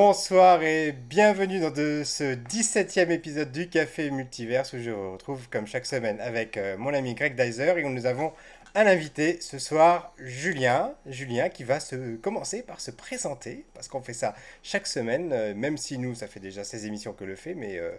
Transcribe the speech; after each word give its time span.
Bonsoir 0.00 0.62
et 0.62 0.92
bienvenue 0.92 1.58
dans 1.58 1.74
ce 1.74 2.36
17e 2.36 3.10
épisode 3.10 3.50
du 3.50 3.68
Café 3.68 4.12
Multiverse 4.12 4.72
où 4.74 4.78
je 4.78 4.92
vous 4.92 5.10
retrouve 5.10 5.48
comme 5.48 5.66
chaque 5.66 5.86
semaine 5.86 6.20
avec 6.20 6.56
euh, 6.56 6.76
mon 6.78 6.94
ami 6.94 7.14
Greg 7.16 7.34
Dyser 7.34 7.74
et 7.76 7.84
où 7.84 7.88
nous 7.88 8.06
avons 8.06 8.32
un 8.76 8.86
invité 8.86 9.40
ce 9.40 9.58
soir, 9.58 10.14
Julien. 10.18 10.94
Julien 11.04 11.48
qui 11.48 11.64
va 11.64 11.80
se 11.80 12.14
commencer 12.14 12.62
par 12.62 12.80
se 12.80 12.92
présenter 12.92 13.64
parce 13.74 13.88
qu'on 13.88 14.00
fait 14.00 14.12
ça 14.12 14.36
chaque 14.62 14.86
semaine, 14.86 15.32
euh, 15.32 15.52
même 15.52 15.76
si 15.76 15.98
nous, 15.98 16.14
ça 16.14 16.28
fait 16.28 16.38
déjà 16.38 16.62
16 16.62 16.86
émissions 16.86 17.12
que 17.12 17.24
le 17.24 17.34
fait, 17.34 17.54
mais 17.54 17.76
euh, 17.80 17.90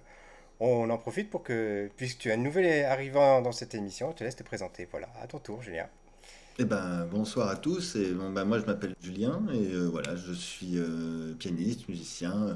on 0.62 0.90
en 0.90 0.98
profite 0.98 1.30
pour 1.30 1.44
que, 1.44 1.92
puisque 1.98 2.20
tu 2.20 2.30
es 2.30 2.32
un 2.32 2.38
nouvel 2.38 2.86
arrivant 2.86 3.42
dans 3.42 3.52
cette 3.52 3.76
émission, 3.76 4.12
je 4.12 4.16
te 4.16 4.24
laisse 4.24 4.38
te 4.38 4.44
présenter. 4.44 4.88
Voilà, 4.90 5.10
à 5.22 5.28
ton 5.28 5.40
tour, 5.40 5.62
Julien. 5.62 5.90
Eh 6.62 6.66
ben, 6.66 7.08
bonsoir 7.10 7.48
à 7.48 7.56
tous. 7.56 7.96
Et 7.96 8.12
bon, 8.14 8.32
ben, 8.32 8.44
moi, 8.44 8.60
je 8.60 8.66
m'appelle 8.66 8.94
Julien 9.02 9.42
et 9.54 9.74
euh, 9.74 9.88
voilà, 9.88 10.16
je 10.18 10.34
suis 10.34 10.78
euh, 10.78 11.34
pianiste, 11.36 11.88
musicien, 11.88 12.34
euh, 12.48 12.56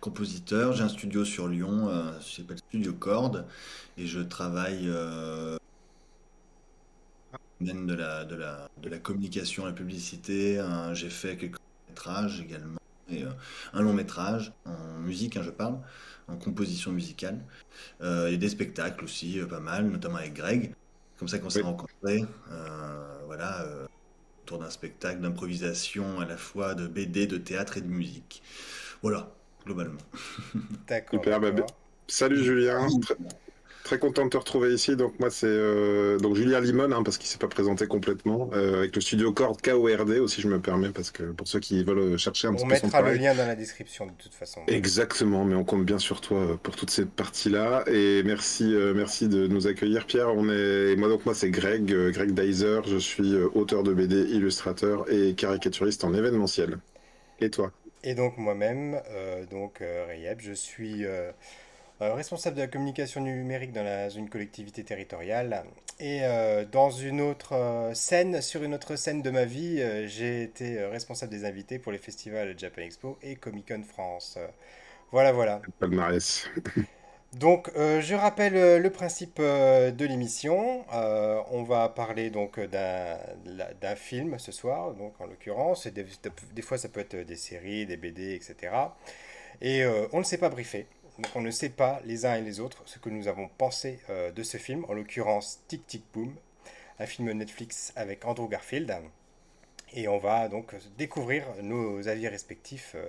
compositeur. 0.00 0.72
J'ai 0.72 0.82
un 0.82 0.88
studio 0.88 1.24
sur 1.24 1.46
Lyon, 1.48 1.88
euh, 1.88 2.18
qui 2.18 2.36
s'appelle 2.36 2.58
Studio 2.58 2.92
Chord, 2.94 3.44
et 3.98 4.06
je 4.06 4.20
travaille 4.20 4.88
euh, 4.88 5.56
domaine 7.60 7.86
de 7.86 7.94
la, 7.94 8.24
de 8.24 8.34
la, 8.36 8.68
de 8.82 8.88
la 8.88 8.98
communication, 8.98 9.64
la 9.66 9.72
publicité. 9.72 10.62
j'ai 10.94 11.10
fait 11.10 11.36
quelques 11.36 11.58
métrages 11.88 12.40
également, 12.40 12.80
et 13.08 13.24
euh, 13.24 13.30
un 13.72 13.82
long 13.82 13.92
métrage 13.94 14.52
en 14.64 14.98
musique, 15.00 15.36
hein, 15.36 15.42
je 15.42 15.50
parle, 15.50 15.78
en 16.28 16.36
composition 16.36 16.92
musicale, 16.92 17.44
Euh, 18.02 18.28
et 18.28 18.38
des 18.38 18.48
spectacles 18.50 19.04
aussi, 19.04 19.40
euh, 19.40 19.46
pas 19.46 19.60
mal, 19.60 19.88
notamment 19.90 20.16
avec 20.18 20.34
Greg. 20.34 20.74
Comme 21.18 21.28
ça 21.28 21.38
qu'on 21.38 21.50
s'est 21.50 21.60
Oui. 21.60 21.64
rencontrés. 21.64 22.24
Euh, 22.50 23.18
voilà, 23.26 23.62
euh, 23.64 23.86
autour 24.44 24.58
d'un 24.58 24.70
spectacle 24.70 25.20
d'improvisation 25.20 26.20
à 26.20 26.26
la 26.26 26.36
fois 26.36 26.74
de 26.74 26.86
BD, 26.86 27.26
de 27.26 27.38
théâtre 27.38 27.78
et 27.78 27.80
de 27.80 27.88
musique. 27.88 28.42
Voilà, 29.02 29.34
globalement. 29.64 29.98
D'accord, 30.88 31.20
Super, 31.22 31.40
bah, 31.40 31.50
d'accord. 31.50 31.76
Salut 32.08 32.42
Julien, 32.42 32.86
très, 33.00 33.16
très 33.86 34.00
content 34.00 34.24
de 34.24 34.30
te 34.30 34.36
retrouver 34.36 34.74
ici. 34.74 34.96
Donc 34.96 35.18
moi 35.20 35.30
c'est 35.30 35.46
euh, 35.46 36.18
donc 36.18 36.34
Julien 36.34 36.60
Limon 36.60 36.90
hein, 36.90 37.02
parce 37.04 37.18
qu'il 37.18 37.28
s'est 37.28 37.38
pas 37.38 37.46
présenté 37.46 37.86
complètement 37.86 38.50
euh, 38.52 38.78
avec 38.78 38.96
le 38.96 39.00
studio 39.00 39.32
Chord 39.32 39.58
KORD 39.62 40.18
aussi 40.18 40.40
je 40.40 40.48
me 40.48 40.58
permets 40.58 40.90
parce 40.90 41.12
que 41.12 41.22
pour 41.22 41.46
ceux 41.46 41.60
qui 41.60 41.84
veulent 41.84 42.18
chercher 42.18 42.48
un 42.48 42.54
petit 42.54 42.64
On 42.64 42.68
peu 42.68 42.74
son 42.74 42.86
mettra 42.86 43.02
le 43.02 43.14
lien 43.14 43.32
dans 43.34 43.46
la 43.46 43.54
description 43.54 44.06
de 44.06 44.12
toute 44.18 44.34
façon. 44.34 44.60
Exactement, 44.66 45.44
mais 45.44 45.54
on 45.54 45.62
compte 45.64 45.84
bien 45.84 45.98
sur 45.98 46.20
toi 46.20 46.38
euh, 46.38 46.56
pour 46.60 46.74
toute 46.74 46.90
cette 46.90 47.10
partie-là 47.10 47.84
et 47.86 48.24
merci 48.24 48.74
euh, 48.74 48.92
merci 48.92 49.28
de 49.28 49.46
nous 49.46 49.68
accueillir 49.68 50.04
Pierre. 50.06 50.34
On 50.34 50.50
est 50.50 50.92
et 50.92 50.96
moi 50.96 51.08
donc 51.08 51.24
moi 51.24 51.34
c'est 51.34 51.50
Greg 51.50 51.92
euh, 51.92 52.10
Greg 52.10 52.32
Dyser, 52.32 52.80
je 52.86 52.96
suis 52.96 53.34
euh, 53.34 53.48
auteur 53.54 53.84
de 53.84 53.94
BD, 53.94 54.16
illustrateur 54.16 55.10
et 55.12 55.34
caricaturiste 55.34 56.02
en 56.02 56.12
événementiel. 56.12 56.78
Et 57.40 57.50
toi? 57.50 57.70
Et 58.02 58.14
donc 58.14 58.36
moi-même, 58.36 59.00
euh, 59.10 59.44
donc 59.46 59.80
euh, 59.80 60.06
Rayeb, 60.06 60.40
je 60.40 60.52
suis 60.52 61.04
euh, 62.02 62.14
responsable 62.14 62.56
de 62.56 62.62
la 62.62 62.66
communication 62.68 63.20
numérique 63.20 63.72
dans 63.72 63.82
la- 63.84 64.08
une 64.10 64.28
collectivité 64.28 64.84
territoriale. 64.84 65.64
Et 66.00 66.20
euh, 66.24 66.64
dans 66.64 66.90
une 66.90 67.20
autre 67.20 67.54
euh, 67.54 67.94
scène, 67.94 68.42
sur 68.42 68.62
une 68.62 68.74
autre 68.74 68.96
scène 68.96 69.22
de 69.22 69.30
ma 69.30 69.44
vie, 69.44 69.82
j'ai 70.06 70.42
été 70.42 70.84
responsable 70.84 71.32
des 71.32 71.44
invités 71.44 71.78
pour 71.78 71.92
les 71.92 71.98
festivals 71.98 72.54
Japan 72.58 72.82
Expo 72.82 73.18
et 73.22 73.36
Comic 73.36 73.68
Con 73.68 73.82
France. 73.82 74.38
Voilà, 75.12 75.32
voilà. 75.32 75.62
Palmarès. 75.78 76.48
Donc, 77.34 77.70
euh, 77.76 78.00
je 78.00 78.14
rappelle 78.14 78.56
euh, 78.56 78.78
le 78.78 78.88
principe 78.90 79.38
euh, 79.40 79.90
de 79.90 80.06
l'émission. 80.06 80.84
On 81.50 81.62
va 81.64 81.88
parler 81.88 82.30
donc 82.30 82.58
d'un 82.60 83.96
film 83.96 84.38
ce 84.38 84.52
soir, 84.52 84.94
donc 84.94 85.20
en 85.20 85.26
l'occurrence. 85.26 85.86
Des, 85.86 86.06
des 86.54 86.62
fois, 86.62 86.78
ça 86.78 86.88
peut 86.88 87.00
être 87.00 87.16
des 87.16 87.36
séries, 87.36 87.86
des 87.86 87.96
BD, 87.96 88.34
etc. 88.34 88.94
Et 89.60 89.84
on 90.12 90.18
ne 90.18 90.24
s'est 90.24 90.38
pas 90.38 90.48
briefé. 90.50 90.86
Donc, 91.18 91.34
on 91.34 91.40
ne 91.40 91.50
sait 91.50 91.70
pas 91.70 92.00
les 92.04 92.26
uns 92.26 92.34
et 92.34 92.42
les 92.42 92.60
autres 92.60 92.82
ce 92.84 92.98
que 92.98 93.08
nous 93.08 93.26
avons 93.26 93.48
pensé 93.48 94.00
euh, 94.10 94.30
de 94.32 94.42
ce 94.42 94.58
film, 94.58 94.84
en 94.88 94.92
l'occurrence 94.92 95.60
Tic 95.66 95.86
Tic 95.86 96.04
Boom, 96.12 96.34
un 96.98 97.06
film 97.06 97.32
Netflix 97.32 97.92
avec 97.96 98.26
Andrew 98.26 98.48
Garfield. 98.48 98.94
Et 99.94 100.08
on 100.08 100.18
va 100.18 100.48
donc 100.48 100.74
découvrir 100.98 101.44
nos 101.62 102.06
avis 102.08 102.28
respectifs, 102.28 102.92
euh, 102.96 103.08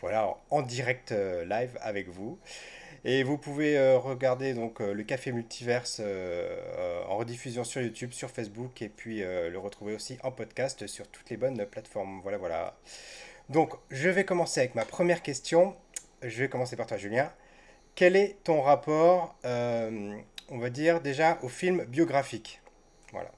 voilà, 0.00 0.34
en 0.50 0.62
direct 0.62 1.12
euh, 1.12 1.44
live 1.44 1.78
avec 1.80 2.08
vous. 2.08 2.38
Et 3.04 3.22
vous 3.22 3.36
pouvez 3.36 3.78
regarder 3.96 4.54
donc 4.54 4.80
le 4.80 5.02
Café 5.02 5.30
Multiverse 5.30 6.00
en 7.06 7.18
rediffusion 7.18 7.62
sur 7.62 7.82
YouTube, 7.82 8.12
sur 8.12 8.30
Facebook 8.30 8.80
et 8.80 8.88
puis 8.88 9.18
le 9.18 9.58
retrouver 9.58 9.94
aussi 9.94 10.16
en 10.22 10.30
podcast 10.30 10.86
sur 10.86 11.06
toutes 11.08 11.28
les 11.28 11.36
bonnes 11.36 11.66
plateformes. 11.66 12.20
Voilà, 12.22 12.38
voilà. 12.38 12.78
Donc, 13.50 13.74
je 13.90 14.08
vais 14.08 14.24
commencer 14.24 14.60
avec 14.60 14.74
ma 14.74 14.86
première 14.86 15.20
question. 15.20 15.76
Je 16.22 16.44
vais 16.44 16.48
commencer 16.48 16.76
par 16.76 16.86
toi, 16.86 16.96
Julien. 16.96 17.30
Quel 17.94 18.16
est 18.16 18.42
ton 18.42 18.60
rapport, 18.60 19.36
euh, 19.44 20.16
on 20.48 20.58
va 20.58 20.70
dire 20.70 21.00
déjà, 21.00 21.38
au 21.42 21.48
film 21.48 21.84
biographique? 21.84 22.60
Voilà. 23.12 23.30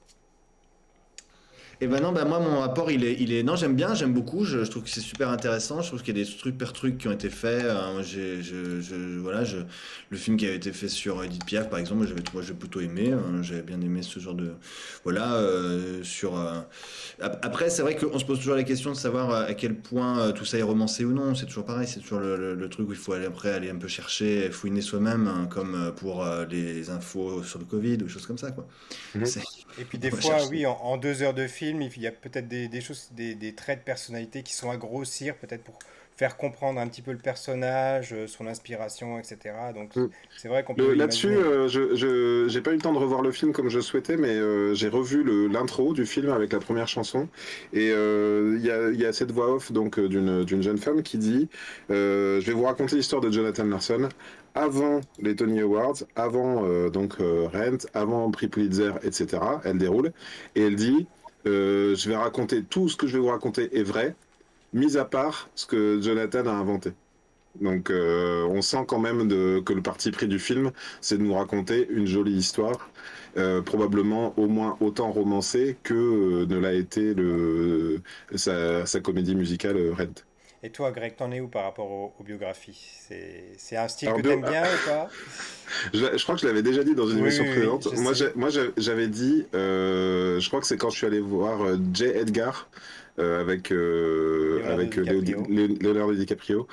Et 1.79 1.85
ben 1.85 2.01
non, 2.01 2.11
ben 2.11 2.25
moi 2.25 2.39
mon 2.39 2.59
rapport 2.59 2.89
il 2.89 3.03
est, 3.05 3.13
il 3.19 3.31
est, 3.31 3.43
non 3.43 3.55
j'aime 3.55 3.75
bien, 3.75 3.93
j'aime 3.93 4.11
beaucoup, 4.11 4.43
je, 4.45 4.63
je 4.63 4.71
trouve 4.71 4.81
que 4.81 4.89
c'est 4.89 4.99
super 4.99 5.29
intéressant, 5.29 5.79
je 5.83 5.89
trouve 5.89 6.01
qu'il 6.01 6.17
y 6.17 6.21
a 6.21 6.23
des 6.23 6.29
trucs 6.31 6.57
per 6.57 6.73
trucs 6.73 6.97
qui 6.97 7.07
ont 7.07 7.11
été 7.11 7.29
faits, 7.29 7.65
euh, 7.65 8.01
j'ai, 8.01 8.41
je, 8.41 8.81
je- 8.81 9.19
voilà, 9.19 9.43
je, 9.43 9.57
le 10.09 10.17
film 10.17 10.37
qui 10.37 10.47
avait 10.47 10.55
été 10.55 10.71
fait 10.73 10.87
sur 10.87 11.23
Edith 11.23 11.45
Piaf 11.45 11.69
par 11.69 11.77
exemple, 11.77 11.97
moi 11.99 12.07
j'avais, 12.07 12.23
moi 12.33 12.41
j'ai 12.41 12.55
plutôt 12.55 12.79
aimé, 12.81 13.11
hein, 13.11 13.43
j'avais 13.43 13.61
bien 13.61 13.79
aimé 13.79 14.01
ce 14.01 14.19
genre 14.19 14.33
de, 14.33 14.53
voilà, 15.03 15.35
euh, 15.35 16.01
sur, 16.03 16.35
euh, 16.39 16.61
ap- 17.21 17.39
après 17.45 17.69
c'est 17.69 17.83
vrai 17.83 17.95
qu'on 17.95 18.17
se 18.17 18.25
pose 18.25 18.39
toujours 18.39 18.55
la 18.55 18.63
question 18.63 18.89
de 18.91 18.95
savoir 18.97 19.29
euh, 19.29 19.45
à 19.45 19.53
quel 19.53 19.75
point 19.79 20.19
euh, 20.19 20.31
tout 20.31 20.45
ça 20.45 20.57
est 20.57 20.63
romancé 20.63 21.05
ou 21.05 21.13
non, 21.13 21.35
c'est 21.35 21.45
toujours 21.45 21.65
pareil, 21.65 21.87
c'est 21.87 21.99
toujours 21.99 22.19
le, 22.19 22.37
le- 22.37 22.55
le 22.55 22.69
truc 22.69 22.89
où 22.89 22.91
il 22.93 22.97
faut 22.97 23.13
aller 23.13 23.25
après 23.27 23.51
aller 23.51 23.69
un 23.69 23.75
peu 23.77 23.87
chercher, 23.87 24.49
fouiner 24.49 24.81
soi-même, 24.81 25.27
hein, 25.27 25.47
comme 25.47 25.75
euh, 25.75 25.91
pour 25.91 26.25
les 26.49 26.89
infos 26.89 27.43
sur 27.43 27.59
le 27.59 27.65
Covid 27.65 27.97
ou 28.03 28.09
choses 28.09 28.25
comme 28.25 28.39
ça 28.39 28.49
quoi. 28.51 28.67
Mhm. 29.13 29.35
Et 29.75 29.85
puis 29.85 29.97
des 29.99 30.11
fois, 30.11 30.45
oui, 30.47 30.65
en, 30.65 30.73
en 30.73 30.97
deux 30.97 31.21
heures 31.23 31.33
de 31.33 31.47
film, 31.47 31.81
il 31.81 32.01
y 32.01 32.07
a 32.07 32.11
peut-être 32.11 32.47
des, 32.47 32.67
des 32.67 32.81
choses, 32.81 33.09
des, 33.11 33.35
des 33.35 33.55
traits 33.55 33.79
de 33.79 33.83
personnalité 33.83 34.43
qui 34.43 34.53
sont 34.53 34.69
à 34.71 34.77
grossir, 34.77 35.37
peut-être 35.37 35.63
pour 35.63 35.79
faire 36.15 36.35
comprendre 36.37 36.79
un 36.79 36.87
petit 36.87 37.03
peu 37.03 37.11
le 37.11 37.19
personnage, 37.19 38.11
euh, 38.13 38.25
son 38.27 38.47
inspiration, 38.47 39.19
etc. 39.19 39.71
Donc 39.73 39.91
Mm. 39.95 40.07
c'est 40.35 40.47
vrai 40.47 40.63
qu'on 40.63 40.75
peut 40.75 40.93
Là-dessus, 40.93 41.35
euh, 41.35 41.67
je, 41.67 42.45
j'ai 42.47 42.61
pas 42.61 42.71
eu 42.71 42.75
le 42.75 42.81
temps 42.81 42.93
de 42.93 42.97
revoir 42.97 43.21
le 43.21 43.31
film 43.31 43.51
comme 43.53 43.69
je 43.69 43.79
souhaitais, 43.79 44.17
mais 44.17 44.29
euh, 44.35 44.73
j'ai 44.73 44.89
revu 44.89 45.23
l'intro 45.49 45.93
du 45.93 46.05
film 46.05 46.29
avec 46.31 46.53
la 46.53 46.59
première 46.59 46.87
chanson. 46.87 47.29
Et 47.73 47.91
euh, 47.91 48.55
il 48.59 48.65
y 48.65 48.71
a, 48.71 48.89
il 48.89 48.99
y 48.99 49.05
a 49.05 49.13
cette 49.13 49.31
voix 49.31 49.53
off 49.55 49.71
donc 49.71 49.99
d'une 49.99 50.43
d'une 50.43 50.61
jeune 50.63 50.77
femme 50.77 51.03
qui 51.03 51.17
dit 51.17 51.49
Je 51.89 52.39
vais 52.45 52.53
vous 52.53 52.63
raconter 52.63 52.95
l'histoire 52.95 53.21
de 53.21 53.31
Jonathan 53.31 53.65
Larson 53.65 54.09
avant 54.57 55.01
les 55.19 55.35
Tony 55.35 55.59
Awards, 55.61 56.03
avant 56.15 56.65
euh, 56.65 56.89
donc 56.89 57.21
euh, 57.21 57.47
Rent, 57.53 57.85
avant 57.93 58.31
prix 58.31 58.47
Pulitzer, 58.47 58.91
etc. 59.03 59.39
Elle 59.63 59.77
déroule 59.77 60.11
et 60.55 60.63
elle 60.63 60.75
dit 60.75 61.07
euh, 61.45 61.95
Je 61.95 62.09
vais 62.09 62.15
raconter 62.15 62.63
tout 62.63 62.89
ce 62.89 62.97
que 62.97 63.05
je 63.07 63.13
vais 63.13 63.19
vous 63.19 63.29
raconter 63.29 63.77
est 63.77 63.83
vrai, 63.83 64.15
mis 64.73 64.97
à 64.97 65.05
part 65.05 65.49
ce 65.55 65.67
que 65.67 66.01
Jonathan 66.01 66.47
a 66.47 66.51
inventé. 66.51 66.91
Donc 67.61 67.91
on 67.91 68.61
sent 68.61 68.85
quand 68.87 68.99
même 68.99 69.27
que 69.63 69.73
le 69.73 69.81
parti 69.81 70.11
pris 70.11 70.27
du 70.27 70.37
film, 70.37 70.71
c'est 71.01 71.17
de 71.17 71.23
nous 71.23 71.33
raconter 71.33 71.87
une 71.89 72.05
jolie 72.05 72.35
histoire, 72.35 72.91
probablement 73.65 74.35
au 74.37 74.47
moins 74.47 74.77
autant 74.79 75.11
romancée 75.11 75.75
que 75.81 76.45
ne 76.45 76.59
l'a 76.59 76.73
été 76.73 77.15
le, 77.15 78.01
sa, 78.35 78.85
comédie 79.01 79.35
musicale 79.35 79.91
Rent. 79.93 80.26
Et 80.63 80.71
toi, 80.71 80.91
Greg, 80.91 81.15
t'en 81.15 81.31
es 81.31 81.39
où 81.39 81.47
par 81.47 81.63
rapport 81.63 81.89
aux, 81.91 82.13
aux 82.19 82.23
biographies? 82.23 82.79
C'est, 83.57 83.77
un 83.77 83.87
style 83.87 84.09
Alors, 84.09 84.17
que 84.17 84.23
bio- 84.23 84.31
t'aimes 84.31 84.49
bien 84.49 84.63
ou 84.63 84.85
pas? 84.89 85.09
Je, 85.93 86.23
crois 86.23 86.35
que 86.35 86.41
je 86.41 86.47
l'avais 86.47 86.63
déjà 86.63 86.83
dit 86.83 86.95
dans 86.95 87.07
une 87.07 87.17
Oui, 87.17 87.23
émission 87.23 87.43
oui, 87.43 87.51
précédente. 87.51 88.35
Moi, 88.35 88.49
j'avais 88.77 89.07
dit, 89.07 89.45
euh, 89.53 90.39
je 90.39 90.47
crois 90.47 90.59
que 90.59 90.65
c'est 90.67 90.77
quand 90.77 90.89
je 90.89 90.97
suis 90.97 91.07
allé 91.07 91.19
voir 91.19 91.61
euh, 91.61 91.77
J. 91.93 92.05
Edgar 92.05 92.69
euh, 93.19 93.41
avec, 93.41 93.71
euh, 93.71 94.61
avec 94.73 94.99
DiCaprio. 94.99 95.43
Leonardo 95.49 96.13
DiCaprio. 96.13 96.67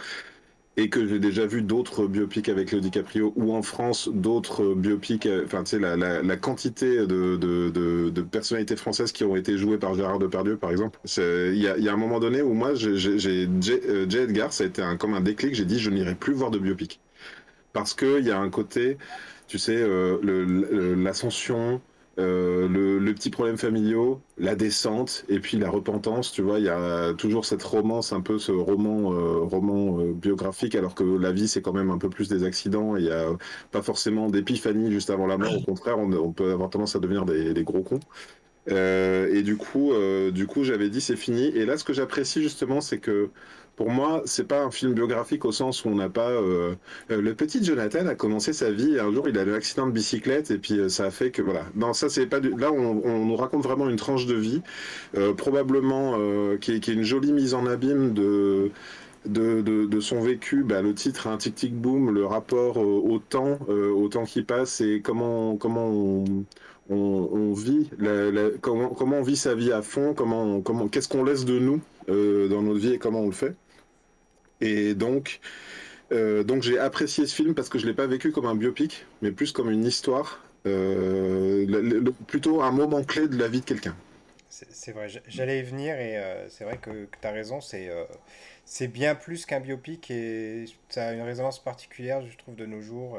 Et 0.77 0.89
que 0.91 1.07
j'ai 1.07 1.21
déjà 1.21 1.47
vu 1.47 1.63
d'autres 1.63 2.09
biopics 2.09 2.49
avec 2.49 2.73
Léo 2.73 2.81
DiCaprio 2.81 3.33
ou 3.37 3.55
en 3.55 3.63
France 3.63 4.09
d'autres 4.13 4.75
biopics, 4.75 5.27
euh, 5.27 5.45
enfin 5.45 5.63
tu 5.63 5.71
sais 5.71 5.79
la, 5.79 5.97
la, 5.97 6.21
la 6.21 6.37
quantité 6.37 6.99
de, 7.07 7.37
de, 7.37 7.71
de, 7.71 8.11
de 8.11 8.23
personnalités 8.23 8.75
françaises 8.75 9.13
qui 9.13 9.23
ont 9.23 9.37
été 9.37 9.57
jouées 9.57 9.79
par 9.79 9.95
Gérard 9.95 10.19
Depardieu 10.19 10.57
par 10.57 10.73
exemple. 10.73 10.99
Il 11.17 11.55
y 11.63 11.69
a, 11.69 11.77
il 11.79 11.85
y 11.85 11.89
a 11.89 11.93
un 11.93 11.97
moment 11.97 12.19
donné 12.19 12.43
où 12.43 12.55
moi 12.55 12.75
j'ai 12.75 12.97
J. 12.97 13.49
euh. 13.71 14.09
Edgar, 14.11 14.53
ça 14.53 14.65
a 14.65 14.67
été 14.67 14.83
un, 14.83 14.97
comme 14.97 15.15
un 15.15 15.21
déclic, 15.21 15.55
j'ai 15.55 15.65
dit 15.65 15.79
je 15.79 15.91
n'irai 15.91 16.17
plus 16.17 16.33
voir 16.35 16.51
de 16.51 16.59
biopic. 16.59 17.01
Parce 17.73 17.95
qu'il 17.95 18.25
y 18.25 18.31
a 18.31 18.39
un 18.39 18.51
côté, 18.51 18.99
tu 19.49 19.59
sais, 19.59 19.77
euh, 19.77 20.95
l'ascension, 20.97 21.81
euh, 22.19 22.69
le, 22.69 23.15
petit 23.15 23.31
problème 23.31 23.57
familiaux, 23.57 24.21
la 24.39 24.55
descente 24.55 25.25
et 25.29 25.41
puis 25.41 25.57
la 25.57 25.71
repentance, 25.71 26.33
tu 26.33 26.43
vois, 26.43 26.59
il 26.59 26.65
y 26.65 26.69
a 26.69 27.13
toujours 27.15 27.45
cette 27.45 27.63
romance, 27.63 28.13
un 28.13 28.21
peu 28.21 28.39
ce 28.39 28.53
roman, 28.53 29.13
euh, 29.13 29.39
roman 29.41 30.01
euh, 30.01 30.13
biographique, 30.13 30.75
alors 30.75 30.95
que 30.95 31.05
la 31.05 31.33
vie 31.33 31.49
c'est 31.49 31.63
quand 31.63 31.73
même 31.73 31.91
un 31.91 31.99
peu 31.99 32.09
plus 32.09 32.29
des 32.29 32.45
accidents, 32.45 32.97
il 32.97 33.05
y 33.05 33.11
a 33.11 33.27
pas 33.71 33.83
forcément 33.83 34.29
d'épiphanie 34.29 34.91
juste 34.91 35.11
avant 35.11 35.27
la 35.27 35.39
mort, 35.39 35.57
au 35.57 35.63
contraire, 35.63 35.99
on, 35.99 36.13
on 36.13 36.33
peut 36.33 36.53
avoir 36.53 36.71
tendance 36.71 36.97
à 36.97 36.99
devenir 36.99 37.25
des, 37.25 37.55
des 37.55 37.65
gros 37.65 37.83
cons. 37.83 38.01
et 38.69 39.43
du 39.43 39.57
coup, 39.57 39.93
du 40.33 40.47
coup, 40.47 40.65
j'avais 40.65 40.89
dit 40.89 41.01
c'est 41.01 41.17
fini. 41.17 41.47
Et 41.47 41.67
là, 41.67 41.77
ce 41.77 41.85
que 41.85 41.93
j'apprécie 41.93 42.43
justement, 42.43 42.81
c'est 42.81 42.99
que 42.99 43.31
pour 43.77 43.91
moi, 43.91 44.23
c'est 44.25 44.47
pas 44.47 44.63
un 44.63 44.71
film 44.71 44.95
biographique 44.95 45.45
au 45.45 45.53
sens 45.53 45.85
où 45.85 45.89
on 45.89 45.97
n'a 45.97 46.09
pas. 46.09 46.31
Euh, 46.31 46.75
euh, 47.11 47.21
le 47.21 47.35
petit 47.35 47.65
Jonathan 47.65 48.07
a 48.07 48.15
commencé 48.15 48.53
sa 48.53 48.71
vie 48.71 48.95
et 48.95 49.01
un 49.01 49.13
jour 49.13 49.29
il 49.29 49.37
a 49.37 49.43
eu 49.43 49.51
un 49.51 49.55
accident 49.55 49.87
de 49.87 49.93
bicyclette 49.93 50.51
et 50.53 50.59
puis 50.59 50.79
euh, 50.79 50.89
ça 50.89 51.07
a 51.07 51.11
fait 51.11 51.31
que 51.31 51.43
voilà. 51.43 51.65
Non, 51.75 51.93
ça 51.93 52.09
c'est 52.09 52.27
pas. 52.27 52.39
Du... 52.39 52.51
Là, 52.57 52.73
on, 52.73 53.25
nous 53.25 53.37
raconte 53.37 53.65
vraiment 53.65 53.89
une 53.89 53.97
tranche 53.97 54.27
de 54.27 54.35
vie, 54.35 54.63
probablement 55.37 56.19
qui 56.59 56.73
est, 56.73 56.89
une 56.89 57.03
jolie 57.03 57.33
mise 57.33 57.55
en 57.55 57.67
abîme 57.67 58.13
de. 58.13 58.71
De, 59.27 60.01
son 60.01 60.21
vécu, 60.21 60.65
bah, 60.65 60.83
le 60.83 60.93
titre, 60.93 61.29
un 61.29 61.39
tic 61.39 61.55
tic 61.55 61.75
boom, 61.75 62.13
le 62.13 62.27
rapport 62.27 62.77
au 62.77 63.19
temps, 63.19 63.59
au 63.69 64.09
temps 64.09 64.25
qui 64.25 64.43
passe 64.43 64.83
et 64.83 65.01
comment 65.03 65.57
comment 65.57 65.89
on, 65.89 66.45
on, 66.91 67.53
vit, 67.55 67.89
comment 68.61 69.17
on 69.17 69.23
vit 69.23 69.37
sa 69.37 69.55
vie 69.55 69.73
à 69.73 69.81
fond, 69.81 70.13
comment, 70.15 70.61
comment 70.61 70.89
qu'est-ce 70.89 71.09
qu'on 71.09 71.25
laisse 71.25 71.47
de 71.47 71.59
nous 71.59 71.81
dans 72.07 72.61
notre 72.61 72.81
vie 72.81 72.93
et 72.93 72.99
comment 72.99 73.21
on 73.21 73.27
le 73.27 73.33
fait. 73.33 73.57
Et 74.65 74.95
donc, 74.95 75.41
euh, 76.11 76.43
donc 76.43 76.63
j'ai 76.63 76.79
apprécié 76.79 77.27
ce 77.27 77.35
film 77.35 77.55
parce 77.55 77.69
que 77.69 77.79
je 77.79 77.87
l'ai 77.87 77.93
pas 77.93 78.07
vécu 78.07 78.33
comme 78.33 78.47
un 78.47 78.55
biopic, 78.55 79.05
mais 79.21 79.31
plus 79.31 79.53
comme 79.53 79.71
une 79.71 79.85
histoire, 79.85 80.43
euh, 80.67 82.11
plutôt 82.27 82.63
un 82.63 82.71
moment 82.71 83.05
clé 83.05 83.29
de 83.29 83.37
la 83.37 83.47
vie 83.47 83.61
de 83.61 83.67
quelqu'un. 83.67 83.95
C'est 84.49 84.93
vrai, 84.93 85.09
j'allais 85.27 85.59
y 85.59 85.63
venir 85.63 85.97
et 85.97 86.17
euh, 86.17 86.49
c'est 86.49 86.65
vrai 86.65 86.79
que, 86.79 87.09
tu 87.21 87.29
as 87.29 87.31
raison, 87.31 87.61
c'est 87.61 87.91
c'est 88.65 88.89
bien 88.89 89.15
plus 89.15 89.45
qu'un 89.45 89.61
biopic 89.61 90.11
et 90.11 90.65
ça 90.89 91.09
a 91.09 91.13
une 91.13 91.21
résonance 91.21 91.63
particulière, 91.63 92.25
je 92.27 92.35
trouve, 92.39 92.57
de 92.57 92.65
nos 92.65 92.81
jours. 92.81 93.19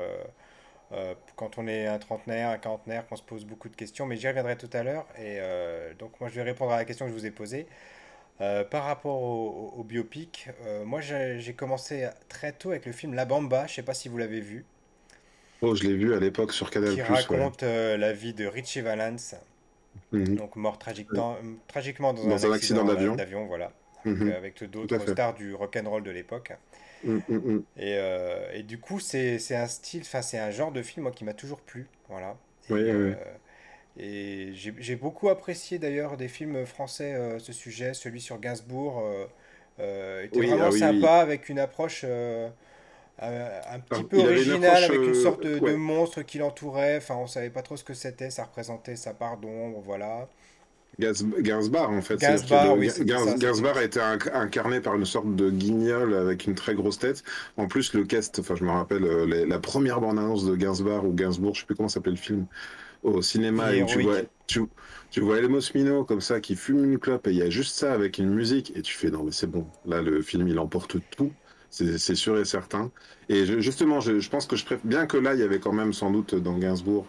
quand 1.36 1.60
on 1.60 1.68
est 1.68 1.86
un 1.86 2.00
trentenaire, 2.00 2.50
un 2.50 2.58
quarantenaire, 2.58 3.06
qu'on 3.06 3.18
se 3.18 3.24
pose 3.24 3.46
beaucoup 3.46 3.70
de 3.70 3.76
questions, 3.76 4.08
mais 4.08 4.16
j'y 4.16 4.28
reviendrai 4.28 4.58
tout 4.58 4.70
à 4.74 4.82
l'heure. 4.82 5.06
Et 5.20 5.40
donc, 6.00 6.20
moi, 6.20 6.30
je 6.30 6.36
vais 6.36 6.42
répondre 6.42 6.72
à 6.72 6.78
la 6.78 6.86
question 6.86 7.06
que 7.06 7.12
je 7.12 7.18
vous 7.18 7.28
ai 7.28 7.32
posée. 7.32 7.68
Euh, 8.42 8.66
par 8.66 8.84
rapport 8.84 9.22
au, 9.22 9.84
biopic, 9.84 10.50
euh, 10.66 10.84
moi 10.84 11.00
j'ai 11.00 11.54
commencé 11.54 12.10
très 12.28 12.52
tôt 12.52 12.72
avec 12.72 12.86
le 12.86 12.92
film 12.92 13.14
La 13.14 13.24
Bamba, 13.24 13.66
je 13.66 13.76
sais 13.76 13.84
pas 13.84 13.94
si 13.94 14.10
vous 14.10 14.18
l'avez 14.18 14.42
vu. 14.42 14.66
Oh, 15.62 15.74
je 15.74 15.84
l'ai 15.84 15.96
vu 15.96 16.14
à 16.14 16.20
l'époque 16.20 16.52
sur 16.52 16.70
Canal+. 16.70 16.94
Qui 16.96 17.02
raconte 17.02 17.64
euh, 17.64 17.96
la 17.96 18.12
vie 18.12 18.34
de 18.34 18.46
Richie 18.46 18.82
Valens, 18.82 19.36
mhm. 20.12 20.36
donc 20.36 20.58
mort 20.58 20.78
tragiquement, 20.78 21.38
tragiquement 21.70 22.14
dans, 22.14 22.46
un, 22.46 22.52
accident, 22.52 22.84
d'avion. 22.84 23.46
voilà, 23.46 23.72
mhm. 24.04 24.30
avec, 24.34 24.62
d'autres 24.70 25.00
stars 25.00 25.34
du 25.36 25.54
rock 25.54 25.78
and 25.82 25.90
roll 25.90 26.04
de 26.04 26.12
l'époque. 26.12 26.52
Mm, 27.06 27.20
mm, 27.30 27.36
mm. 27.36 27.64
et, 27.78 28.00
et, 28.54 28.64
du 28.64 28.80
coup, 28.80 29.00
c'est 29.00 29.40
un 29.52 29.68
style, 29.68 30.02
enfin 30.02 30.22
c'est 30.22 30.40
un 30.40 30.52
genre 30.52 30.74
de 30.74 30.82
film 30.82 31.04
moi, 31.04 31.14
qui 31.14 31.24
m'a 31.24 31.34
toujours 31.34 31.62
plu, 31.62 31.88
voilà. 32.10 32.36
oui, 32.70 32.82
oui. 32.92 33.14
Et 33.98 34.52
j'ai 34.54 34.96
beaucoup 34.96 35.30
apprécié 35.30 35.80
d'ailleurs 35.80 36.18
des 36.18 36.28
films 36.28 36.66
français 36.66 37.14
euh, 37.14 37.40
ce 37.40 37.54
sujet, 37.54 37.94
celui 37.94 38.20
sur 38.20 38.40
Gainsbourg 38.40 39.00
euh, 39.00 39.26
euh 39.80 40.24
était 40.24 40.46
vraiment 40.46 40.66
ah 40.68 40.72
sympa 40.72 41.14
avec 41.14 41.48
une 41.48 41.60
approche 41.60 42.02
euh, 42.04 42.50
un 43.22 43.80
petit 43.80 44.04
peu 44.04 44.18
originale, 44.18 44.84
avec 44.84 45.00
une 45.00 45.14
sorte 45.14 45.46
de, 45.46 45.76
monstre 45.76 46.24
qui 46.24 46.40
l'entourait. 46.40 46.98
Enfin, 46.98 47.16
on 47.16 47.28
savait 47.28 47.50
pas 47.50 47.62
trop 47.62 47.78
ce 47.78 47.86
que 47.86 47.94
c'était, 47.94 48.30
ça 48.30 48.44
représentait 48.44 48.98
sa 48.98 49.14
part 49.14 49.38
d'ombre, 49.38 49.82
voilà. 49.86 50.28
Gainsbar 51.00 51.90
en 51.90 52.02
fait. 52.02 52.18
Gainsbar, 52.18 52.78
Gainsbar 53.38 53.78
a 53.78 53.84
été 53.84 54.00
incarné 54.34 54.80
par 54.80 54.96
une 54.96 55.06
sorte 55.06 55.36
de 55.36 55.50
guignol 55.50 56.14
avec 56.14 56.48
une 56.48 56.56
très 56.56 56.74
grosse 56.74 57.00
tête. 57.00 57.24
En 57.58 57.68
plus, 57.68 57.94
le 57.94 58.04
cast, 58.04 58.40
enfin 58.40 58.56
je 58.56 58.64
me 58.64 58.72
rappelle 58.72 59.04
la 59.04 59.60
première 59.60 60.02
bande-annonce 60.02 60.46
de 60.46 60.56
Gainsbar 60.56 61.06
ou 61.06 61.14
Gainsbourg, 61.14 61.56
je 61.56 61.62
sais 61.62 61.66
plus 61.66 61.76
comment 61.76 61.90
s'appelait 61.90 62.12
le 62.12 62.18
film, 62.18 62.46
au 63.06 63.22
cinéma 63.22 63.74
et 63.74 63.86
tu 63.86 64.02
vois, 64.02 64.18
tu, 64.48 64.62
tu 65.12 65.22
vois 65.22 65.38
Elmos 65.38 65.74
Mino 65.74 66.04
comme 66.04 66.22
ça 66.22 66.40
qui 66.40 66.56
fume 66.56 66.84
une 66.84 67.00
clope 67.00 67.28
et 67.28 67.32
il 67.32 67.38
y 67.38 67.42
a 67.42 67.50
juste 67.50 67.76
ça 67.76 67.94
avec 67.94 68.18
une 68.18 68.30
musique 68.30 68.74
et 68.76 68.82
tu 68.82 68.94
fais 68.96 69.10
non 69.10 69.24
mais 69.24 69.32
c'est 69.32 69.50
bon, 69.50 69.66
là 69.86 70.02
le 70.02 70.22
film 70.22 70.48
il 70.48 70.60
emporte 70.60 70.98
tout, 71.16 71.32
c'est 71.70 72.16
sûr 72.16 72.38
et 72.38 72.46
certain. 72.46 72.92
Et 73.28 73.46
justement, 73.62 74.00
je, 74.00 74.30
pense 74.30 74.46
que 74.46 74.56
je 74.56 74.64
préfère, 74.64 74.86
bien 74.86 75.06
que 75.08 75.18
là 75.18 75.34
il 75.34 75.40
y 75.40 75.44
avait 75.44 75.60
quand 75.60 75.74
même 75.74 75.94
sans 75.94 76.10
doute 76.12 76.36
dans 76.36 76.58
Gainsbourg 76.58 77.06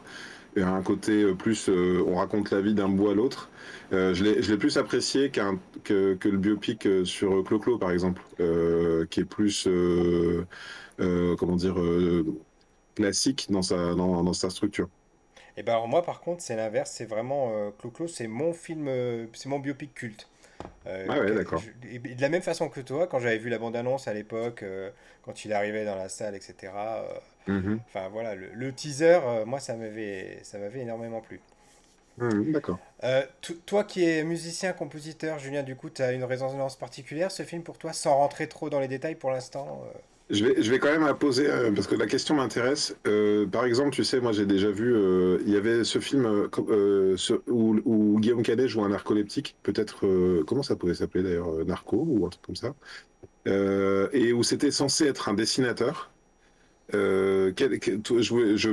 un 0.62 0.82
côté 0.82 1.22
euh, 1.22 1.34
plus 1.34 1.68
euh, 1.68 2.02
on 2.06 2.16
raconte 2.16 2.50
la 2.50 2.60
vie 2.60 2.74
d'un 2.74 2.88
bout 2.88 3.10
à 3.10 3.14
l'autre. 3.14 3.50
Euh, 3.92 4.14
je 4.14 4.24
l'ai 4.24 4.56
plus 4.56 4.78
apprécié 4.78 5.30
que, 5.30 6.18
le 6.22 6.36
biopic 6.38 6.88
sur 7.04 7.44
Clo-Clo 7.44 7.78
par 7.78 7.90
exemple, 7.90 8.22
qui 9.10 9.20
est 9.20 9.24
plus 9.24 9.68
comment 10.98 11.56
dire 11.56 11.76
classique 12.94 13.46
dans 13.50 13.62
sa 13.62 13.94
dans, 13.94 14.22
dans 14.22 14.32
sa 14.32 14.50
structure. 14.50 14.88
Et 15.56 15.62
ben 15.62 15.84
moi 15.86 16.02
par 16.02 16.20
contre 16.20 16.42
c'est 16.42 16.56
l'inverse, 16.56 16.90
c'est 16.90 17.06
vraiment 17.06 17.50
euh, 17.52 17.70
Clo-Clo, 17.78 18.08
c'est 18.08 18.26
mon 18.26 18.52
film, 18.52 18.88
euh, 18.88 19.26
c'est 19.32 19.48
mon 19.48 19.58
biopic 19.58 19.94
culte. 19.94 20.28
Euh, 20.86 21.06
ah 21.08 21.20
ouais, 21.20 21.34
d'accord. 21.34 21.62
De 21.82 22.20
la 22.20 22.28
même 22.28 22.42
façon 22.42 22.68
que 22.68 22.80
toi, 22.80 23.06
quand 23.06 23.18
j'avais 23.18 23.38
vu 23.38 23.48
la 23.50 23.58
bande-annonce 23.58 24.08
à 24.08 24.14
l'époque, 24.14 24.64
quand 25.22 25.44
il 25.44 25.52
arrivait 25.52 25.84
dans 25.84 25.94
la 25.94 26.08
salle, 26.08 26.34
etc. 26.34 26.72
Mhm. 27.46 27.80
Enfin 27.86 28.08
voilà, 28.08 28.34
le, 28.34 28.72
teaser, 28.72 29.20
moi 29.46 29.60
ça 29.60 29.76
m'avait, 29.76 30.40
ça 30.42 30.58
m'avait 30.58 30.80
énormément 30.80 31.20
plu. 31.20 31.40
Mhm, 32.18 32.52
d'accord. 32.52 32.78
toi 33.66 33.84
qui 33.84 34.04
es 34.04 34.24
musicien, 34.24 34.72
compositeur, 34.72 35.38
Julien, 35.38 35.62
du 35.62 35.76
coup, 35.76 35.90
tu 35.90 36.02
as 36.02 36.12
une 36.12 36.24
résonance 36.24 36.76
particulière 36.76 37.30
ce 37.30 37.42
film 37.42 37.62
pour 37.62 37.78
toi, 37.78 37.92
sans 37.92 38.16
rentrer 38.16 38.48
trop 38.48 38.70
dans 38.70 38.80
les 38.80 38.88
détails 38.88 39.16
pour 39.16 39.30
l'instant 39.30 39.82
je 40.28 40.44
vais, 40.44 40.60
je 40.62 40.70
vais 40.70 40.78
quand 40.78 40.90
même 40.90 41.04
la 41.04 41.14
poser 41.14 41.48
euh, 41.48 41.70
parce 41.72 41.86
que 41.86 41.94
la 41.94 42.06
question 42.06 42.34
m'intéresse. 42.34 42.96
Euh, 43.06 43.46
par 43.46 43.64
exemple, 43.64 43.90
tu 43.90 44.04
sais, 44.04 44.20
moi 44.20 44.32
j'ai 44.32 44.46
déjà 44.46 44.70
vu, 44.70 44.92
euh, 44.92 45.38
il 45.46 45.52
y 45.52 45.56
avait 45.56 45.84
ce 45.84 46.00
film 46.00 46.48
où, 47.46 47.80
où, 47.84 48.20
Guillaume 48.20 48.42
Canet 48.42 48.66
joue 48.66 48.82
un 48.82 48.88
narcoleptique, 48.88 49.56
peut-être, 49.62 50.04
comment 50.46 50.62
ça 50.62 50.76
pouvait 50.76 50.94
s'appeler 50.94 51.22
d'ailleurs, 51.22 51.64
Narco 51.64 52.04
ou 52.08 52.26
un 52.26 52.28
truc 52.28 52.42
comme 52.42 52.56
ça, 52.56 52.74
et 54.12 54.32
où 54.32 54.42
c'était 54.42 54.70
censé 54.70 55.06
être 55.06 55.28
un 55.28 55.34
dessinateur. 55.34 56.10
Euh, 56.94 57.52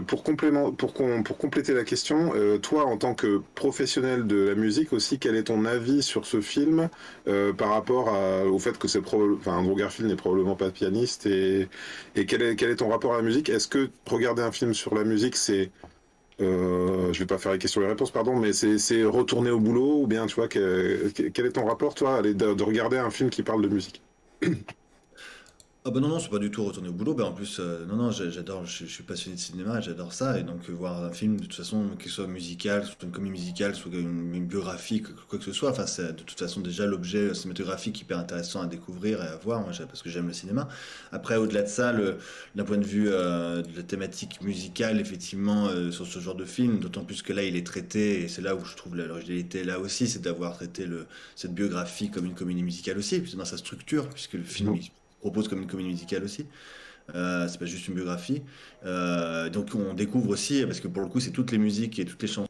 pour, 0.08 1.38
compléter 1.38 1.74
la 1.74 1.84
question, 1.84 2.34
euh, 2.36 2.60
toi 2.60 2.86
en 2.86 2.98
tant 2.98 3.16
que 3.16 3.42
professionnel 3.56 4.28
de 4.28 4.50
la 4.50 4.56
musique 4.56 4.94
aussi, 4.94 5.18
quel 5.18 5.36
est 5.36 5.46
ton 5.46 5.66
avis 5.66 6.04
sur 6.04 6.26
ce 6.26 6.40
film 6.40 6.90
euh, 7.28 7.54
par 7.54 7.70
rapport 7.70 8.14
au 8.46 8.60
fait 8.60 8.78
que 8.78 8.88
c'est 8.88 9.00
enfin, 9.00 9.58
Andrew 9.58 9.76
Garfield 9.76 10.10
n'est 10.10 10.16
probablement 10.16 10.56
pas 10.56 10.70
pianiste 10.70 11.26
et, 11.26 11.68
quel, 12.16 12.44
est, 12.44 12.76
ton 12.76 12.90
rapport 12.90 13.14
à 13.14 13.18
la 13.18 13.24
musique? 13.24 13.50
Est-ce 13.50 13.68
que 13.68 13.90
regarder 14.08 14.44
un 14.44 14.52
film 14.52 14.74
sur 14.74 14.94
la 14.94 15.04
musique, 15.04 15.36
c'est 15.36 15.72
je 16.40 17.20
vais 17.20 17.26
pas 17.26 17.38
faire 17.38 17.54
les 17.54 17.58
questions 17.58 17.80
et 17.82 17.86
les 17.86 17.90
réponses, 17.92 18.12
pardon, 18.12 18.36
mais 18.36 18.54
c'est 18.54 19.06
retourner 19.06 19.50
au 19.50 19.60
boulot 19.60 20.02
ou 20.02 20.08
bien 20.08 20.26
tu 20.28 20.36
vois 20.36 20.48
quel 20.48 21.46
est 21.46 21.54
ton 21.54 21.66
rapport 21.66 21.96
toi 21.96 22.22
de 22.22 22.64
regarder 22.64 22.98
un 22.98 23.10
film 23.10 23.30
qui 23.30 23.44
parle 23.44 23.62
de 23.62 23.70
musique? 23.70 24.02
Ah 25.86 25.92
bah 25.92 26.00
non, 26.00 26.08
non, 26.08 26.20
c'est 26.20 26.30
pas 26.30 26.40
du 26.40 26.50
tout 26.50 26.64
retourner 26.64 26.88
au 26.88 26.94
boulot. 26.94 27.14
Ben 27.14 27.26
en 27.26 27.34
plus, 27.34 27.60
euh, 27.60 27.86
non, 27.86 27.98
non, 27.98 28.10
j'adore, 28.10 28.66
je, 28.66 28.86
suis 28.86 29.04
passionné 29.04 29.36
de 29.36 29.42
cinéma, 29.42 29.82
j'adore 29.82 30.14
ça. 30.14 30.40
Et 30.40 30.44
donc, 30.44 30.70
voir 30.70 31.04
un 31.04 31.12
film, 31.12 31.36
de 31.36 31.44
toute 31.44 31.56
façon, 31.56 31.90
qu'il 32.00 32.10
soit 32.10 32.26
musical, 32.26 32.86
soit 32.86 33.04
une 33.04 33.12
comédie 33.12 33.32
musicale, 33.32 33.76
soit 33.76 33.92
une, 33.92 34.46
biographie, 34.46 35.02
quoi 35.02 35.38
que 35.38 35.44
ce 35.44 35.52
soit, 35.52 35.72
enfin, 35.72 35.86
c'est 35.86 36.14
de 36.14 36.24
toute 36.24 36.40
façon 36.40 36.62
déjà 36.62 36.86
l'objet 36.86 37.34
cinématographique 37.34 38.00
hyper 38.00 38.18
intéressant 38.18 38.62
à 38.62 38.66
découvrir 38.66 39.22
et 39.22 39.28
à 39.28 39.36
voir, 39.36 39.60
moi, 39.60 39.72
parce 39.86 40.02
que 40.02 40.10
j'aime 40.10 40.28
le 40.28 40.34
cinéma. 40.34 40.70
Après, 41.12 41.36
au-delà 41.36 41.64
de 41.64 41.68
ça, 41.68 41.92
d'un 42.56 42.64
point 42.64 42.78
de 42.78 42.86
vue 42.86 43.10
euh, 43.10 43.62
de 43.62 43.76
la 43.76 43.84
thématique 43.84 44.42
musicale, 44.42 45.02
effectivement, 45.02 45.68
euh, 45.68 45.92
sur 45.92 46.08
ce 46.08 46.20
genre 46.20 46.36
de 46.36 46.46
film, 46.46 46.80
d'autant 46.80 47.04
plus 47.04 47.22
que 47.22 47.34
là, 47.34 47.44
il 47.44 47.58
est 47.58 47.68
traité, 47.68 48.22
et 48.24 48.28
c'est 48.30 48.42
là 48.42 48.56
où 48.56 48.64
je 48.64 48.78
trouve 48.78 48.96
l'originalité 48.96 49.66
là 49.66 49.80
aussi, 49.82 50.08
c'est 50.08 50.22
d'avoir 50.22 50.56
traité 50.56 50.86
le, 50.86 51.08
cette 51.36 51.54
biographie 51.54 52.10
comme 52.10 52.24
une 52.26 52.36
comédie 52.36 52.64
musicale 52.64 52.98
aussi, 52.98 53.20
puisque 53.20 53.36
dans 53.36 53.44
sa 53.44 53.58
structure, 53.58 54.08
puisque 54.08 54.36
le 54.36 54.44
film 54.44 54.78
propose 55.24 55.48
comme 55.48 55.62
une 55.62 55.68
comédie 55.68 55.90
musicale 55.90 56.24
aussi. 56.24 56.48
Euh, 57.16 57.48
c'est 57.48 57.58
pas 57.58 57.66
juste 57.66 57.88
une 57.88 57.96
biographie. 57.96 58.44
Euh, 58.86 59.50
donc 59.50 59.70
on 59.76 59.94
découvre 59.94 60.30
aussi, 60.30 60.66
parce 60.66 60.80
que 60.80 60.88
pour 60.88 61.02
le 61.02 61.08
coup, 61.08 61.20
c'est 61.20 61.32
toutes 61.32 61.52
les 61.52 61.58
musiques 61.58 61.98
et 62.00 62.06
toutes 62.06 62.22
les 62.22 62.28
chansons. 62.28 62.48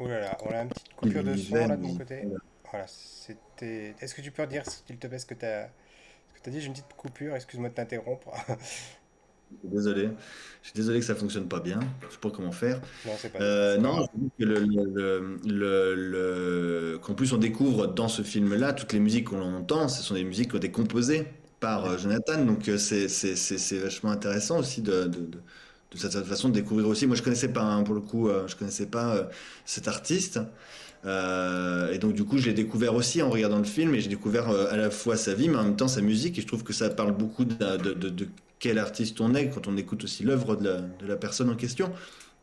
Oh 0.00 0.06
là 0.06 0.20
là, 0.20 0.38
on 0.44 0.50
a 0.50 0.62
une 0.62 0.68
petite 0.68 0.94
coupure 0.94 1.24
de 1.24 1.36
son 1.36 1.54
là 1.54 1.76
de 1.76 1.82
mon 1.82 1.96
côté. 1.96 2.24
Voilà, 2.70 2.86
c'était. 2.86 3.94
Est-ce 4.00 4.14
que 4.14 4.22
tu 4.22 4.30
peux 4.30 4.46
dire, 4.46 4.64
s'il 4.66 4.96
te 4.96 5.06
plaît, 5.06 5.18
ce 5.18 5.26
que 5.26 5.34
tu 5.34 5.44
as... 5.44 5.70
as 6.46 6.50
dit? 6.50 6.60
J'ai 6.60 6.66
une 6.66 6.72
petite 6.72 6.94
coupure, 6.96 7.34
excuse-moi 7.34 7.68
de 7.68 7.74
t'interrompre. 7.74 8.30
Désolé. 9.64 10.10
Je 10.62 10.68
suis 10.68 10.76
désolé 10.76 11.00
que 11.00 11.06
ça 11.06 11.14
fonctionne 11.14 11.48
pas 11.48 11.60
bien. 11.60 11.80
Je 12.08 12.14
sais 12.14 12.20
pas 12.20 12.30
comment 12.30 12.52
faire. 12.52 12.80
Non, 13.06 13.12
pas. 13.32 13.40
Euh, 13.40 13.78
non, 13.78 14.06
que 14.38 14.44
le, 14.44 14.60
le, 15.46 15.94
le, 15.94 16.98
qu'en 16.98 17.14
plus 17.14 17.32
on 17.32 17.38
découvre 17.38 17.86
dans 17.86 18.08
ce 18.08 18.22
film-là 18.22 18.72
toutes 18.72 18.92
les 18.92 19.00
musiques 19.00 19.28
qu'on 19.28 19.40
entend, 19.40 19.88
ce 19.88 20.02
sont 20.02 20.14
des 20.14 20.24
musiques 20.24 20.50
qui 20.50 20.54
ont 20.54 20.58
été 20.58 20.70
composées 20.70 21.26
par 21.60 21.86
euh, 21.86 21.98
Jonathan. 21.98 22.44
Donc 22.44 22.68
euh, 22.68 22.78
c'est, 22.78 23.08
c'est, 23.08 23.36
c'est, 23.36 23.78
vachement 23.78 24.10
intéressant 24.10 24.58
aussi 24.58 24.82
de, 24.82 25.04
de, 25.04 25.06
de, 25.06 25.38
de, 25.92 25.96
cette 25.96 26.24
façon 26.24 26.48
de 26.48 26.54
découvrir 26.54 26.88
aussi. 26.88 27.06
Moi, 27.06 27.16
je 27.16 27.22
connaissais 27.22 27.52
pas, 27.52 27.62
hein, 27.62 27.82
pour 27.82 27.94
le 27.94 28.00
coup, 28.00 28.28
je 28.46 28.54
connaissais 28.54 28.86
pas 28.86 29.28
cet 29.64 29.88
artiste. 29.88 30.38
et 31.04 31.98
donc 31.98 32.12
du 32.12 32.24
coup, 32.24 32.38
j'ai 32.38 32.52
découvert 32.52 32.94
aussi 32.94 33.22
en 33.22 33.30
regardant 33.30 33.58
le 33.58 33.64
film, 33.64 33.94
et 33.94 34.00
j'ai 34.00 34.10
découvert 34.10 34.50
à 34.50 34.76
la 34.76 34.90
fois 34.90 35.16
sa 35.16 35.34
vie, 35.34 35.48
mais 35.48 35.56
en 35.56 35.64
même 35.64 35.76
temps 35.76 35.88
sa 35.88 36.02
musique. 36.02 36.38
Et 36.38 36.42
je 36.42 36.46
trouve 36.46 36.62
que 36.62 36.72
ça 36.72 36.90
parle 36.90 37.16
beaucoup 37.16 37.44
de, 37.44 37.76
de, 37.76 37.92
de 37.94 38.28
quel 38.58 38.78
artiste 38.78 39.20
on 39.20 39.34
est 39.34 39.50
quand 39.50 39.68
on 39.68 39.76
écoute 39.76 40.04
aussi 40.04 40.24
l'œuvre 40.24 40.56
de, 40.56 40.80
la, 41.06 41.16
personne 41.16 41.50
en 41.50 41.56
question. 41.56 41.92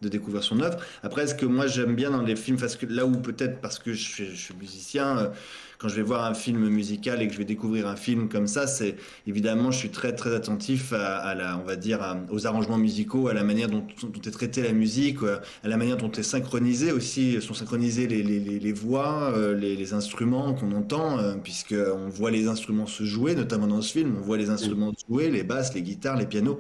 de 0.02 0.10
découvrir 0.10 0.44
son 0.44 0.60
œuvre. 0.60 0.78
Après, 1.04 1.26
ce 1.26 1.34
que 1.34 1.46
moi 1.46 1.68
j'aime 1.68 1.96
bien 1.96 2.12
dans 2.12 2.22
les 2.22 2.36
films, 2.36 2.58
là 2.90 3.06
où 3.06 3.14
peut-être 3.14 3.62
parce 3.62 3.80
que 3.80 3.94
je 3.94 4.04
suis, 4.04 4.36
je 4.36 4.36
suis 4.36 4.54
musicien, 4.54 5.18
euh, 5.18 5.30
quand 5.78 5.88
je 5.88 5.96
vais 5.96 6.02
voir 6.02 6.26
un 6.26 6.34
film 6.34 6.68
musical 6.70 7.22
et 7.22 7.28
que 7.28 7.34
je 7.34 7.38
vais 7.38 7.46
découvrir 7.46 7.88
un 7.88 7.96
film 7.96 8.30
comme 8.30 8.48
ça, 8.48 8.68
c'est 8.68 8.96
évidemment, 9.28 9.72
je 9.72 9.78
suis 9.78 9.90
très 9.90 10.14
très 10.16 10.34
attentif 10.34 10.94
à, 10.94 11.36
la, 11.36 11.58
on 11.58 11.64
va 11.64 11.76
dire, 11.76 12.00
aux 12.30 12.48
arrangements 12.48 12.78
musicaux, 12.78 13.28
à 13.28 13.34
la 13.34 13.44
manière 13.44 13.70
dont, 13.70 13.86
dont 14.02 14.22
est 14.22 14.32
traitée 14.32 14.62
la 14.62 14.72
musique, 14.72 15.22
euh, 15.24 15.38
à 15.64 15.68
la 15.68 15.78
manière 15.78 15.98
dont 15.98 16.12
est 16.12 16.24
synchronisé 16.24 16.92
aussi, 16.92 17.42
sont 17.42 17.54
synchronisées 17.54 18.08
les, 18.08 18.24
les, 18.24 18.40
les, 18.40 18.74
voix, 18.74 19.34
euh, 19.36 19.54
les, 19.56 19.76
les, 19.76 19.94
instruments 19.94 20.54
qu'on 20.54 20.72
entend, 20.72 21.20
euh, 21.20 21.36
puisque 21.36 21.74
on 21.74 22.10
voit 22.10 22.32
les 22.32 22.48
instruments 22.48 22.88
se 22.88 23.04
jouer, 23.04 23.36
notamment 23.36 23.68
dans 23.68 23.82
ce 23.82 23.92
film, 23.92 24.16
on 24.18 24.22
voit 24.22 24.38
les 24.38 24.50
instruments 24.50 24.92
se 24.98 25.06
jouer, 25.08 25.30
les 25.30 25.44
basses, 25.44 25.74
les 25.74 25.82
guitares, 25.82 26.18
les 26.18 26.26
pianos. 26.26 26.60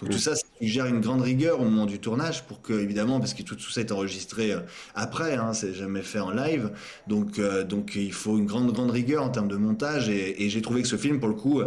Donc 0.00 0.10
tout 0.10 0.18
ça, 0.18 0.34
ça 0.34 0.42
suggère 0.60 0.86
une 0.86 1.00
grande 1.00 1.22
rigueur 1.22 1.60
au 1.60 1.64
moment 1.64 1.86
du 1.86 1.98
tournage 1.98 2.44
pour 2.44 2.60
que, 2.60 2.74
évidemment, 2.74 3.18
parce 3.18 3.32
que 3.32 3.42
tout, 3.42 3.56
tout 3.56 3.70
ça 3.70 3.80
est 3.80 3.92
enregistré 3.92 4.54
après, 4.94 5.34
hein, 5.34 5.54
c'est 5.54 5.72
jamais 5.72 6.02
fait 6.02 6.20
en 6.20 6.30
live, 6.30 6.70
donc 7.06 7.40
donc 7.66 7.94
il 7.94 8.12
faut 8.12 8.36
une 8.36 8.45
grande, 8.46 8.72
grande 8.72 8.90
rigueur 8.90 9.22
en 9.22 9.28
termes 9.28 9.48
de 9.48 9.56
montage. 9.56 10.08
Et, 10.08 10.48
j'ai 10.48 10.62
trouvé 10.62 10.82
que 10.82 10.88
ce 10.88 10.96
film, 10.96 11.18
pour 11.20 11.28
le 11.28 11.34
coup, 11.34 11.60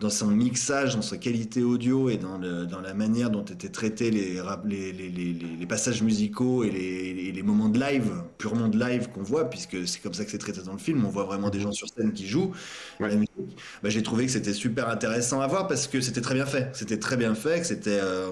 dans 0.00 0.10
son 0.10 0.28
mixage, 0.28 0.96
dans 0.96 1.02
sa 1.02 1.16
qualité 1.16 1.62
audio 1.62 2.10
et 2.10 2.16
dans, 2.16 2.38
le, 2.38 2.66
dans 2.66 2.80
la 2.80 2.94
manière 2.94 3.30
dont 3.30 3.44
étaient 3.44 3.68
traités 3.68 4.10
les, 4.10 4.40
les, 4.64 4.92
les, 4.92 5.10
les 5.32 5.66
passages 5.66 6.02
musicaux 6.02 6.64
et 6.64 6.70
les, 6.70 7.42
moments 7.42 7.68
de 7.68 7.78
live, 7.78 8.10
purement 8.38 8.68
de 8.68 8.78
live 8.78 9.08
qu'on 9.10 9.22
voit, 9.22 9.50
puisque 9.50 9.86
c'est 9.86 10.00
comme 10.00 10.14
ça 10.14 10.24
que 10.24 10.30
c'est 10.30 10.38
traité 10.38 10.62
dans 10.62 10.72
le 10.72 10.78
film, 10.78 11.04
on 11.04 11.10
voit 11.10 11.24
vraiment 11.24 11.50
des 11.50 11.60
gens 11.60 11.72
sur 11.72 11.88
scène 11.88 12.12
qui 12.12 12.26
jouent 12.26 12.52
la 13.00 13.14
musique. 13.14 13.56
Bah, 13.82 13.90
j'ai 13.90 14.02
trouvé 14.02 14.26
que 14.26 14.32
c'était 14.32 14.54
super 14.54 14.88
intéressant 14.88 15.40
à 15.40 15.46
voir 15.46 15.68
parce 15.68 15.86
que 15.86 16.00
c'était 16.00 16.20
très 16.20 16.34
bien 16.34 16.46
fait. 16.46 16.70
C'était 16.72 16.98
très 16.98 17.16
bien 17.16 17.34
fait, 17.34 17.60
que 17.60 17.66
c'était, 17.66 18.00
euh, 18.00 18.30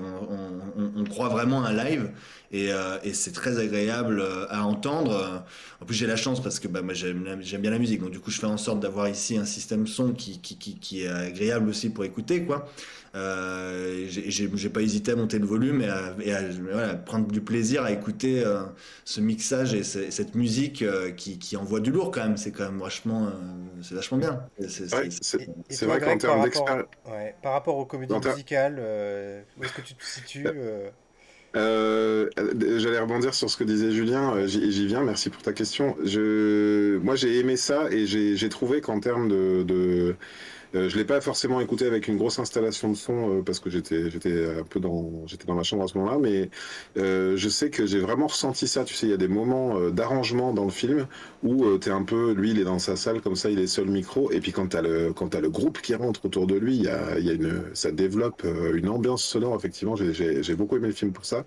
on, 0.77 0.93
on, 0.97 1.05
croit 1.05 1.29
vraiment 1.29 1.65
à 1.65 1.69
un 1.69 1.85
live. 1.85 2.11
Euh, 2.55 2.99
et, 3.03 3.15
c'est 3.15 3.33
très 3.33 3.59
agréable 3.59 4.21
euh, 4.21 4.47
à 4.51 4.65
entendre. 4.65 5.45
En 5.81 5.85
plus, 5.85 5.95
j'ai 5.95 6.07
la 6.07 6.17
chance 6.17 6.43
parce 6.43 6.61
que 6.61 6.69
bah, 6.69 6.83
moi 6.83 6.95
j'aime 6.95 7.23
bien 7.43 7.71
la 7.71 7.79
musique, 7.79 8.01
donc 8.01 8.11
du 8.11 8.21
coup, 8.21 8.31
je 8.31 8.39
fais 8.39 8.47
en 8.47 8.59
sorte 8.59 8.81
d'avoir 8.81 9.09
ici 9.09 9.39
un 9.39 9.45
système 9.45 9.87
son 9.87 10.13
qui, 10.13 10.41
qui, 10.41 10.57
qui, 10.57 11.03
est 11.03 11.09
agréable 11.09 11.69
aussi 11.69 11.91
pour 11.91 12.05
écouter, 12.05 12.45
quoi. 12.45 12.69
Euh, 13.15 14.07
j'ai 14.09 14.71
pas 14.71 14.81
hésité 14.81 15.13
à 15.13 15.17
monter 15.17 15.39
le 15.39 15.45
volume 15.45 15.83
et 15.83 16.33
à, 16.33 16.95
prendre 16.95 17.27
du 17.27 17.43
plaisir 17.43 17.85
à 17.85 17.93
écouter 17.93 18.43
euh, 18.43 18.63
ce 19.05 19.21
mixage 19.21 19.75
et 19.75 19.83
cette 19.83 20.35
musique 20.35 20.85
qui, 21.17 21.39
qui, 21.39 21.57
envoie 21.57 21.81
du 21.81 21.91
lourd 21.91 22.11
quand 22.11 22.23
même. 22.23 22.37
C'est 22.37 22.53
quand 22.53 22.65
même 22.65 22.81
vachement, 22.81 23.31
c'est 23.83 23.95
vachement 23.95 24.19
bien. 24.19 24.47
C'est 24.69 25.87
vrai 25.87 26.01
qu'en 26.01 26.19
termes 26.19 26.45
d'expérience. 26.45 26.87
par 27.43 27.53
rapport 27.53 27.77
aux 27.77 27.87
comédies 27.87 28.15
musicales, 28.15 28.79
où 29.57 29.65
est-ce 29.65 29.73
que 29.73 29.83
tu 29.83 29.95
te 29.95 30.05
situes 30.05 30.47
euh, 31.57 32.29
J'allais 32.79 32.99
rebondir 32.99 33.35
sur 33.35 33.51
ce 33.51 33.57
que 33.57 33.65
disait 33.65 33.93
Julien, 33.93 34.35
euh, 34.35 34.47
j'y 34.47 34.87
viens, 34.87 35.03
merci 35.03 35.31
pour 35.31 35.43
ta 35.43 35.53
question. 35.53 35.97
Je, 36.05 36.99
moi 36.99 37.15
j'ai 37.17 37.39
aimé 37.39 37.57
ça 37.57 37.91
et 37.91 38.07
j'ai 38.07 38.49
trouvé 38.49 38.81
qu'en 38.81 39.01
termes 39.01 39.29
de, 39.29 39.63
de 39.63 40.17
euh, 40.75 40.89
je 40.89 40.97
l'ai 40.97 41.05
pas 41.05 41.21
forcément 41.21 41.61
écouté 41.61 41.87
avec 41.87 42.09
une 42.09 42.17
grosse 42.17 42.39
installation 42.39 42.91
de 42.91 42.97
son 42.97 43.39
euh, 43.39 43.43
parce 43.43 43.61
que 43.61 43.69
j'étais 43.71 44.11
j'étais 44.11 44.47
un 44.61 44.65
peu 44.65 44.81
dans 44.81 45.27
j'étais 45.27 45.45
dans 45.47 45.55
ma 45.55 45.63
chambre 45.63 45.85
à 45.85 45.89
ce 45.89 45.99
moment-là, 45.99 46.19
mais 46.19 46.51
euh, 46.97 47.37
je 47.37 47.49
sais 47.49 47.71
que 47.71 47.87
j'ai 47.87 47.99
vraiment 48.01 48.27
ressenti 48.27 48.67
ça. 48.67 48.85
Tu 48.85 48.95
sais, 48.95 49.07
il 49.07 49.11
y 49.11 49.13
a 49.13 49.19
des 49.19 49.29
moments 49.29 49.91
d'arrangement 49.91 50.53
dans 50.53 50.65
le 50.65 50.71
film 50.71 51.07
où 51.43 51.79
tu 51.79 51.89
es 51.89 51.93
un 51.93 52.03
peu, 52.05 52.33
lui, 52.33 52.53
il 52.53 52.59
est 52.59 52.65
dans 52.65 52.79
sa 52.79 52.97
salle 52.97 53.21
comme 53.21 53.37
ça, 53.37 53.51
il 53.51 53.59
est 53.59 53.67
seul 53.67 53.87
micro, 53.89 54.31
et 54.33 54.41
puis 54.41 54.53
quand 54.53 54.69
t'as 54.69 54.83
le 54.83 55.13
quand 55.13 55.35
as 55.35 55.41
le 55.41 55.51
groupe 55.51 55.81
qui 55.81 55.95
rentre 55.95 56.25
autour 56.25 56.47
de 56.47 56.55
lui, 56.57 56.77
il 56.77 56.83
y 56.85 56.89
a, 56.89 57.19
y 57.19 57.31
a 57.31 57.33
une 57.33 57.65
ça 57.75 57.91
développe 57.93 58.47
une 58.75 58.89
ambiance 58.89 59.25
sonore. 59.25 59.57
Effectivement, 59.57 59.97
j'ai 59.97 60.55
beaucoup 60.55 60.77
aimé 60.77 60.89
le 60.89 60.95
film 60.95 61.13
pour 61.13 61.25
ça. 61.25 61.45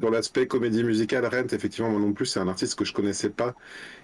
Dans 0.00 0.08
l'aspect 0.08 0.46
comédie 0.46 0.82
musicale, 0.82 1.26
Rent, 1.26 1.52
effectivement, 1.52 1.90
moi 1.90 2.00
non 2.00 2.12
plus, 2.12 2.26
c'est 2.26 2.40
un 2.40 2.48
artiste 2.48 2.78
que 2.78 2.84
je 2.84 2.94
connaissais 2.94 3.28
pas. 3.28 3.54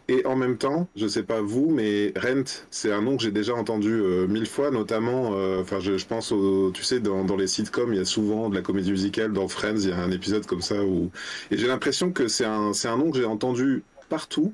Et 0.09 0.27
en 0.27 0.37
même 0.37 0.59
temps, 0.59 0.89
je 0.95 1.07
sais 1.07 1.23
pas 1.23 1.41
vous, 1.41 1.71
mais 1.71 2.13
Rent, 2.17 2.67
c'est 2.71 2.93
un 2.93 3.01
nom 3.01 3.17
que 3.17 3.23
j'ai 3.23 3.31
déjà 3.31 3.55
entendu 3.55 3.93
euh, 3.93 4.27
mille 4.27 4.47
fois, 4.47 4.71
notamment, 4.71 5.35
euh, 5.35 5.61
enfin, 5.63 5.81
je, 5.81 6.05
pense 6.05 6.33
au, 6.33 6.71
tu 6.73 6.83
sais, 6.83 7.01
dans, 7.01 7.25
dans, 7.25 7.37
les 7.37 7.47
sitcoms, 7.47 7.93
il 7.93 7.97
y 7.97 8.01
a 8.01 8.05
souvent 8.05 8.51
de 8.51 8.55
la 8.55 8.63
comédie 8.63 8.91
musicale. 8.91 9.33
Dans 9.33 9.49
Friends, 9.49 9.79
il 9.79 9.89
y 9.89 9.93
a 9.93 9.99
un 9.99 10.11
épisode 10.11 10.45
comme 10.47 10.63
ça 10.63 10.85
où, 10.85 11.11
et 11.51 11.57
j'ai 11.57 11.67
l'impression 11.67 12.13
que 12.13 12.29
c'est 12.29 12.45
un, 12.45 12.73
c'est 12.73 12.89
un 12.89 12.99
nom 12.99 13.11
que 13.11 13.19
j'ai 13.19 13.25
entendu 13.25 13.83
partout 14.09 14.53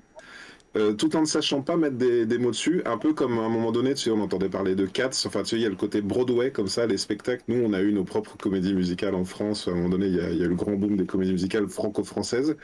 euh, 0.76 0.92
tout 0.92 1.16
en 1.16 1.22
ne 1.22 1.26
sachant 1.26 1.62
pas 1.62 1.76
mettre 1.76 1.96
des, 1.96 2.38
mots 2.38 2.50
dessus, 2.50 2.82
un 2.84 2.98
peu 2.98 3.14
comme 3.14 3.38
à 3.38 3.42
un 3.42 3.48
moment 3.48 3.72
donné, 3.72 3.94
tu 3.94 4.04
sais, 4.04 4.10
on 4.10 4.20
entendait 4.20 4.48
parler 4.48 4.74
de 4.74 4.86
Cats, 4.86 5.10
enfin 5.26 5.42
tu 5.42 5.50
sais, 5.50 5.56
il 5.56 5.62
y 5.62 5.66
a 5.66 5.70
le 5.70 5.76
côté 5.76 6.02
Broadway 6.02 6.50
comme 6.50 6.68
ça, 6.68 6.86
les 6.86 6.98
spectacles. 6.98 7.42
Nous, 7.48 7.62
on 7.64 7.72
a 7.72 7.80
eu 7.80 7.92
nos 7.92 8.04
propres 8.04 8.36
comédies 8.36 8.74
musicales 8.74 9.14
en 9.14 9.24
France. 9.24 9.68
À 9.68 9.70
un 9.70 9.74
moment 9.74 9.88
donné, 9.88 10.06
il 10.06 10.14
y 10.14 10.20
a, 10.20 10.30
eu 10.30 10.48
le 10.48 10.54
grand 10.54 10.72
boom 10.72 10.96
des 10.96 11.06
comédies 11.06 11.32
musicales 11.32 11.68
franco-françaises. 11.68 12.56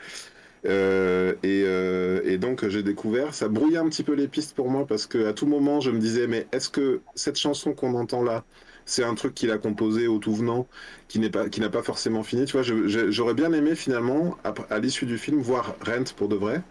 Euh, 0.65 1.33
euh, 1.43 2.21
et, 2.23 2.37
donc 2.37 2.67
j'ai 2.67 2.83
découvert, 2.83 3.33
ça 3.33 3.49
brouillait 3.49 3.77
un 3.77 3.89
petit 3.89 4.03
peu 4.03 4.13
les 4.13 4.29
pistes 4.29 4.55
pour 4.55 4.69
moi 4.69 4.87
parce 4.87 5.07
que 5.07 5.27
à 5.27 5.33
tout 5.33 5.45
moment 5.45 5.81
je 5.81 5.91
me 5.91 5.99
disais 5.99 6.25
mais 6.25 6.47
est-ce 6.53 6.69
que 6.69 7.01
cette 7.15 7.37
chanson 7.37 7.73
qu'on 7.73 7.95
entend 7.95 8.23
là, 8.23 8.45
c'est 8.85 9.03
un 9.03 9.13
truc 9.15 9.33
qu'il 9.33 9.51
a 9.51 9.57
composé 9.57 10.07
au 10.07 10.19
tout 10.19 10.33
venant, 10.33 10.67
qui 11.09 11.19
n'est 11.19 11.29
pas, 11.29 11.49
qui 11.49 11.59
n'a 11.59 11.69
pas 11.69 11.83
forcément 11.83 12.23
fini? 12.23 12.45
Tu 12.45 12.53
vois, 12.57 12.63
j'aurais 12.63 13.33
bien 13.33 13.51
aimé 13.53 13.75
finalement 13.75 14.37
à 14.69 14.79
l'issue 14.79 15.05
du 15.05 15.17
film 15.17 15.41
voir 15.41 15.75
Rent 15.85 16.13
pour 16.15 16.29
de 16.29 16.35
vrai 16.35 16.61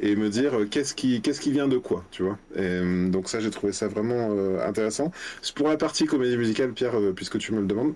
et 0.00 0.16
me 0.16 0.28
dire 0.28 0.54
euh, 0.54 0.66
qu'est-ce 0.66 0.94
qui, 0.94 1.20
qu'est-ce 1.20 1.40
qui 1.40 1.50
vient 1.52 1.68
de 1.68 1.78
quoi, 1.78 2.04
tu 2.10 2.22
vois. 2.22 2.38
Et, 2.54 2.60
euh, 2.60 3.08
donc 3.08 3.28
ça, 3.28 3.40
j'ai 3.40 3.50
trouvé 3.50 3.72
ça 3.72 3.88
vraiment 3.88 4.30
euh, 4.30 4.66
intéressant. 4.66 5.10
Pour 5.54 5.68
la 5.68 5.76
partie 5.76 6.06
comédie 6.06 6.36
musicale, 6.36 6.72
Pierre, 6.72 6.94
puisque 7.14 7.38
tu 7.38 7.52
me 7.52 7.60
le 7.60 7.66
demandes, 7.66 7.94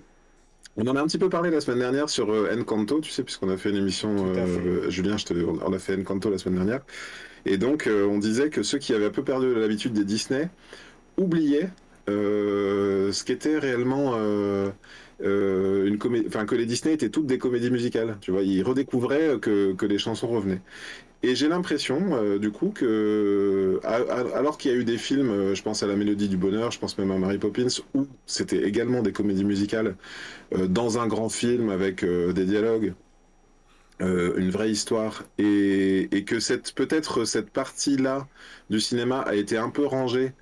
on 0.77 0.87
en 0.87 0.95
a 0.95 1.01
un 1.01 1.07
petit 1.07 1.17
peu 1.17 1.29
parlé 1.29 1.51
la 1.51 1.59
semaine 1.61 1.79
dernière 1.79 2.09
sur 2.09 2.29
Encanto, 2.29 3.01
tu 3.01 3.11
sais, 3.11 3.23
puisqu'on 3.23 3.49
a 3.49 3.57
fait 3.57 3.71
une 3.71 3.75
émission, 3.75 4.33
Julien, 4.89 5.17
je 5.17 5.25
te, 5.25 5.33
on 5.33 5.73
a 5.73 5.79
fait 5.79 5.99
Encanto 5.99 6.29
la 6.29 6.37
semaine 6.37 6.55
dernière. 6.55 6.81
Et 7.45 7.57
donc, 7.57 7.89
on 7.89 8.19
disait 8.19 8.49
que 8.49 8.63
ceux 8.63 8.77
qui 8.77 8.93
avaient 8.93 9.07
un 9.07 9.11
peu 9.11 9.23
perdu 9.23 9.53
l'habitude 9.53 9.91
des 9.91 10.05
Disney 10.05 10.49
oubliaient 11.17 11.69
ce 12.07 13.23
qu'était 13.25 13.57
réellement 13.57 14.15
une 15.19 15.97
comédie, 15.97 16.27
enfin 16.29 16.45
que 16.45 16.55
les 16.55 16.65
Disney 16.65 16.93
étaient 16.93 17.09
toutes 17.09 17.27
des 17.27 17.37
comédies 17.37 17.69
musicales. 17.69 18.15
Tu 18.21 18.31
vois, 18.31 18.41
ils 18.41 18.63
redécouvraient 18.63 19.39
que, 19.41 19.73
que 19.73 19.85
les 19.85 19.97
chansons 19.97 20.29
revenaient. 20.29 20.61
Et 21.23 21.35
j'ai 21.35 21.47
l'impression, 21.47 22.15
euh, 22.15 22.39
du 22.39 22.51
coup, 22.51 22.71
que 22.71 23.79
alors 23.83 24.57
qu'il 24.57 24.71
y 24.71 24.73
a 24.73 24.77
eu 24.77 24.83
des 24.83 24.97
films, 24.97 25.29
euh, 25.29 25.55
je 25.55 25.61
pense 25.61 25.83
à 25.83 25.87
La 25.87 25.95
Mélodie 25.95 26.27
du 26.27 26.37
Bonheur, 26.37 26.71
je 26.71 26.79
pense 26.79 26.97
même 26.97 27.11
à 27.11 27.17
Mary 27.17 27.37
Poppins, 27.37 27.67
où 27.93 28.07
c'était 28.25 28.63
également 28.63 29.03
des 29.03 29.11
comédies 29.11 29.43
musicales 29.43 29.95
euh, 30.53 30.67
dans 30.67 30.97
un 30.99 31.07
grand 31.07 31.29
film 31.29 31.69
avec 31.69 32.03
des 32.03 32.45
dialogues, 32.45 32.93
une 33.99 34.49
vraie 34.49 34.71
histoire, 34.71 35.23
et, 35.37 36.23
que 36.25 36.39
cette 36.39 36.73
peut-être 36.73 37.23
cette 37.25 37.51
partie-là 37.51 38.27
du 38.71 38.79
cinéma 38.79 39.19
a 39.21 39.35
été 39.35 39.57
un 39.57 39.69
peu 39.69 39.85
rangée 39.85 40.33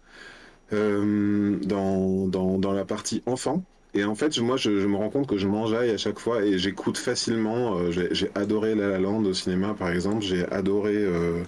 dans, 0.71 2.27
dans 2.29 2.71
la 2.71 2.85
partie 2.85 3.21
enfant. 3.25 3.63
Et 3.95 4.03
en 4.03 4.13
fait, 4.13 4.37
moi, 4.39 4.55
je, 4.55 4.69
me 4.69 4.95
rends 4.95 5.09
compte 5.09 5.27
que 5.27 5.37
je 5.37 5.47
m'enjaille 5.47 5.89
à 5.89 5.97
chaque 5.97 6.19
fois 6.19 6.43
et 6.43 6.59
j'écoute 6.59 6.97
facilement. 6.97 7.77
Euh, 7.77 7.91
j'ai 7.91 8.29
adoré 8.35 8.75
La 8.75 8.87
La 8.87 8.99
Land 8.99 9.23
au 9.25 9.33
cinéma, 9.33 9.73
par 9.73 9.89
exemple. 9.89 10.21
J'ai 10.21 10.45
adoré 10.51 10.95
euh, 10.95 11.43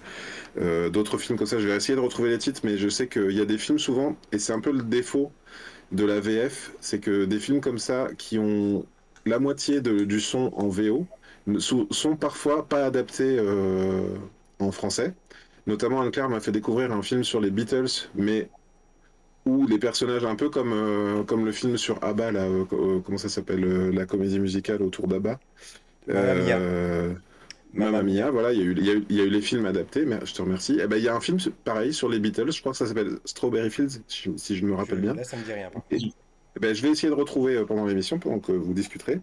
euh, 0.59 0.89
d'autres 0.89 1.17
films 1.19 1.37
comme 1.37 1.47
ça. 1.47 1.59
Je 1.59 1.67
vais 1.67 1.75
essayer 1.75 1.95
de 1.95 1.99
retrouver 2.01 2.29
les 2.29 2.39
titres, 2.39 2.61
mais 2.63 2.77
je 2.77 2.89
sais 2.89 3.07
qu'il 3.07 3.31
y 3.31 3.41
a 3.41 3.45
des 3.45 3.59
films 3.59 3.77
souvent, 3.77 4.17
et 4.31 4.39
c'est 4.39 4.53
un 4.53 4.59
peu 4.59 4.71
le 4.71 4.81
défaut 4.81 5.31
de 5.91 6.05
la 6.05 6.19
VF, 6.19 6.71
c'est 6.79 6.99
que 6.99 7.25
des 7.25 7.39
films 7.39 7.61
comme 7.61 7.77
ça 7.77 8.07
qui 8.17 8.39
ont 8.39 8.85
la 9.25 9.39
moitié 9.39 9.81
du 9.81 10.19
son 10.21 10.51
en 10.55 10.69
VO 10.69 11.05
sont 11.59 12.15
parfois 12.15 12.67
pas 12.67 12.85
adaptés 12.85 13.39
en 14.59 14.71
français. 14.71 15.13
Notamment, 15.67 16.01
Anne-Claire 16.01 16.29
m'a 16.29 16.39
fait 16.39 16.51
découvrir 16.51 16.91
un 16.91 17.01
film 17.01 17.23
sur 17.23 17.41
les 17.41 17.51
Beatles, 17.51 18.09
mais 18.15 18.49
où 19.45 19.65
les 19.65 19.79
personnages, 19.79 20.23
un 20.23 20.35
peu 20.35 20.49
comme, 20.49 20.73
euh, 20.73 21.23
comme 21.23 21.45
le 21.45 21.51
film 21.51 21.77
sur 21.77 22.03
ABBA, 22.03 22.31
là, 22.31 22.41
euh, 22.41 22.65
euh, 22.73 22.99
comment 22.99 23.17
ça 23.17 23.29
s'appelle, 23.29 23.89
la 23.89 24.05
comédie 24.05 24.39
musicale 24.39 24.81
autour 24.81 25.07
d'ABBA. 25.07 25.39
Mamma 27.73 28.03
Mia. 28.03 28.29
voilà, 28.31 28.51
il 28.51 28.59
y, 28.59 28.61
a 28.61 28.65
eu, 28.65 28.75
il, 28.77 29.15
y 29.15 29.21
a 29.21 29.23
eu, 29.23 29.29
les 29.29 29.39
films 29.39 29.65
adaptés, 29.65 30.03
mais 30.05 30.19
je 30.25 30.33
te 30.33 30.41
remercie. 30.41 30.73
Et 30.73 30.81
eh 30.83 30.87
ben, 30.87 30.97
il 30.97 31.03
y 31.03 31.07
a 31.07 31.15
un 31.15 31.21
film 31.21 31.37
pareil 31.63 31.93
sur 31.93 32.09
les 32.09 32.19
Beatles, 32.19 32.51
je 32.51 32.59
crois 32.59 32.73
que 32.73 32.77
ça 32.77 32.85
s'appelle 32.85 33.17
Strawberry 33.23 33.71
Fields, 33.71 34.01
si, 34.07 34.57
je 34.57 34.65
me 34.65 34.75
rappelle 34.75 34.99
bien. 34.99 35.13
Là, 35.13 35.23
ça 35.23 35.37
me 35.37 35.43
dit 35.43 35.53
rien. 35.53 35.69
Eh 35.89 36.59
ben, 36.59 36.75
je 36.75 36.81
vais 36.81 36.89
essayer 36.89 37.07
de 37.07 37.15
retrouver 37.15 37.63
pendant 37.65 37.85
l'émission 37.85 38.19
pendant 38.19 38.39
que 38.39 38.51
vous 38.51 38.73
discuterez. 38.73 39.21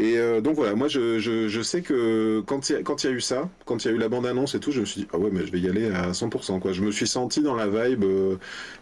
Et 0.00 0.16
euh, 0.16 0.40
donc 0.40 0.54
voilà, 0.54 0.76
moi 0.76 0.86
je, 0.86 1.18
je, 1.18 1.48
je 1.48 1.60
sais 1.60 1.82
que 1.82 2.40
quand 2.46 2.70
il 2.70 2.74
y, 2.74 2.76
a, 2.76 3.10
y 3.10 3.12
eu 3.12 3.20
ça, 3.20 3.48
quand 3.64 3.84
il 3.84 3.88
y 3.88 3.90
a 3.90 3.94
eu 3.94 3.98
la 3.98 4.08
bande-annonce 4.08 4.54
et 4.54 4.60
tout, 4.60 4.70
je 4.70 4.80
me 4.80 4.86
suis 4.86 5.02
dit, 5.02 5.08
ah 5.12 5.18
ouais, 5.18 5.30
mais 5.32 5.44
je 5.44 5.50
vais 5.50 5.58
y 5.58 5.68
aller 5.68 5.90
à 5.90 6.12
100%. 6.12 6.60
Quoi. 6.60 6.72
Je 6.72 6.82
me 6.82 6.92
suis 6.92 7.08
senti 7.08 7.42
dans 7.42 7.56
la 7.56 7.66
vibe 7.66 8.04
euh, 8.04 8.36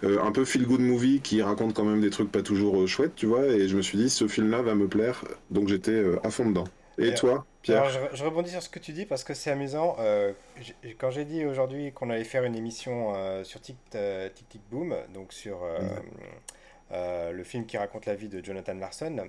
euh, 0.05 0.23
un 0.23 0.31
peu 0.31 0.45
feel-good 0.45 0.81
movie 0.81 1.21
qui 1.21 1.41
raconte 1.41 1.73
quand 1.73 1.85
même 1.85 2.03
des 2.03 2.11
trucs 2.11 2.31
pas 2.31 2.43
toujours 2.43 2.87
chouettes, 2.87 3.15
tu 3.15 3.25
vois, 3.25 3.47
et 3.47 3.67
je 3.67 3.77
me 3.77 3.83
suis 3.83 3.97
dit, 3.97 4.11
ce 4.11 4.29
film-là 4.29 4.61
va 4.61 4.75
me 4.75 4.89
plaire, 4.89 5.25
donc 5.51 5.69
j'étais 5.69 6.05
à 6.23 6.31
fond 6.31 6.51
dedans. 6.51 6.67
Et, 6.99 7.15
toi, 7.15 7.47
Pierre 7.63 7.85
alors, 7.85 8.11
je, 8.15 8.25
rebondis 8.25 8.51
sur 8.51 8.63
ce 8.63 8.71
que 8.71 8.79
tu 8.79 8.93
dis 8.93 9.05
parce 9.05 9.23
que 9.23 9.35
c'est 9.35 9.51
amusant. 9.51 9.97
quand 10.99 11.11
j'ai 11.11 11.25
dit 11.25 11.45
aujourd'hui 11.45 11.93
qu'on 11.93 12.09
allait 12.09 12.25
faire 12.25 12.45
une 12.45 12.57
émission 12.57 13.13
sur 13.43 13.61
Tic, 13.61 13.77
Tic 13.91 14.49
Tic 14.49 14.63
Boom, 14.71 14.95
donc 15.15 15.33
sur 15.33 15.59
le 16.91 17.43
film 17.45 17.65
qui 17.67 17.79
raconte 17.79 18.07
la 18.07 18.15
vie 18.15 18.29
de 18.29 18.43
Jonathan 18.43 18.75
Larson, 18.75 19.29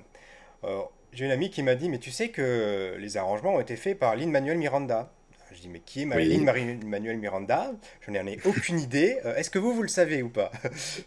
j'ai 1.14 1.26
une 1.26 1.32
amie 1.32 1.50
qui 1.50 1.64
m'a 1.64 1.76
dit, 1.76 1.90
mais 1.90 2.00
tu 2.00 2.12
sais 2.12 2.30
que 2.30 2.96
les 3.00 3.18
arrangements 3.18 3.56
ont 3.56 3.60
été 3.60 3.76
faits 3.76 3.98
par 3.98 4.16
Lin-Manuel 4.16 4.58
Miranda. 4.58 5.12
Je 5.58 5.62
dis, 5.62 5.70
mais 5.70 5.80
qui 5.80 6.04
est 6.04 6.06
Lin-Manuel 6.06 7.18
Miranda? 7.18 7.72
Je 8.02 8.12
n'en 8.12 8.28
ai 8.28 8.38
aucune 8.46 8.80
idée. 8.80 9.18
Euh, 9.26 9.36
est-ce 9.38 9.50
que 9.50 9.58
vous, 9.58 9.74
vous 9.74 9.82
le 9.82 9.88
savez 9.88 10.22
ou 10.22 10.30
pas? 10.30 10.52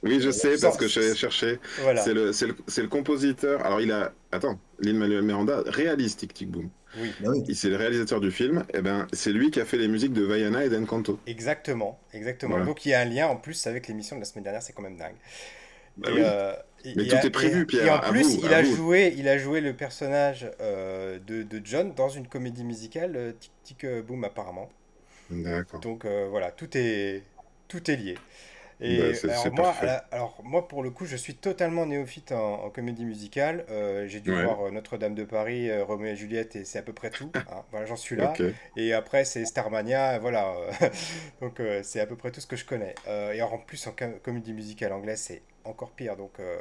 Oui, 0.02 0.20
je 0.20 0.30
sais, 0.30 0.56
parce 0.60 0.76
que 0.76 0.88
je 0.88 1.14
cherché. 1.14 1.60
Voilà. 1.82 2.02
C'est 2.02 2.14
le, 2.14 2.32
le, 2.32 2.82
le, 2.82 2.88
compositeur. 2.88 3.64
Alors, 3.64 3.80
il 3.80 3.92
a. 3.92 4.12
Attends, 4.32 4.58
Lin-Manuel 4.80 5.22
Miranda 5.22 5.62
réalise 5.66 6.16
Tic 6.16 6.34
Tic 6.34 6.50
Boom. 6.50 6.68
Oui. 6.98 7.12
Oui. 7.24 7.54
C'est 7.54 7.68
le 7.68 7.76
réalisateur 7.76 8.20
du 8.20 8.32
film. 8.32 8.64
Et 8.70 8.78
eh 8.78 8.80
ben, 8.82 9.06
c'est 9.12 9.30
lui 9.30 9.52
qui 9.52 9.60
a 9.60 9.64
fait 9.64 9.76
les 9.76 9.86
musiques 9.86 10.14
de 10.14 10.24
Vaiana 10.24 10.64
et 10.64 10.68
d'Encanto. 10.68 11.20
Exactement, 11.28 12.00
exactement. 12.12 12.58
Donc, 12.64 12.84
il 12.86 12.88
y 12.88 12.94
a 12.94 13.00
un 13.00 13.04
lien 13.04 13.28
en 13.28 13.36
plus 13.36 13.68
avec 13.68 13.86
l'émission 13.86 14.16
de 14.16 14.22
la 14.22 14.24
semaine 14.24 14.42
dernière, 14.42 14.62
c'est 14.62 14.72
quand 14.72 14.82
même 14.82 14.96
dingue. 14.96 15.14
Bah 15.96 16.08
oui. 16.12 16.22
Euh, 16.24 16.54
mais 16.84 17.06
tout 17.06 17.16
est 17.16 17.30
prévu, 17.30 17.66
Pierre. 17.66 17.86
Et 17.86 17.90
en 17.90 18.10
plus, 18.10 18.34
il, 18.34 18.52
a 18.52 18.62
joué, 18.62 19.14
il 19.16 19.28
a 19.28 19.38
joué 19.38 19.60
le 19.60 19.74
personnage 19.74 20.50
euh, 20.60 21.18
de, 21.26 21.42
de, 21.42 21.60
John 21.64 21.92
dans 21.94 22.08
une 22.08 22.26
comédie 22.26 22.64
musicale, 22.64 23.16
euh, 23.16 23.32
Tic 23.38 23.52
Tic 23.62 23.84
euh, 23.84 24.02
Boom, 24.02 24.24
apparemment. 24.24 24.68
D'accord. 25.30 25.80
Donc 25.80 26.06
voilà, 26.06 26.50
tout 26.50 26.76
est, 26.76 27.22
tout 27.68 27.88
est 27.90 27.96
lié. 27.96 28.18
Et 28.80 29.12
bah, 29.22 29.30
alors, 29.30 29.52
moi, 29.52 29.74
alors, 30.10 30.40
moi, 30.42 30.68
pour 30.68 30.82
le 30.82 30.90
coup, 30.90 31.04
je 31.04 31.16
suis 31.16 31.34
totalement 31.34 31.86
néophyte 31.86 32.32
en, 32.32 32.70
comédie 32.70 33.04
musicale. 33.04 33.64
J'ai 34.06 34.20
dû 34.20 34.32
voir 34.32 34.70
Notre-Dame 34.72 35.14
de 35.14 35.24
Paris, 35.24 35.70
Roméo 35.82 36.12
et 36.12 36.16
Juliette, 36.16 36.56
et 36.56 36.64
c'est 36.64 36.78
à 36.78 36.82
peu 36.82 36.92
près 36.92 37.10
tout. 37.10 37.30
Hein. 37.50 37.64
Voilà, 37.70 37.86
j'en 37.86 37.96
suis 37.96 38.16
là. 38.16 38.32
Et 38.76 38.92
après, 38.92 39.24
c'est 39.24 39.44
Starmania, 39.44 40.18
voilà. 40.18 40.54
donc, 41.40 41.60
c'est 41.82 42.00
à 42.00 42.06
peu 42.06 42.16
près 42.16 42.30
tout 42.30 42.40
ce 42.40 42.46
que 42.46 42.56
je 42.56 42.64
connais. 42.64 42.94
et 43.34 43.42
en 43.42 43.58
plus, 43.58 43.86
en 43.86 43.94
comédie 44.22 44.52
musicale 44.52 44.92
anglaise, 44.92 45.20
c'est 45.20 45.42
encore 45.64 45.90
pire. 45.90 46.16
Donc, 46.16 46.32
euh, 46.40 46.56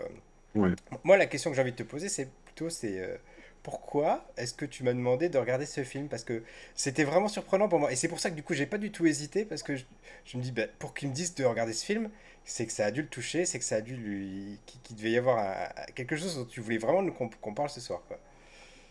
moi, 1.03 1.17
la 1.17 1.25
question 1.25 1.49
que 1.49 1.55
j'ai 1.55 1.61
envie 1.61 1.71
de 1.71 1.77
te 1.77 1.83
poser, 1.83 2.09
c'est 2.09 2.29
plutôt 2.45 2.69
c'est 2.69 2.99
euh, 2.99 3.17
pourquoi 3.63 4.25
est-ce 4.37 4.53
que 4.53 4.65
tu 4.65 4.83
m'as 4.83 4.93
demandé 4.93 5.29
de 5.29 5.37
regarder 5.37 5.65
ce 5.65 5.83
film? 5.83 6.07
Parce 6.07 6.23
que 6.23 6.43
c'était 6.75 7.03
vraiment 7.03 7.27
surprenant 7.27 7.67
pour 7.67 7.79
moi. 7.79 7.91
Et 7.91 7.95
c'est 7.95 8.07
pour 8.07 8.19
ça 8.19 8.29
que 8.29 8.35
du 8.35 8.43
coup, 8.43 8.53
j'ai 8.53 8.65
pas 8.65 8.77
du 8.77 8.91
tout 8.91 9.05
hésité 9.05 9.45
parce 9.45 9.63
que 9.63 9.75
je, 9.75 10.37
me 10.37 10.41
dis, 10.41 10.51
bah, 10.51 10.63
pour 10.79 10.93
qu'il 10.93 11.09
me 11.09 11.13
dise 11.13 11.35
de 11.35 11.43
regarder 11.45 11.73
ce 11.73 11.85
film, 11.85 12.09
c'est 12.45 12.65
que 12.65 12.71
ça 12.71 12.85
a 12.85 12.91
dû 12.91 13.01
le 13.01 13.07
toucher, 13.07 13.45
c'est 13.45 13.59
que 13.59 13.65
ça 13.65 13.75
a 13.75 13.81
dû 13.81 13.95
lui. 13.95 14.59
qu'il 14.83 14.95
devait 14.95 15.11
y 15.11 15.17
avoir 15.17 15.73
quelque 15.95 16.15
chose 16.15 16.37
dont 16.37 16.45
tu 16.45 16.61
voulais 16.61 16.77
vraiment 16.77 17.05
qu'on 17.11 17.53
parle 17.53 17.69
ce 17.69 17.81
soir. 17.81 18.01
Quoi. 18.07 18.19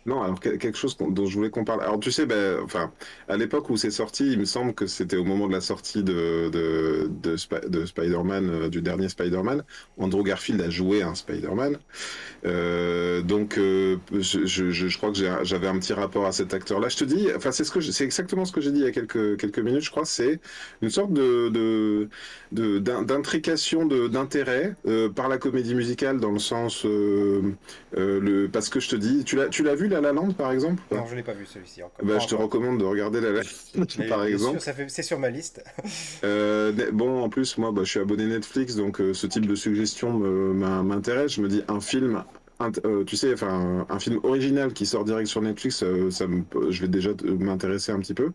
Non, 0.09 0.23
alors 0.23 0.41
quelque 0.41 0.75
chose 0.75 0.97
dont 0.97 1.27
je 1.27 1.35
voulais 1.37 1.51
qu'on 1.51 1.65
parle. 1.65 1.83
Alors 1.83 2.01
tu 2.01 2.11
sais, 2.11 2.25
ben, 2.25 2.61
enfin, 2.65 2.91
à 3.29 3.37
l'époque 3.37 3.69
où 3.69 3.77
c'est 3.77 3.91
sorti, 3.91 4.33
il 4.33 4.39
me 4.39 4.47
semble 4.47 4.73
que 4.73 4.87
c'était 4.87 5.19
au 5.19 5.25
moment 5.25 5.47
de 5.49 5.53
la 5.53 5.61
sortie 5.61 6.03
de, 6.03 6.49
de, 6.49 7.11
de, 7.23 7.85
Spider-Man, 7.85 8.49
euh, 8.49 8.69
du 8.71 8.81
dernier 8.81 9.11
Spider-Man. 9.11 9.65
Andrew 9.99 10.23
Garfield 10.23 10.63
a 10.63 10.71
joué 10.71 11.03
un 11.03 11.15
Spider-Man. 11.15 11.77
Euh, 12.47 13.21
donc, 13.21 13.59
euh, 13.59 13.99
je, 14.13 14.47
je, 14.47 14.97
crois 14.97 15.13
que 15.13 15.19
j'avais 15.43 15.67
un 15.67 15.79
petit 15.79 15.93
rapport 15.93 16.25
à 16.25 16.33
cet 16.33 16.55
acteur-là. 16.55 16.89
Je 16.89 16.97
te 16.97 17.05
dis, 17.05 17.29
enfin, 17.37 17.53
c'est 17.53 17.65
ce 17.65 18.03
exactement 18.03 18.47
ce 18.47 18.53
que 18.53 18.63
j'ai 18.63 18.73
dit 18.73 18.81
il 18.81 18.85
y 18.87 18.89
a 18.89 18.93
quelques, 18.93 19.37
quelques 19.39 19.59
minutes, 19.59 19.83
je 19.83 19.91
crois. 19.91 20.07
C'est 20.07 20.41
une 20.81 20.91
sorte 20.91 21.13
de, 21.13 21.51
de, 22.53 22.79
d'intrication, 22.79 23.85
d'intérêt 23.85 24.75
par 25.15 25.29
la 25.29 25.37
comédie 25.37 25.75
musicale 25.75 26.19
dans 26.19 26.33
le 26.33 26.39
sens, 26.39 26.85
le, 26.85 28.49
parce 28.51 28.71
que 28.71 28.81
je 28.81 28.89
te 28.89 28.97
dis, 28.97 29.25
tu 29.25 29.37
l'as, 29.37 29.75
vu 29.75 29.89
La 30.01 30.09
La 30.09 30.13
Land 30.13 30.33
par 30.33 30.53
exemple 30.53 30.83
Non, 30.91 31.07
je 31.07 31.15
l'ai 31.15 31.23
pas 31.23 31.33
vu 31.33 31.47
celui-ci 31.47 31.83
encore. 31.83 32.05
Bah, 32.05 32.19
je 32.19 32.27
te 32.27 32.35
recommande 32.35 32.79
de 32.79 32.85
regarder 32.85 33.21
La 33.21 33.31
La 33.33 33.43
Land 33.43 34.09
par 34.09 34.25
exemple. 34.25 34.61
C'est 34.89 35.03
sur 35.03 35.19
ma 35.19 35.31
liste. 35.31 35.63
euh, 36.25 36.73
bon, 36.93 37.23
en 37.23 37.29
plus, 37.29 37.59
moi, 37.59 37.73
bah, 37.73 37.83
je 37.85 37.91
suis 37.91 38.01
abonné 38.01 38.27
Netflix, 38.27 38.77
donc 38.77 39.01
euh, 39.01 39.15
ce 39.15 39.27
type 39.27 39.47
de 39.47 39.55
suggestion 39.55 40.19
m'intéresse. 40.19 41.33
Je 41.33 41.43
me 41.43 41.49
dis 41.49 41.63
un 41.69 41.81
film 41.81 42.25
euh, 42.85 43.05
tu 43.05 43.17
sais, 43.17 43.33
enfin, 43.33 43.87
un 43.89 43.99
film 43.99 44.21
original 44.23 44.73
qui 44.73 44.87
sort 44.87 45.05
direct 45.05 45.29
sur 45.29 45.43
Netflix, 45.43 45.83
euh, 45.83 46.11
ça 46.11 46.27
je 46.71 46.81
vais 46.81 46.89
déjà 46.89 47.11
m'intéresser 47.39 47.93
un 47.93 48.01
petit 48.01 48.15
peu. 48.15 48.33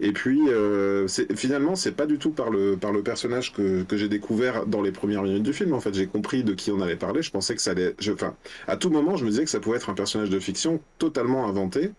Et 0.00 0.12
puis, 0.12 0.40
euh, 0.48 1.06
finalement, 1.36 1.76
c'est 1.76 1.92
pas 1.92 2.06
du 2.06 2.18
tout 2.18 2.30
par 2.30 2.50
le, 2.50 2.76
par 2.76 2.90
le 2.90 3.02
personnage 3.02 3.52
que, 3.52 3.82
que 3.82 3.96
j'ai 3.98 4.08
découvert 4.08 4.66
dans 4.66 4.80
les 4.80 4.92
premières 4.92 5.22
minutes 5.22 5.42
du 5.42 5.52
film. 5.52 5.74
En 5.74 5.80
fait, 5.80 5.94
j'ai 5.94 6.06
compris 6.06 6.42
de 6.42 6.54
qui 6.54 6.70
on 6.72 6.80
allait 6.80 6.96
parler. 6.96 7.22
Je 7.22 7.30
pensais 7.30 7.54
que 7.54 7.60
ça 7.60 7.72
allait. 7.72 7.94
Enfin, 8.10 8.34
à 8.66 8.76
tout 8.76 8.90
moment, 8.90 9.16
je 9.16 9.24
me 9.24 9.30
disais 9.30 9.44
que 9.44 9.50
ça 9.50 9.60
pouvait 9.60 9.76
être 9.76 9.90
un 9.90 9.94
personnage 9.94 10.30
de 10.30 10.40
fiction 10.40 10.82
totalement 10.98 11.46
inventé. 11.46 11.92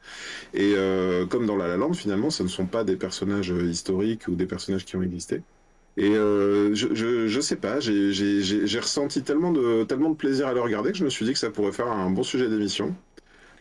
Et 0.53 0.73
euh, 0.75 1.27
comme 1.27 1.45
dans 1.45 1.55
La 1.57 1.67
La 1.67 1.77
Land, 1.77 1.93
finalement, 1.93 2.31
ce 2.31 2.43
ne 2.43 2.47
sont 2.47 2.65
pas 2.67 2.83
des 2.83 2.95
personnages 2.97 3.49
historiques 3.49 4.27
ou 4.27 4.35
des 4.35 4.47
personnages 4.47 4.85
qui 4.85 4.95
ont 4.95 5.03
existé. 5.03 5.43
Et 5.97 6.09
euh, 6.09 6.73
je, 6.73 6.93
je, 6.93 7.27
je, 7.27 7.41
sais 7.41 7.57
pas, 7.57 7.79
j'ai 7.79 8.79
ressenti 8.79 9.23
tellement 9.23 9.51
de, 9.51 9.83
tellement 9.83 10.09
de 10.09 10.15
plaisir 10.15 10.47
à 10.47 10.53
le 10.53 10.61
regarder 10.61 10.91
que 10.91 10.97
je 10.97 11.03
me 11.03 11.09
suis 11.09 11.25
dit 11.25 11.33
que 11.33 11.39
ça 11.39 11.49
pourrait 11.49 11.73
faire 11.73 11.87
un 11.87 12.09
bon 12.09 12.23
sujet 12.23 12.47
d'émission. 12.47 12.95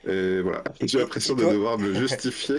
Et 0.06 0.40
voilà, 0.40 0.64
j'ai 0.80 0.98
l'impression 0.98 1.34
de 1.34 1.44
devoir 1.44 1.78
me 1.78 1.92
justifier. 2.08 2.56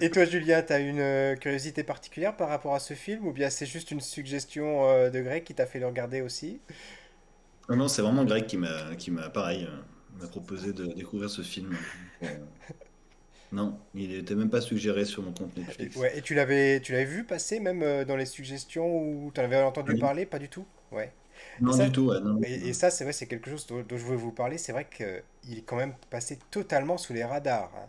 et, 0.00 0.10
toi, 0.10 0.24
Julia, 0.24 0.62
tu 0.62 0.72
as 0.72 0.80
une 0.80 0.98
euh, 0.98 1.36
curiosité 1.36 1.84
particulière 1.84 2.36
par 2.36 2.48
rapport 2.48 2.74
à 2.74 2.80
ce 2.80 2.94
film 2.94 3.26
ou 3.26 3.32
bien 3.32 3.50
c'est 3.50 3.66
juste 3.66 3.92
une 3.92 4.00
suggestion 4.00 4.88
euh, 4.88 5.10
de 5.10 5.20
Greg 5.20 5.44
qui 5.44 5.54
t'a 5.54 5.66
fait 5.66 5.78
le 5.78 5.86
regarder 5.86 6.22
aussi? 6.22 6.58
Non, 7.68 7.76
non, 7.76 7.88
c'est 7.88 8.02
vraiment 8.02 8.24
Greg 8.24 8.46
qui 8.46 8.56
m'a, 8.56 9.28
pareil, 9.28 9.68
m'a 10.18 10.26
proposé 10.26 10.72
de 10.72 10.86
découvrir 10.86 11.30
ce 11.30 11.42
film. 11.42 11.76
Non, 13.52 13.78
il 13.94 14.10
n'était 14.10 14.34
même 14.34 14.50
pas 14.50 14.60
suggéré 14.60 15.04
sur 15.04 15.22
mon 15.22 15.32
compte 15.32 15.56
Netflix. 15.56 15.96
Et, 15.96 15.98
ouais, 15.98 16.18
et 16.18 16.22
tu 16.22 16.34
l'avais, 16.34 16.80
tu 16.80 16.92
l'avais 16.92 17.04
vu 17.04 17.24
passer 17.24 17.60
même 17.60 17.82
euh, 17.82 18.04
dans 18.04 18.16
les 18.16 18.26
suggestions 18.26 18.86
ou 18.86 19.30
tu 19.34 19.40
en 19.40 19.44
avais 19.44 19.62
entendu 19.62 19.96
parler 19.96 20.26
Pas 20.26 20.38
du 20.38 20.48
tout? 20.48 20.66
Ouais. 20.92 21.12
Non, 21.60 21.76
du 21.76 21.92
tout, 21.92 22.08
ouais, 22.08 22.18
et, 22.44 22.72
ça, 22.72 22.90
c'est 22.90 23.04
vrai, 23.04 23.12
c'est 23.12 23.26
quelque 23.26 23.50
chose 23.50 23.66
dont, 23.66 23.84
je 23.88 23.96
voulais 23.96 24.18
vous 24.18 24.32
parler. 24.32 24.58
C'est 24.58 24.72
vrai 24.72 24.86
qu'il 24.90 25.58
est 25.58 25.62
quand 25.62 25.76
même 25.76 25.94
passé 26.10 26.38
totalement 26.50 26.98
sous 26.98 27.12
les 27.12 27.24
radars. 27.24 27.72
Hein. 27.76 27.86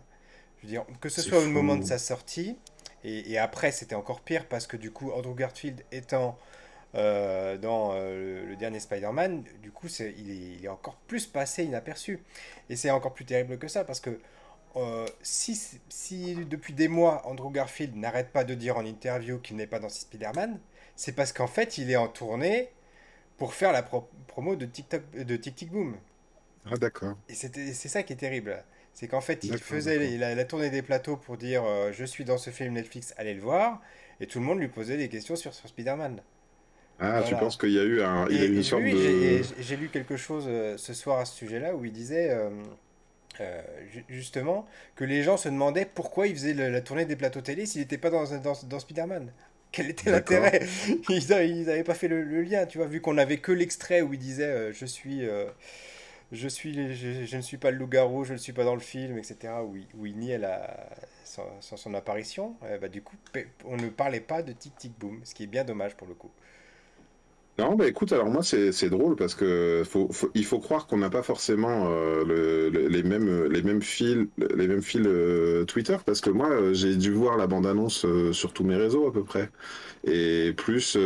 Je 0.58 0.66
veux 0.66 0.70
dire, 0.70 0.84
que 1.00 1.08
ce 1.08 1.22
soit 1.22 1.38
au 1.38 1.48
moment 1.48 1.76
de 1.76 1.84
sa 1.84 1.98
sortie, 1.98 2.56
et, 3.04 3.38
après, 3.38 3.72
c'était 3.72 3.94
encore 3.94 4.20
pire 4.20 4.46
parce 4.46 4.66
que 4.66 4.76
du 4.76 4.90
coup, 4.90 5.12
Andrew 5.12 5.34
Garfield 5.34 5.82
étant 5.92 6.38
euh, 6.94 7.56
dans 7.56 7.92
euh, 7.92 8.44
le, 8.46 8.56
dernier 8.56 8.80
Spider-Man, 8.80 9.44
du 9.62 9.70
coup, 9.70 9.88
c'est, 9.88 10.14
il, 10.18 10.30
est, 10.30 10.56
il 10.58 10.64
est 10.64 10.68
encore 10.68 10.96
plus 11.06 11.26
passé 11.26 11.64
inaperçu. 11.64 12.20
Et 12.68 12.76
c'est 12.76 12.90
encore 12.90 13.14
plus 13.14 13.24
terrible 13.24 13.58
que 13.58 13.68
ça 13.68 13.84
parce 13.84 14.00
que 14.00 14.18
euh, 14.76 15.06
si, 15.22 15.60
si, 15.88 16.34
depuis 16.46 16.72
des 16.72 16.88
mois 16.88 17.26
Andrew 17.26 17.50
Garfield 17.50 17.96
n'arrête 17.96 18.30
pas 18.30 18.44
de 18.44 18.54
dire 18.54 18.76
en 18.76 18.84
interview 18.84 19.38
qu'il 19.38 19.56
n'est 19.56 19.66
pas 19.66 19.78
dans 19.78 19.88
Spider-Man, 19.88 20.58
c'est 20.96 21.12
parce 21.12 21.32
qu'en 21.32 21.46
fait 21.46 21.78
il 21.78 21.90
est 21.90 21.96
en 21.96 22.08
tournée 22.08 22.70
pour 23.36 23.54
faire 23.54 23.72
la 23.72 23.82
promo 23.82 24.56
de 24.56 24.66
TikTok 24.66 25.02
de 25.12 25.36
Tic 25.36 25.54
Tic 25.56 25.70
Boom. 25.70 25.96
Ah 26.70 26.76
d'accord. 26.76 27.16
Et 27.28 27.34
c'est 27.34 27.88
ça 27.88 28.02
qui 28.02 28.12
est 28.12 28.16
terrible. 28.16 28.62
C'est 28.92 29.08
qu'en 29.08 29.20
fait 29.20 29.44
il 29.44 29.58
faisait 29.58 30.16
la 30.18 30.44
tournée 30.44 30.70
des 30.70 30.82
plateaux 30.82 31.16
pour 31.16 31.36
dire 31.36 31.64
euh, 31.64 31.92
je 31.92 32.04
suis 32.04 32.24
dans 32.24 32.38
ce 32.38 32.50
film 32.50 32.74
Netflix, 32.74 33.14
allez 33.16 33.34
le 33.34 33.40
voir, 33.40 33.80
et 34.20 34.26
tout 34.26 34.40
le 34.40 34.44
monde 34.44 34.58
lui 34.58 34.68
posait 34.68 34.96
des 34.96 35.08
questions 35.08 35.36
sur, 35.36 35.54
sur 35.54 35.68
Spider-Man. 35.68 36.20
Ah, 37.00 37.22
tu 37.22 37.36
penses 37.36 37.56
qu'il 37.56 37.70
y 37.70 37.78
a 37.78 37.84
eu, 37.84 38.02
un, 38.02 38.28
il 38.28 38.36
y 38.36 38.42
a 38.42 38.46
une 38.46 38.62
sorte 38.64 38.82
de... 38.82 39.42
J'ai 39.60 39.76
lu 39.76 39.88
quelque 39.88 40.16
chose 40.16 40.46
euh, 40.48 40.76
ce 40.76 40.92
soir 40.94 41.20
à 41.20 41.24
ce 41.24 41.36
sujet-là 41.36 41.76
où 41.76 41.84
il 41.84 41.92
disait 41.92 42.36
euh, 43.40 43.62
justement, 44.08 44.66
que 44.96 45.04
les 45.04 45.22
gens 45.22 45.36
se 45.36 45.48
demandaient 45.48 45.86
pourquoi 45.86 46.26
il 46.26 46.34
faisait 46.34 46.54
la, 46.54 46.80
tournée 46.80 47.04
des 47.04 47.16
plateaux 47.16 47.40
télé 47.40 47.66
s'il 47.66 47.80
n'était 47.80 47.98
pas 47.98 48.10
dans, 48.10 48.24
dans, 48.38 48.54
dans 48.64 48.78
Spider-Man. 48.78 49.32
Quel 49.72 49.90
était 49.90 50.10
l'intérêt? 50.10 50.66
Ils 51.08 51.28
n'avaient 51.28 51.84
pas 51.84 51.94
fait 51.94 52.08
le, 52.08 52.42
lien, 52.42 52.66
tu 52.66 52.78
vois, 52.78 52.86
vu 52.86 53.00
qu'on 53.00 53.14
n'avait 53.14 53.38
que 53.38 53.52
l'extrait 53.52 54.00
où 54.00 54.14
il 54.14 54.18
disait 54.18 54.44
euh, 54.44 54.72
Je 54.72 54.86
suis. 54.86 55.26
Euh, 55.26 55.46
je, 56.32 56.48
suis 56.48 56.94
je, 56.94 57.36
ne 57.36 57.42
suis 57.42 57.56
pas 57.56 57.70
le 57.70 57.78
loup-garou, 57.78 58.24
je 58.24 58.34
ne 58.34 58.38
suis 58.38 58.52
pas 58.52 58.64
dans 58.64 58.74
le 58.74 58.80
film, 58.80 59.16
etc., 59.16 59.54
où 59.64 59.76
il, 59.76 59.86
où 59.94 60.06
il 60.06 60.16
niait 60.18 60.38
la, 60.38 60.88
son, 61.24 61.44
son, 61.60 61.94
apparition, 61.94 62.54
bah, 62.80 62.88
du 62.88 63.00
coup, 63.00 63.16
on 63.64 63.76
ne 63.78 63.88
parlait 63.88 64.20
pas 64.20 64.42
de 64.42 64.52
Tic 64.52 64.76
Tic 64.76 64.92
Boom, 64.98 65.20
ce 65.24 65.34
qui 65.34 65.44
est 65.44 65.46
bien 65.46 65.64
dommage 65.64 65.96
pour 65.96 66.06
le 66.06 66.12
coup. 66.12 66.30
Non, 67.58 67.74
bah 67.74 67.88
écoute, 67.88 68.12
alors 68.12 68.28
moi 68.30 68.42
c'est 68.44 68.88
drôle 68.88 69.16
parce 69.16 69.34
que 69.34 69.82
faut, 69.84 70.08
il 70.34 70.44
faut 70.44 70.60
croire 70.60 70.86
qu'on 70.86 70.98
n'a 70.98 71.10
pas 71.10 71.24
forcément 71.24 71.88
euh, 71.90 72.70
les 72.70 73.02
mêmes 73.02 73.46
les 73.46 73.62
mêmes 73.62 73.82
fils 73.82 74.28
les 74.38 74.68
mêmes 74.68 74.80
fils 74.80 75.02
euh, 75.04 75.64
Twitter 75.64 75.96
parce 76.06 76.20
que 76.20 76.30
moi 76.30 76.48
euh, 76.50 76.72
j'ai 76.72 76.94
dû 76.94 77.10
voir 77.10 77.36
la 77.36 77.48
bande 77.48 77.66
annonce 77.66 78.06
sur 78.30 78.52
tous 78.52 78.62
mes 78.62 78.76
réseaux 78.76 79.08
à 79.08 79.12
peu 79.12 79.24
près. 79.24 79.50
Et 80.04 80.52
plus 80.56 80.96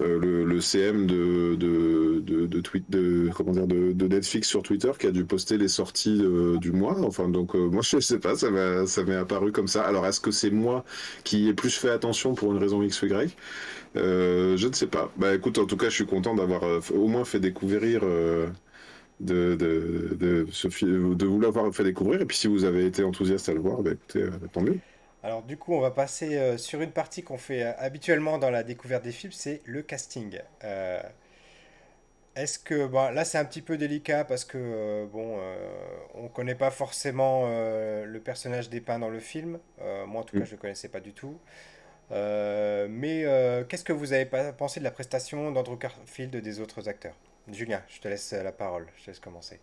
le, 0.00 0.60
CM 0.60 1.06
de 1.06 1.54
de 1.56 2.20
de, 2.20 2.46
de, 2.46 2.60
tweet, 2.60 2.90
de 2.90 3.30
comment 3.34 3.52
dire 3.52 3.66
de, 3.66 3.92
de, 3.92 4.08
Netflix 4.08 4.48
sur 4.48 4.62
Twitter 4.62 4.90
qui 4.98 5.06
a 5.06 5.10
dû 5.10 5.24
poster 5.24 5.58
les 5.58 5.68
sorties 5.68 6.22
du 6.60 6.72
mois. 6.72 6.96
Enfin 7.00 7.28
donc 7.28 7.54
moi 7.54 7.82
je 7.82 8.00
sais 8.00 8.18
pas, 8.18 8.36
ça 8.36 8.48
ça 8.86 9.04
m'est 9.04 9.16
apparu 9.16 9.52
comme 9.52 9.68
ça. 9.68 9.82
Alors 9.82 10.06
est-ce 10.06 10.20
que 10.20 10.30
c'est 10.30 10.50
moi 10.50 10.84
qui 11.24 11.48
ai 11.48 11.54
plus 11.54 11.76
fait 11.76 11.90
attention 11.90 12.34
pour 12.34 12.52
une 12.52 12.58
raison 12.58 12.82
X 12.82 13.02
ou 13.02 13.06
Y? 13.06 13.36
Euh, 13.96 14.56
je 14.56 14.68
ne 14.68 14.72
sais 14.72 14.86
pas. 14.86 15.12
Bah 15.16 15.34
écoute, 15.34 15.58
en 15.58 15.66
tout 15.66 15.76
cas, 15.76 15.88
je 15.88 15.94
suis 15.94 16.06
content 16.06 16.34
d'avoir 16.34 16.64
euh, 16.64 16.80
au 16.94 17.08
moins 17.08 17.24
fait 17.24 17.40
découvrir 17.40 18.00
euh, 18.04 18.48
de, 19.20 19.56
de, 19.56 20.16
de, 20.18 20.46
ce 20.52 20.68
de 20.86 21.26
vous 21.26 21.40
l'avoir 21.40 21.72
fait 21.74 21.84
découvrir. 21.84 22.20
Et 22.22 22.26
puis 22.26 22.36
si 22.36 22.48
vous 22.48 22.64
avez 22.64 22.86
été 22.86 23.04
enthousiaste 23.04 23.48
à 23.48 23.54
le 23.54 23.60
voir, 23.60 23.82
bah, 23.82 23.92
écoutez, 23.92 24.28
tant 24.52 24.62
mieux. 24.62 24.80
Alors 25.28 25.42
du 25.42 25.58
coup, 25.58 25.74
on 25.74 25.80
va 25.80 25.90
passer 25.90 26.56
sur 26.56 26.80
une 26.80 26.90
partie 26.90 27.22
qu'on 27.22 27.36
fait 27.36 27.62
habituellement 27.62 28.38
dans 28.38 28.50
la 28.50 28.62
découverte 28.62 29.04
des 29.04 29.12
films, 29.12 29.32
c'est 29.32 29.60
le 29.66 29.82
casting. 29.82 30.38
est-ce 32.36 32.58
que 32.58 32.86
bah, 32.86 33.10
là 33.12 33.24
c'est 33.24 33.38
un 33.38 33.44
petit 33.44 33.62
peu 33.62 33.76
délicat 33.76 34.24
parce 34.24 34.44
que 34.44 34.58
euh, 34.58 35.06
bon, 35.06 35.36
euh, 35.40 35.56
on 36.14 36.28
connaît 36.28 36.54
pas 36.54 36.70
forcément 36.70 37.44
euh, 37.46 38.04
le 38.04 38.20
personnage 38.20 38.70
dépeint 38.70 38.98
dans 38.98 39.08
le 39.08 39.20
film. 39.20 39.58
Euh, 39.80 40.06
moi 40.06 40.22
en 40.22 40.24
tout 40.24 40.36
cas 40.36 40.44
Mm. 40.44 40.46
je 40.46 40.52
le 40.52 40.56
connaissais 40.58 40.88
pas 40.88 41.00
du 41.00 41.12
tout. 41.12 41.38
Euh, 42.12 42.88
mais 42.90 43.24
qu'est-ce 43.68 43.84
que 43.84 43.92
vous 43.92 44.12
avez 44.14 44.26
pensé 44.26 44.80
de 44.80 44.84
la 44.84 44.90
prestation 44.90 45.50
d'Andrew 45.52 45.78
Garfield 45.78 46.34
et 46.34 46.40
des 46.42 46.60
autres 46.60 46.88
acteurs? 46.88 47.16
Julien, 47.52 47.82
je 47.88 48.00
te 48.00 48.08
laisse 48.08 48.32
la 48.32 48.52
parole, 48.52 48.86
je 48.98 49.04
te 49.04 49.10
laisse 49.10 49.20
commencer. 49.20 49.60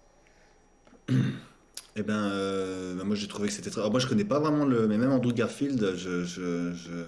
Eh 1.98 2.04
ben, 2.04 2.30
euh, 2.32 2.96
bah, 2.96 3.04
moi 3.06 3.16
j'ai 3.16 3.28
trouvé 3.28 3.48
que 3.48 3.54
c'était 3.54 3.70
très. 3.70 3.80
alors, 3.80 3.92
moi 3.92 4.00
je 4.00 4.08
connais 4.08 4.26
pas 4.26 4.40
vraiment 4.40 4.66
le. 4.66 4.88
Mais 4.88 4.98
même 4.98 5.12
Andrew 5.12 5.34
Garfield, 5.34 5.94
je, 5.96 6.24
je, 6.26 6.74
je, 6.74 7.06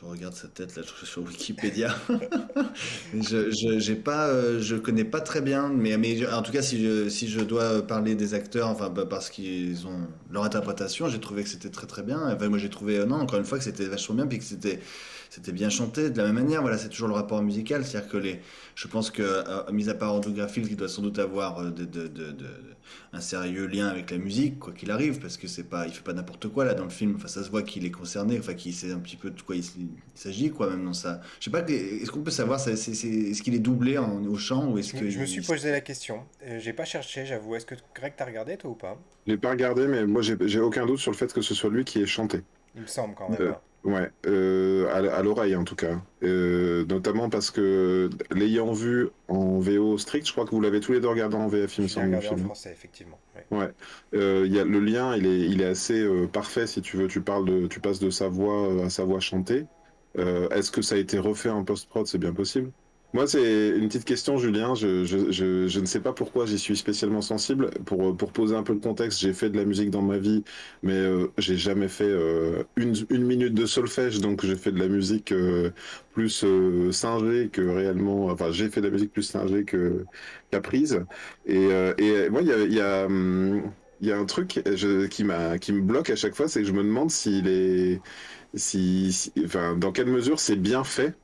je 0.00 0.04
regarde 0.04 0.34
sa 0.34 0.48
tête 0.48 0.74
là 0.76 0.82
je- 0.82 1.06
sur 1.06 1.22
Wikipédia. 1.22 1.94
je, 3.14 3.78
j'ai 3.78 3.94
pas, 3.94 4.26
euh, 4.28 4.60
je 4.60 4.74
connais 4.76 5.04
pas 5.04 5.20
très 5.20 5.40
bien, 5.40 5.68
mais, 5.68 5.94
en 6.26 6.42
tout 6.42 6.50
cas 6.52 6.62
si 6.62 6.82
je, 6.82 7.08
si 7.08 7.28
je 7.28 7.40
dois 7.40 7.86
parler 7.86 8.14
des 8.16 8.34
acteurs, 8.34 8.68
enfin 8.68 8.90
bah, 8.90 9.06
parce 9.08 9.30
qu'ils 9.30 9.86
ont 9.86 10.08
leur 10.30 10.44
interprétation, 10.44 11.08
j'ai 11.08 11.20
trouvé 11.20 11.44
que 11.44 11.48
c'était 11.48 11.70
très 11.70 11.86
très 11.86 12.02
bien. 12.02 12.20
Enfin, 12.34 12.48
moi 12.48 12.58
j'ai 12.58 12.70
trouvé, 12.70 12.98
euh, 12.98 13.06
non, 13.06 13.16
encore 13.16 13.38
une 13.38 13.44
fois 13.44 13.58
que 13.58 13.64
c'était 13.64 13.86
vachement 13.86 14.16
bien, 14.16 14.26
puis 14.26 14.38
que 14.38 14.44
c'était 14.44 14.80
c'était 15.34 15.52
bien 15.52 15.68
chanté 15.70 16.10
de 16.10 16.16
la 16.18 16.24
même 16.24 16.34
manière. 16.44 16.60
Voilà, 16.62 16.78
c'est 16.78 16.88
toujours 16.88 17.08
le 17.08 17.14
rapport 17.14 17.42
musical, 17.42 17.84
c'est-à-dire 17.84 18.08
que 18.10 18.16
les, 18.16 18.40
je 18.74 18.86
pense 18.88 19.10
que, 19.10 19.22
euh, 19.22 19.70
mis 19.72 19.88
à 19.88 19.94
part 19.94 20.12
Andrew 20.14 20.32
Garfield, 20.32 20.68
qui 20.68 20.76
doit 20.76 20.88
sans 20.88 21.02
doute 21.02 21.18
avoir 21.18 21.62
de, 21.64 21.70
de, 21.84 22.06
de, 22.06 22.30
de- 22.32 22.46
un 23.12 23.20
sérieux 23.20 23.66
lien 23.66 23.88
avec 23.88 24.10
la 24.10 24.18
musique, 24.18 24.58
quoi 24.58 24.72
qu'il 24.72 24.90
arrive, 24.90 25.18
parce 25.18 25.36
que 25.36 25.48
c'est 25.48 25.64
pas, 25.64 25.86
il 25.86 25.92
fait 25.92 26.02
pas 26.02 26.12
n'importe 26.12 26.48
quoi 26.48 26.64
là 26.64 26.74
dans 26.74 26.84
le 26.84 26.90
film. 26.90 27.14
Enfin, 27.16 27.28
ça 27.28 27.42
se 27.42 27.50
voit 27.50 27.62
qu'il 27.62 27.84
est 27.84 27.90
concerné, 27.90 28.38
enfin 28.38 28.54
qu'il 28.54 28.74
sait 28.74 28.92
un 28.92 28.98
petit 28.98 29.16
peu 29.16 29.30
de 29.30 29.40
quoi 29.42 29.56
il, 29.56 29.64
s'agit, 30.14 30.50
quoi, 30.50 30.68
même 30.70 30.84
dans 30.84 30.92
ça. 30.92 31.20
Je 31.40 31.44
sais 31.46 31.50
pas, 31.50 31.60
est-ce 31.68 32.10
qu'on 32.10 32.22
peut 32.22 32.30
savoir, 32.30 32.60
c'est, 32.60 32.76
c'est- 32.76 32.94
c'est- 32.94 33.08
est-ce 33.08 33.42
qu'il 33.42 33.54
est 33.54 33.58
doublé 33.58 33.98
en- 33.98 34.24
au 34.24 34.36
chant 34.36 34.70
ou 34.70 34.78
est-ce 34.78 34.92
Je 34.92 34.96
que 34.96 35.04
me, 35.04 35.10
je 35.10 35.18
me 35.18 35.26
suis 35.26 35.40
il- 35.40 35.46
posé 35.46 35.70
la 35.70 35.80
question. 35.80 36.24
Euh, 36.46 36.58
j'ai 36.60 36.72
pas 36.72 36.84
cherché, 36.84 37.26
j'avoue. 37.26 37.54
Est-ce 37.56 37.66
que 37.66 37.74
Greg 37.94 38.14
t'as 38.16 38.26
regardé 38.26 38.56
toi 38.56 38.70
ou 38.70 38.74
pas? 38.74 38.98
J'ai 39.26 39.36
pas 39.38 39.50
regardé, 39.50 39.86
mais 39.86 40.06
moi 40.06 40.22
j'ai 40.22 40.36
j'ai 40.48 40.60
aucun 40.60 40.86
doute 40.86 40.98
sur 40.98 41.10
le 41.10 41.16
fait 41.16 41.32
que 41.32 41.40
ce 41.42 41.54
soit 41.54 41.70
lui 41.70 41.84
qui 41.84 42.00
ait 42.02 42.06
chanté. 42.06 42.42
Il 42.74 42.82
me 42.82 42.86
semble 42.86 43.14
quand 43.14 43.28
même. 43.30 43.40
Euh, 43.40 43.52
hein. 43.52 43.60
Ouais, 43.84 44.10
euh, 44.26 44.88
à, 44.90 45.22
l'oreille 45.22 45.54
en 45.54 45.64
tout 45.64 45.76
cas. 45.76 46.00
Euh, 46.22 46.86
notamment 46.86 47.28
parce 47.28 47.50
que 47.50 48.08
l'ayant 48.30 48.72
vu 48.72 49.10
en 49.28 49.58
VO 49.58 49.98
strict, 49.98 50.26
je 50.26 50.32
crois 50.32 50.46
que 50.46 50.52
vous 50.52 50.60
l'avez 50.62 50.80
tous 50.80 50.92
les 50.92 51.00
deux 51.00 51.08
regardé 51.08 51.36
en 51.36 51.48
VF, 51.48 51.76
il 51.76 51.82
me 51.82 51.88
semble, 51.88 52.14
en 52.14 52.36
français 52.38 52.72
effectivement. 52.72 53.18
ouais. 53.36 53.58
Ouais, 53.58 53.70
Euh, 54.14 54.44
il 54.46 54.54
y 54.54 54.58
a, 54.58 54.64
le 54.64 54.80
lien, 54.80 55.14
il 55.14 55.26
est, 55.26 55.40
il 55.40 55.60
est 55.60 55.66
assez 55.66 56.02
parfait 56.32 56.66
si 56.66 56.80
tu 56.80 56.96
veux. 56.96 57.08
Tu 57.08 57.20
parles 57.20 57.44
de, 57.44 57.66
tu 57.66 57.78
passes 57.78 58.00
de 58.00 58.08
sa 58.08 58.28
voix 58.28 58.84
à 58.84 58.88
sa 58.88 59.04
voix 59.04 59.20
chantée. 59.20 59.66
Est-ce 60.16 60.70
que 60.70 60.80
ça 60.80 60.94
a 60.94 60.98
été 60.98 61.18
refait 61.18 61.50
en 61.50 61.62
post-prod? 61.62 62.06
C'est 62.06 62.18
bien 62.18 62.32
possible. 62.32 62.70
Moi, 63.14 63.28
c'est 63.28 63.68
une 63.68 63.86
petite 63.86 64.04
question, 64.04 64.38
Julien. 64.38 64.74
Je, 64.74 65.04
je, 65.04 65.30
je, 65.30 65.68
je 65.68 65.80
ne 65.80 65.86
sais 65.86 66.00
pas 66.00 66.12
pourquoi 66.12 66.46
j'y 66.46 66.58
suis 66.58 66.76
spécialement 66.76 67.20
sensible. 67.22 67.70
Pour, 67.86 68.16
pour 68.16 68.32
poser 68.32 68.56
un 68.56 68.64
peu 68.64 68.72
le 68.72 68.80
contexte, 68.80 69.20
j'ai 69.20 69.32
fait 69.32 69.50
de 69.50 69.56
la 69.56 69.64
musique 69.64 69.90
dans 69.90 70.02
ma 70.02 70.18
vie, 70.18 70.42
mais 70.82 70.94
euh, 70.94 71.28
j'ai 71.38 71.56
jamais 71.56 71.86
fait 71.86 72.04
euh, 72.08 72.64
une, 72.76 72.92
une 73.10 73.24
minute 73.24 73.54
de 73.54 73.66
solfège, 73.66 74.18
donc 74.20 74.44
j'ai 74.44 74.56
fait 74.56 74.72
de 74.72 74.80
la 74.80 74.88
musique 74.88 75.30
euh, 75.30 75.70
plus 76.12 76.42
euh, 76.42 76.90
singée 76.90 77.50
que 77.50 77.62
réellement. 77.62 78.26
Enfin, 78.26 78.50
j'ai 78.50 78.68
fait 78.68 78.80
de 78.80 78.86
la 78.88 78.92
musique 78.92 79.12
plus 79.12 79.22
singée 79.22 79.64
que 79.64 80.06
qu'apprise. 80.50 81.04
Et, 81.46 81.68
euh, 81.70 81.94
et 81.98 82.28
moi, 82.30 82.42
il 82.42 82.48
y 82.48 82.52
a, 82.52 82.58
y 82.66 82.80
a, 82.80 83.06
hum, 83.06 83.72
il 84.00 84.08
y 84.08 84.12
a 84.12 84.18
un 84.18 84.24
truc 84.26 84.60
je- 84.66 85.06
qui 85.06 85.24
qui 85.60 85.72
me 85.72 85.82
bloque 85.82 86.10
à 86.10 86.16
chaque 86.16 86.34
fois, 86.34 86.48
c'est 86.48 86.62
que 86.62 86.66
je 86.66 86.72
me 86.72 86.82
demande 86.82 87.10
s'il 87.12 87.46
est, 87.46 88.02
si- 88.54 89.32
enfin, 89.44 89.76
dans 89.76 89.92
quelle 89.92 90.06
mesure 90.08 90.40
c'est 90.40 90.56
bien 90.56 90.82
fait 90.84 91.14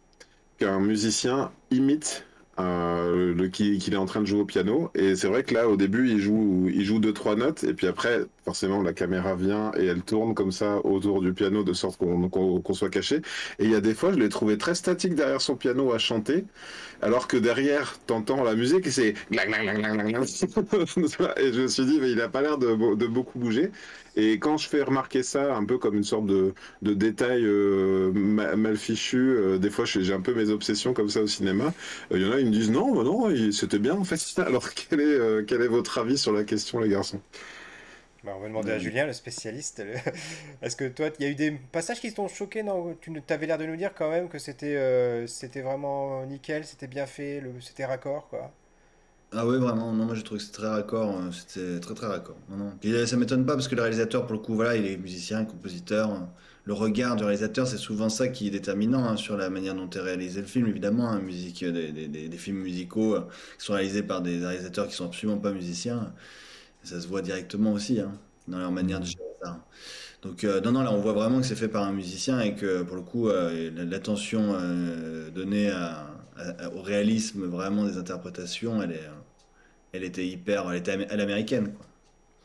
qu'un 0.61 0.79
musicien 0.81 1.51
imite 1.71 2.27
euh, 2.61 3.35
le 3.35 3.49
qu'il 3.49 3.93
est 3.93 3.97
en 3.97 4.07
train 4.07 4.21
de 4.21 4.27
jouer 4.27 4.41
au 4.41 4.45
piano. 4.45 4.91
Et 4.95 5.17
c'est 5.17 5.27
vrai 5.27 5.43
que 5.43 5.55
là, 5.55 5.69
au 5.69 5.77
début, 5.77 6.09
il 6.11 6.21
joue, 6.21 6.69
il 6.73 6.85
joue 6.85 7.01
deux 7.01 7.13
trois 7.13 7.35
notes, 7.35 7.65
et 7.65 7.75
puis 7.75 7.87
après, 7.87 8.21
forcément, 8.45 8.83
la 8.83 8.93
caméra 8.93 9.35
vient 9.35 9.73
et 9.79 9.87
elle 9.87 10.03
tourne 10.03 10.35
comme 10.35 10.53
ça 10.53 10.79
autour 10.85 11.21
du 11.23 11.33
piano 11.35 11.63
de 11.65 11.73
sorte 11.73 11.97
qu'on 11.99 12.29
qu'on 12.29 12.61
qu'on 12.61 12.75
soit 12.75 12.91
caché. 12.91 13.17
Et 13.59 13.65
il 13.65 13.71
y 13.71 13.75
a 13.75 13.81
des 13.81 13.95
fois, 13.95 14.13
je 14.13 14.19
l'ai 14.19 14.29
trouvé 14.29 14.59
très 14.59 14.75
statique 14.75 15.15
derrière 15.15 15.41
son 15.41 15.57
piano 15.57 15.93
à 15.93 15.99
chanter, 15.99 16.45
alors 17.03 17.29
que 17.29 17.37
derrière, 17.37 17.99
t'entends 18.07 18.43
la 18.45 18.55
musique 18.55 18.87
et 18.87 18.91
c'est 18.91 19.15
et 21.39 21.53
je 21.53 21.61
me 21.63 21.69
suis 21.69 21.85
dit, 21.87 21.99
mais 22.01 22.11
il 22.13 22.21
a 22.21 22.29
pas 22.29 22.43
l'air 22.43 22.59
de, 22.59 22.95
de 22.95 23.07
beaucoup 23.07 23.39
bouger. 23.39 23.71
Et 24.17 24.39
quand 24.39 24.57
je 24.57 24.69
fais 24.69 24.83
remarquer 24.83 25.23
ça, 25.23 25.55
un 25.57 25.65
peu 25.65 25.79
comme 25.79 25.97
une 25.97 26.05
sorte 26.05 26.27
de, 26.27 26.53
de 26.83 26.95
détail 26.95 27.45
euh, 27.45 28.11
ma- 28.13 28.57
mal 28.57 28.77
fichu, 28.77 29.17
euh, 29.19 29.59
des 29.59 29.71
fois 29.71 29.85
j'ai 29.85 30.13
un 30.13 30.21
peu 30.21 30.35
mes 30.35 30.51
obsessions 30.51 30.93
comme 30.95 31.09
ça 31.09 31.23
au 31.23 31.27
cinéma. 31.27 31.73
Euh, 32.13 32.19
Il 32.19 32.23
y 32.23 32.27
en 32.29 32.33
a, 32.33 32.41
ils 32.41 32.47
me 32.47 32.51
disent 32.51 32.71
non, 32.71 32.95
bah 32.95 33.05
non, 33.05 33.31
c'était 33.53 33.79
bien 33.79 33.95
en 33.95 34.05
fait. 34.05 34.21
Alors 34.45 34.71
quel 34.75 35.01
est, 35.01 35.05
euh, 35.05 35.45
quel 35.47 35.63
est 35.63 35.69
votre 35.69 35.99
avis 35.99 36.19
sur 36.19 36.33
la 36.33 36.45
question, 36.45 36.81
les 36.81 36.89
garçons? 36.89 37.21
Bah, 38.25 38.33
on 38.37 38.41
va 38.41 38.49
demander 38.49 38.73
à 38.73 38.79
Julien, 38.79 39.07
le 39.07 39.13
spécialiste. 39.15 39.81
le- 39.85 39.95
Est-ce 40.63 40.77
que 40.77 40.89
toi, 40.89 41.09
il 41.19 41.25
y 41.25 41.29
a 41.29 41.31
eu 41.31 41.35
des 41.35 41.53
passages 41.53 42.01
qui 42.01 42.13
t'ont 42.13 42.29
choqué, 42.29 42.63
non? 42.63 42.95
Tu 43.01 43.13
avais 43.31 43.47
l'air 43.47 43.57
de 43.59 43.65
nous 43.67 43.77
dire 43.77 43.95
quand 43.95 44.11
même 44.11 44.29
que 44.29 44.39
c'était 44.39 44.77
euh, 44.77 45.27
c'était 45.27 45.63
vraiment 45.63 46.25
nickel, 46.27 46.67
c'était 46.67 46.87
bien 46.87 47.07
fait, 47.07 47.41
le, 47.41 47.61
c'était 47.63 47.87
raccord, 47.87 48.29
quoi. 48.29 48.53
Ah 49.33 49.47
ouais, 49.47 49.59
vraiment, 49.59 49.93
non, 49.93 50.07
moi 50.07 50.17
j'ai 50.17 50.25
trouvé 50.25 50.39
que 50.39 50.45
c'était 50.45 50.59
très 50.59 50.69
raccord, 50.69 51.17
euh, 51.17 51.31
c'était 51.31 51.79
très 51.79 51.95
très 51.95 52.07
raccord. 52.09 52.37
Non, 52.49 52.73
euh, 52.85 53.07
ça 53.07 53.17
m'étonne 53.17 53.47
pas 53.47 53.55
parce 53.55 53.69
que 53.69 53.77
le 53.77 53.83
réalisateur, 53.83 54.23
pour 54.27 54.33
le 54.33 54.41
coup, 54.41 54.57
voilà, 54.57 54.75
il 54.77 54.85
est 54.87 54.97
musicien, 54.97 55.45
compositeur. 55.45 56.11
euh, 56.11 56.19
Le 56.65 56.73
regard 56.75 57.15
du 57.15 57.23
réalisateur, 57.23 57.69
c'est 57.69 57.77
souvent 57.77 58.09
ça 58.09 58.27
qui 58.27 58.49
est 58.49 58.51
déterminant 58.51 59.05
hein, 59.09 59.17
sur 59.17 59.37
la 59.37 59.49
manière 59.49 59.77
dont 59.77 59.89
est 59.89 60.01
réalisé 60.01 60.41
le 60.41 60.49
film, 60.49 60.67
évidemment. 60.67 61.09
hein, 61.11 61.21
musique, 61.21 61.63
euh, 61.63 61.71
des, 61.71 62.09
des- 62.29 62.39
films 62.39 62.59
musicaux 62.59 63.15
euh, 63.15 63.21
qui 63.59 63.65
sont 63.67 63.75
réalisés 63.75 64.03
par 64.03 64.21
des 64.21 64.45
réalisateurs 64.45 64.89
qui 64.89 64.95
sont 64.95 65.07
absolument 65.07 65.39
pas 65.39 65.53
musiciens, 65.53 66.13
ça 66.83 67.01
se 67.01 67.09
voit 67.09 67.23
directement 67.23 67.73
aussi 67.73 68.01
hein, 68.01 68.13
dans 68.49 68.59
leur 68.59 68.73
manière 68.73 69.01
de 69.01 69.07
gérer 69.07 69.25
ça. 69.43 69.67
Donc, 70.23 70.45
euh, 70.45 70.61
non, 70.63 70.73
non, 70.73 70.83
là 70.83 70.93
on 70.93 71.01
voit 71.01 71.13
vraiment 71.15 71.41
que 71.41 71.47
c'est 71.47 71.57
fait 71.57 71.69
par 71.69 71.85
un 71.85 71.93
musicien 71.93 72.41
et 72.41 72.55
que 72.57 72.83
pour 72.83 72.97
le 72.97 73.03
coup, 73.03 73.29
euh, 73.29 73.71
l'attention 73.87 74.55
euh, 74.55 75.31
donnée 75.31 75.71
à- 75.71 76.09
à- 76.37 76.71
au 76.75 76.83
réalisme 76.83 77.47
vraiment 77.47 77.85
des 77.85 77.99
interprétations, 77.99 78.83
elle 78.83 78.93
est. 78.93 79.11
elle 79.93 80.05
était 80.05 80.27
hyper, 80.27 80.71
elle 80.73 80.79
était 80.79 80.93
à 81.11 81.17
l'américaine, 81.17 81.73
quoi. 81.75 81.87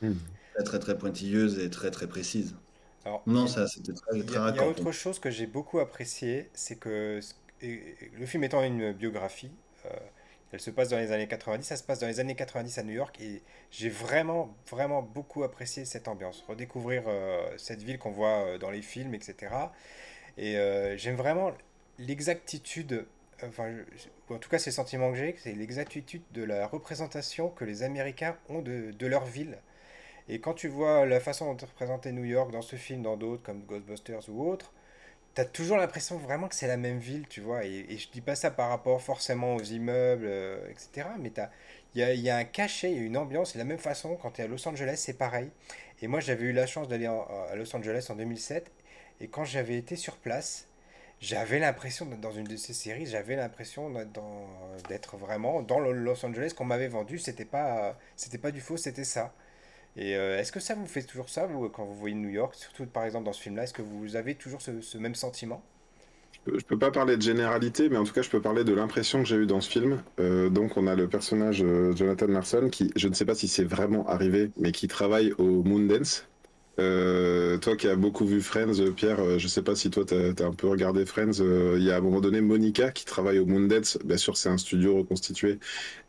Hmm. 0.01 0.19
Très, 0.53 0.63
très, 0.63 0.79
très 0.79 0.97
pointilleuse 0.97 1.59
et 1.59 1.69
très, 1.69 1.91
très 1.91 2.07
précise. 2.07 2.55
Alors, 3.05 3.27
Non, 3.27 3.47
ça, 3.47 3.67
c'était 3.67 3.93
très, 3.93 4.23
très 4.23 4.39
a, 4.39 4.49
il 4.49 4.55
y 4.55 4.59
a 4.59 4.67
autre 4.67 4.91
chose 4.91 5.19
que 5.19 5.29
j'ai 5.31 5.47
beaucoup 5.47 5.79
apprécié, 5.79 6.49
c'est 6.53 6.77
que 6.77 7.19
ce- 7.21 7.33
et- 7.61 7.95
et 8.05 8.09
le 8.17 8.25
film 8.25 8.43
étant 8.43 8.63
une 8.63 8.93
biographie, 8.93 9.51
euh, 9.85 9.89
elle 10.51 10.59
se 10.59 10.71
passe 10.71 10.89
dans 10.89 10.97
les 10.97 11.11
années 11.11 11.27
90, 11.27 11.63
ça 11.63 11.75
se 11.75 11.83
passe 11.83 11.99
dans 11.99 12.07
les 12.07 12.19
années 12.19 12.35
90 12.35 12.77
à 12.77 12.83
New 12.83 12.93
York, 12.93 13.19
et 13.21 13.41
j'ai 13.71 13.89
vraiment, 13.89 14.55
vraiment 14.69 15.01
beaucoup 15.01 15.43
apprécié 15.43 15.85
cette 15.85 16.07
ambiance, 16.07 16.43
redécouvrir 16.47 17.03
euh, 17.07 17.45
cette 17.57 17.81
ville 17.81 17.97
qu'on 17.97 18.11
voit 18.11 18.45
euh, 18.45 18.57
dans 18.57 18.69
les 18.69 18.81
films, 18.81 19.13
etc. 19.13 19.53
Et 20.37 20.57
euh, 20.57 20.97
j'aime 20.97 21.15
vraiment 21.15 21.51
l'exactitude, 21.99 23.05
enfin, 23.43 23.73
en 24.29 24.37
tout 24.37 24.49
cas 24.49 24.59
c'est 24.59 24.69
le 24.69 24.75
sentiment 24.75 25.11
que 25.11 25.17
j'ai, 25.17 25.35
c'est 25.37 25.53
l'exactitude 25.53 26.23
de 26.31 26.43
la 26.43 26.67
représentation 26.67 27.49
que 27.49 27.65
les 27.65 27.83
Américains 27.83 28.37
ont 28.49 28.61
de, 28.61 28.91
de 28.91 29.07
leur 29.07 29.25
ville. 29.25 29.57
Et 30.27 30.39
quand 30.39 30.53
tu 30.53 30.67
vois 30.67 31.05
la 31.05 31.19
façon 31.19 31.53
dont 31.53 31.57
est 31.57 31.65
représenté 31.69 32.11
New 32.11 32.23
York 32.23 32.51
dans 32.51 32.63
ce 32.63 32.75
film, 32.75 33.03
dans 33.03 33.15
d'autres 33.15 33.43
comme 33.43 33.61
Ghostbusters 33.65 34.27
ou 34.29 34.49
autres, 34.49 34.73
t'as 35.35 35.45
toujours 35.45 35.77
l'impression 35.77 36.17
vraiment 36.17 36.47
que 36.47 36.55
c'est 36.55 36.67
la 36.67 36.77
même 36.77 36.99
ville, 36.99 37.27
tu 37.27 37.41
vois. 37.41 37.65
Et, 37.65 37.85
et 37.89 37.97
je 37.97 38.09
dis 38.09 38.21
pas 38.21 38.35
ça 38.35 38.51
par 38.51 38.69
rapport 38.69 39.01
forcément 39.01 39.55
aux 39.55 39.63
immeubles, 39.63 40.25
euh, 40.25 40.69
etc. 40.71 41.09
Mais 41.19 41.31
il 41.93 42.01
y 42.01 42.03
a, 42.03 42.13
y 42.13 42.29
a 42.29 42.37
un 42.37 42.45
cachet, 42.45 42.91
il 42.91 42.97
y 42.97 43.01
a 43.01 43.03
une 43.03 43.17
ambiance. 43.17 43.51
Et 43.51 43.53
de 43.55 43.59
la 43.59 43.65
même 43.65 43.77
façon, 43.77 44.15
quand 44.15 44.31
tu 44.31 44.41
es 44.41 44.45
à 44.45 44.47
Los 44.47 44.67
Angeles, 44.67 44.95
c'est 44.97 45.17
pareil. 45.17 45.51
Et 46.01 46.07
moi, 46.07 46.19
j'avais 46.21 46.45
eu 46.45 46.53
la 46.53 46.65
chance 46.65 46.87
d'aller 46.87 47.05
à 47.07 47.55
Los 47.55 47.75
Angeles 47.75 48.07
en 48.09 48.15
2007. 48.15 48.71
Et 49.21 49.27
quand 49.27 49.45
j'avais 49.45 49.77
été 49.77 49.95
sur 49.95 50.17
place, 50.17 50.67
j'avais 51.21 51.59
l'impression, 51.59 52.05
dans 52.05 52.31
une 52.31 52.45
de 52.45 52.57
ces 52.57 52.73
séries, 52.73 53.05
j'avais 53.05 53.35
l'impression 53.35 53.91
d'être 54.89 55.17
vraiment 55.17 55.61
dans 55.61 55.79
Los 55.79 56.25
Angeles 56.25 56.53
qu'on 56.55 56.65
m'avait 56.65 56.87
vendu. 56.87 57.19
C'était 57.19 57.45
pas, 57.45 57.97
c'était 58.15 58.37
pas 58.37 58.51
du 58.51 58.61
faux, 58.61 58.77
c'était 58.77 59.03
ça. 59.05 59.33
Et 59.97 60.15
euh, 60.15 60.37
est-ce 60.37 60.51
que 60.51 60.59
ça 60.59 60.75
vous 60.75 60.85
fait 60.85 61.03
toujours 61.03 61.29
ça, 61.29 61.45
vous, 61.45 61.69
quand 61.69 61.85
vous 61.85 61.95
voyez 61.95 62.15
New 62.15 62.29
York, 62.29 62.55
surtout 62.55 62.85
par 62.85 63.05
exemple 63.05 63.25
dans 63.25 63.33
ce 63.33 63.41
film-là, 63.41 63.63
est-ce 63.63 63.73
que 63.73 63.81
vous 63.81 64.15
avez 64.15 64.35
toujours 64.35 64.61
ce, 64.61 64.97
même 64.97 65.15
sentiment? 65.15 65.63
Je 66.45 66.63
peux 66.63 66.77
pas 66.77 66.91
parler 66.91 67.17
de 67.17 67.21
généralité, 67.21 67.89
mais 67.89 67.97
en 67.97 68.03
tout 68.03 68.13
cas, 68.13 68.21
je 68.21 68.29
peux 68.29 68.41
parler 68.41 68.63
de 68.63 68.73
l'impression 68.73 69.23
que 69.23 69.27
j'ai 69.27 69.37
eue 69.37 69.47
dans 69.47 69.61
ce 69.61 69.69
film. 69.69 70.03
Euh, 70.19 70.49
donc, 70.49 70.77
on 70.77 70.85
a 70.85 70.93
le 70.93 71.07
personnage 71.07 71.63
euh, 71.63 71.95
Jonathan 71.95 72.27
Larson 72.27 72.69
qui, 72.69 72.91
je 72.95 73.07
ne 73.07 73.15
sais 73.15 73.25
pas 73.25 73.33
si 73.33 73.47
c'est 73.47 73.63
vraiment 73.63 74.07
arrivé, 74.07 74.51
mais 74.57 74.71
qui 74.71 74.87
travaille 74.87 75.33
au 75.39 75.63
Moondance. 75.63 76.27
Euh, 76.77 77.57
toi 77.57 77.77
qui 77.77 77.87
as 77.87 77.95
beaucoup 77.95 78.25
vu 78.25 78.41
Friends, 78.41 78.79
euh, 78.79 78.91
Pierre, 78.91 79.19
euh, 79.21 79.37
je 79.39 79.47
sais 79.47 79.61
pas 79.61 79.75
si 79.75 79.89
toi 79.89 80.03
tu 80.05 80.13
as, 80.13 80.45
un 80.45 80.53
peu 80.53 80.67
regardé 80.67 81.05
Friends. 81.05 81.39
Il 81.39 81.83
y 81.83 81.91
a 81.91 81.95
à 81.95 81.97
un 81.97 82.01
moment 82.01 82.19
donné 82.21 82.41
Monica 82.41 82.91
qui 82.91 83.05
travaille 83.05 83.39
au 83.39 83.45
Moondeds. 83.45 83.97
Bien 84.03 84.17
sûr, 84.17 84.35
c'est 84.37 84.49
un 84.49 84.57
studio 84.57 84.97
reconstitué. 84.97 85.59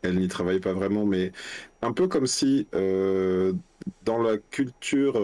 Elle 0.01 0.17
n'y 0.19 0.27
travaille 0.27 0.59
pas 0.59 0.73
vraiment, 0.73 1.05
mais 1.05 1.31
un 1.81 1.93
peu 1.93 2.07
comme 2.07 2.27
si 2.27 2.67
dans 4.03 4.21
la 4.21 4.37
culture 4.37 5.21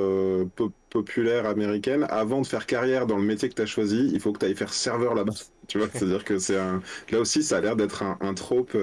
populaire 0.89 1.45
américaine, 1.45 2.06
avant 2.10 2.41
de 2.41 2.47
faire 2.47 2.65
carrière 2.65 3.08
dans 3.08 3.17
le 3.17 3.23
métier 3.23 3.49
que 3.49 3.56
tu 3.56 3.62
as 3.62 3.65
choisi, 3.65 4.10
il 4.13 4.19
faut 4.19 4.32
que 4.32 4.39
tu 4.39 4.45
ailles 4.45 4.56
faire 4.56 4.73
serveur 4.73 5.15
là-bas. 5.15 5.34
Tu 5.65 5.77
vois, 5.77 5.88
c'est-à-dire 5.93 6.25
que 6.25 6.39
c'est 6.39 6.58
un. 6.58 6.82
Là 7.10 7.21
aussi, 7.21 7.41
ça 7.41 7.58
a 7.58 7.62
l'air 7.62 7.77
d'être 7.77 8.03
un, 8.03 8.17
un 8.19 8.34
trope. 8.34 8.77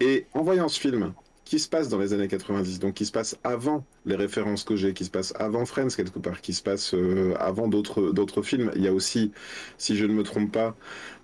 Et 0.00 0.26
en 0.34 0.42
voyant 0.42 0.68
ce 0.68 0.78
film, 0.78 1.14
qui 1.54 1.60
se 1.60 1.68
passe 1.68 1.88
dans 1.88 2.00
les 2.00 2.12
années 2.12 2.26
90, 2.26 2.80
donc 2.80 2.94
qui 2.94 3.06
se 3.06 3.12
passe 3.12 3.38
avant 3.44 3.86
les 4.06 4.16
références 4.16 4.64
que 4.64 4.74
j'ai, 4.74 4.92
qui 4.92 5.04
se 5.04 5.10
passe 5.10 5.32
avant 5.38 5.64
Friends 5.64 5.90
quelque 5.96 6.18
part, 6.18 6.40
qui 6.40 6.52
se 6.52 6.64
passe 6.64 6.94
euh, 6.94 7.32
avant 7.38 7.68
d'autres 7.68 8.42
films. 8.42 8.72
Il 8.74 8.82
y 8.82 8.88
a 8.88 8.92
aussi, 8.92 9.30
si 9.78 9.96
je 9.96 10.04
ne 10.04 10.12
me 10.12 10.24
trompe 10.24 10.50
pas, 10.50 10.74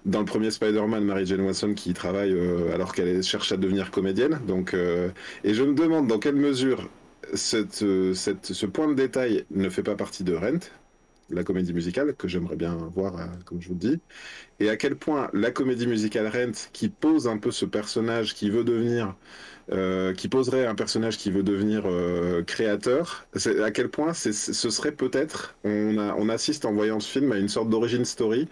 dans 0.07 0.21
le 0.21 0.27
premier 0.27 0.53
Spider-Man, 0.53 1.03
Mary 1.03 1.27
Jane 1.27 1.41
Watson 1.41 1.75
qui 1.75 1.95
travaille 1.95 2.33
euh, 2.33 2.73
alors 2.73 2.95
qu'elle 2.95 3.25
cherche 3.25 3.51
à 3.51 3.57
devenir 3.57 3.91
comédienne. 3.91 4.39
Donc, 4.47 4.73
euh, 4.73 5.11
et 5.43 5.53
je 5.53 5.65
me 5.65 5.75
demande 5.75 6.07
dans 6.07 6.21
quelle 6.21 6.37
mesure 6.37 6.89
ce 7.35 8.67
point 8.67 8.87
de 8.87 8.95
détail 8.95 9.47
ne 9.51 9.69
fait 9.69 9.83
pas 9.83 9.97
partie 9.97 10.23
de 10.23 10.37
Rent, 10.37 10.61
la 11.29 11.43
comédie 11.43 11.73
musicale, 11.73 12.15
que 12.15 12.29
j'aimerais 12.29 12.57
bien 12.57 12.77
voir, 12.95 13.17
comme 13.47 13.61
je 13.61 13.69
vous 13.69 13.75
dis, 13.75 13.99
et 14.61 14.69
à 14.69 14.77
quel 14.77 14.95
point 14.95 15.29
la 15.33 15.51
comédie 15.51 15.89
musicale 15.89 16.29
Rent, 16.29 16.69
qui 16.73 16.89
pose 16.89 17.27
un 17.27 17.39
peu 17.39 17.51
ce 17.51 17.65
personnage 17.65 18.35
qui 18.35 18.49
veut 18.49 18.63
devenir 18.63 19.17
euh, 19.73 20.15
qui 20.15 20.27
poserait 20.27 20.67
un 20.67 20.75
personnage 20.75 21.17
qui 21.17 21.31
veut 21.31 21.45
devenir 21.45 21.85
euh, 21.87 22.43
créateur, 22.43 23.27
à 23.63 23.71
quel 23.71 23.89
point 23.89 24.15
ce 24.15 24.33
serait 24.33 24.91
peut-être, 24.91 25.55
on, 25.63 25.97
on 25.97 26.29
assiste 26.29 26.65
en 26.65 26.73
voyant 26.73 26.99
ce 26.99 27.09
film 27.09 27.31
à 27.31 27.37
une 27.37 27.49
sorte 27.49 27.69
d'origine 27.69 28.05
story 28.05 28.49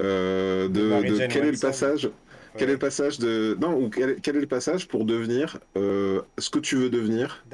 euh, 0.00 0.68
de, 0.68 1.26
quel 1.26 1.44
est 1.44 1.52
le 1.52 1.58
passage. 1.58 2.08
Quel 2.56 2.68
est 2.68 2.74
le 2.74 2.78
passage 2.78 3.18
de 3.18 3.58
non 3.60 3.74
ou 3.74 3.90
quel, 3.90 4.36
est 4.36 4.40
le 4.40 4.46
passage 4.46 4.86
pour 4.86 5.04
devenir 5.04 5.58
ce 5.74 6.50
que 6.50 6.60
tu 6.60 6.76
veux 6.76 6.88
devenir 6.88 7.44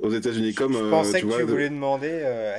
aux 0.00 0.10
États-Unis 0.10 0.52
comme 0.52 0.72
je 0.72 0.90
pensais 0.90 1.22
que 1.22 1.38
tu 1.38 1.44
voulais 1.44 1.70
demander 1.70 2.08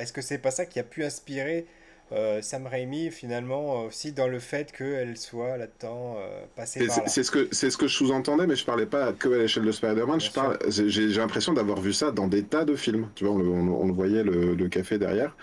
est-ce 0.00 0.12
que 0.12 0.22
c'est 0.22 0.38
pas 0.38 0.50
ça 0.50 0.64
qui 0.64 0.80
a 0.80 0.82
pu 0.82 1.04
inspirer 1.04 1.66
euh, 2.12 2.42
Sam 2.42 2.66
Raimi 2.66 3.10
finalement 3.12 3.84
aussi 3.84 4.10
dans 4.10 4.26
le 4.26 4.40
fait 4.40 4.72
qu'elle 4.72 5.16
soit 5.16 5.56
là-dedans 5.56 6.16
euh, 6.18 6.44
passée 6.56 6.84
par 6.84 6.98
là. 6.98 7.04
C'est 7.06 7.22
ce 7.22 7.30
que 7.30 7.48
c'est 7.52 7.70
ce 7.70 7.76
que 7.76 7.86
je 7.86 7.94
sous-entendais, 7.94 8.48
mais 8.48 8.56
je 8.56 8.64
parlais 8.64 8.86
pas 8.86 9.12
que 9.12 9.28
à 9.28 9.38
l'échelle 9.38 9.64
de 9.64 9.70
Spider-Man. 9.70 10.20
Je 10.20 10.32
parle, 10.32 10.58
j'ai 10.68 11.06
l'impression 11.08 11.52
d'avoir 11.52 11.80
vu 11.80 11.92
ça 11.92 12.10
dans 12.10 12.26
des 12.26 12.42
tas 12.42 12.64
de 12.64 12.74
films. 12.74 13.08
Tu 13.14 13.24
vois, 13.24 13.34
on, 13.34 13.86
le 13.86 13.92
voyait 13.92 14.24
le, 14.24 14.68
café 14.68 14.98
derrière. 14.98 15.36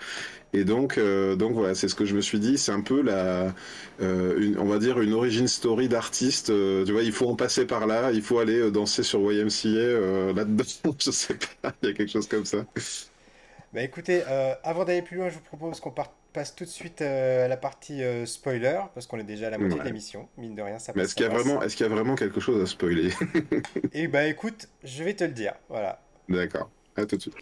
Et 0.52 0.64
donc, 0.64 0.96
euh, 0.96 1.36
donc 1.36 1.52
voilà, 1.52 1.74
c'est 1.74 1.88
ce 1.88 1.94
que 1.94 2.04
je 2.04 2.14
me 2.14 2.20
suis 2.20 2.38
dit. 2.38 2.58
C'est 2.58 2.72
un 2.72 2.82
peu 2.82 3.00
la, 3.00 3.54
on 4.00 4.64
va 4.64 4.78
dire 4.78 5.00
une 5.00 5.14
origin 5.14 5.48
story 5.48 5.88
d'artiste. 5.88 6.46
tu 6.48 6.92
vois, 6.92 7.02
il 7.02 7.12
faut 7.12 7.28
en 7.28 7.36
passer 7.36 7.66
par 7.66 7.86
là. 7.86 8.12
Il 8.12 8.22
faut 8.22 8.40
aller 8.40 8.70
danser 8.70 9.02
sur 9.02 9.20
YMCA 9.32 10.34
là-dedans. 10.34 10.64
je 10.98 11.10
sais 11.10 11.38
pas. 11.62 11.72
Il 11.82 11.88
y 11.88 11.92
a 11.92 11.94
quelque 11.94 12.12
chose 12.12 12.28
comme 12.28 12.44
ça. 12.44 12.58
Bah 13.72 13.82
écoutez, 13.82 14.22
avant 14.62 14.84
d'aller 14.84 15.02
plus 15.02 15.16
loin, 15.16 15.30
je 15.30 15.34
vous 15.34 15.40
propose 15.40 15.80
qu'on 15.80 15.92
parte 15.92 16.12
passe 16.32 16.54
tout 16.54 16.64
de 16.64 16.68
suite 16.68 17.02
euh, 17.02 17.44
à 17.44 17.48
la 17.48 17.56
partie 17.56 18.02
euh, 18.02 18.26
spoiler, 18.26 18.80
parce 18.94 19.06
qu'on 19.06 19.18
est 19.18 19.24
déjà 19.24 19.48
à 19.48 19.50
la 19.50 19.58
moitié 19.58 19.78
de 19.78 19.84
l'émission, 19.84 20.28
mine 20.36 20.54
de 20.54 20.62
rien. 20.62 20.78
Ça 20.78 20.92
Mais 20.94 21.02
est-ce 21.02 21.14
qu'il 21.14 21.24
y, 21.24 21.28
a 21.28 21.32
vraiment, 21.32 21.62
est 21.62 21.68
qu'il 21.68 21.86
y 21.86 21.90
a 21.90 21.92
vraiment 21.92 22.14
quelque 22.14 22.40
chose 22.40 22.62
à 22.62 22.66
spoiler? 22.66 23.10
Eh 23.92 24.06
bah 24.06 24.20
ben, 24.20 24.30
écoute, 24.30 24.68
je 24.84 25.04
vais 25.04 25.14
te 25.14 25.24
le 25.24 25.32
dire, 25.32 25.54
voilà. 25.68 26.00
D'accord, 26.28 26.70
à 26.96 27.06
tout 27.06 27.16
de 27.16 27.22
suite. 27.22 27.34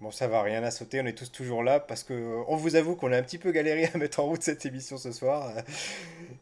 Bon, 0.00 0.10
ça 0.10 0.26
va, 0.26 0.42
rien 0.42 0.62
à 0.62 0.70
sauter, 0.70 1.00
on 1.00 1.06
est 1.06 1.16
tous 1.16 1.30
toujours 1.30 1.62
là 1.62 1.80
parce 1.80 2.02
que 2.02 2.42
on 2.48 2.56
vous 2.56 2.76
avoue 2.76 2.96
qu'on 2.96 3.12
a 3.12 3.16
un 3.16 3.22
petit 3.22 3.38
peu 3.38 3.52
galéré 3.52 3.88
à 3.92 3.98
mettre 3.98 4.20
en 4.20 4.24
route 4.24 4.42
cette 4.42 4.66
émission 4.66 4.96
ce 4.96 5.12
soir. 5.12 5.52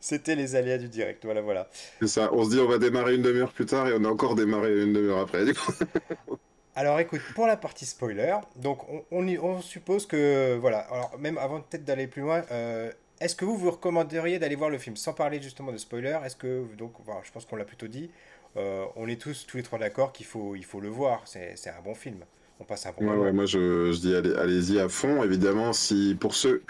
C'était 0.00 0.34
les 0.34 0.56
aléas 0.56 0.78
du 0.78 0.88
direct, 0.88 1.24
voilà, 1.24 1.42
voilà. 1.42 1.68
C'est 2.00 2.08
ça, 2.08 2.30
on 2.32 2.44
se 2.44 2.50
dit 2.50 2.58
on 2.58 2.68
va 2.68 2.78
démarrer 2.78 3.14
une 3.14 3.22
demi-heure 3.22 3.52
plus 3.52 3.66
tard 3.66 3.86
et 3.86 3.92
on 3.94 4.04
a 4.04 4.08
encore 4.08 4.34
démarré 4.34 4.82
une 4.82 4.92
demi-heure 4.92 5.18
après. 5.18 5.44
Alors 6.74 6.98
écoute, 7.00 7.20
pour 7.34 7.46
la 7.46 7.56
partie 7.56 7.84
spoiler, 7.84 8.36
donc 8.56 8.78
on, 8.88 9.04
on, 9.10 9.60
suppose 9.60 10.06
que, 10.06 10.56
voilà, 10.56 10.78
alors 10.78 11.18
même 11.18 11.36
avant 11.36 11.60
peut-être 11.60 11.84
d'aller 11.84 12.06
plus 12.06 12.22
loin, 12.22 12.42
euh, 12.52 12.90
est-ce 13.20 13.34
que 13.34 13.44
vous 13.44 13.56
vous 13.56 13.72
recommanderiez 13.72 14.38
d'aller 14.38 14.54
voir 14.54 14.70
le 14.70 14.78
film 14.78 14.96
sans 14.96 15.12
parler 15.12 15.42
justement 15.42 15.72
de 15.72 15.76
spoiler? 15.76 16.16
Est-ce 16.24 16.36
que, 16.36 16.64
donc, 16.78 16.92
voilà, 17.04 17.20
je 17.24 17.32
pense 17.32 17.44
qu'on 17.44 17.56
l'a 17.56 17.64
plutôt 17.64 17.88
dit, 17.88 18.10
euh, 18.56 18.84
on 18.96 19.08
est 19.08 19.20
tous, 19.20 19.46
tous 19.46 19.58
les 19.58 19.62
trois 19.62 19.78
d'accord 19.78 20.12
qu'il 20.12 20.26
faut, 20.26 20.54
il 20.54 20.64
faut 20.64 20.80
le 20.80 20.88
voir, 20.88 21.22
c'est 21.26 21.54
un 21.66 21.82
bon 21.82 21.94
film 21.94 22.24
on 22.60 22.64
passe 22.64 22.86
un 22.86 22.92
bon 22.92 23.06
ouais, 23.06 23.32
moi 23.32 23.46
je, 23.46 23.98
dis 23.98 24.14
allez-y 24.14 24.78
à 24.78 24.88
fond. 24.88 25.24
Évidemment, 25.24 25.72
si 25.72 26.16
pour 26.18 26.34
ceux, 26.34 26.62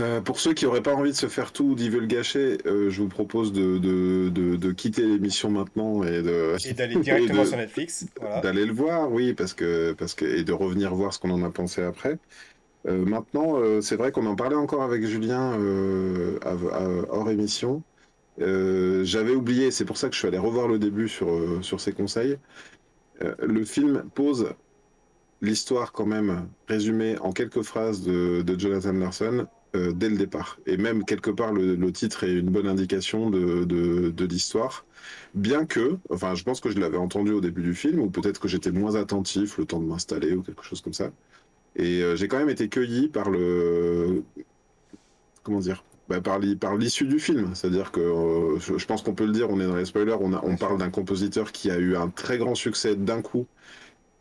euh, 0.00 0.20
pour 0.20 0.40
ceux 0.40 0.54
qui 0.54 0.64
n'auraient 0.64 0.82
pas 0.82 0.94
envie 0.94 1.12
de 1.12 1.16
se 1.16 1.28
faire 1.28 1.52
tout 1.52 1.64
ou 1.64 1.74
d'y 1.76 1.88
gâcher, 2.06 2.58
euh, 2.66 2.90
je 2.90 3.00
vous 3.00 3.08
propose 3.08 3.52
de, 3.52 3.78
de, 3.78 4.72
quitter 4.72 5.02
l'émission 5.02 5.50
maintenant 5.50 6.02
et 6.02 6.20
de 6.20 6.56
d'aller 6.74 6.96
directement 6.96 7.44
sur 7.44 7.56
Netflix. 7.56 8.06
D'aller 8.42 8.66
le 8.66 8.72
voir, 8.72 9.12
oui, 9.12 9.34
parce 9.34 9.54
que, 9.54 9.92
parce 9.92 10.14
que, 10.14 10.24
et 10.24 10.42
de 10.42 10.52
revenir 10.52 10.92
voir 10.94 11.14
ce 11.14 11.20
qu'on 11.20 11.30
en 11.30 11.44
a 11.44 11.50
pensé 11.50 11.82
après. 11.82 12.18
Euh, 12.86 13.04
maintenant, 13.04 13.56
c'est 13.80 13.96
vrai 13.96 14.10
qu'on 14.10 14.26
en 14.26 14.34
parlait 14.34 14.56
encore 14.56 14.82
avec 14.82 15.04
Julien 15.04 15.56
hors 16.42 17.30
émission. 17.30 17.82
J'avais 18.38 19.34
oublié, 19.34 19.70
c'est 19.70 19.84
pour 19.84 19.96
ça 19.96 20.08
que 20.08 20.14
je 20.14 20.18
suis 20.18 20.28
allé 20.28 20.38
revoir 20.38 20.66
le 20.66 20.80
début 20.80 21.08
sur, 21.08 21.28
sur 21.62 21.80
ses 21.80 21.92
conseils. 21.92 22.36
le 23.20 23.64
film 23.64 24.04
pose 24.12 24.48
l'histoire 25.40 25.92
quand 25.92 26.06
même 26.06 26.48
résumée 26.66 27.16
en 27.18 27.32
quelques 27.32 27.62
phrases 27.62 28.02
de, 28.02 28.58
Jonathan 28.58 28.92
Larson 28.92 29.46
euh, 29.74 29.92
dès 29.92 30.08
le 30.08 30.16
départ. 30.16 30.58
Et 30.66 30.76
même 30.76 31.04
quelque 31.04 31.30
part 31.30 31.52
le, 31.52 31.92
titre 31.92 32.24
est 32.24 32.32
une 32.32 32.50
bonne 32.50 32.66
indication 32.66 33.30
de, 33.30 33.64
de, 33.64 34.24
l'histoire. 34.24 34.84
Bien 35.34 35.66
que, 35.66 35.96
enfin 36.10 36.34
je 36.34 36.44
pense 36.44 36.60
que 36.60 36.70
je 36.70 36.78
l'avais 36.78 36.96
entendu 36.96 37.32
au 37.32 37.40
début 37.40 37.62
du 37.62 37.74
film, 37.74 38.00
ou 38.00 38.10
peut-être 38.10 38.40
que 38.40 38.48
j'étais 38.48 38.70
moins 38.70 38.94
attentif 38.94 39.58
le 39.58 39.66
temps 39.66 39.80
de 39.80 39.86
m'installer 39.86 40.32
ou 40.34 40.42
quelque 40.42 40.64
chose 40.64 40.80
comme 40.80 40.92
ça. 40.92 41.10
Et 41.76 42.02
euh, 42.02 42.16
j'ai 42.16 42.28
quand 42.28 42.38
même 42.38 42.50
été 42.50 42.68
cueilli 42.68 43.08
par 43.08 43.30
le... 43.30 44.22
Comment 45.42 45.60
dire 45.60 45.84
bah, 46.08 46.20
par 46.20 46.38
l'issue 46.76 47.06
du 47.06 47.18
film. 47.18 47.54
C'est-à-dire 47.54 47.90
que 47.90 48.00
euh, 48.00 48.58
je, 48.58 48.84
pense 48.84 49.02
qu'on 49.02 49.14
peut 49.14 49.24
le 49.24 49.32
dire, 49.32 49.48
on 49.48 49.58
est 49.58 49.66
dans 49.66 49.76
les 49.76 49.86
spoilers, 49.86 50.18
on, 50.20 50.34
on 50.34 50.56
parle 50.56 50.76
d'un 50.78 50.90
compositeur 50.90 51.50
qui 51.50 51.70
a 51.70 51.78
eu 51.78 51.96
un 51.96 52.10
très 52.10 52.36
grand 52.36 52.54
succès 52.54 52.94
d'un 52.94 53.22
coup 53.22 53.46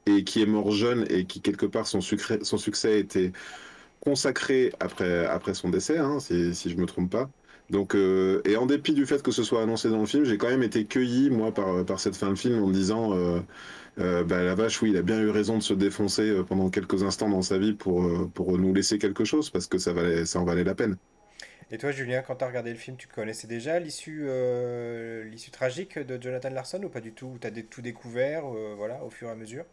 et 0.05 0.23
qui 0.23 0.41
est 0.41 0.45
mort 0.45 0.71
jeune 0.71 1.05
et 1.09 1.25
qui 1.25 1.41
quelque 1.41 1.65
part 1.65 1.87
son, 1.87 2.01
succès, 2.01 2.39
son 2.43 2.57
succès 2.57 2.93
a 2.93 2.97
été 2.97 3.31
consacré 4.05 4.71
après, 4.79 5.25
après 5.25 5.53
son 5.53 5.69
décès, 5.69 5.97
hein, 5.97 6.19
si, 6.19 6.53
si 6.55 6.69
je 6.69 6.77
me 6.77 6.85
trompe 6.85 7.11
pas. 7.11 7.29
Donc, 7.69 7.95
euh, 7.95 8.41
et 8.45 8.57
en 8.57 8.65
dépit 8.65 8.93
du 8.93 9.05
fait 9.05 9.23
que 9.23 9.31
ce 9.31 9.43
soit 9.43 9.61
annoncé 9.63 9.89
dans 9.89 10.01
le 10.01 10.05
film, 10.05 10.25
j'ai 10.25 10.37
quand 10.37 10.49
même 10.49 10.63
été 10.63 10.85
cueilli, 10.85 11.29
moi, 11.29 11.53
par, 11.53 11.85
par 11.85 11.99
cette 11.99 12.15
fin 12.15 12.29
de 12.29 12.35
film 12.35 12.61
en 12.61 12.67
me 12.67 12.73
disant 12.73 13.15
euh, 13.15 13.39
euh, 13.99 14.23
bah, 14.23 14.43
la 14.43 14.55
vache, 14.55 14.81
oui, 14.81 14.91
il 14.91 14.97
a 14.97 15.01
bien 15.01 15.19
eu 15.21 15.29
raison 15.29 15.57
de 15.57 15.63
se 15.63 15.73
défoncer 15.73 16.43
pendant 16.47 16.69
quelques 16.69 17.03
instants 17.03 17.29
dans 17.29 17.41
sa 17.41 17.57
vie 17.57 17.73
pour, 17.73 18.31
pour 18.33 18.57
nous 18.57 18.73
laisser 18.73 18.97
quelque 18.97 19.23
chose, 19.23 19.49
parce 19.49 19.67
que 19.67 19.77
ça, 19.77 19.91
en 19.91 20.43
valait 20.43 20.63
la 20.63 20.75
peine. 20.75 20.97
Et 21.71 21.77
toi, 21.77 21.91
Julien, 21.91 22.21
quand 22.21 22.35
tu 22.35 22.43
as 22.43 22.47
regardé 22.47 22.71
le 22.71 22.77
film, 22.77 22.97
tu 22.97 23.07
connaissais 23.07 23.47
déjà 23.47 23.79
l'issue 23.79 24.27
l'issue 25.25 25.51
tragique 25.51 25.97
de 25.97 26.21
Jonathan 26.21 26.49
Larson 26.49 26.83
ou 26.83 26.89
pas 26.89 27.01
du 27.01 27.13
tout? 27.13 27.37
Tu 27.39 27.47
as 27.47 27.51
tout 27.51 27.81
découvert 27.81 28.43
voilà, 28.77 29.03
au 29.03 29.09
fur 29.09 29.29
et 29.29 29.31
à 29.31 29.35
mesure? 29.35 29.65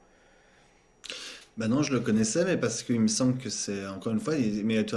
Bah 1.57 1.69
non, 1.69 1.83
je 1.83 1.93
le 1.93 2.01
connaissais, 2.01 2.45
mais 2.45 2.57
parce 2.57 2.83
qu'il 2.83 3.01
me 3.01 3.09
semble 3.09 3.37
que 3.37 3.51
c'est 3.51 3.87
encore 3.87 4.13
une 4.13 4.21
fois, 4.21 4.35
mais 4.65 4.85
tu 4.85 4.97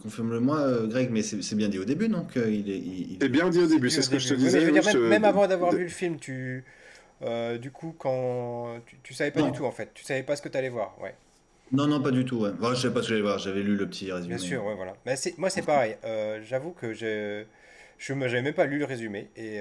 confirme-le-moi, 0.00 0.58
euh, 0.60 0.86
Greg, 0.86 1.10
mais 1.10 1.22
c'est 1.22 1.56
bien 1.56 1.68
dit 1.68 1.78
au 1.78 1.84
début, 1.84 2.08
donc 2.08 2.36
euh, 2.36 2.50
il 2.50 2.70
est. 2.70 2.78
Il, 2.78 3.16
C'est 3.20 3.28
bien 3.28 3.48
dit 3.48 3.60
au 3.60 3.66
début, 3.66 3.90
c'est 3.90 4.02
ce 4.02 4.10
que 4.10 4.18
je 4.18 4.28
te 4.28 4.34
disais. 4.34 4.70
même, 4.96 5.24
avant 5.24 5.46
d'avoir 5.46 5.72
vu 5.72 5.84
le 5.84 5.88
film, 5.88 6.18
tu, 6.18 6.64
euh, 7.22 7.58
du 7.58 7.70
coup, 7.70 7.94
quand 7.98 8.80
tu, 8.86 8.96
tu 9.02 9.14
savais 9.14 9.30
pas 9.30 9.42
du 9.42 9.52
tout 9.52 9.64
en 9.64 9.70
fait, 9.70 9.90
tu 9.94 10.04
savais 10.04 10.22
pas 10.22 10.36
ce 10.36 10.42
que 10.42 10.48
tu 10.48 10.56
allais 10.58 10.68
voir, 10.68 10.96
ouais. 11.02 11.14
Non, 11.72 11.86
non, 11.86 12.00
pas 12.00 12.10
du 12.10 12.24
tout. 12.24 12.40
Ouais. 12.42 12.50
je 12.74 12.74
savais 12.74 12.94
pas 12.94 13.02
ce 13.02 13.08
que 13.08 13.14
j'allais 13.14 13.22
voir. 13.22 13.38
J'avais 13.38 13.62
lu 13.62 13.74
le 13.74 13.88
petit 13.88 14.12
résumé. 14.12 14.36
Bien 14.36 14.44
sûr, 14.44 14.64
ouais, 14.64 14.74
voilà. 14.74 14.94
Mais 15.06 15.14
moi, 15.38 15.50
c'est 15.50 15.62
pareil. 15.62 15.96
J'avoue 16.48 16.70
que 16.70 16.92
je 16.92 17.44
je 17.96 18.12
n'avais 18.12 18.42
même 18.42 18.54
pas 18.54 18.66
lu 18.66 18.78
le 18.78 18.84
résumé 18.84 19.30
et 19.36 19.58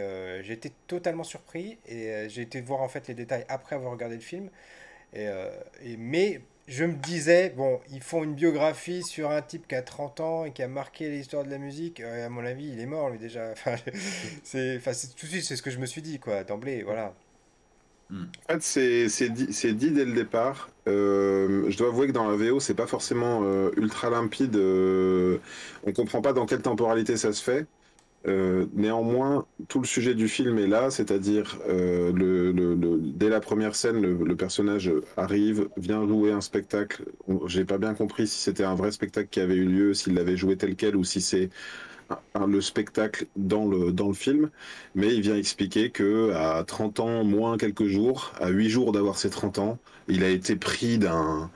été 0.47 0.71
totalement 0.88 1.23
surpris 1.23 1.79
et 1.88 2.27
j'ai 2.27 2.41
été 2.41 2.62
voir 2.62 2.82
en 2.82 2.89
fait 2.89 3.08
les 3.08 3.13
détails 3.13 3.45
après 3.47 3.75
avoir 3.75 3.91
regardé 3.91 4.15
le 4.15 4.21
film. 4.21 4.49
Euh, 5.15 5.52
et, 5.84 5.97
mais 5.97 6.41
je 6.67 6.86
me 6.86 6.93
disais, 6.93 7.54
bon, 7.56 7.80
ils 7.91 8.02
font 8.02 8.23
une 8.23 8.36
biographie 8.36 9.04
sur 9.04 9.32
un 9.32 9.41
type 9.41 9.67
qui 9.67 9.76
a 9.76 9.82
30 9.82 10.19
ans 10.19 10.45
et 10.45 10.52
qui 10.52 10.63
a 10.63 10.67
marqué 10.67 11.10
l'histoire 11.10 11.43
de 11.43 11.49
la 11.49 11.58
musique. 11.58 11.99
Euh, 11.99 12.26
à 12.26 12.30
mon 12.30 12.45
avis, 12.45 12.69
il 12.69 12.80
est 12.80 12.86
mort, 12.86 13.10
lui, 13.10 13.19
déjà. 13.19 13.52
Enfin, 13.65 13.76
tout 15.17 15.26
de 15.26 15.32
suite, 15.32 15.43
c'est 15.43 15.56
ce 15.56 15.62
que 15.62 15.71
je 15.71 15.80
me 15.80 15.86
suis 15.86 16.02
dit, 16.02 16.19
quoi, 16.19 16.43
d'emblée, 16.43 16.84
voilà. 16.84 17.13
En 18.49 18.60
fait, 18.60 18.62
c'est 19.10 19.30
dit, 19.30 19.47
dit, 19.47 19.91
dès 19.91 20.06
le 20.06 20.13
départ. 20.13 20.69
Euh, 20.88 21.69
je 21.69 21.78
dois 21.78 21.88
avouer 21.88 22.08
que 22.08 22.12
dans 22.12 22.30
la 22.30 22.36
VO, 22.36 22.60
c'est 22.60 22.76
pas 22.76 22.86
forcément 22.86 23.41
ultra 23.76 24.10
limpide. 24.10 24.56
on 24.56 25.91
comprend 25.93 26.21
pas 26.21 26.34
dans 26.34 26.45
quelle 26.45 26.62
temporalité 26.62 27.17
ça 27.17 27.34
se 27.34 27.43
fait. 27.43 27.65
Euh, 28.25 28.67
néanmoins, 28.73 29.45
tout 29.67 29.79
le 29.79 29.86
sujet 29.86 30.15
du 30.15 30.27
film 30.27 30.57
est 30.57 30.67
là, 30.67 30.89
c'est-à-dire 30.89 31.59
euh, 31.67 32.12
dès 33.01 33.29
la 33.29 33.41
première 33.41 33.75
scène, 33.75 34.01
le, 34.01 34.36
personnage 34.36 34.91
arrive, 35.17 35.67
vient 35.77 36.07
jouer 36.07 36.31
un 36.31 36.41
spectacle. 36.41 37.03
J'ai 37.47 37.65
pas 37.65 37.77
bien 37.77 37.93
compris 37.93 38.27
si 38.27 38.39
c'était 38.39 38.63
un 38.63 38.75
vrai 38.75 38.91
spectacle 38.91 39.27
qui 39.29 39.41
avait 39.41 39.55
eu 39.55 39.65
lieu, 39.65 39.93
s'il 39.93 40.13
l'avait 40.13 40.38
joué 40.38 40.55
tel 40.57 40.75
quel 40.75 40.95
ou 40.95 41.03
si 41.03 41.21
c'est 41.21 41.49
le 42.47 42.62
spectacle 42.62 43.25
dans 43.36 43.65
le, 43.65 43.91
dans 43.91 44.07
le 44.07 44.13
film, 44.13 44.49
mais 44.95 45.13
il 45.15 45.21
vient 45.21 45.36
expliquer 45.36 45.89
que 45.89 46.31
à 46.33 46.63
30 46.63 46.99
ans, 46.99 47.23
moins 47.23 47.57
quelques 47.57 47.86
jours, 47.86 48.33
à 48.39 48.49
8 48.49 48.69
jours 48.69 48.91
d'avoir 48.91 49.17
ses 49.17 49.29
30 49.29 49.59
ans, 49.59 49.79
il 50.07 50.23
a 50.23 50.29
été 50.29 50.55
pris 50.55 50.97
d'un 50.97 51.49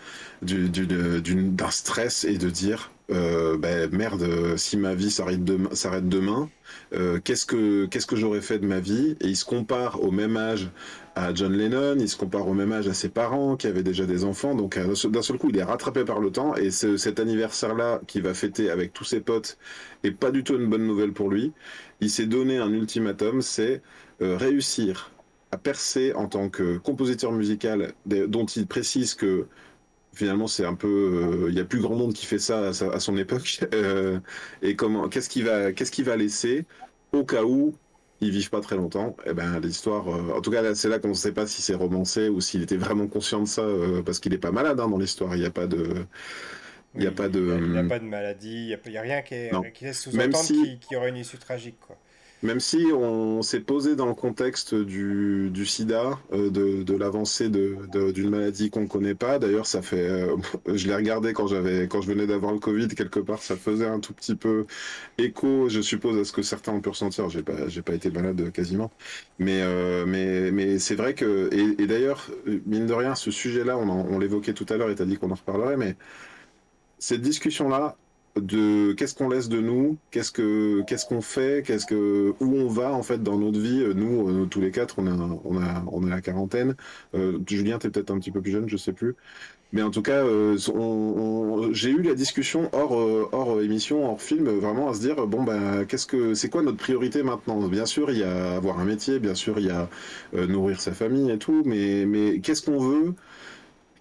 stress 1.70 2.24
et 2.24 2.38
de 2.38 2.50
dire 2.50 2.92
euh, 3.10 3.58
ben, 3.58 3.90
merde, 3.92 4.58
si 4.58 4.78
ma 4.78 4.94
vie 4.94 5.12
s'arrête 5.12 5.44
demain, 5.44 6.50
euh, 6.94 7.20
qu'est-ce 7.24 7.46
que 7.46 8.16
j'aurais 8.16 8.42
fait 8.42 8.60
de 8.60 8.66
ma 8.66 8.80
vie? 8.80 9.16
Et 9.22 9.28
il 9.28 9.36
se 9.36 9.46
compare 9.46 10.04
au 10.04 10.12
même 10.12 10.38
âge 10.38 10.70
à 11.16 11.34
John 11.34 11.54
Lennon, 11.54 11.96
il 12.00 12.10
se 12.10 12.16
compare 12.16 12.48
au 12.48 12.54
même 12.54 12.72
âge 12.72 12.88
à 12.88 12.94
ses 12.94 13.10
parents 13.10 13.56
qui 13.56 13.68
avaient 13.68 13.84
déjà 13.84 14.06
des 14.06 14.24
enfants, 14.24 14.54
donc 14.54 14.78
euh, 14.78 14.94
d'un 15.10 15.22
seul 15.22 15.38
coup 15.38 15.50
il 15.50 15.58
est 15.58 15.64
rattrapé 15.64 16.06
par 16.06 16.20
le 16.20 16.32
temps. 16.32 16.56
Et 16.56 16.70
cet 16.70 17.20
anniversaire-là 17.20 18.02
qu'il 18.08 18.22
va 18.22 18.34
fêter 18.34 18.70
avec 18.70 18.94
tous 18.94 19.04
ses 19.04 19.22
potes 19.22 19.58
est 20.04 20.12
pas 20.12 20.32
du 20.32 20.44
tout 20.44 20.56
une 20.56 20.70
bonne 20.70 20.86
nouvelle 20.86 21.14
pour 21.14 21.30
lui. 21.30 21.54
Il 22.02 22.10
s'est 22.10 22.28
donné 22.28 22.58
un 22.58 22.72
ultimatum, 22.72 23.42
c'est 23.42 23.82
euh, 24.22 24.38
réussir 24.38 25.12
à 25.52 25.58
percer 25.58 26.14
en 26.14 26.28
tant 26.28 26.50
que 26.50 26.78
compositeur 26.78 27.32
musical 27.32 27.94
dont 28.06 28.46
il 28.46 28.68
précise 28.68 29.14
que 29.16 29.48
finalement 30.18 30.48
c'est 30.48 30.66
un 30.66 30.74
peu 30.74 30.88
euh, 30.88 31.50
il 31.50 31.56
y 31.56 31.60
a 31.60 31.66
plus 31.66 31.80
grand 31.80 31.96
monde 31.96 32.14
qui 32.14 32.26
fait 32.26 32.40
ça 32.40 32.70
à, 32.70 33.00
son 33.00 33.18
époque 33.18 33.60
et 34.62 34.76
comment 34.76 35.08
qu'est-ce 35.10 35.30
qu'il 35.30 35.46
va 35.46 35.72
qu'est-ce 35.72 35.92
qu'il 35.92 36.06
va 36.06 36.16
laisser 36.16 36.66
au 37.14 37.24
cas 37.24 37.44
où 37.44 37.76
ils 38.20 38.32
vivent 38.32 38.50
pas 38.50 38.62
très 38.62 38.76
longtemps, 38.76 39.16
et 39.26 39.30
eh 39.30 39.34
ben 39.34 39.60
l'histoire, 39.60 40.08
euh, 40.08 40.36
en 40.36 40.42
tout 40.42 40.50
cas 40.50 40.74
c'est 40.74 40.90
là 40.90 40.98
qu'on 41.00 41.10
ne 41.10 41.14
sait 41.14 41.34
pas 41.34 41.46
si 41.46 41.62
c'est 41.62 41.76
romancé 41.76 42.30
ou 42.30 42.42
s'il 42.42 42.64
était 42.64 42.78
vraiment 42.78 43.08
conscient 43.08 43.42
de 43.42 43.48
ça, 43.48 43.62
euh, 43.62 44.02
parce 44.02 44.20
qu'il 44.20 44.32
n'est 44.32 44.40
pas 44.40 44.52
malade 44.52 44.80
hein, 44.80 44.90
dans 44.90 44.98
l'histoire. 44.98 45.36
Il 45.36 45.42
n'y 45.42 45.46
a 45.46 45.52
pas 45.52 45.68
de, 45.68 46.06
il 46.96 47.06
a 47.06 47.12
pas 47.12 47.30
de, 47.30 47.60
il 47.64 47.76
y 47.76 47.78
a 47.78 47.84
pas 47.84 48.00
de 48.00 48.06
maladie, 48.06 48.76
il 48.86 48.92
n'y 48.92 48.98
a, 48.98 49.02
rien 49.02 49.22
qui, 49.22 49.36
est, 49.36 49.52
qui 49.74 49.86
laisse 49.86 50.02
sous-entendre 50.02 50.48
qu'il 50.48 50.80
y 50.92 50.96
aurait 50.96 51.10
une 51.10 51.18
issue 51.18 51.38
tragique 51.38 51.80
quoi. 51.80 51.96
Même 52.44 52.60
si 52.60 52.86
on 52.94 53.42
s'est 53.42 53.62
posé 53.62 53.96
dans 53.96 54.06
le 54.06 54.14
contexte 54.14 54.76
du, 54.76 55.50
du 55.52 55.66
sida, 55.66 56.20
euh, 56.34 56.52
de, 56.52 56.84
de 56.84 56.94
l'avancée 56.96 57.50
d'une 57.50 57.88
de, 57.88 58.30
maladie 58.30 58.70
qu'on 58.70 58.82
ne 58.82 58.88
connaît 58.88 59.16
pas. 59.16 59.40
D'ailleurs, 59.40 59.66
ça 59.66 59.82
fait, 59.82 60.08
euh, 60.08 60.38
je 60.68 60.88
l'ai 60.88 60.96
regardé 60.96 61.34
quand 61.34 61.48
j'avais, 61.48 61.88
quand 61.88 62.02
je 62.02 62.08
venais 62.08 62.28
d'avoir 62.28 62.54
le 62.54 62.60
Covid 62.60 62.90
quelque 62.90 63.20
part, 63.20 63.42
ça 63.42 63.58
faisait 63.58 63.88
un 63.88 64.00
tout 64.00 64.14
petit 64.14 64.36
peu 64.36 64.68
écho, 65.18 65.68
je 65.70 65.82
suppose, 65.82 66.18
à 66.20 66.26
ce 66.26 66.32
que 66.32 66.44
certains 66.44 66.74
ont 66.74 66.82
pu 66.82 66.90
ressentir. 66.90 67.28
J'ai 67.30 67.42
pas, 67.44 67.68
j'ai 67.70 67.82
pas 67.82 67.94
été 67.96 68.12
malade 68.12 68.52
quasiment, 68.52 68.92
mais 69.40 69.62
euh, 69.64 70.06
mais 70.06 70.52
mais 70.52 70.78
c'est 70.80 70.96
vrai 70.96 71.16
que 71.16 71.50
et, 71.52 71.82
et 71.84 71.88
d'ailleurs, 71.88 72.30
mine 72.68 72.86
de 72.86 72.94
rien, 72.94 73.16
ce 73.16 73.32
sujet-là, 73.32 73.78
on, 73.78 73.90
on 73.90 74.20
l'évoquait 74.20 74.54
tout 74.54 74.66
à 74.70 74.78
l'heure 74.78 74.90
et 74.92 74.96
t'as 74.96 75.06
dit 75.06 75.18
qu'on 75.18 75.32
en 75.32 75.36
reparlerait, 75.36 75.78
mais 75.78 75.98
cette 77.00 77.22
discussion-là, 77.22 77.98
de 78.40 78.94
qu'est-ce 78.94 79.16
qu'on 79.16 79.30
laisse 79.30 79.50
de 79.50 79.60
nous, 79.60 79.98
qu'est-ce 80.12 80.32
que 80.32 80.82
qu'est-ce 80.88 81.06
qu'on 81.06 81.22
fait, 81.22 81.64
qu'est-ce 81.66 81.86
que 81.86 82.34
où 82.40 82.56
on 82.56 82.68
va 82.68 82.94
en 82.94 83.04
fait 83.04 83.22
dans 83.24 83.38
notre 83.38 83.60
vie. 83.60 83.84
Nous, 83.96 84.30
euh, 84.30 84.46
tous 84.46 84.62
les 84.62 84.72
quatre, 84.72 84.96
on 85.00 85.08
a 85.08 85.12
on 85.44 85.58
a 85.62 85.84
on 85.88 86.06
a 86.06 86.10
la 86.10 86.22
quarantaine. 86.22 86.76
Euh, 87.16 87.40
Julien, 87.48 87.78
t'es 87.80 87.90
peut-être 87.90 88.12
un 88.12 88.20
petit 88.20 88.32
peu 88.32 88.42
plus 88.42 88.52
jeune, 88.52 88.70
je 88.70 88.78
sais 88.78 88.94
plus. 88.94 89.16
Mais 89.74 89.82
en 89.82 89.92
tout 89.92 90.02
cas, 90.02 90.24
euh, 90.24 90.58
j'ai 91.74 91.90
eu 91.90 92.02
la 92.02 92.16
discussion 92.16 92.70
hors 92.72 92.94
hors 93.34 93.62
émission, 93.62 94.10
hors 94.10 94.22
film, 94.22 94.48
vraiment 94.50 94.90
à 94.90 94.94
se 94.94 95.02
dire 95.02 95.28
bon 95.28 95.44
ben 95.44 95.86
qu'est-ce 95.86 96.08
que 96.08 96.34
c'est 96.34 96.50
quoi 96.50 96.62
notre 96.64 96.78
priorité 96.78 97.24
maintenant? 97.24 97.68
Bien 97.68 97.86
sûr, 97.86 98.12
il 98.12 98.20
y 98.20 98.24
a 98.24 98.56
avoir 98.56 98.80
un 98.80 98.86
métier, 98.86 99.20
bien 99.20 99.36
sûr, 99.36 99.60
il 99.60 99.66
y 99.66 99.72
a 99.72 99.90
nourrir 100.48 100.80
sa 100.82 100.94
famille 100.94 101.32
et 101.32 101.38
tout, 101.38 101.64
mais 101.66 102.06
mais 102.06 102.40
qu'est-ce 102.40 102.64
qu'on 102.64 102.80
veut? 102.80 103.14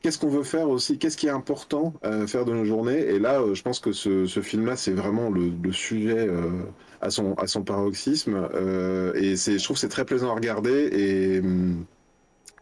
Qu'est-ce 0.07 0.19
qu'on 0.21 0.29
veut 0.29 0.45
faire 0.45 0.69
aussi, 0.69 0.99
qu'est-ce 0.99 1.17
qui 1.17 1.27
est 1.27 1.31
important 1.31 1.93
à 2.03 2.29
faire 2.29 2.45
de 2.45 2.53
nos 2.53 2.65
journées. 2.65 3.01
Et 3.01 3.19
là, 3.19 3.41
euh, 3.41 3.55
je 3.55 3.63
pense 3.65 3.81
que 3.81 3.91
ce, 3.91 4.25
film-là, 4.41 4.77
c'est 4.77 4.93
vraiment 4.93 5.31
le, 5.31 5.73
sujet 5.73 6.29
euh, 6.29 6.63
à, 7.01 7.11
son, 7.11 7.35
paroxysme. 7.65 8.49
Euh, 8.55 9.13
et 9.15 9.35
je 9.35 9.65
trouve 9.65 9.75
que 9.75 9.81
c'est 9.81 9.89
très 9.89 10.05
plaisant 10.05 10.31
à 10.31 10.35
regarder. 10.37 11.43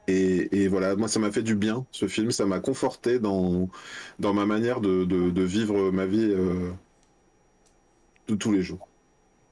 Et, 0.09 0.48
et, 0.52 0.68
voilà, 0.68 0.96
moi, 0.96 1.07
ça 1.07 1.20
m'a 1.20 1.30
fait 1.30 1.42
du 1.42 1.54
bien, 1.54 1.85
ce 1.90 2.09
film. 2.09 2.30
Ça 2.30 2.46
m'a 2.46 2.61
conforté 2.61 3.18
dans, 3.18 3.68
ma 4.18 4.46
manière 4.46 4.80
de, 4.80 5.42
vivre 5.42 5.90
ma 5.90 6.07
vie 6.07 6.35
de 8.26 8.35
tous 8.37 8.52
les 8.52 8.62
jours. 8.62 8.88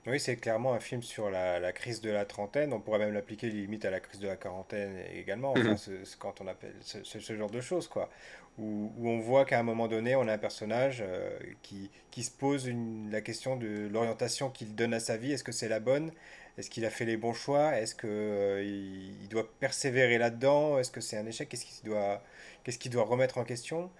Oui, 0.05 0.19
c'est 0.19 0.35
clairement 0.35 0.75
un 0.75 0.81
film 0.81 1.01
sur 1.03 1.31
la, 1.31 1.73
crise 1.73 2.01
de 2.01 2.11
la 2.11 2.25
trentaine. 2.25 2.73
On 2.73 2.81
pourrait 2.81 2.99
même 2.99 3.15
l'appliquer 3.15 3.49
limite 3.49 3.85
à 3.85 3.91
la 3.91 4.01
crise 4.01 4.19
de 4.19 4.27
la 4.27 4.37
quarantaine 4.37 4.97
également. 5.15 5.53
Enfin, 5.53 5.77
mhm. 5.89 6.05
quand 6.19 6.41
on 6.41 6.49
appelle 6.49 6.75
ce, 6.81 7.35
genre 7.35 7.51
de 7.51 7.61
choses, 7.61 7.87
quoi. 7.87 8.11
Où, 8.59 8.93
on 9.05 9.19
voit 9.21 9.45
qu'à 9.45 9.61
un 9.61 9.63
moment 9.63 9.87
donné, 9.87 10.17
on 10.17 10.27
a 10.27 10.33
un 10.33 10.39
personnage 10.39 11.03
euh, 11.07 11.39
qui, 11.63 11.91
qui, 12.11 12.25
se 12.25 12.33
pose 12.33 12.69
la 13.11 13.21
question 13.21 13.57
de 13.57 13.89
l'orientation 13.91 14.51
qu'il 14.51 14.75
donne 14.75 14.93
à 14.93 15.01
sa 15.01 15.17
vie. 15.17 15.33
Est-ce 15.33 15.45
que 15.45 15.53
c'est 15.53 15.69
la 15.69 15.81
bonne? 15.81 16.13
Est-ce 16.59 16.69
qu'il 16.69 16.85
a 16.85 16.91
fait 16.91 17.05
les 17.05 17.17
bons 17.17 17.33
choix? 17.33 17.77
Est-ce 17.79 17.95
qu'il 17.95 18.11
euh, 18.11 19.15
il 19.23 19.29
doit 19.29 19.49
persévérer 19.61 20.19
là-dedans? 20.19 20.79
Est-ce 20.79 20.91
que 20.91 21.01
c'est 21.01 21.17
un 21.17 21.27
échec? 21.27 21.49
Qu'est-ce 21.49 21.65
qu'il 21.65 21.89
doit, 21.89 22.23
qu'est-ce 22.65 22.79
qu'il 22.79 22.91
doit 22.91 23.05
remettre 23.05 23.39
en 23.39 23.45
question? 23.45 23.91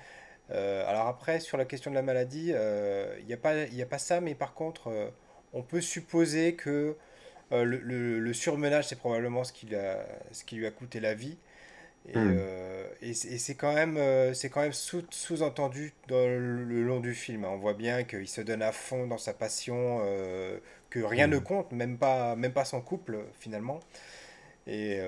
Euh, 0.51 0.85
Alors 0.87 1.07
après, 1.07 1.41
sur 1.41 1.57
la 1.57 1.65
question 1.65 1.93
de 1.93 1.97
la 1.97 2.03
maladie, 2.03 2.49
il 2.49 3.27
n'y 3.27 3.33
a, 3.33 3.39
pas, 3.39 3.53
a 3.55 3.87
pas 3.89 3.99
ça, 3.99 4.21
mais 4.21 4.35
par 4.35 4.53
contre 4.53 5.13
on 5.53 5.63
peut 5.63 5.81
supposer 5.81 6.55
que 6.55 6.97
euh, 7.53 7.65
le, 7.65 8.33
surmenage, 8.33 8.89
c'est 8.89 8.99
probablement 8.99 9.45
ce 9.45 9.53
qui, 9.53 9.69
ce 10.33 10.45
qui 10.45 10.57
lui 10.57 10.67
a 10.67 10.71
coûté 10.71 11.01
la 11.01 11.15
vie. 11.15 11.37
Et, 12.09 12.19
hmm. 12.19 12.37
euh, 12.37 12.89
c'est 13.13 13.55
quand 13.55 13.75
même, 13.75 13.97
euh, 13.97 14.35
c'est 14.35 14.49
quand 14.49 14.63
même 14.63 14.73
sous, 14.73 15.43
entendu 15.43 15.93
dans 16.09 16.27
le, 16.27 16.83
long 16.83 17.01
du 17.01 17.15
film. 17.15 17.45
On 17.45 17.59
voit 17.59 17.75
bien 17.75 18.05
qu'il 18.05 18.29
se 18.29 18.41
donne 18.41 18.63
à 18.63 18.73
fond 18.73 19.07
dans 19.07 19.19
sa 19.19 19.35
passion, 19.35 20.01
que 20.91 21.01
rien 21.01 21.27
ne 21.27 21.39
hmm. 21.39 21.45
compte, 21.45 21.73
même 21.73 21.99
pas, 21.99 22.37
même 22.37 22.53
pas 22.53 22.65
son 22.65 22.81
couple 22.81 23.19
finalement, 23.39 23.81
et 24.67 24.99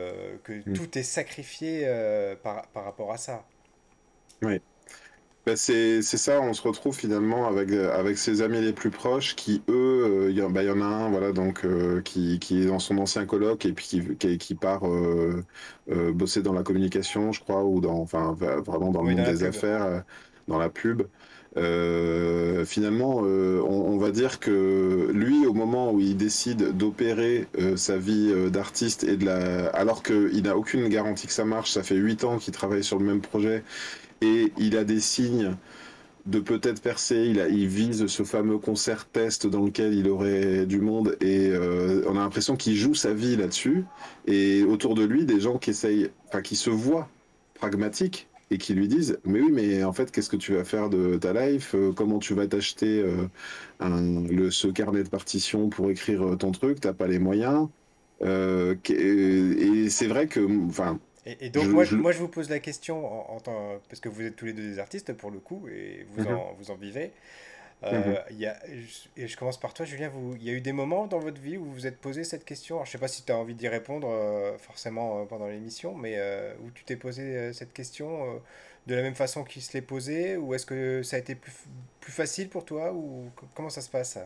que 0.44 0.52
hmm. 0.52 0.74
tout 0.74 0.98
est 0.98 1.02
sacrifié 1.02 1.87
par, 2.42 2.66
par 2.68 2.85
rapport 2.85 3.12
à 3.12 3.16
ça. 3.16 3.44
Oui. 4.42 4.61
Bah, 5.46 5.57
c'est 5.57 6.00
ça, 6.00 6.40
on 6.40 6.54
se 6.54 6.62
retrouve 6.62 6.96
finalement 6.96 7.46
avec, 7.46 7.70
avec 7.70 8.16
ses 8.16 8.40
amis 8.40 8.62
les 8.62 8.72
plus 8.72 8.88
proches 8.88 9.37
qui, 9.37 9.62
eux, 9.68 10.28
il 10.30 10.40
euh, 10.40 10.48
bah, 10.48 10.62
y, 10.62 10.70
en 10.70 10.80
a 10.80 10.87
un 10.87 11.11
voilà, 11.11 11.33
donc, 11.33 11.66
euh, 11.66 12.00
qui, 12.00 12.38
qui 12.38 12.62
est 12.62 12.66
dans 12.66 12.78
son 12.78 12.96
ancien 12.96 13.26
colloque 13.26 13.66
et 13.66 13.72
puis 13.74 14.16
qui, 14.16 14.38
qui, 14.38 14.54
part 14.54 14.88
euh, 14.88 15.44
bosser 16.14 16.40
dans 16.40 16.54
la 16.54 16.62
communication, 16.62 17.33
je 17.33 17.40
crois, 17.40 17.62
ou 17.62 17.80
dans, 17.83 18.00
enfin, 18.00 18.35
vraiment 18.38 18.90
dans 18.90 19.02
le 19.02 19.14
monde 19.14 19.26
des 19.26 19.44
affaires, 19.44 20.02
dans 20.48 20.59
la 20.59 20.70
pub. 20.70 21.02
finalement, 22.64 23.18
on, 23.18 23.68
on, 23.68 23.98
va 23.98 24.11
dire 24.12 24.40
que 24.40 25.11
lui, 25.12 25.46
au 25.46 25.52
moment 25.52 25.92
où 25.92 26.00
il 26.00 26.16
décide 26.16 26.74
d'opérer 26.74 27.48
sa 27.76 27.98
vie 27.98 28.33
d'artiste 28.50 29.04
et 29.04 29.18
de 29.18 29.26
la, 29.26 29.66
alors 29.68 30.02
qu'il 30.02 30.42
n'a 30.42 30.57
aucune 30.57 30.88
garantie 30.88 31.26
que 31.26 31.35
ça 31.35 31.44
marche, 31.44 31.72
ça 31.72 31.83
fait 31.83 31.96
huit 31.96 32.24
ans 32.24 32.38
qu'il 32.38 32.54
travaille 32.54 32.83
sur 32.83 32.98
le 32.98 33.04
même 33.04 33.20
projet 33.20 33.62
et 34.24 34.52
il 34.58 34.76
a 34.76 34.84
des 34.84 35.00
signes 35.00 35.56
de 36.26 36.40
peut-être 36.40 36.80
percer. 36.80 37.26
Il, 37.50 37.68
vise 37.68 38.06
ce 38.06 38.22
fameux 38.22 38.58
concert 38.58 39.06
test 39.06 39.46
dans 39.46 39.64
lequel 39.64 39.94
il 39.94 40.08
aurait 40.08 40.66
du 40.66 40.80
monde 40.80 41.16
et 41.20 41.48
euh, 41.50 42.02
on 42.08 42.16
a 42.16 42.20
l'impression 42.20 42.56
qu'il 42.56 42.76
joue 42.76 42.94
sa 42.94 43.12
vie 43.12 43.37
là-dessus. 43.37 43.84
Et 44.26 44.62
autour 44.62 44.94
de 44.94 45.04
lui, 45.04 45.26
des 45.26 45.40
gens 45.40 45.58
qui 45.58 45.70
essayent, 45.70 46.10
enfin 46.28 46.40
qui 46.40 46.56
se 46.56 46.70
voient 46.70 47.08
pragmatiques 47.54 48.28
et 48.50 48.58
qui 48.58 48.74
lui 48.74 48.88
disent 48.88 49.18
mais 49.24 49.40
oui 49.40 49.50
mais 49.50 49.84
en 49.84 49.94
fait 49.94 50.10
qu'est-ce 50.10 50.28
que 50.28 50.37
tu 50.37 50.54
vas 50.54 50.64
faire 50.64 50.88
de 50.88 51.16
ta 51.16 51.32
life? 51.32 51.74
Euh, 51.74 51.92
comment 51.92 52.18
tu 52.18 52.34
vas 52.34 52.46
t'acheter 52.46 53.02
euh, 53.02 54.50
ce 54.50 54.68
carnet 54.68 55.02
de 55.02 55.08
partition 55.08 55.68
pour 55.68 55.90
écrire 55.90 56.37
ton 56.38 56.52
truc? 56.52 56.80
T'as 56.80 56.92
pas 56.94 57.06
les 57.06 57.18
moyens 57.18 57.68
et 58.22 59.88
c'est 59.90 60.06
vrai 60.06 60.28
que 60.28 60.40
enfin 60.68 60.98
et, 61.26 61.48
donc, 61.48 61.66
moi, 61.68 61.84
je... 61.84 61.96
moi, 61.96 62.12
je 62.12 62.18
vous 62.18 62.28
pose 62.28 62.50
la 62.50 62.58
question, 62.58 63.32
en, 63.34 63.40
parce 63.88 64.00
que 64.00 64.08
vous 64.08 64.22
êtes 64.22 64.37
tous 64.37 64.44
les 64.44 64.52
deux 64.52 64.62
des 64.62 64.78
artistes, 64.78 65.12
pour 65.14 65.30
le 65.30 65.38
coup, 65.38 65.66
et 65.68 66.06
vous, 66.10 66.22
mhm. 66.22 66.37
en, 66.37 66.52
vous 66.58 66.70
en 66.70 66.76
vivez. 66.76 67.12
Euh, 67.83 68.16
mhm. 68.31 68.38
y 68.38 68.46
a, 68.46 68.56
et 69.16 69.27
je 69.27 69.37
commence 69.37 69.58
par 69.58 69.75
toi, 69.75 69.85
Julien. 69.85 70.10
Il 70.37 70.42
y 70.42 70.50
a 70.50 70.52
eu 70.52 70.60
des 70.60 70.72
moments 70.72 71.06
dans 71.06 71.18
votre 71.18 71.40
vie 71.40 71.56
où 71.56 71.64
vous 71.64 71.72
vous 71.72 71.87
êtes 71.87 71.98
posé 71.98 72.25
cette 72.25 72.44
question? 72.44 72.79
je 72.79 72.88
ne 72.88 72.92
sais 72.92 72.98
pas 72.98 73.08
si 73.08 73.25
tu 73.25 73.33
as 73.33 73.37
envie 73.37 73.54
d'y 73.54 73.68
répondre 73.68 74.08
euh, 74.10 74.56
forcément 74.58 75.20
euh, 75.20 75.25
pendant 75.25 75.48
l'émission, 75.48 75.94
mais 75.94 76.14
euh, 76.16 76.54
où 76.64 76.70
tu 76.70 76.85
t'es 76.85 76.96
posé 76.96 77.52
cette 77.52 77.72
question 77.72 78.40
de 78.87 78.94
la 78.94 79.02
même 79.02 79.14
façon 79.14 79.44
qu'il 79.44 79.62
se 79.62 79.72
l'est 79.72 79.83
posé 79.83 80.37
Ou 80.37 80.54
est-ce 80.54 80.66
que 80.66 81.02
ça 81.02 81.16
a 81.16 81.18
été 81.18 81.35
plus, 81.35 81.52
plus 82.00 82.12
facile 82.12 82.48
pour 82.48 82.64
toi 82.64 82.92
ou 82.92 83.31
Comment 83.54 83.70
ça 83.70 83.81
se 83.81 83.90
passe? 83.90 84.18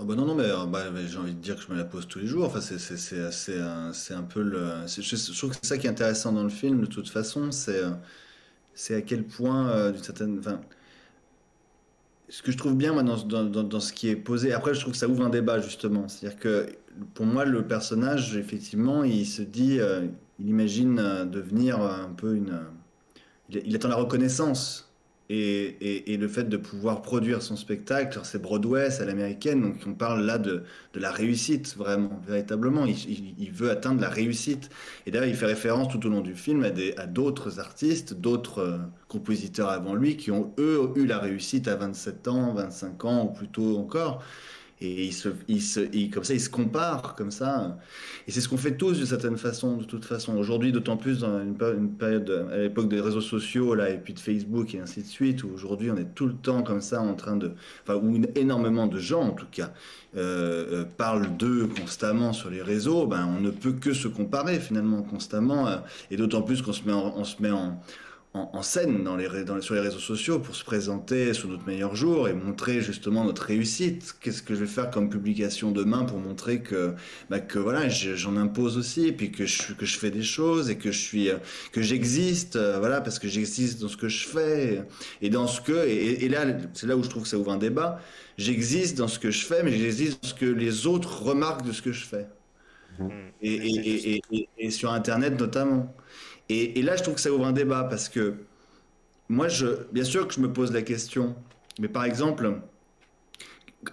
Ah 0.00 0.04
bah 0.04 0.14
non, 0.14 0.24
non, 0.24 0.34
mais, 0.34 0.44
euh, 0.44 0.64
bah, 0.66 0.84
j'ai 1.06 1.18
envie 1.18 1.34
de 1.34 1.40
dire 1.40 1.56
que 1.56 1.62
je 1.62 1.70
me 1.70 1.76
la 1.76 1.84
pose 1.84 2.08
tous 2.08 2.18
les 2.20 2.26
jours. 2.26 2.44
Enfin, 2.46 2.60
c'est 2.62 2.78
c'est- 2.78 2.96
c'est 3.32 4.14
un 4.14 4.22
peu. 4.22 4.42
Je, 4.86 5.36
trouve 5.38 5.50
que 5.50 5.56
c'est 5.62 5.66
ça 5.66 5.78
qui 5.78 5.86
est 5.86 5.90
intéressant 5.90 6.32
dans 6.32 6.42
le 6.42 6.48
film, 6.48 6.80
de 6.82 6.86
toute 6.86 7.08
façon, 7.10 7.52
c'est 7.52 7.84
euh, 7.84 7.90
c'est 8.74 8.96
à 8.96 9.02
quel 9.02 9.24
point, 9.26 9.68
euh, 9.70 9.92
d'une 9.92 10.02
certaine. 10.02 10.40
Ce 12.28 12.42
que 12.42 12.52
je 12.52 12.56
trouve 12.56 12.76
bien 12.76 12.92
moi, 12.92 13.02
dans, 13.02 13.16
dans, 13.24 13.62
dans, 13.64 13.80
ce 13.80 13.92
qui 13.92 14.08
est 14.08 14.16
posé, 14.16 14.52
après 14.52 14.72
je 14.74 14.80
trouve 14.80 14.92
que 14.92 14.98
ça 14.98 15.08
ouvre 15.08 15.24
un 15.24 15.30
débat 15.30 15.60
justement. 15.60 16.06
C'est-à-dire 16.08 16.38
que 16.38 16.66
pour 17.14 17.26
moi 17.26 17.44
le 17.44 17.66
personnage, 17.66 18.36
effectivement, 18.36 19.02
il 19.04 19.26
se 19.26 19.42
dit, 19.42 19.80
euh, 19.80 20.06
il 20.38 20.48
imagine 20.48 20.98
euh, 21.00 21.24
devenir 21.24 21.80
un 21.80 22.10
peu 22.10 22.36
une... 22.36 22.60
Il, 23.48 23.62
il 23.66 23.74
attend 23.76 23.88
la 23.88 23.96
reconnaissance 23.96 24.89
et, 25.32 26.16
le 26.16 26.28
fait 26.28 26.48
de 26.48 26.56
pouvoir 26.56 27.02
produire 27.02 27.40
son 27.40 27.54
spectacle, 27.54 28.18
c'est 28.24 28.42
Broadway, 28.42 28.90
c'est 28.90 29.06
l'américaine, 29.06 29.62
donc 29.62 29.76
on 29.86 29.94
parle 29.94 30.24
là 30.24 30.38
de, 30.38 30.64
la 30.94 31.12
réussite, 31.12 31.76
vraiment, 31.76 32.20
véritablement. 32.26 32.84
Il, 32.84 33.34
il, 33.38 33.52
veut 33.52 33.70
atteindre 33.70 34.00
la 34.00 34.08
réussite. 34.08 34.70
Et 35.06 35.12
d'ailleurs, 35.12 35.28
il 35.28 35.36
fait 35.36 35.46
référence 35.46 35.88
tout 35.88 36.04
au 36.04 36.10
long 36.10 36.20
du 36.20 36.34
film 36.34 36.64
à 36.96 37.06
d'autres 37.06 37.60
artistes, 37.60 38.14
d'autres 38.14 38.58
euh, 38.58 38.78
compositeurs 39.06 39.68
avant 39.68 39.94
lui, 39.94 40.16
qui 40.16 40.32
ont, 40.32 40.52
eux, 40.58 40.90
eu 40.96 41.06
la 41.06 41.18
réussite 41.18 41.68
à 41.68 41.76
27 41.76 42.26
ans, 42.26 42.54
25 42.54 43.04
ans, 43.04 43.26
ou 43.26 43.32
plutôt 43.32 43.78
encore 43.78 44.24
et 44.82 45.06
il 45.06 45.12
se, 45.12 45.28
il 45.48 45.60
se, 45.60 45.80
comme 46.10 46.24
ça, 46.24 46.32
il 46.32 46.40
se 46.40 46.48
compare 46.48 47.14
comme 47.14 47.30
ça. 47.30 47.78
Et 48.26 48.30
c'est 48.30 48.40
ce 48.40 48.48
qu'on 48.48 48.56
fait 48.56 48.76
tous 48.76 48.94
d'une 48.94 49.06
certaine 49.06 49.36
façon, 49.36 49.76
de 49.76 49.84
toute 49.84 50.06
façon. 50.06 50.36
Aujourd'hui, 50.36 50.72
d'autant 50.72 50.96
plus 50.96 51.20
dans 51.20 51.40
une, 51.40 51.54
période, 51.90 52.48
à 52.50 52.56
l'époque 52.56 52.88
des 52.88 53.00
réseaux 53.00 53.20
sociaux, 53.20 53.74
là, 53.74 53.90
et 53.90 53.98
puis 53.98 54.14
de 54.14 54.20
Facebook 54.20 54.74
et 54.74 54.80
ainsi 54.80 55.02
de 55.02 55.06
suite, 55.06 55.44
où 55.44 55.50
aujourd'hui 55.52 55.90
on 55.90 55.96
est 55.96 56.14
tout 56.14 56.26
le 56.26 56.34
temps 56.34 56.62
comme 56.62 56.80
ça 56.80 57.02
en 57.02 57.14
train 57.14 57.36
de, 57.36 57.52
enfin, 57.82 57.96
où 57.96 58.20
énormément 58.34 58.86
de 58.86 58.98
gens 58.98 59.22
en 59.22 59.32
tout 59.32 59.46
cas 59.50 59.72
euh, 60.16 60.66
euh, 60.72 60.84
parlent 60.96 61.36
d'eux 61.36 61.66
constamment 61.66 62.32
sur 62.32 62.48
les 62.48 62.62
réseaux, 62.62 63.06
ben 63.06 63.26
on 63.36 63.40
ne 63.40 63.50
peut 63.50 63.72
que 63.72 63.92
se 63.92 64.08
comparer 64.08 64.60
finalement 64.60 65.02
constamment, 65.02 65.68
et 66.10 66.16
d'autant 66.16 66.42
plus 66.42 66.62
qu'on 66.62 66.72
se 66.72 66.84
met 66.84 66.92
on 66.92 67.24
se 67.24 67.42
met 67.42 67.50
en 67.50 67.80
en, 68.32 68.62
scène 68.62 69.02
dans 69.02 69.16
les, 69.16 69.26
sur 69.60 69.74
les 69.74 69.80
réseaux 69.80 69.98
sociaux 69.98 70.38
pour 70.38 70.54
se 70.54 70.64
présenter 70.64 71.34
sur 71.34 71.48
notre 71.48 71.66
meilleur 71.66 71.96
jour 71.96 72.28
et 72.28 72.32
montrer 72.32 72.80
justement 72.80 73.24
notre 73.24 73.42
réussite. 73.42 74.14
Qu'est-ce 74.20 74.42
que 74.42 74.54
je 74.54 74.60
vais 74.60 74.66
faire 74.68 74.90
comme 74.90 75.10
publication 75.10 75.72
demain 75.72 76.04
pour 76.04 76.18
montrer 76.18 76.62
que, 76.62 76.94
bah, 77.28 77.40
que 77.40 77.58
voilà, 77.58 77.88
j'en 77.88 78.36
impose 78.36 78.78
aussi 78.78 79.08
et 79.08 79.12
puis 79.12 79.32
que 79.32 79.46
je, 79.46 79.72
que 79.72 79.84
je 79.84 79.98
fais 79.98 80.12
des 80.12 80.22
choses 80.22 80.70
et 80.70 80.78
que 80.78 80.92
je 80.92 80.98
suis, 80.98 81.28
que 81.72 81.82
j'existe, 81.82 82.54
euh, 82.54 82.78
voilà, 82.78 83.00
parce 83.00 83.18
que 83.18 83.26
j'existe 83.26 83.80
dans 83.80 83.88
ce 83.88 83.96
que 83.96 84.08
je 84.08 84.28
fais 84.28 84.82
et 85.20 85.28
dans 85.28 85.48
ce 85.48 85.60
que, 85.60 85.88
et, 85.88 86.28
là, 86.28 86.44
c'est 86.72 86.86
là 86.86 86.96
où 86.96 87.02
je 87.02 87.08
trouve 87.08 87.24
que 87.24 87.28
ça 87.28 87.38
ouvre 87.38 87.50
un 87.50 87.58
débat. 87.58 88.00
J'existe 88.38 88.96
dans 88.96 89.08
ce 89.08 89.18
que 89.18 89.32
je 89.32 89.44
fais, 89.44 89.64
mais 89.64 89.72
j'existe 89.72 90.22
dans 90.22 90.28
ce 90.28 90.34
que 90.34 90.46
les 90.46 90.86
autres 90.86 91.22
remarquent 91.22 91.66
de 91.66 91.72
ce 91.72 91.82
que 91.82 91.92
je 91.92 92.04
fais. 92.04 92.28
Mmh. 92.98 93.08
et, 93.40 94.20
et 94.58 94.70
sur 94.70 94.92
Internet 94.92 95.40
notamment. 95.40 95.92
Et, 96.52 96.82
là, 96.82 96.96
je 96.96 97.04
trouve 97.04 97.14
que 97.14 97.20
ça 97.20 97.30
ouvre 97.30 97.46
un 97.46 97.52
débat 97.52 97.84
parce 97.84 98.08
que 98.08 98.34
moi, 99.28 99.46
je, 99.46 99.84
bien 99.92 100.02
sûr 100.02 100.26
que 100.26 100.34
je 100.34 100.40
me 100.40 100.52
pose 100.52 100.72
la 100.72 100.82
question, 100.82 101.36
mais 101.78 101.86
par 101.86 102.04
exemple, 102.04 102.60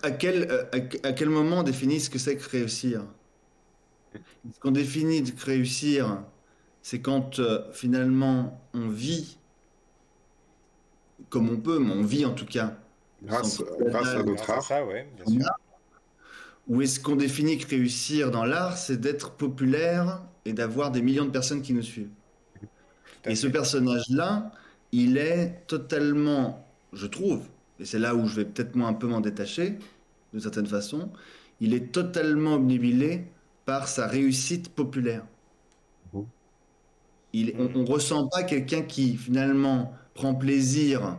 à 0.01 0.09
quel, 0.09 0.49
euh, 0.49 0.63
à, 1.03 1.13
quel 1.13 1.29
moment 1.29 1.59
on 1.59 1.63
définit 1.63 1.99
ce 1.99 2.09
que 2.09 2.17
c'est 2.17 2.35
que 2.35 2.49
réussir? 2.49 3.05
Ce 4.15 4.59
qu'on 4.59 4.71
définit 4.71 5.21
de 5.21 5.31
réussir, 5.39 6.23
c'est 6.81 6.99
quand 6.99 7.37
euh, 7.37 7.71
finalement 7.73 8.59
on 8.73 8.87
vit 8.87 9.37
comme 11.29 11.49
on 11.49 11.57
peut, 11.57 11.77
mais 11.77 11.93
on 11.93 12.03
vit 12.03 12.25
en 12.25 12.33
tout 12.33 12.45
cas. 12.47 12.75
Grâce, 13.21 13.61
à 13.61 14.23
notre 14.23 14.49
art. 14.49 14.63
Ça, 14.63 14.83
ouais, 14.83 15.07
bien 15.15 15.41
sûr. 15.41 15.51
Ou 16.67 16.81
est-ce 16.81 16.99
qu'on 16.99 17.15
définit 17.15 17.59
que 17.59 17.69
réussir 17.69 18.31
dans 18.31 18.45
l'art, 18.45 18.77
c'est 18.77 18.99
d'être 18.99 19.31
populaire 19.31 20.23
et 20.45 20.53
d'avoir 20.53 20.89
des 20.89 21.03
millions 21.03 21.25
de 21.25 21.29
personnes 21.29 21.61
qui 21.61 21.73
nous 21.73 21.83
suivent? 21.83 22.09
Et 23.25 23.35
ce 23.35 23.47
personnage-là, 23.47 24.51
il 24.91 25.17
est 25.17 25.63
totalement, 25.67 26.65
je 26.93 27.07
trouve, 27.07 27.43
et 27.79 27.85
c'est 27.85 27.99
là 27.99 28.15
où 28.15 28.27
je 28.27 28.35
vais 28.35 28.45
peut-être 28.45 28.75
moi 28.75 28.87
un 28.87 28.93
peu 28.93 29.07
m'en 29.07 29.21
détacher, 29.21 29.77
de 30.33 30.39
certaine 30.39 30.67
façon, 30.67 31.11
il 31.59 31.73
est 31.73 31.91
totalement 31.91 32.55
obnubilé 32.55 33.27
par 33.65 33.87
sa 33.87 34.07
réussite 34.07 34.69
populaire. 34.69 35.25
Mmh. 36.13 36.21
Il, 37.33 37.53
on 37.57 37.79
ne 37.79 37.85
ressent 37.85 38.27
pas 38.27 38.43
quelqu'un 38.43 38.81
qui 38.81 39.17
finalement 39.17 39.93
prend 40.13 40.33
plaisir 40.35 41.17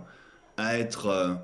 à 0.56 0.78
être 0.78 1.06
euh, 1.06 1.34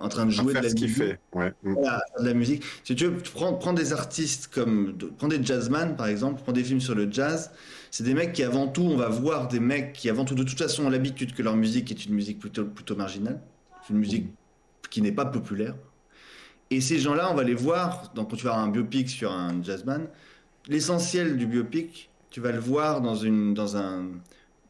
en 0.00 0.08
train 0.08 0.26
de 0.26 0.30
jouer 0.30 0.54
de 0.54 0.60
la 0.60 0.68
musique. 0.68 0.90
Fait. 0.90 1.18
Ouais. 1.32 1.52
Mmh. 1.62 1.74
de 2.20 2.24
la 2.24 2.34
musique. 2.34 2.62
Si 2.84 2.94
tu 2.94 3.06
veux, 3.06 3.16
prends, 3.16 3.54
prends 3.54 3.72
des 3.72 3.92
artistes 3.92 4.48
comme, 4.52 4.96
prends 5.18 5.28
des 5.28 5.42
jazzman 5.42 5.96
par 5.96 6.06
exemple, 6.06 6.40
prends 6.42 6.52
des 6.52 6.64
films 6.64 6.80
sur 6.80 6.94
le 6.94 7.10
jazz 7.10 7.50
c'est 7.92 8.04
des 8.04 8.14
mecs 8.14 8.32
qui 8.32 8.42
avant 8.42 8.68
tout, 8.68 8.84
on 8.84 8.96
va 8.96 9.10
voir 9.10 9.48
des 9.48 9.60
mecs 9.60 9.92
qui 9.92 10.08
avant 10.08 10.24
tout 10.24 10.34
de 10.34 10.42
toute 10.44 10.58
façon 10.58 10.86
ont 10.86 10.90
l'habitude 10.90 11.34
que 11.34 11.42
leur 11.42 11.56
musique 11.56 11.90
est 11.90 12.06
une 12.06 12.14
musique 12.14 12.38
plutôt, 12.38 12.64
plutôt 12.64 12.96
marginale, 12.96 13.38
une 13.90 13.98
musique 13.98 14.28
qui 14.90 15.02
n'est 15.02 15.12
pas 15.12 15.26
populaire. 15.26 15.74
Et 16.70 16.80
ces 16.80 16.98
gens-là, 16.98 17.30
on 17.30 17.34
va 17.34 17.44
les 17.44 17.54
voir, 17.54 18.10
donc 18.14 18.30
quand 18.30 18.36
tu 18.36 18.44
vas 18.44 18.52
avoir 18.52 18.66
un 18.66 18.70
biopic 18.70 19.10
sur 19.10 19.30
un 19.30 19.62
jazzman, 19.62 20.08
l'essentiel 20.68 21.36
du 21.36 21.46
biopic, 21.46 22.08
tu 22.30 22.40
vas 22.40 22.50
le 22.50 22.60
voir 22.60 23.02
dans, 23.02 23.14
une, 23.14 23.52
dans 23.52 23.76
un... 23.76 24.06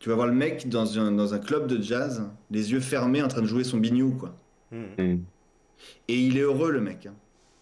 Tu 0.00 0.08
vas 0.08 0.16
voir 0.16 0.26
le 0.26 0.34
mec 0.34 0.68
dans 0.68 0.98
un, 0.98 1.12
dans 1.12 1.32
un 1.32 1.38
club 1.38 1.68
de 1.68 1.80
jazz, 1.80 2.28
les 2.50 2.72
yeux 2.72 2.80
fermés, 2.80 3.22
en 3.22 3.28
train 3.28 3.42
de 3.42 3.46
jouer 3.46 3.62
son 3.62 3.78
bignou, 3.78 4.14
quoi. 4.14 4.34
Hmm. 4.72 5.18
Et 6.08 6.18
il 6.18 6.38
est 6.38 6.42
heureux, 6.42 6.72
le 6.72 6.80
mec. 6.80 7.06
Hein. 7.06 7.14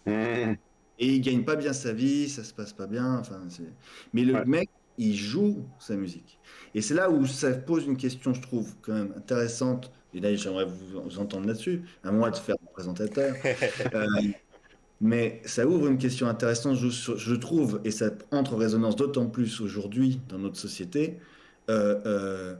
Hmm. 0.05 0.55
Et 0.99 1.15
il 1.15 1.21
gagne 1.21 1.43
pas 1.43 1.55
bien 1.55 1.73
sa 1.73 1.93
vie, 1.93 2.29
ça 2.29 2.43
se 2.43 2.53
passe 2.53 2.73
pas 2.73 2.87
bien. 2.87 3.17
Enfin, 3.19 3.41
mais 4.13 4.23
le 4.23 4.45
mec, 4.45 4.69
il 4.97 5.15
joue 5.15 5.65
sa 5.79 5.95
musique. 5.95 6.39
Et 6.75 6.81
c'est 6.81 6.93
là 6.93 7.09
où 7.09 7.25
ça 7.25 7.51
pose 7.53 7.85
une 7.85 7.97
question, 7.97 8.33
je 8.33 8.41
trouve, 8.41 8.75
quand 8.81 8.93
même 8.93 9.13
intéressante. 9.17 9.91
Et 10.13 10.19
là, 10.19 10.33
j'aimerais 10.35 10.65
vous, 10.65 11.19
entendre 11.19 11.47
là-dessus, 11.47 11.83
à 12.03 12.11
moi 12.11 12.29
de 12.29 12.35
faire 12.35 12.55
le 12.61 12.71
présentateur. 12.71 13.35
Euh, 13.93 14.05
mais 15.01 15.41
ça 15.45 15.65
ouvre 15.65 15.87
une 15.87 15.97
question 15.97 16.27
intéressante, 16.27 16.75
je, 16.75 17.35
trouve, 17.35 17.81
et 17.83 17.89
ça 17.89 18.11
entre 18.29 18.53
en 18.53 18.57
résonance 18.57 18.95
d'autant 18.95 19.25
plus 19.25 19.59
aujourd'hui 19.59 20.21
dans 20.29 20.37
notre 20.37 20.57
société. 20.57 21.17
Euh, 21.69 21.99
euh, 22.05 22.55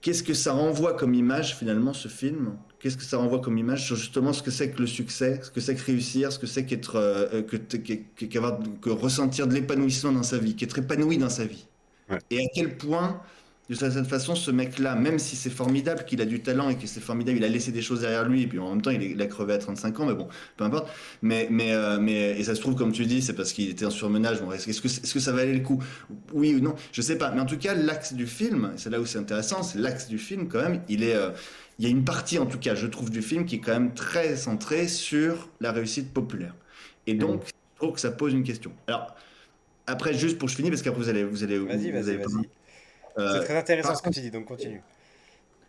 qu'est-ce 0.00 0.22
que 0.22 0.34
ça 0.34 0.52
renvoie 0.52 0.94
comme 0.94 1.14
image, 1.14 1.56
finalement, 1.56 1.92
ce 1.92 2.08
film? 2.08 2.56
Qu'est-ce 2.78 2.96
que 2.96 3.02
ça 3.02 3.18
renvoie 3.18 3.40
comme 3.40 3.58
image 3.58 3.86
sur 3.86 3.96
justement 3.96 4.32
ce 4.32 4.42
que 4.42 4.50
c'est 4.50 4.70
que 4.70 4.80
le 4.80 4.86
succès, 4.86 5.40
ce 5.42 5.50
que 5.50 5.60
c'est 5.60 5.74
que 5.74 5.84
réussir, 5.84 6.30
ce 6.32 6.38
que 6.38 6.46
c'est 6.46 6.64
qu'être, 6.66 6.96
euh, 6.96 7.42
que, 7.42 7.56
que, 7.56 8.90
ressentir 8.90 9.48
de 9.48 9.54
l'épanouissement 9.54 10.12
dans 10.12 10.22
sa 10.22 10.38
vie, 10.38 10.54
qu'être 10.54 10.78
épanoui 10.78 11.18
dans 11.18 11.30
sa 11.30 11.44
vie? 11.44 11.66
Et 12.30 12.38
à 12.38 12.48
quel 12.54 12.76
point, 12.76 13.20
de 13.68 13.74
cette 13.74 14.06
façon, 14.06 14.36
ce 14.36 14.50
mec-là, 14.50 14.94
même 14.94 15.18
si 15.18 15.34
c'est 15.34 15.50
formidable 15.50 16.04
qu'il 16.04 16.20
a 16.20 16.24
du 16.24 16.40
talent 16.40 16.68
et 16.68 16.76
que 16.76 16.86
c'est 16.86 17.00
formidable, 17.00 17.38
il 17.38 17.44
a 17.44 17.48
laissé 17.48 17.72
des 17.72 17.82
choses 17.82 18.02
derrière 18.02 18.28
lui, 18.28 18.42
et 18.42 18.46
puis 18.46 18.60
en 18.60 18.70
même 18.70 18.82
temps, 18.82 18.92
il, 18.92 19.20
a 19.20 19.26
crevé 19.26 19.54
à 19.54 19.58
35 19.58 20.00
ans, 20.00 20.06
mais 20.06 20.14
bon, 20.14 20.28
peu 20.56 20.64
importe. 20.64 20.88
Mais, 21.22 21.48
mais, 21.50 21.72
euh, 21.72 21.98
mais, 22.00 22.38
et 22.38 22.44
ça 22.44 22.54
se 22.54 22.60
trouve, 22.60 22.76
comme 22.76 22.92
tu 22.92 23.06
dis, 23.06 23.22
c'est 23.22 23.32
parce 23.32 23.52
qu'il 23.52 23.68
était 23.68 23.84
en 23.84 23.90
surmenage. 23.90 24.40
Bon, 24.40 24.52
est-ce 24.52 24.66
que, 24.66 24.86
est-ce 24.86 25.12
que 25.12 25.20
ça 25.20 25.32
valait 25.32 25.54
le 25.54 25.60
coup? 25.60 25.82
Oui 26.32 26.54
ou 26.54 26.60
non? 26.60 26.76
Je 26.92 27.02
sais 27.02 27.18
pas. 27.18 27.32
Mais 27.32 27.40
en 27.40 27.46
tout 27.46 27.58
cas, 27.58 27.74
l'axe 27.74 28.12
du 28.12 28.26
film, 28.26 28.72
c'est 28.76 28.90
là 28.90 29.00
où 29.00 29.06
c'est 29.06 29.18
intéressant, 29.18 29.64
c'est 29.64 29.78
l'axe 29.78 30.08
du 30.08 30.18
film 30.18 30.48
quand 30.48 30.62
même, 30.62 30.82
il 30.88 31.02
est. 31.02 31.16
Euh, 31.16 31.30
il 31.78 31.84
y 31.84 31.88
a 31.88 31.90
une 31.90 32.04
partie, 32.04 32.38
en 32.38 32.46
tout 32.46 32.58
cas, 32.58 32.74
je 32.74 32.86
trouve, 32.86 33.10
du 33.10 33.20
film 33.20 33.44
qui 33.44 33.56
est 33.56 33.60
quand 33.60 33.72
même 33.72 33.92
très 33.92 34.36
centrée 34.36 34.88
sur 34.88 35.50
la 35.60 35.72
réussite 35.72 36.10
populaire. 36.10 36.54
Et 37.06 37.12
mm. 37.12 37.18
donc, 37.18 37.42
je 37.46 37.52
trouve 37.78 37.94
que 37.94 38.00
ça 38.00 38.10
pose 38.10 38.32
une 38.32 38.44
question. 38.44 38.72
Alors, 38.86 39.14
après, 39.86 40.14
juste 40.14 40.38
pour 40.38 40.48
je 40.48 40.62
parce 40.62 40.82
qu'après, 40.82 41.00
vous 41.00 41.08
allez. 41.08 41.24
Vous 41.24 41.44
allez 41.44 41.58
vas-y, 41.58 41.90
vas-y, 41.90 42.16
vas-y. 42.16 42.48
Euh, 43.18 43.32
c'est 43.32 43.44
très 43.46 43.56
intéressant 43.56 43.94
ce 43.94 44.02
que 44.02 44.10
tu 44.10 44.20
dis, 44.20 44.30
donc 44.30 44.46
continue. 44.46 44.82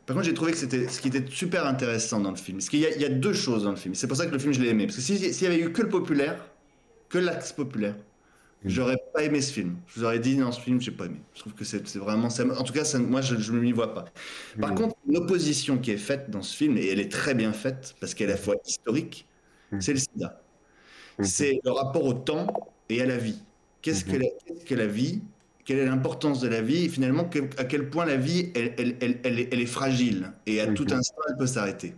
Par 0.05 0.15
contre, 0.15 0.25
j'ai 0.25 0.33
trouvé 0.33 0.53
que 0.53 0.57
c'était 0.57 0.87
ce 0.87 1.01
qui 1.01 1.09
était 1.09 1.23
super 1.29 1.65
intéressant 1.65 2.19
dans 2.19 2.31
le 2.31 2.37
film. 2.37 2.57
Parce 2.57 2.69
qu'il 2.69 2.79
y, 2.79 2.83
y, 2.83 3.05
a 3.05 3.09
deux 3.09 3.33
choses 3.33 3.65
dans 3.65 3.71
le 3.71 3.75
film. 3.75 3.93
C'est 3.93 4.07
pour 4.07 4.15
ça 4.15 4.25
que 4.25 4.31
le 4.31 4.39
film, 4.39 4.53
je 4.53 4.61
l'ai 4.61 4.69
aimé. 4.69 4.85
Parce 4.85 4.95
que 4.95 5.01
s'il 5.01 5.19
y 5.19 5.45
avait 5.45 5.59
eu 5.59 5.73
que 5.73 5.81
le 5.81 5.89
populaire, 5.89 6.45
que 7.09 7.17
l'axe 7.17 7.51
populaire, 7.51 7.95
Mm. 8.63 8.69
J'aurais 8.69 8.97
pas 9.13 9.23
aimé 9.23 9.41
ce 9.41 9.53
film. 9.53 9.77
Je 9.87 9.99
vous 9.99 10.05
aurais 10.05 10.19
dit, 10.19 10.35
non, 10.35 10.51
ce 10.51 10.59
film, 10.59 10.81
j'ai 10.81 10.91
pas 10.91 11.05
aimé. 11.05 11.19
Je 11.35 11.41
trouve 11.41 11.53
que 11.53 11.63
c'est 11.63 11.95
vraiment. 11.95 12.27
En 12.27 12.63
tout 12.63 12.73
cas, 12.73 12.97
moi, 12.97 13.21
je 13.21 13.51
ne 13.51 13.59
m'y 13.59 13.71
vois 13.71 13.93
pas. 13.93 14.05
Par 14.59 14.71
mm. 14.71 14.75
contre, 14.75 14.95
l'opposition 15.07 15.77
qui 15.77 15.91
est 15.91 15.97
faite 15.97 16.29
dans 16.29 16.41
ce 16.41 16.55
film, 16.55 16.77
et 16.77 16.87
elle 16.87 16.99
est 16.99 17.11
très 17.11 17.35
bien 17.35 17.53
faite, 17.53 17.95
parce 17.99 18.13
qu'elle 18.13 18.29
est 18.29 18.33
à 18.33 18.35
la 18.35 18.41
fois 18.41 18.55
historique, 18.65 19.27
mm. 19.71 19.81
c'est 19.81 19.93
le 19.93 19.99
sida. 19.99 20.41
C'est 21.21 21.59
le 21.63 21.71
rapport 21.71 22.05
au 22.05 22.13
temps 22.13 22.47
et 22.89 23.01
à 23.01 23.05
la 23.05 23.17
vie. 23.17 23.41
Qu'est-ce 23.81 24.05
que, 24.05 24.11
mm-hmm. 24.11 24.65
que, 24.65 24.75
la 24.75 24.85
vie 24.85 25.21
Quelle 25.67 25.79
est 25.79 25.85
l'importance 25.85 26.39
de 26.39 26.47
la 26.47 26.61
vie 26.61 26.85
Et 26.85 26.89
finalement, 26.89 27.29
à 27.57 27.63
quel 27.65 27.89
point 27.89 28.05
la 28.05 28.15
vie, 28.15 28.51
elle, 28.55 28.73
elle, 28.79 28.95
elle, 29.01 29.47
elle 29.51 29.59
est 29.59 29.65
fragile. 29.65 30.31
Et 30.47 30.61
à 30.61 30.67
tout 30.67 30.87
instant, 30.89 31.21
elle 31.29 31.37
peut 31.37 31.45
s'arrêter. 31.45 31.93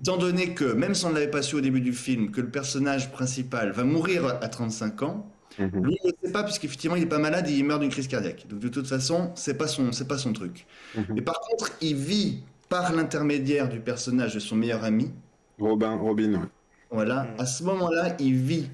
Étant 0.00 0.18
donné 0.18 0.54
que, 0.54 0.64
même 0.64 0.94
si 0.94 1.06
on 1.06 1.10
ne 1.10 1.14
l'avait 1.14 1.30
pas 1.30 1.40
su 1.40 1.54
au 1.54 1.60
début 1.60 1.80
du 1.80 1.92
film, 1.92 2.30
que 2.32 2.40
le 2.40 2.50
personnage 2.50 3.12
principal 3.12 3.70
va 3.70 3.84
mourir 3.84 4.26
à 4.26 4.48
35 4.48 5.02
ans, 5.02 5.30
Mhm. 5.58 5.84
Lui, 5.84 5.96
il 6.04 6.08
ne 6.08 6.26
sait 6.26 6.32
pas, 6.32 6.42
puisqu'effectivement, 6.42 6.96
il 6.96 7.02
n'est 7.02 7.08
pas 7.08 7.18
malade 7.18 7.48
et 7.48 7.52
il 7.52 7.64
meurt 7.64 7.80
d'une 7.80 7.90
crise 7.90 8.08
cardiaque. 8.08 8.46
Donc, 8.48 8.60
de 8.60 8.68
toute 8.68 8.86
façon, 8.86 9.30
ce 9.34 9.50
n'est 9.50 9.56
pas, 9.56 9.68
son, 9.68 9.90
pas 10.08 10.18
son 10.18 10.32
truc. 10.32 10.66
Mhm. 10.96 11.04
Mais 11.10 11.22
par 11.22 11.40
contre, 11.40 11.70
il 11.80 11.94
vit 11.94 12.42
par 12.68 12.92
l'intermédiaire 12.92 13.68
du 13.68 13.80
personnage 13.80 14.34
de 14.34 14.40
son 14.40 14.56
meilleur 14.56 14.84
ami. 14.84 15.12
Robin, 15.58 15.96
Robin, 15.96 16.48
Voilà, 16.90 17.28
à 17.38 17.46
ce 17.46 17.62
moment-là, 17.64 18.16
il 18.18 18.34
vit. 18.34 18.68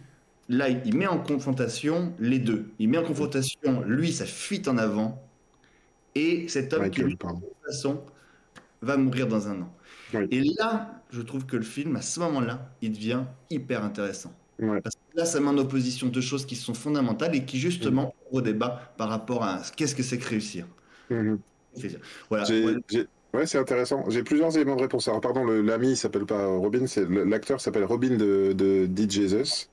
Là, 0.51 0.68
il 0.68 0.96
met 0.96 1.07
en 1.07 1.20
confrontation 1.20 2.12
les 2.18 2.40
deux. 2.40 2.72
Il 2.80 2.88
met 2.88 2.98
en 2.98 3.05
confrontation, 3.05 3.82
lui, 3.86 4.12
sa 4.12 4.26
fuite 4.26 4.66
en 4.66 4.78
avant, 4.78 5.22
et 6.16 6.48
cet 6.48 6.72
homme 6.72 6.90
qui, 6.90 7.05
de 7.05 7.11
toute 7.11 7.38
façon, 7.64 8.03
va 8.82 8.96
mourir 8.96 9.28
dans 9.28 9.46
un 9.46 9.62
an. 9.62 9.72
Et 10.32 10.42
là, 10.59 11.03
je 11.11 11.22
trouve 11.22 11.46
que 11.46 11.57
le 11.57 11.62
film, 11.62 11.94
à 11.94 12.03
ce 12.03 12.18
moment-là, 12.18 12.68
il 12.82 12.90
devient 12.90 13.22
hyper 13.48 13.84
intéressant. 13.84 14.32
Ouais. 14.59 14.80
Parce 14.80 14.96
que 14.96 15.16
là, 15.16 15.24
ça 15.24 15.38
met 15.38 15.46
en 15.46 15.57
opposition 15.57 16.09
deux 16.09 16.20
choses 16.20 16.44
qui 16.44 16.57
sont 16.57 16.74
fondamentales 16.74 17.36
et 17.36 17.44
qui, 17.44 17.61
justement, 17.61 18.12
ouvrent 18.26 18.40
au 18.40 18.40
débat 18.40 18.92
par 18.96 19.09
rapport 19.09 19.44
à 19.44 19.62
qu'est-ce 19.76 19.94
que 19.94 20.03
c'est 20.03 20.18
que 20.18 20.28
réussir. 20.28 20.66
Mhm. 21.11 21.38
Voilà. 22.28 22.44
Ouais. 23.32 23.46
c'est 23.46 23.59
intéressant. 23.59 24.05
J'ai 24.11 24.24
plusieurs 24.24 24.57
éléments 24.57 24.74
de 24.74 24.82
réponse. 24.82 25.07
Alors, 25.07 25.20
pardon, 25.20 25.44
l'ami 25.44 25.94
s'appelle 25.94 26.26
pas 26.26 26.44
Robin, 26.44 26.88
c'est 26.88 27.09
l'acteur 27.09 27.61
s'appelle 27.61 27.84
Robin 27.84 28.16
de, 28.16 28.53
de 28.53 28.86
D. 28.86 29.09
Jesus. 29.09 29.69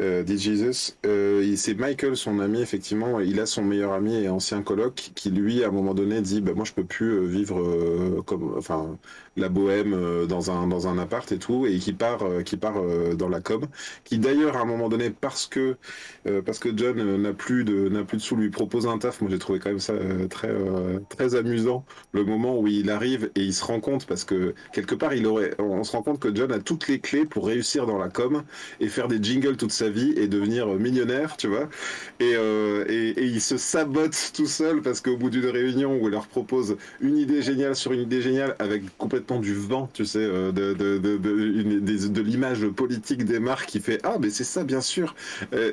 Euh. 0.00 0.24
Jesus. 0.26 0.96
Euh, 1.06 1.54
c'est 1.56 1.74
Michael, 1.74 2.16
son 2.16 2.40
ami, 2.40 2.60
effectivement. 2.60 3.20
Il 3.20 3.40
a 3.40 3.46
son 3.46 3.62
meilleur 3.62 3.92
ami 3.92 4.14
et 4.16 4.28
ancien 4.28 4.62
coloc 4.62 5.10
qui, 5.14 5.30
lui, 5.30 5.64
à 5.64 5.68
un 5.68 5.70
moment 5.70 5.94
donné, 5.94 6.20
dit 6.20 6.40
bah, 6.40 6.52
Moi, 6.54 6.64
je 6.64 6.72
peux 6.72 6.84
plus 6.84 7.12
euh, 7.12 7.26
vivre 7.26 7.60
euh, 7.60 8.22
comme. 8.24 8.54
Enfin, 8.56 8.98
la 9.36 9.48
bohème 9.48 10.26
dans 10.26 10.50
un, 10.50 10.66
dans 10.66 10.88
un 10.88 10.98
appart 10.98 11.30
et 11.32 11.38
tout. 11.38 11.64
Et 11.64 11.78
qui 11.78 11.92
part, 11.92 12.24
qui 12.44 12.56
part 12.56 12.82
dans 13.16 13.28
la 13.28 13.40
com. 13.40 13.64
Qui, 14.04 14.18
d'ailleurs, 14.18 14.56
à 14.56 14.60
un 14.60 14.64
moment 14.64 14.88
donné, 14.88 15.08
parce 15.08 15.46
que, 15.46 15.76
parce 16.44 16.58
que 16.58 16.76
John 16.76 17.16
n'a 17.16 17.32
plus, 17.32 17.64
de, 17.64 17.88
plus 18.02 18.18
de 18.18 18.22
sous, 18.22 18.36
lui 18.36 18.50
propose 18.50 18.86
un 18.86 18.98
taf. 18.98 19.20
Moi, 19.22 19.30
j'ai 19.30 19.38
trouvé 19.38 19.60
quand 19.60 19.70
même 19.70 19.78
ça 19.78 19.94
très, 20.28 20.52
très 21.08 21.36
amusant 21.36 21.84
le 22.12 22.24
moment 22.24 22.58
où 22.58 22.66
il 22.66 22.90
arrive 22.90 23.30
et 23.36 23.42
il 23.42 23.54
se 23.54 23.64
rend 23.64 23.80
compte 23.80 24.04
parce 24.04 24.24
que 24.24 24.54
quelque 24.72 24.94
part 24.96 25.14
il 25.14 25.26
aurait 25.26 25.54
on 25.58 25.84
se 25.84 25.92
rend 25.92 26.02
compte 26.02 26.18
que 26.18 26.34
John 26.34 26.52
a 26.52 26.58
toutes 26.58 26.88
les 26.88 26.98
clés 26.98 27.24
pour 27.24 27.46
réussir 27.46 27.86
dans 27.86 27.98
la 27.98 28.08
com 28.08 28.42
et 28.80 28.88
faire 28.88 29.08
des 29.08 29.22
jingles 29.22 29.56
toute 29.56 29.72
sa 29.72 29.89
et 30.16 30.28
devenir 30.28 30.66
millionnaire 30.68 31.36
tu 31.36 31.48
vois 31.48 31.68
et, 32.20 32.34
euh, 32.34 32.84
et, 32.88 33.10
et 33.22 33.40
se 33.40 33.56
sabote 33.56 34.32
tout 34.34 34.46
seul 34.46 34.82
parce 34.82 35.00
qu'au 35.00 35.16
bout 35.16 35.30
d'une 35.30 35.46
réunion 35.46 35.98
où 36.00 36.08
il 36.08 36.10
leur 36.10 36.26
propose 36.26 36.76
une 37.00 37.16
idée 37.16 37.42
géniale 37.42 37.76
sur 37.76 37.92
une 37.92 38.00
idée 38.00 38.22
géniale 38.22 38.56
avec 38.58 38.82
complètement 38.98 39.38
du 39.40 39.54
vent 39.54 39.88
tu 39.92 40.04
sais 40.04 40.18
euh, 40.20 40.52
de, 40.52 40.72
de, 40.74 40.98
de, 40.98 42.20
l'image 42.20 42.66
politique 42.68 43.24
des 43.24 43.40
marques 43.40 43.66
qui 43.68 43.80
fait 43.80 44.00
ah 44.02 44.16
mais 44.20 44.30
c'est 44.30 44.44
ça 44.44 44.64
bien 44.64 44.80
sûr 44.80 45.14
Euh, 45.52 45.72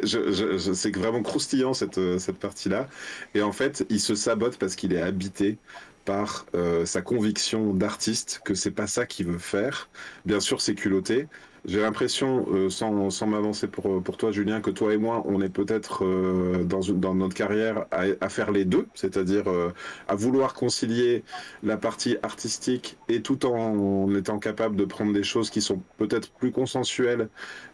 c'est 0.73 0.95
vraiment 0.95 1.21
croustillant 1.23 1.73
cette, 1.73 1.97
euh, 1.97 2.19
cette 2.19 2.37
partie 2.39 2.69
là 2.69 2.87
et 3.33 3.41
en 3.41 3.51
fait 3.51 3.85
il 3.89 3.99
se 3.99 4.15
sabote 4.15 4.57
parce 4.57 4.75
qu'il 4.75 4.93
est 4.93 5.01
habité 5.01 5.57
par 6.05 6.45
euh, 6.55 6.85
sa 6.85 7.01
conviction 7.01 7.73
d'artiste 7.73 8.41
que 8.45 8.53
c'est 8.55 8.71
pas 8.71 8.87
ça 8.87 9.05
qu'il 9.05 9.27
veut 9.27 9.37
faire. 9.39 9.89
Bien 10.25 10.39
sûr, 10.39 10.61
c'est 10.61 10.73
culotté. 10.75 11.27
J'ai 11.67 11.81
l'impression, 11.81 12.45
euh, 12.53 12.69
sans, 12.69 13.09
sans 13.09 13.27
m'avancer 13.27 13.67
pour, 13.67 14.01
pour 14.01 14.15
toi, 14.15 14.31
Julien, 14.31 14.61
que 14.61 14.69
toi 14.71 14.93
et 14.93 14.97
moi, 14.97 15.21
on 15.25 15.41
est 15.41 15.49
peut-être 15.49 16.05
euh, 16.05 16.63
dans, 16.63 16.79
dans 16.79 17.13
notre 17.13 17.35
carrière 17.35 17.85
à, 17.91 18.29
faire 18.29 18.51
les 18.51 18.63
deux, 18.63 18.87
c'est-à-dire 18.93 19.49
euh, 19.49 19.73
à 20.07 20.15
vouloir 20.15 20.53
concilier 20.53 21.25
la 21.63 21.75
partie 21.75 22.15
artistique 22.23 22.97
et 23.09 23.21
tout 23.21 23.45
en 23.45 24.15
étant 24.15 24.39
capable 24.39 24.77
de 24.77 24.85
prendre 24.85 25.11
des 25.11 25.23
choses 25.23 25.49
qui 25.49 25.61
sont 25.61 25.81
peut-être 25.97 26.29
plus 26.31 26.51
consensuelles. 26.51 27.27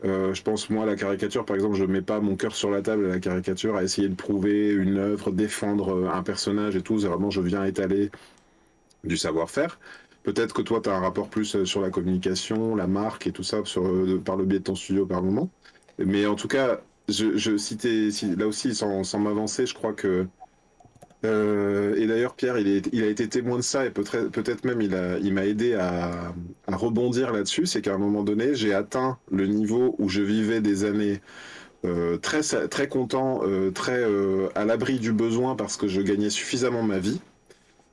Je 0.04 0.41
pense, 0.41 0.72
moi, 0.72 0.84
à 0.84 0.86
la 0.88 0.96
caricature, 0.96 1.46
par 1.46 1.56
exemple, 1.56 1.76
je 1.76 1.86
mets 1.86 2.02
pas 2.02 2.20
mon 2.20 2.36
cœur 2.36 2.56
sur 2.56 2.72
la 2.72 2.82
table 2.82 3.06
à 3.06 3.10
la 3.10 3.20
caricature, 3.20 3.76
à 3.76 3.84
essayer 3.84 4.10
de 4.10 4.16
prouver 4.16 4.72
une 4.72 4.98
œuvre, 4.98 5.32
défendre 5.32 6.10
un 6.12 6.24
personnage 6.24 6.76
et 6.76 6.82
tout. 6.82 7.00
C'est 7.00 7.08
vraiment, 7.08 7.30
je 7.30 7.41
viens 7.41 7.64
étaler 7.64 8.10
du 9.04 9.18
savoir-faire. 9.18 9.80
Peut-être 10.24 10.53
que 10.53 10.61
toi, 10.61 10.80
tu 10.82 10.89
as 10.89 10.95
un 10.95 11.01
rapport 11.01 11.30
plus 11.30 11.55
euh, 11.55 11.65
sur 11.65 11.82
la 11.82 11.89
communication, 11.89 12.76
la 12.76 12.88
marque 12.88 13.28
et 13.28 13.32
tout 13.32 13.43
ça, 13.43 13.61
euh, 13.78 14.19
par 14.19 14.38
le 14.38 14.45
biais 14.45 14.59
de 14.59 14.63
ton 14.63 14.76
studio 14.76 15.05
par 15.05 15.21
moment. 15.21 15.49
Mais 15.99 16.26
en 16.26 16.36
tout 16.36 16.47
cas, 16.47 16.80
je, 17.09 17.57
si, 17.57 18.36
là 18.38 18.47
aussi, 18.47 18.74
sans, 18.74 19.19
m'avancer, 19.19 19.65
je 19.65 19.74
crois 19.74 19.93
que. 19.93 20.26
euh, 21.26 21.95
et 21.95 22.07
d'ailleurs, 22.07 22.36
Pierre, 22.36 22.57
il, 22.57 23.03
a 23.03 23.07
été 23.07 23.28
témoin 23.28 23.57
de 23.57 23.61
ça 23.61 23.86
et 23.86 23.89
peut-être 23.91 24.63
même 24.65 24.82
il 24.82 25.34
m'a 25.34 25.45
aidé 25.45 25.74
à, 25.76 26.34
rebondir 26.67 27.34
là-dessus. 27.34 27.65
C'est 27.65 27.82
qu'à 27.82 27.93
un 27.93 27.97
moment 27.97 28.24
donné, 28.24 28.55
j'ai 28.55 28.74
atteint 28.74 29.17
le 29.30 29.45
niveau 29.47 29.95
où 29.99 30.07
je 30.09 30.21
vivais 30.21 30.61
des 30.61 30.86
années 30.86 31.21
très, 32.21 32.41
très 32.69 32.88
content, 32.88 33.41
très 33.76 34.03
à 34.55 34.65
l'abri 34.65 34.99
du 34.99 35.11
besoin 35.11 35.55
parce 35.55 35.78
que 35.78 35.88
je 35.88 36.01
gagnais 36.01 36.30
suffisamment 36.30 36.84
ma 36.84 36.99
vie 36.99 37.21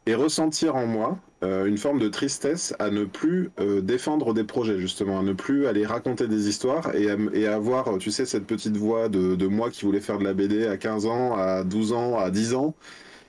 et 0.06 0.14
ressentir 0.14 0.76
en 0.76 0.86
moi 0.86 1.18
euh, 1.42 1.66
une 1.66 1.78
forme 1.78 1.98
de 1.98 2.08
tristesse 2.08 2.74
à 2.78 2.90
ne 2.90 3.04
plus 3.04 3.50
euh, 3.60 3.80
défendre 3.80 4.34
des 4.34 4.44
projets, 4.44 4.78
justement, 4.78 5.20
à 5.20 5.22
ne 5.22 5.32
plus 5.32 5.66
aller 5.66 5.86
raconter 5.86 6.28
des 6.28 6.48
histoires 6.48 6.94
et, 6.94 7.10
à, 7.46 7.54
avoir, 7.54 7.96
tu 7.98 8.10
sais, 8.10 8.26
cette 8.26 8.46
petite 8.46 8.76
voix 8.76 9.08
de, 9.08 9.46
moi 9.46 9.70
qui 9.70 9.84
voulait 9.86 10.00
faire 10.00 10.18
de 10.18 10.24
la 10.24 10.34
BD 10.34 10.66
à 10.66 10.76
15 10.76 11.06
ans, 11.06 11.34
à 11.36 11.64
12 11.64 11.92
ans, 11.92 12.18
à 12.18 12.30
10 12.30 12.54
ans. 12.54 12.74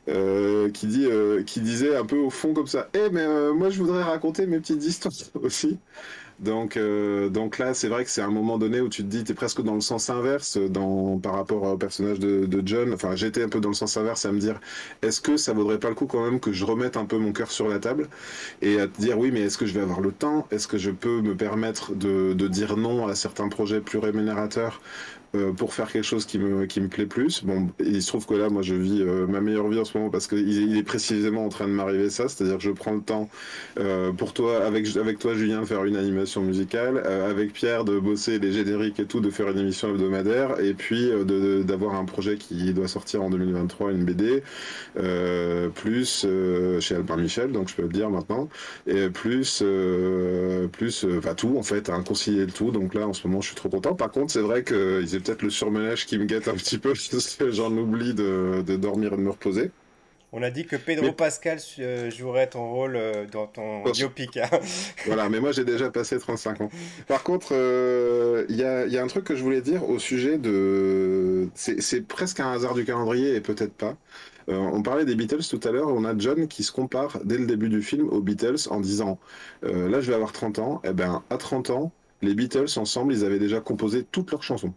euh, 0.09 0.69
qui 0.71 0.87
dit 0.87 1.05
euh, 1.05 1.43
qui 1.43 1.61
disait 1.61 1.95
un 1.95 2.05
peu 2.05 2.17
au 2.17 2.29
fond 2.31 2.53
comme 2.53 2.67
ça 2.67 2.89
eh 2.93 3.09
mais 3.11 3.21
euh, 3.21 3.53
moi 3.53 3.69
je 3.69 3.77
voudrais 3.77 4.01
raconter 4.03 4.47
mes 4.47 4.59
petites 4.59 4.83
histoires 4.83 5.13
aussi 5.43 5.79
donc, 6.41 6.75
euh, 6.75 7.29
donc 7.29 7.59
là, 7.59 7.73
c'est 7.73 7.87
vrai 7.87 8.03
que 8.03 8.09
c'est 8.09 8.21
un 8.21 8.31
moment 8.31 8.57
donné 8.57 8.81
où 8.81 8.89
tu 8.89 9.03
te 9.03 9.07
dis, 9.07 9.23
tu 9.23 9.31
es 9.31 9.35
presque 9.35 9.61
dans 9.61 9.75
le 9.75 9.81
sens 9.81 10.09
inverse 10.09 10.57
dans, 10.57 11.19
par 11.19 11.35
rapport 11.35 11.63
au 11.63 11.77
personnage 11.77 12.19
de, 12.19 12.45
de 12.45 12.67
John. 12.67 12.93
Enfin, 12.93 13.15
j'étais 13.15 13.43
un 13.43 13.49
peu 13.49 13.59
dans 13.59 13.69
le 13.69 13.75
sens 13.75 13.95
inverse 13.97 14.25
à 14.25 14.31
me 14.31 14.39
dire, 14.39 14.59
est-ce 15.03 15.21
que 15.21 15.37
ça 15.37 15.53
vaudrait 15.53 15.79
pas 15.79 15.89
le 15.89 15.95
coup 15.95 16.07
quand 16.07 16.23
même 16.23 16.39
que 16.39 16.51
je 16.51 16.65
remette 16.65 16.97
un 16.97 17.05
peu 17.05 17.17
mon 17.17 17.31
cœur 17.31 17.51
sur 17.51 17.67
la 17.67 17.79
table 17.79 18.09
et 18.61 18.79
à 18.79 18.87
te 18.87 18.99
dire, 18.99 19.19
oui, 19.19 19.31
mais 19.31 19.41
est-ce 19.41 19.57
que 19.57 19.65
je 19.65 19.73
vais 19.73 19.81
avoir 19.81 20.01
le 20.01 20.11
temps? 20.11 20.47
Est-ce 20.51 20.67
que 20.67 20.77
je 20.77 20.91
peux 20.91 21.21
me 21.21 21.35
permettre 21.35 21.93
de 21.93 22.47
dire 22.47 22.75
non 22.77 23.07
à 23.07 23.15
certains 23.15 23.47
projets 23.49 23.81
plus 23.81 23.99
rémunérateurs 23.99 24.81
euh, 25.35 25.53
pour 25.53 25.73
faire 25.73 25.91
quelque 25.91 26.03
chose 26.03 26.25
qui 26.25 26.39
me, 26.39 26.65
qui 26.65 26.81
me 26.81 26.87
plaît 26.87 27.05
plus. 27.05 27.43
Bon, 27.43 27.69
il 27.79 28.01
se 28.01 28.07
trouve 28.07 28.25
que 28.25 28.33
là, 28.33 28.49
moi, 28.49 28.61
je 28.61 28.75
vis 28.75 29.01
euh, 29.01 29.27
ma 29.27 29.39
meilleure 29.41 29.67
vie 29.69 29.79
en 29.79 29.85
ce 29.85 29.97
moment 29.97 30.09
parce 30.09 30.27
qu'il 30.27 30.47
il 30.49 30.77
est 30.77 30.83
précisément 30.83 31.45
en 31.45 31.49
train 31.49 31.67
de 31.67 31.73
m'arriver 31.73 32.09
ça, 32.09 32.27
c'est-à-dire 32.27 32.57
que 32.57 32.63
je 32.63 32.71
prends 32.71 32.93
le 32.93 33.01
temps 33.01 33.29
euh, 33.79 34.11
pour 34.11 34.33
toi, 34.33 34.65
avec, 34.65 34.95
avec 34.97 35.19
toi, 35.19 35.33
Julien, 35.33 35.61
de 35.61 35.65
faire 35.65 35.85
une 35.85 35.95
animation 35.95 36.41
musicale, 36.41 37.01
euh, 37.05 37.29
avec 37.29 37.53
Pierre 37.53 37.85
de 37.85 37.97
bosser 37.99 38.39
les 38.39 38.51
génériques 38.51 38.99
et 38.99 39.05
tout, 39.05 39.21
de 39.21 39.29
faire 39.29 39.49
une 39.49 39.59
émission 39.59 39.89
hebdomadaire, 39.89 40.59
et 40.59 40.73
puis 40.73 41.09
euh, 41.09 41.63
d'avoir 41.63 41.95
un 41.95 42.05
projet 42.05 42.37
qui 42.37 42.73
doit 42.73 42.87
sortir 42.87 43.23
en 43.23 43.29
2023, 43.29 43.91
une 43.91 44.03
BD, 44.03 44.43
euh, 44.97 45.69
plus 45.69 46.25
chez 46.79 46.95
Albin 46.95 47.17
Michel, 47.17 47.51
donc 47.51 47.69
je 47.69 47.75
peux 47.75 47.83
le 47.83 47.89
dire 47.89 48.09
maintenant, 48.09 48.49
et 48.87 49.09
plus, 49.09 49.63
plus, 50.71 51.05
enfin 51.17 51.35
tout 51.35 51.55
en 51.57 51.63
fait, 51.63 51.89
hein, 51.89 52.03
concilier 52.05 52.45
le 52.45 52.51
tout. 52.51 52.71
Donc 52.71 52.93
là, 52.93 53.07
en 53.07 53.13
ce 53.13 53.27
moment, 53.27 53.41
je 53.41 53.47
suis 53.47 53.55
trop 53.55 53.69
content. 53.69 53.95
Par 53.95 54.11
contre, 54.11 54.31
c'est 54.31 54.41
vrai 54.41 54.63
c'est 55.05 55.20
peut-être 55.21 55.41
le 55.43 55.49
surmenage 55.49 56.05
qui 56.05 56.17
me 56.17 56.25
guette 56.25 56.47
un 56.47 56.53
petit 56.55 56.77
peu, 56.77 56.89
parce 57.11 57.35
que 57.35 57.51
j'en 57.51 57.71
oublie 57.77 58.13
de, 58.13 58.63
de 58.65 58.75
dormir 58.75 59.13
et 59.13 59.17
de 59.17 59.21
me 59.21 59.29
reposer. 59.31 59.71
On 60.33 60.41
a 60.43 60.49
dit 60.49 60.65
que 60.65 60.77
Pedro 60.77 61.07
Mais- 61.07 61.11
Pascal 61.11 61.59
euh, 61.79 62.09
jouerait 62.09 62.47
ton 62.47 62.71
rôle 62.71 62.95
euh, 62.95 63.25
dans 63.29 63.47
ton 63.47 63.83
sûr. 63.93 64.07
biopic. 64.07 64.37
hein. 64.37 64.47
Voilà, 65.05 65.27
mais 65.27 65.41
moi 65.41 65.51
j'ai 65.51 65.65
déjà 65.65 65.91
passé 65.91 66.17
35 66.19 66.61
ans. 66.61 66.69
Par 67.07 67.21
contre, 67.23 67.49
euh, 67.51 68.45
il 68.47 68.55
y, 68.55 68.63
a, 68.63 68.85
il 68.85 68.93
y 68.93 68.97
a 68.97 69.03
un 69.03 69.07
truc 69.07 69.25
que 69.25 69.35
je 69.35 69.43
voulais 69.43 69.59
dire 69.59 69.89
au 69.89 69.99
sujet 69.99 70.37
de... 70.37 71.49
C'est 71.55 72.07
presque 72.07 72.39
un 72.39 72.49
hasard 72.53 72.75
du 72.75 72.85
calendrier 72.85 73.35
et 73.35 73.41
peut-être 73.41 73.73
pas. 73.73 73.97
Euh, 74.47 74.55
on 74.55 74.81
parlait 74.81 75.03
des 75.03 75.15
Beatles 75.15 75.43
tout 75.49 75.59
à 75.67 75.71
l'heure, 75.71 75.89
on 75.89 76.05
a 76.05 76.17
John 76.17 76.47
qui 76.47 76.63
se 76.63 76.71
compare 76.71 77.19
dès 77.25 77.37
le 77.37 77.45
début 77.45 77.67
du 77.67 77.81
film 77.83 78.07
aux 78.07 78.21
Beatles 78.21 78.55
en 78.69 78.79
disant 78.79 79.19
euh, 79.65 79.89
Là 79.89 79.99
je 79.99 80.07
vais 80.07 80.15
avoir 80.15 80.31
30 80.31 80.59
ans, 80.59 80.81
et 80.85 80.93
ben 80.93 81.23
à 81.29 81.35
30 81.37 81.69
ans, 81.71 81.91
les 82.21 82.33
Beatles 82.35 82.67
ensemble, 82.77 83.13
ils 83.13 83.25
avaient 83.25 83.37
déjà 83.37 83.59
composé 83.59 84.05
toutes 84.11 84.31
leurs 84.31 84.43
chansons. 84.43 84.73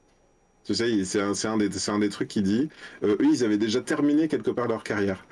Tu 0.65 0.75
sais, 0.75 1.05
c'est 1.05 1.21
un, 1.47 1.57
des- 1.59 1.71
c'est 1.71 1.91
un 1.91 1.99
des 1.99 2.09
trucs 2.09 2.29
qui 2.29 2.43
dit, 2.43 2.71
euh, 3.03 3.17
eux, 3.21 3.25
ils 3.31 3.45
avaient 3.45 3.59
déjà 3.59 3.83
terminé 3.83 4.29
quelque 4.29 4.51
part 4.51 4.67
leur 4.67 4.83
carrière. 4.83 5.27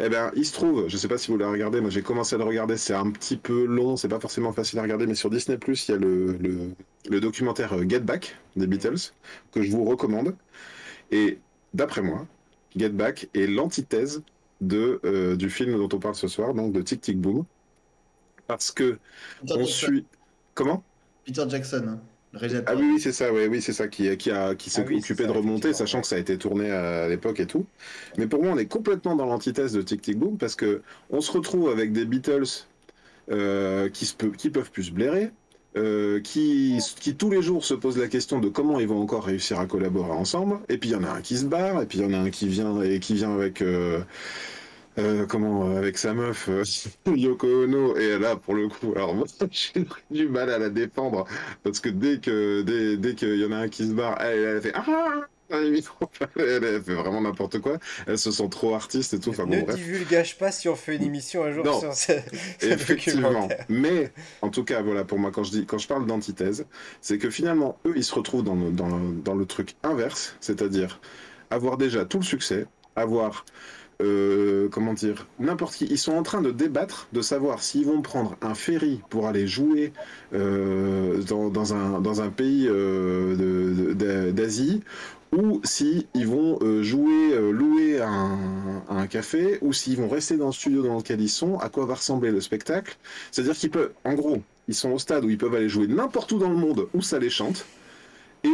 Eh 0.00 0.08
ben, 0.08 0.30
il 0.34 0.46
se 0.46 0.52
trouve, 0.54 0.88
je 0.88 0.96
sais 0.96 1.08
pas 1.08 1.18
si 1.18 1.30
vous 1.30 1.36
l'avez 1.36 1.52
regardé, 1.52 1.80
moi 1.82 1.90
j'ai 1.90 2.02
commencé 2.02 2.34
à 2.36 2.38
le 2.38 2.44
regarder, 2.44 2.76
c'est 2.78 2.94
un 2.94 3.10
petit 3.10 3.36
peu 3.36 3.64
long, 3.66 3.96
c'est 3.98 4.08
pas 4.08 4.20
forcément 4.20 4.52
facile 4.52 4.78
à 4.78 4.82
regarder, 4.82 5.06
mais 5.06 5.14
sur 5.14 5.28
Disney+, 5.30 5.58
il 5.66 5.90
y 5.90 5.92
a 5.92 5.96
le, 5.98 6.32
le, 6.38 6.74
le 7.10 7.20
documentaire 7.20 7.74
euh, 7.74 7.84
Get 7.88 8.00
Back 8.00 8.36
des 8.56 8.66
Beatles, 8.66 9.12
que 9.52 9.62
je 9.62 9.70
vous 9.70 9.84
recommande. 9.84 10.34
Et 11.10 11.38
d'après 11.74 12.02
moi, 12.02 12.26
Get 12.76 12.90
Back 12.90 13.28
est 13.34 13.46
l'antithèse 13.46 14.22
de, 14.60 15.00
euh, 15.04 15.36
du 15.36 15.50
film 15.50 15.76
dont 15.76 15.88
on 15.94 16.00
parle 16.00 16.14
ce 16.14 16.28
soir, 16.28 16.54
donc 16.54 16.72
de 16.72 16.82
Tic 16.82 17.00
Tic 17.00 17.20
Boom. 17.20 17.44
Parce 18.46 18.70
que 18.72 18.98
Peter 19.40 19.54
on 19.54 19.64
Jackson, 19.64 19.86
suit... 19.86 20.06
Comment? 20.54 20.82
Peter 21.24 21.44
Jackson, 21.48 21.86
hein. 21.88 22.00
Ah 22.66 22.76
oui, 22.76 22.84
oui, 22.94 23.00
c'est 23.00 23.12
ça, 23.12 23.32
ouais, 23.32 23.48
oui, 23.48 23.62
c'est 23.62 23.72
ça 23.72 23.88
qui, 23.88 24.16
qui, 24.18 24.30
a, 24.30 24.54
qui 24.54 24.70
s'est 24.70 24.82
Ah 24.82 24.84
oui, 24.86 24.98
occupé 24.98 25.24
ça, 25.24 25.26
de 25.26 25.32
remonter, 25.32 25.72
sachant 25.72 26.00
que 26.00 26.06
ça 26.06 26.16
a 26.16 26.18
été 26.18 26.38
tourné 26.38 26.70
à 26.70 27.08
l'époque 27.08 27.40
et 27.40 27.46
tout. 27.46 27.66
Mais 28.16 28.26
pour 28.28 28.42
moi, 28.42 28.52
on 28.52 28.58
est 28.58 28.66
complètement 28.66 29.16
dans 29.16 29.26
l'antithèse 29.26 29.72
de 29.72 29.82
Tic 29.82 30.02
Tic 30.02 30.18
Boom 30.18 30.38
parce 30.38 30.54
que 30.56 30.82
on 31.10 31.20
se 31.20 31.32
retrouve 31.32 31.70
avec 31.70 31.92
des 31.92 32.04
Beatles 32.04 32.44
euh, 33.30 33.88
qui, 33.90 34.06
se 34.06 34.14
peut, 34.14 34.30
qui 34.32 34.50
peuvent 34.50 34.70
plus 34.70 34.84
se 34.84 34.92
blairer, 34.92 35.30
euh, 35.76 36.20
qui, 36.20 36.78
qui 37.00 37.16
tous 37.16 37.30
les 37.30 37.42
jours 37.42 37.64
se 37.64 37.74
posent 37.74 37.98
la 37.98 38.08
question 38.08 38.40
de 38.40 38.48
comment 38.48 38.80
ils 38.80 38.88
vont 38.88 39.00
encore 39.00 39.24
réussir 39.26 39.60
à 39.60 39.66
collaborer 39.66 40.12
ensemble. 40.12 40.60
Et 40.68 40.78
puis 40.78 40.90
il 40.90 40.92
y 40.92 40.96
en 40.96 41.04
a 41.04 41.10
un 41.10 41.22
qui 41.22 41.36
se 41.36 41.46
barre, 41.46 41.82
et 41.82 41.86
puis 41.86 41.98
il 41.98 42.02
y 42.04 42.06
en 42.06 42.14
a 42.14 42.18
un 42.18 42.30
qui 42.30 42.48
vient 42.48 42.82
et 42.82 43.00
qui 43.00 43.14
vient 43.14 43.34
avec. 43.34 43.62
euh, 43.62 44.02
euh, 44.98 45.26
comment 45.26 45.70
euh, 45.70 45.78
avec 45.78 45.96
sa 45.96 46.12
meuf 46.12 46.48
euh, 46.48 46.64
Yoko 47.16 47.64
Ono 47.64 47.96
et 47.96 48.18
là 48.18 48.36
pour 48.36 48.54
le 48.54 48.68
coup 48.68 48.92
alors 48.96 49.14
moi 49.14 49.26
j'ai 49.50 49.86
du 50.10 50.28
mal 50.28 50.50
à 50.50 50.58
la 50.58 50.70
défendre 50.70 51.24
parce 51.62 51.80
que 51.80 51.88
dès 51.88 52.18
que 52.18 52.62
dès, 52.62 52.96
dès 52.96 53.14
qu'il 53.14 53.36
y 53.36 53.44
en 53.44 53.52
a 53.52 53.56
un 53.56 53.68
qui 53.68 53.86
se 53.86 53.92
barre 53.92 54.20
elle, 54.20 54.38
elle 54.38 54.62
fait 54.62 54.72
ah 54.74 54.84
Elle 55.50 56.82
fait 56.82 56.94
vraiment 56.94 57.22
n'importe 57.22 57.60
quoi. 57.60 57.78
Elles 58.06 58.18
se 58.18 58.30
sent 58.30 58.48
trop 58.50 58.74
artistes 58.74 59.14
et 59.14 59.18
tout. 59.18 59.30
Enfin, 59.30 59.46
ne 59.46 59.62
bon, 59.62 59.72
divulgage 59.74 60.36
pas 60.36 60.52
si 60.52 60.68
on 60.68 60.76
fait 60.76 60.96
une 60.96 61.02
émission 61.02 61.42
un 61.42 61.52
jour 61.52 61.80
sur 61.80 61.94
ce, 61.94 62.12
Effectivement. 62.60 63.48
Mais 63.70 64.12
en 64.42 64.50
tout 64.50 64.64
cas, 64.64 64.82
voilà, 64.82 65.04
pour 65.04 65.18
moi, 65.18 65.30
quand 65.30 65.44
je 65.44 65.50
dis, 65.52 65.66
quand 65.66 65.78
je 65.78 65.88
parle 65.88 66.06
d'antithèse, 66.06 66.66
c'est 67.00 67.16
que 67.16 67.30
finalement, 67.30 67.78
eux, 67.86 67.94
ils 67.96 68.04
se 68.04 68.14
retrouvent 68.14 68.44
dans 68.44 68.54
le, 68.54 68.70
dans 68.70 68.90
dans 68.98 69.34
le 69.34 69.46
truc 69.46 69.74
inverse, 69.82 70.36
c'est-à-dire 70.40 71.00
avoir 71.50 71.78
déjà 71.78 72.04
tout 72.04 72.18
le 72.18 72.24
succès, 72.24 72.66
avoir 72.94 73.46
euh, 74.00 74.68
comment 74.70 74.92
dire, 74.92 75.26
n'importe 75.40 75.74
qui. 75.74 75.86
Ils 75.86 75.98
sont 75.98 76.12
en 76.12 76.22
train 76.22 76.40
de 76.40 76.52
débattre 76.52 77.08
de 77.12 77.20
savoir 77.20 77.62
s'ils 77.62 77.86
vont 77.86 78.00
prendre 78.00 78.36
un 78.42 78.54
ferry 78.54 79.00
pour 79.10 79.26
aller 79.26 79.46
jouer 79.48 79.92
euh, 80.34 81.20
dans, 81.22 81.48
dans, 81.48 81.74
un, 81.74 82.00
dans 82.00 82.20
un 82.20 82.28
pays 82.30 82.68
euh, 82.68 83.94
d'Asie 84.32 84.82
ou 85.32 85.60
s'ils 85.62 86.06
vont 86.26 86.58
jouer, 86.82 87.36
louer 87.52 88.00
un, 88.00 88.82
un 88.88 89.06
café, 89.06 89.58
ou 89.60 89.74
s'ils 89.74 89.98
vont 89.98 90.08
rester 90.08 90.38
dans 90.38 90.46
le 90.46 90.52
studio 90.52 90.82
dans 90.82 90.96
lequel 90.96 91.20
ils 91.20 91.28
sont, 91.28 91.58
à 91.58 91.68
quoi 91.68 91.84
va 91.84 91.96
ressembler 91.96 92.30
le 92.30 92.40
spectacle. 92.40 92.96
C'est-à-dire 93.30 93.54
qu'ils 93.54 93.70
peuvent, 93.70 93.92
en 94.06 94.14
gros, 94.14 94.38
ils 94.68 94.74
sont 94.74 94.90
au 94.90 94.98
stade 94.98 95.26
où 95.26 95.30
ils 95.30 95.36
peuvent 95.36 95.54
aller 95.54 95.68
jouer 95.68 95.86
n'importe 95.86 96.32
où 96.32 96.38
dans 96.38 96.48
le 96.48 96.56
monde 96.56 96.88
où 96.94 97.02
ça 97.02 97.18
les 97.18 97.28
chante. 97.28 97.66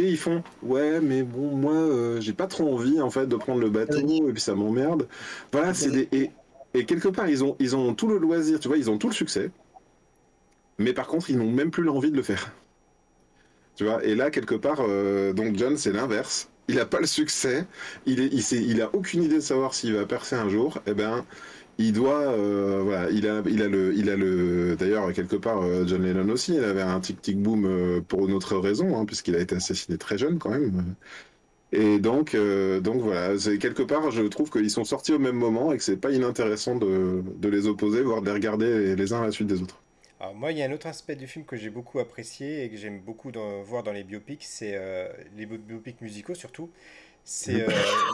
Et 0.01 0.09
ils 0.09 0.17
font 0.17 0.43
ouais 0.63 0.99
mais 0.99 1.23
bon 1.23 1.55
moi 1.55 1.73
euh, 1.73 2.19
j'ai 2.19 2.33
pas 2.33 2.47
trop 2.47 2.73
envie 2.73 3.01
en 3.01 3.09
fait 3.09 3.27
de 3.27 3.35
prendre 3.35 3.61
le 3.61 3.69
bateau 3.69 3.97
et 3.97 4.31
puis 4.31 4.41
ça 4.41 4.55
m'emmerde. 4.55 5.07
Voilà 5.51 5.73
c'est 5.73 5.91
des 5.91 6.09
et, 6.11 6.31
et, 6.73 6.85
quelque 6.85 7.07
part 7.07 7.29
ils 7.29 7.43
ont 7.43 7.55
ils 7.59 7.75
ont 7.75 7.93
tout 7.93 8.07
le 8.07 8.17
loisir 8.17 8.59
tu 8.59 8.67
vois 8.67 8.77
ils 8.77 8.89
ont 8.89 8.97
tout 8.97 9.07
le 9.07 9.13
succès. 9.13 9.51
Mais 10.77 10.93
par 10.93 11.07
contre 11.07 11.29
ils 11.29 11.37
n'ont 11.37 11.51
même 11.51 11.71
plus 11.71 11.83
l'envie 11.83 12.11
de 12.11 12.17
le 12.17 12.23
faire. 12.23 12.51
Tu 13.75 13.85
vois 13.85 14.03
et 14.03 14.15
là 14.15 14.31
quelque 14.31 14.55
part 14.55 14.79
euh, 14.81 15.33
donc 15.33 15.55
John 15.55 15.77
c'est 15.77 15.93
l'inverse. 15.93 16.49
Il 16.67 16.79
a 16.79 16.85
pas 16.85 16.99
le 16.99 17.05
succès. 17.05 17.65
Il 18.05 18.19
est 18.19 18.33
il, 18.33 18.69
il 18.69 18.81
a 18.81 18.93
aucune 18.93 19.23
idée 19.23 19.35
de 19.35 19.39
savoir 19.39 19.73
s'il 19.73 19.93
va 19.93 20.05
percer 20.05 20.35
un 20.35 20.49
jour. 20.49 20.77
Et 20.87 20.91
eh 20.91 20.93
ben 20.93 21.23
il 21.77 21.91
doit, 21.91 22.21
euh, 22.21 22.81
voilà, 22.83 23.09
il 23.09 23.27
a, 23.27 23.41
il 23.45 23.61
a 23.61 23.67
le, 23.67 23.93
il 23.95 24.09
a 24.09 24.15
le. 24.15 24.75
D'ailleurs, 24.77 25.11
quelque 25.13 25.35
part, 25.35 25.61
euh, 25.61 25.85
John 25.85 26.03
Lennon 26.03 26.29
aussi, 26.29 26.55
il 26.55 26.63
avait 26.63 26.81
un 26.81 26.99
tic 27.01 27.21
tic 27.21 27.37
boom 27.41 27.65
euh, 27.65 28.01
pour 28.01 28.27
une 28.27 28.33
autre 28.33 28.57
raison, 28.57 28.97
hein, 28.97 29.05
puisqu'il 29.05 29.35
a 29.35 29.39
été 29.39 29.55
assassiné 29.55 29.97
très 29.97 30.17
jeune 30.17 30.39
quand 30.39 30.51
même. 30.51 30.95
Et 31.71 31.99
donc, 31.99 32.37
donc 32.83 33.01
voilà, 33.01 33.37
c'est 33.37 33.57
quelque 33.57 33.83
part, 33.83 34.09
je 34.09 34.21
trouve 34.23 34.49
qu'ils 34.49 34.69
sont 34.69 34.85
sortis 34.85 35.11
au 35.11 35.19
même 35.19 35.35
moment 35.35 35.73
et 35.73 35.77
que 35.77 35.83
c'est 35.83 35.97
pas 35.97 36.11
inintéressant 36.11 36.75
de, 36.75 37.21
les 37.43 37.67
opposer, 37.67 38.01
voire 38.01 38.21
de 38.21 38.27
les 38.27 38.31
regarder 38.31 38.95
les 38.95 39.13
uns 39.13 39.23
à 39.23 39.25
la 39.25 39.31
suite 39.31 39.47
des 39.47 39.61
autres. 39.61 39.81
Moi, 40.35 40.53
il 40.53 40.57
y 40.57 40.61
a 40.61 40.65
un 40.65 40.71
autre 40.71 40.87
aspect 40.87 41.17
du 41.17 41.27
film 41.27 41.43
que 41.43 41.57
j'ai 41.57 41.69
beaucoup 41.69 41.99
apprécié 41.99 42.63
et 42.63 42.69
que 42.69 42.77
j'aime 42.77 43.01
beaucoup 43.01 43.29
voir 43.65 43.83
dans 43.83 43.91
les 43.91 44.03
biopics, 44.03 44.43
c'est 44.43 44.79
les 45.35 45.45
biopics 45.45 45.99
musicaux 45.99 46.35
surtout, 46.35 46.69
c'est 47.25 47.65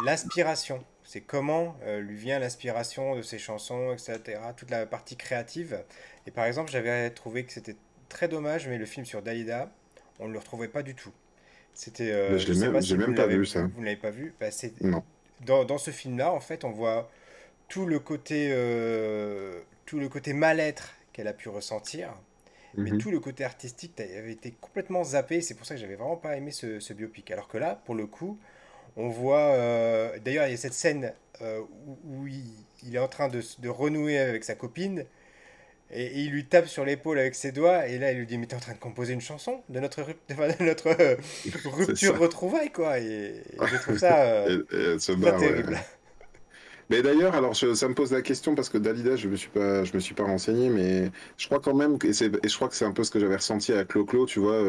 l'inspiration. 0.06 0.84
C'est 1.04 1.20
comment 1.20 1.76
euh, 1.84 2.00
lui 2.00 2.16
vient 2.16 2.40
l'inspiration 2.40 3.18
de 3.18 3.22
ses 3.22 3.38
chansons, 3.38 3.92
etc. 3.92 4.40
Toute 4.56 4.72
la 4.72 4.86
partie 4.86 5.18
créative. 5.18 5.84
Et 6.26 6.32
par 6.32 6.46
exemple, 6.46 6.72
j'avais 6.72 7.10
trouvé 7.10 7.44
que 7.44 7.52
c'était 7.52 7.76
très 8.08 8.30
dommage, 8.30 8.70
mais 8.70 8.78
le 8.78 8.86
film 8.86 9.06
sur 9.06 9.22
Dalida, 9.22 9.70
on 10.20 10.30
ne 10.30 10.32
le 10.32 10.40
retrouvait 10.40 10.70
pas 10.70 10.84
du 10.84 10.96
tout. 10.96 11.12
C'était. 11.74 12.12
Euh, 12.12 12.38
je 12.38 12.54
l'ai 12.54 12.60
même, 12.60 12.82
même 12.98 13.16
pas 13.16 13.28
vu 13.28 13.46
ça. 13.46 13.64
Vous 13.64 13.82
ne 13.82 13.86
l'avez 13.86 13.98
pas 13.98 14.10
vu 14.10 14.34
bah, 14.40 14.48
Non. 14.80 15.04
Dans, 15.42 15.66
dans 15.66 15.78
ce 15.78 15.92
film-là, 15.92 16.32
en 16.32 16.40
fait, 16.40 16.64
on 16.64 16.72
voit 16.72 17.12
tout 17.68 17.86
le 17.86 18.00
côté, 18.00 18.50
euh, 18.54 19.60
tout 19.86 20.00
le 20.00 20.08
côté 20.08 20.32
mal-être 20.32 20.94
qu'elle 21.12 21.28
a 21.28 21.34
pu 21.34 21.50
ressentir. 21.50 22.14
Mais 22.78 22.92
mhm. 22.92 23.00
tout 23.00 23.12
le 23.12 23.20
côté 23.20 23.44
artistique 23.44 24.00
avait 24.00 24.32
été 24.32 24.52
complètement 24.62 25.04
zappé. 25.04 25.42
C'est 25.42 25.56
pour 25.56 25.66
ça 25.66 25.76
que 25.76 25.82
j'avais 25.82 25.96
vraiment 25.96 26.16
pas 26.16 26.38
aimé 26.38 26.52
ce, 26.52 26.80
ce, 26.80 26.94
biopic. 26.94 27.30
Alors 27.32 27.50
que 27.50 27.58
là, 27.58 27.82
pour 27.84 27.96
le 27.96 28.08
coup, 28.08 28.40
on 28.98 29.10
voit, 29.10 29.40
euh, 29.40 30.18
d'ailleurs, 30.24 30.48
il 30.48 30.52
y 30.52 30.54
a 30.54 30.58
cette 30.58 30.74
scène 30.74 31.14
euh, 31.42 31.62
où, 32.06 32.28
il, 32.28 32.96
est 32.96 33.00
en 33.00 33.08
train 33.08 33.30
de, 33.30 33.70
renouer 33.70 34.18
avec 34.20 34.44
sa 34.44 34.56
copine 34.56 35.06
et, 35.92 36.22
il 36.22 36.32
lui 36.32 36.46
tape 36.46 36.68
sur 36.68 36.86
l'épaule 36.86 37.20
avec 37.20 37.36
ses 37.36 37.52
doigts 37.52 37.88
et 37.88 37.98
là 38.00 38.12
il 38.12 38.20
lui 38.20 38.26
dit 38.26 38.38
mais 38.38 38.48
t'es 38.48 38.56
en 38.56 38.60
train 38.60 38.74
de 38.74 38.80
composer 38.80 39.14
une 39.14 39.22
chanson 39.22 39.62
de 39.70 39.80
notre, 39.80 40.02
de 40.04 40.64
notre 40.64 40.88
euh, 40.88 41.16
rupture 41.66 42.18
retrouvaille 42.18 42.72
quoi. 42.72 43.00
Et, 43.00 43.44
je 43.60 43.78
trouve 43.78 43.98
ça 43.98 44.46
terrible. 45.40 45.78
Mais 46.90 47.02
d'ailleurs, 47.02 47.36
alors 47.36 47.56
ça 47.56 47.88
me 47.88 47.94
pose 47.94 48.12
la 48.12 48.22
question 48.22 48.54
parce 48.54 48.68
que 48.68 48.78
Dalida, 48.78 49.16
je 49.16 49.30
me 49.30 49.38
suis 49.38 49.50
pas, 49.50 49.86
je 49.86 49.94
me 49.94 50.00
suis 50.00 50.14
pas 50.14 50.26
renseigné, 50.26 50.70
mais 50.70 51.10
je 51.38 51.46
crois 51.46 51.62
quand 51.62 51.74
même 51.74 51.98
que 51.98 52.08
et, 52.08 52.50
je 52.50 52.56
crois 52.58 52.68
que 52.68 52.76
c'est 52.76 52.84
un 52.84 52.92
peu 52.92 53.06
ce 53.06 53.12
que 53.12 53.18
j'avais 53.18 53.38
ressenti 53.38 53.72
à 53.72 53.86
Clo-Clo, 53.86 54.26
tu 54.26 54.42
vois 54.42 54.62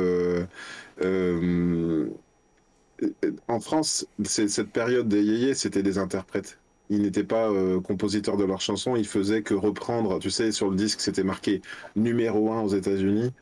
en 3.48 3.60
France, 3.60 4.06
cette 4.24 4.70
période 4.70 5.08
des 5.08 5.22
yéyés, 5.22 5.54
c'était 5.54 5.82
des 5.82 5.98
interprètes. 5.98 6.58
Ils 6.90 7.02
n'étaient 7.02 7.24
pas 7.24 7.50
euh, 7.50 7.80
compositeurs 7.80 8.36
de 8.36 8.44
leurs 8.44 8.60
chansons, 8.60 8.96
ils 8.96 9.06
faisaient 9.06 9.42
que 9.42 9.54
reprendre. 9.54 10.18
Tu 10.18 10.30
sais, 10.30 10.52
sur 10.52 10.68
le 10.68 10.76
disque, 10.76 11.00
c'était 11.00 11.24
marqué 11.24 11.62
numéro 11.96 12.52
1 12.52 12.62
aux 12.62 12.68
États-Unis. 12.68 13.32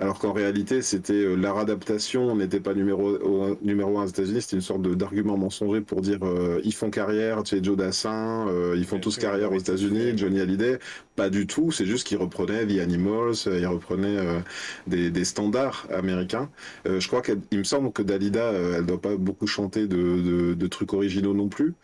Alors 0.00 0.20
qu'en 0.20 0.32
réalité, 0.32 0.80
c'était 0.80 1.12
euh, 1.12 1.34
leur 1.34 1.58
adaptation 1.58 2.36
n'était 2.36 2.60
pas 2.60 2.72
numéro, 2.72 3.18
numéro 3.62 3.98
un 3.98 4.04
aux 4.04 4.06
États-Unis, 4.06 4.42
c'était 4.42 4.54
une 4.54 4.62
sorte 4.62 4.82
d'argument 4.82 5.36
mensonger 5.36 5.80
pour 5.80 6.02
dire 6.02 6.20
euh, 6.22 6.60
ils 6.62 6.72
font 6.72 6.88
carrière, 6.88 7.42
tu 7.42 7.56
sais, 7.56 7.64
Joe 7.64 7.76
Dassin, 7.76 8.46
euh, 8.46 8.76
ils 8.76 8.84
font 8.84 9.00
tous 9.00 9.18
carrière 9.18 9.50
aux 9.50 9.58
États-Unis, 9.58 10.16
Johnny 10.16 10.40
Hallyday. 10.40 10.78
Pas 11.16 11.30
du 11.30 11.48
tout, 11.48 11.72
c'est 11.72 11.84
juste 11.84 12.06
qu'ils 12.06 12.18
reprenaient 12.18 12.64
The 12.64 12.78
Animals, 12.78 13.34
ils 13.46 13.66
reprenaient 13.66 14.18
des, 14.86 15.10
des, 15.10 15.24
standards 15.24 15.88
américains. 15.92 16.48
je 16.84 17.04
crois 17.08 17.22
qu'il 17.22 17.58
me 17.58 17.64
semble 17.64 17.90
que 17.92 18.02
Dalida, 18.02 18.52
elle 18.52 18.86
doit 18.86 19.00
pas 19.00 19.16
beaucoup 19.16 19.48
chanter 19.48 19.88
de, 19.88 19.96
de, 19.96 20.54
de 20.54 20.66
trucs 20.68 20.92
originaux 20.92 21.34
non 21.34 21.48
plus. 21.48 21.74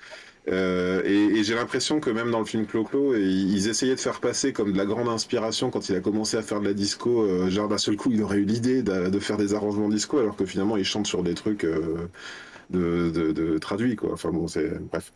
Euh, 0.48 1.02
et, 1.04 1.42
j'ai 1.42 1.54
l'impression 1.54 2.00
que 2.00 2.10
même 2.10 2.30
dans 2.30 2.38
le 2.38 2.44
film 2.44 2.66
Clo-Clo, 2.66 3.14
ils 3.16 3.68
essayaient 3.68 3.94
de 3.94 4.00
faire 4.00 4.20
passer 4.20 4.52
comme 4.52 4.72
de 4.72 4.78
la 4.78 4.84
grande 4.84 5.08
inspiration 5.08 5.70
quand 5.70 5.88
il 5.88 5.96
a 5.96 6.00
commencé 6.00 6.36
à 6.36 6.42
faire 6.42 6.60
de 6.60 6.66
la 6.66 6.74
disco. 6.74 7.22
Euh, 7.22 7.48
genre 7.50 7.68
d'un 7.68 7.78
seul 7.78 7.96
coup, 7.96 8.10
il 8.12 8.22
aurait 8.22 8.38
eu 8.38 8.44
l'idée 8.44 8.82
de, 8.82 9.18
faire 9.20 9.36
des 9.36 9.54
arrangements 9.54 9.88
disco, 9.88 10.18
alors 10.18 10.36
que 10.36 10.44
finalement, 10.44 10.76
il 10.76 10.84
chante 10.84 11.06
sur 11.06 11.22
des 11.22 11.34
trucs 11.34 11.64
euh, 11.64 12.08
de, 12.70 13.58
traduits, 13.58 13.96
quoi. 13.96 14.12
Enfin 14.12 14.30
bon, 14.30 14.46
c'est 14.46 14.78
bref. 14.90 15.12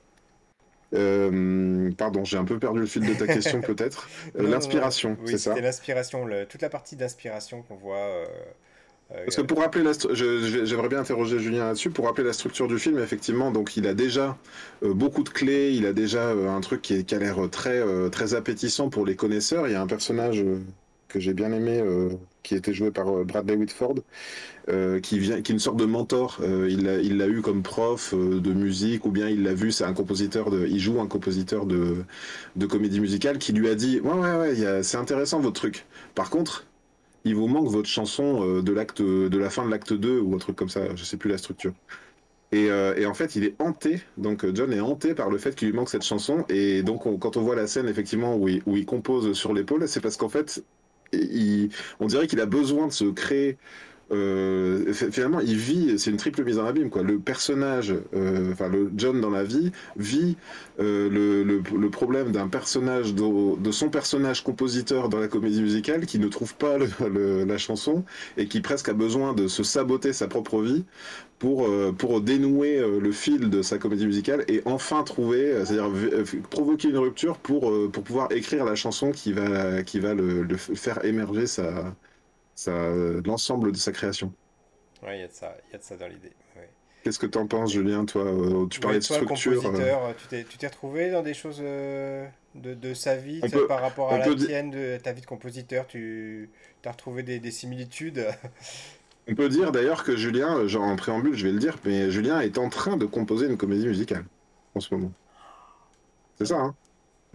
pardon, 1.97 2.25
j'ai 2.25 2.39
un 2.39 2.45
peu 2.45 2.59
perdu 2.59 2.81
le 2.81 2.87
fil 2.87 3.07
de 3.07 3.15
ta 3.15 3.27
question 3.27 3.61
peut-être. 3.67 4.09
l'inspiration, 4.35 5.19
c'est 5.27 5.39
ça 5.39 5.55
C'est 5.55 5.61
l'inspiration, 5.61 6.27
toute 6.49 6.63
la 6.63 6.71
partie 6.71 6.97
d'inspiration 6.97 7.63
qu'on 7.63 7.77
voit 7.77 7.97
euh, 7.97 8.27
Parce 9.09 9.37
que 9.37 9.43
pour 9.43 9.61
rappeler 9.61 9.91
j'aimerais 10.13 10.89
bien 10.89 11.01
interroger 11.01 11.39
Julien 11.39 11.65
là-dessus. 11.65 11.91
Pour 11.91 12.05
rappeler 12.05 12.25
la 12.25 12.35
structure 12.35 12.69
du 12.69 12.79
film, 12.79 12.99
effectivement, 12.99 13.51
donc 13.51 13.77
il 13.77 13.87
a 13.87 13.95
déjà 13.95 14.37
euh, 14.83 14.93
beaucoup 14.93 15.23
de 15.23 15.31
clés, 15.31 15.73
il 15.73 15.87
a 15.87 15.95
déjà 15.95 16.25
euh, 16.29 16.51
un 16.51 16.61
truc 16.61 16.83
qui, 16.83 17.15
a 17.15 17.19
l'air 17.19 17.39
très 17.51 17.83
très 18.11 18.35
appétissant 18.35 18.91
pour 18.91 19.07
les 19.07 19.17
connaisseurs. 19.17 19.67
Il 19.67 19.73
y 19.73 19.77
a 19.77 19.81
un 19.81 19.87
personnage 19.87 20.45
que 21.09 21.21
j'ai 21.21 21.33
bien 21.33 21.51
aimé, 21.53 21.83
qui 22.43 22.55
était 22.55 22.75
joué 22.75 22.91
par 22.91 23.25
Bradley 23.25 23.57
Whitford, 23.57 23.95
qui 25.03 25.19
vient, 25.19 25.41
qui 25.41 25.53
est 25.53 25.55
une 25.55 25.59
sorte 25.59 25.79
de 25.79 25.87
mentor. 25.87 26.41
il 26.69 26.85
l'a 26.85 27.29
eu 27.29 27.41
comme 27.41 27.63
prof 27.63 28.15
de 28.15 28.53
musique, 28.53 29.07
ou 29.07 29.11
bien 29.11 29.29
il 29.29 29.43
l'a 29.43 29.55
vu, 29.55 29.73
c'est 29.73 29.85
un 29.85 29.95
compositeur 29.95 30.51
il 30.53 30.79
joue 30.79 31.01
un 31.01 31.07
compositeur 31.07 31.65
de 31.65 32.05
de 32.57 32.67
comédie 32.67 33.01
musicale 33.01 33.39
qui 33.39 33.55
lui 33.55 33.69
a 33.69 33.75
dit, 33.75 34.01
ouais 34.01 34.13
ouais 34.13 34.35
ouais, 34.35 34.83
c'est 34.83 34.99
intéressant 34.99 35.41
votre 35.41 35.59
truc. 35.59 35.87
Par 36.15 36.29
contre 36.29 36.68
il 37.29 37.35
vous 37.35 37.47
manque 37.47 37.69
votre 37.69 37.89
chanson 37.89 38.43
euh, 38.43 38.63
de 38.63 38.73
l'acte 38.73 39.03
de 39.03 39.39
la 39.39 39.51
fin 39.51 39.65
de 39.65 39.71
l'acte 39.71 39.93
2 39.93 40.21
ou 40.21 40.35
un 40.35 40.39
truc 40.39 40.57
comme 40.57 40.69
ça, 40.69 40.95
je 40.97 41.05
sais 41.05 41.17
plus 41.17 41.31
la 41.31 41.39
structure. 41.39 41.73
Et, 42.51 42.71
euh, 42.71 43.07
en 43.07 43.13
fait, 43.13 43.37
il 43.37 43.45
est 43.45 43.55
hanté, 43.59 44.03
donc 44.17 44.45
euh, 44.45 44.53
John 44.55 44.73
est 44.73 44.81
hanté 44.81 45.15
par 45.15 45.29
le 45.29 45.37
fait 45.37 45.55
qu'il 45.55 45.69
lui 45.69 45.77
manque 45.77 45.91
cette 45.91 46.05
chanson. 46.05 46.47
Et 46.49 46.83
donc, 46.83 47.03
quand 47.21 47.37
on 47.37 47.43
voit 47.43 47.57
la 47.57 47.67
scène, 47.67 47.87
effectivement, 47.89 48.37
où 48.37 48.49
il, 48.49 48.87
compose 48.87 49.35
sur 49.35 49.53
l'épaule, 49.53 49.87
c'est 49.87 50.01
parce 50.01 50.17
qu'en 50.17 50.31
fait, 50.31 50.65
on 52.01 52.07
dirait 52.07 52.27
qu'il 52.27 52.41
a 52.41 52.47
besoin 52.47 52.87
de 52.87 52.93
se 52.93 53.05
créer 53.05 53.59
euh, 54.11 54.93
finalement, 54.93 55.41
il 55.41 55.57
vit, 55.57 55.99
c'est 55.99 56.11
une 56.11 56.17
triple 56.17 56.43
mise 56.45 56.59
en 56.59 56.65
abîme, 56.65 56.91
quoi. 56.91 57.03
Le 57.03 57.19
personnage, 57.19 57.95
euh, 58.15 58.53
enfin, 58.53 58.69
le 58.69 58.91
John 58.97 59.21
dans 59.21 59.31
la 59.31 59.45
vie, 59.45 59.71
vit 59.97 60.37
euh, 60.81 61.11
le, 61.11 61.43
le, 61.43 61.91
problème 61.91 62.33
d'un 62.33 62.49
personnage, 62.49 63.15
de, 63.15 63.71
son 63.71 63.91
personnage 63.91 64.43
compositeur 64.43 65.09
dans 65.09 65.19
la 65.19 65.29
comédie 65.29 65.63
musicale 65.63 66.07
qui 66.07 66.19
ne 66.19 66.29
trouve 66.29 66.55
pas 66.55 66.79
la 66.79 67.59
chanson 67.59 68.05
et 68.37 68.47
qui 68.47 68.61
presque 68.61 68.89
a 68.89 68.93
besoin 68.95 69.35
de 69.35 69.47
se 69.49 69.63
saboter 69.63 70.13
sa 70.13 70.27
propre 70.27 70.63
vie 70.63 70.85
pour, 71.39 71.69
pour 71.97 72.21
dénouer 72.21 72.81
le 73.01 73.13
fil 73.13 73.51
de 73.51 73.63
sa 73.63 73.79
comédie 73.79 74.07
musicale 74.07 74.45
et 74.49 74.63
enfin 74.65 75.03
trouver, 75.03 75.53
c'est-à-dire 75.65 75.91
provoquer 76.51 76.89
une 76.89 76.99
rupture 76.99 77.39
pour, 77.39 77.73
pour 77.91 78.03
pouvoir 78.03 78.33
écrire 78.33 78.65
la 78.65 78.75
chanson 78.75 79.13
qui 79.13 79.33
va, 79.33 79.83
qui 79.83 80.01
va 80.01 80.15
le, 80.15 80.43
le 80.43 80.57
faire 80.57 81.05
émerger 81.05 81.47
sa, 81.47 81.95
l'ensemble 82.67 83.73
de 83.73 83.77
sa 83.77 83.93
création. 83.93 84.33
Oui, 85.03 85.11
il 85.15 85.21
y 85.21 85.23
a 85.23 85.29
de 85.29 85.33
ça, 85.33 85.57
y 85.73 85.75
a 85.77 85.79
de 85.79 85.83
ça 85.83 85.97
dans 85.97 86.09
l'idée. 86.09 86.33
Qu'est-ce 87.03 87.19
que 87.19 87.27
tu 87.27 87.39
en 87.39 87.47
penses, 87.47 87.73
Julien 87.73 88.05
Toi, 88.05 88.25
euh, 88.25 88.67
tu 88.67 88.81
parlais 88.81 88.99
de 88.99 89.05
structure. 89.05 89.63
Euh... 89.65 90.13
Tu 90.29 90.59
t'es 90.59 90.67
retrouvé 90.67 91.11
dans 91.11 91.23
des 91.23 91.35
choses 91.35 91.61
euh, 91.63 92.27
de, 92.55 92.75
de, 92.75 92.93
sa 92.93 93.17
vie 93.17 93.41
par 93.69 93.81
rapport 93.81 94.13
à 94.13 94.19
la 94.19 94.35
tienne, 94.35 94.71
de 94.71 94.99
ta 94.99 95.13
vie 95.13 95.21
de 95.21 95.27
compositeur 95.27 95.87
Tu 95.87 96.51
as 96.85 96.91
retrouvé 96.91 97.23
des, 97.23 97.39
des 97.39 97.51
similitudes? 97.51 98.27
On 99.31 99.35
peut 99.35 99.49
dire 99.49 99.73
d'ailleurs 99.73 100.05
que 100.05 100.17
Julien, 100.17 100.67
genre 100.67 100.85
en 100.85 100.97
préambule, 100.97 101.35
je 101.35 101.47
vais 101.47 101.53
le 101.53 101.59
dire, 101.59 101.77
mais 101.85 102.11
Julien 102.11 102.41
est 102.41 102.57
en 102.57 102.71
train 102.71 102.97
de 102.97 103.05
composer 103.05 103.47
une 103.47 103.59
comédie 103.59 103.87
musicale 103.87 104.25
en 104.75 104.81
ce 104.81 104.95
moment. 104.95 105.13
C'est 106.39 106.47
ça, 106.47 106.59
hein? 106.59 106.75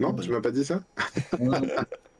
Non, 0.00 0.10
bah 0.12 0.22
tu 0.22 0.30
m'as 0.30 0.40
pas 0.40 0.50
dit 0.50 0.64
ça? 0.64 0.82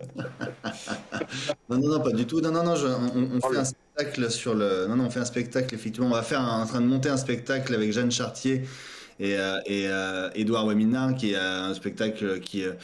non, 1.68 1.78
non, 1.78 1.88
non, 1.88 2.00
pas 2.00 2.12
du 2.12 2.26
tout. 2.26 2.40
Non, 2.40 2.50
non, 2.50 2.64
non, 2.64 2.74
on, 3.14 3.40
fait 3.40 3.58
un 3.58 3.64
spectacle 3.64 4.30
sur 4.30 4.54
le. 4.54 4.86
Non, 4.88 4.96
non, 4.96 5.04
on 5.06 5.10
fait 5.10 5.20
un 5.20 5.24
spectacle, 5.24 5.74
effectivement. 5.74 6.08
On 6.08 6.12
va 6.12 6.22
faire 6.22 6.40
un, 6.40 6.62
en 6.62 6.66
train 6.66 6.80
de 6.80 6.86
monter 6.86 7.08
un 7.08 7.16
spectacle 7.16 7.74
avec 7.74 7.92
Jeanne 7.92 8.10
Chartier 8.10 8.62
et, 9.20 9.36
euh, 9.38 9.60
et 9.66 9.86
euh, 9.88 10.30
Edouard 10.34 10.66
Wamina, 10.66 11.12
qui 11.12 11.32
est 11.32 11.36
un 11.36 11.74
spectacle 11.74 12.40
qui, 12.40 12.64
euh, 12.64 12.74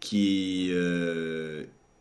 qui 0.00 0.70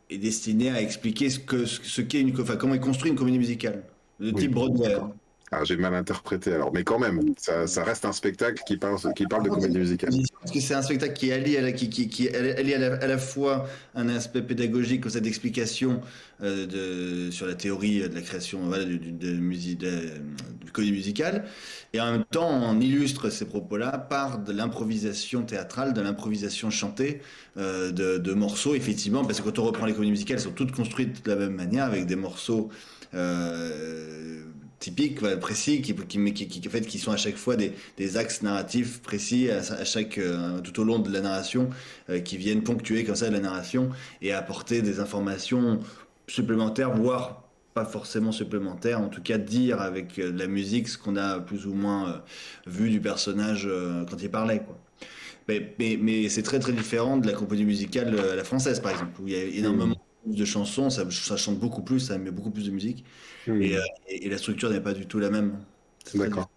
est 0.10 0.18
destiné 0.18 0.72
à 0.72 0.82
expliquer 0.82 1.30
ce 1.30 1.40
que 1.40 1.66
ce 1.66 2.02
qu'est 2.02 2.22
une. 2.22 2.40
Enfin, 2.40 2.56
comment 2.56 2.76
est 2.76 2.80
construit 2.80 3.12
une 3.12 3.18
comédie 3.18 3.40
musicale 3.40 3.84
de 4.20 4.32
type 4.32 4.52
Broadway. 4.52 4.96
Ah, 5.56 5.64
j'ai 5.64 5.78
mal 5.78 5.94
interprété 5.94 6.54
alors, 6.54 6.74
mais 6.74 6.84
quand 6.84 6.98
même, 6.98 7.22
ça, 7.38 7.84
reste 7.84 8.06
un 8.06 8.12
spectacle 8.12 8.64
qui 8.66 8.78
parle, 8.78 8.98
qui 9.16 9.28
parle 9.28 9.44
de 9.44 9.50
comédie 9.50 9.78
musicale. 9.78 10.12
Parce 10.40 10.52
que 10.52 10.60
c'est 10.60 10.74
un 10.74 10.82
spectacle 10.82 11.14
qui 11.14 11.32
allie 11.32 11.58
à 11.58 11.62
la, 11.62 11.72
qui, 11.72 11.90
qui, 11.90 12.08
qui 12.10 12.28
allie 12.30 12.74
à 12.74 12.80
la, 12.80 12.96
à 12.96 13.08
la, 13.08 13.18
fois 13.20 13.68
un 13.94 14.10
aspect 14.10 14.42
pédagogique, 14.42 15.08
cette 15.10 15.28
explication 15.28 16.02
euh, 16.42 16.66
de, 17.28 17.32
sur 17.32 17.46
la 17.46 17.54
théorie 17.54 18.02
de 18.02 18.16
la 18.16 18.22
création 18.22 18.62
voilà, 18.66 18.86
de, 18.86 18.98
de, 18.98 19.34
musique, 19.34 19.86
comédie 20.72 20.94
musicale, 20.94 21.46
et 21.94 22.02
en 22.02 22.12
même 22.12 22.26
temps 22.26 22.50
on 22.50 22.80
illustre 22.80 23.30
ces 23.30 23.46
propos-là 23.46 23.98
par 23.98 24.40
de 24.40 24.52
l'improvisation 24.52 25.44
théâtrale, 25.44 25.94
de 25.94 26.02
l'improvisation 26.02 26.72
chantée, 26.72 27.22
euh, 27.58 27.92
de, 27.92 28.34
morceaux, 28.34 28.74
effectivement, 28.74 29.24
parce 29.24 29.40
que 29.40 29.46
quand 29.46 29.60
on 29.60 29.66
reprend 29.66 29.86
les 29.86 29.94
comédies 29.94 30.12
musicales, 30.12 30.38
elles 30.38 30.44
sont 30.44 30.52
toutes 30.52 30.72
construites 30.72 31.24
de 31.26 31.32
la 31.32 31.38
même 31.38 31.56
manière, 31.56 31.86
avec 31.86 32.06
des 32.08 32.16
morceaux... 32.16 32.70
Euh, 33.14 34.42
typiques, 34.84 35.22
précis, 35.40 35.82
qui, 35.82 35.96
qui, 35.96 36.34
qui, 36.34 36.48
qui, 36.48 36.70
fait, 36.70 36.90
sont 36.98 37.14
à 37.14 37.18
chaque 37.18 37.38
fois 37.38 37.56
des, 37.56 37.72
des 37.98 38.18
axes 38.18 38.42
narratifs 38.42 39.02
précis 39.02 39.50
à, 39.50 39.86
chaque, 39.86 40.18
euh, 40.18 40.60
tout 40.60 40.78
au 40.82 40.84
long 40.84 41.00
de 41.00 41.10
la 41.10 41.22
narration, 41.22 41.70
euh, 42.10 42.20
qui 42.20 42.36
viennent 42.36 42.64
ponctuer 42.64 43.06
comme 43.06 43.16
ça 43.16 43.30
la 43.30 43.40
narration 43.40 43.90
et 44.22 44.34
apporter 44.34 44.82
des 44.82 45.00
informations 45.00 45.80
supplémentaires, 46.28 46.94
voire 46.94 47.44
pas 47.74 47.86
forcément 47.86 48.34
supplémentaires, 48.34 49.00
en 49.00 49.08
tout 49.08 49.22
cas 49.22 49.38
dire 49.38 49.82
avec 49.82 50.20
euh, 50.20 50.34
la 50.36 50.48
musique 50.48 50.90
ce 50.90 50.98
qu'on 50.98 51.16
a 51.16 51.40
plus 51.40 51.66
ou 51.66 51.74
moins 51.74 52.22
vu 52.68 52.90
du 52.90 53.00
personnage 53.00 53.70
quand 54.10 54.22
il 54.22 54.30
parlait. 54.30 54.60
Quoi. 54.60 54.78
Mais, 55.48 55.76
mais, 55.80 56.28
c'est 56.28 56.44
très 56.44 56.60
très 56.60 56.74
différent 56.74 57.16
de 57.18 57.28
la 57.28 57.34
compagnie 57.34 57.66
musicale 57.66 58.16
la 58.36 58.44
française, 58.44 58.82
par 58.82 58.92
exemple, 58.92 59.22
où 59.22 59.28
il 59.28 59.34
y 59.34 59.38
a 59.38 59.44
énormément 59.44 59.96
de 60.26 60.46
chansons, 60.46 60.90
ça, 60.90 61.06
ça 61.12 61.38
chante 61.38 61.60
beaucoup 61.60 61.82
plus, 61.82 62.00
ça 62.00 62.18
met 62.18 62.32
beaucoup 62.32 62.52
plus 62.52 62.66
de 62.66 62.72
musique. 62.72 63.04
Hmm. 63.48 63.62
Euh, 63.62 63.80
et, 64.08 64.30
la 64.30 64.38
structure 64.38 64.70
n'est 64.70 64.82
pas 64.82 64.94
du 64.94 65.06
tout 65.06 65.20
la 65.20 65.30
même. 65.30 65.58
D'accord. 66.16 66.50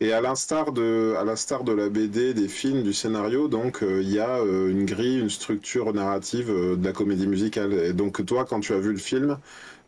Et 0.00 0.12
à 0.12 0.20
l'instar 0.20 0.72
de, 0.72 1.14
à 1.16 1.24
l'instar 1.24 1.64
de 1.64 1.72
la 1.72 1.88
BD, 1.88 2.34
des 2.34 2.48
films, 2.48 2.82
du 2.82 2.92
scénario, 2.92 3.48
donc 3.48 3.82
euh, 3.82 4.02
il 4.02 4.10
y 4.10 4.18
a 4.18 4.38
euh, 4.38 4.68
une 4.68 4.84
grille, 4.84 5.20
une 5.20 5.30
structure 5.30 5.94
narrative 5.94 6.48
de 6.48 6.84
la 6.84 6.92
comédie 6.92 7.28
musicale. 7.28 7.72
Et 7.72 7.92
donc 7.92 8.24
toi, 8.26 8.44
quand 8.44 8.60
tu 8.60 8.72
as 8.72 8.80
vu 8.80 8.90
le 8.90 8.98
film, 8.98 9.38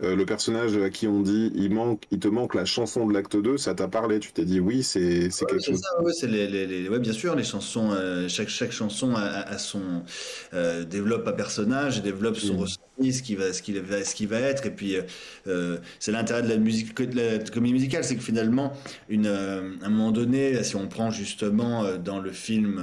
le 0.00 0.24
personnage 0.24 0.76
à 0.76 0.90
qui 0.90 1.08
on 1.08 1.22
dit 1.22 1.50
il 1.54 1.72
manque, 1.72 2.02
il 2.10 2.18
te 2.18 2.28
manque 2.28 2.54
la 2.54 2.66
chanson 2.66 3.06
de 3.06 3.14
l'acte 3.14 3.36
2, 3.36 3.56
ça 3.56 3.74
t'a 3.74 3.88
parlé, 3.88 4.20
tu 4.20 4.30
t'es 4.30 4.44
dit 4.44 4.60
oui, 4.60 4.82
c'est 4.82 5.30
quelque 5.48 5.64
chose. 5.64 5.80
Ça, 5.80 6.02
ouais, 6.02 6.12
c'est 6.12 6.26
les, 6.26 6.46
les, 6.46 6.88
ouais, 6.88 6.98
bien 6.98 7.14
sûr, 7.14 7.34
les 7.34 7.44
chansons, 7.44 7.96
chaque, 8.28 8.48
chaque 8.48 8.72
chanson 8.72 9.14
a, 9.16 9.58
son 9.58 10.02
développe 10.52 11.26
un 11.26 11.32
personnage, 11.32 12.02
développe 12.02 12.36
son 12.36 12.54
mm. 12.54 12.58
ressenti, 12.58 12.85
ce 12.98 13.22
qui 13.22 13.34
va, 13.34 13.52
ce 13.52 13.62
qui 13.62 13.72
va, 13.72 14.04
ce 14.04 14.14
qui 14.14 14.26
va 14.26 14.40
être, 14.40 14.66
et 14.66 14.70
puis 14.70 14.96
c'est 15.98 16.12
l'intérêt 16.12 16.42
de 16.42 16.48
la 16.48 16.56
musique, 16.56 16.96
de 17.00 17.16
la 17.16 17.38
comédie 17.38 17.74
musicale, 17.74 18.04
c'est 18.04 18.16
que 18.16 18.22
finalement, 18.22 18.72
une, 19.08 19.26
à 19.26 19.86
un 19.86 19.90
moment 19.90 20.12
donné, 20.12 20.62
si 20.64 20.76
on 20.76 20.88
prend 20.88 21.10
justement 21.10 21.96
dans 21.98 22.20
le 22.20 22.32
film 22.32 22.80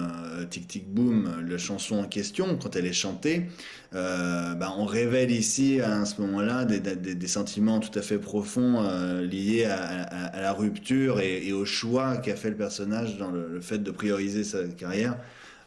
Tic 0.50 0.68
Tic 0.68 0.94
Boom, 0.94 1.46
la 1.48 1.58
chanson 1.58 1.98
en 1.98 2.08
question, 2.08 2.58
quand 2.58 2.76
elle 2.76 2.86
est 2.86 2.94
chantée, 2.94 3.48
euh, 3.96 4.56
bah, 4.56 4.74
on 4.76 4.86
révèle 4.86 5.30
ici 5.30 5.80
à 5.80 6.04
ce 6.06 6.20
moment-là 6.22 6.66
des, 6.66 6.80
des, 6.80 7.28
sentiments 7.28 7.80
tout 7.80 7.98
à 7.98 8.02
fait 8.02 8.18
profonds 8.18 8.82
euh, 8.82 9.22
liés 9.22 9.66
à, 9.66 10.42
la 10.42 10.52
rupture 10.52 11.20
et 11.20 11.52
au 11.54 11.64
choix 11.64 12.18
qu'a 12.18 12.36
fait 12.36 12.50
le 12.50 12.56
personnage 12.56 13.18
dans 13.18 13.30
le, 13.30 13.62
fait 13.62 13.78
de 13.78 13.92
prioriser 13.92 14.44
sa 14.44 14.64
carrière 14.64 15.16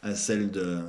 à 0.07 0.15
celle 0.15 0.51
de, 0.51 0.79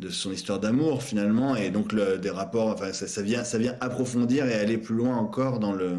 de 0.00 0.08
son 0.10 0.32
histoire 0.32 0.60
d'amour 0.60 1.02
finalement. 1.02 1.56
Et 1.56 1.70
donc 1.70 1.92
le, 1.92 2.18
des 2.18 2.30
rapports 2.30 2.68
enfin 2.68 2.92
ça, 2.92 3.06
ça, 3.06 3.22
vient 3.22 3.44
ça 3.44 3.58
vient 3.58 3.76
approfondir 3.80 4.46
et 4.46 4.54
aller 4.54 4.78
plus 4.78 4.94
loin 4.94 5.16
encore 5.16 5.58
dans 5.58 5.72
le 5.72 5.98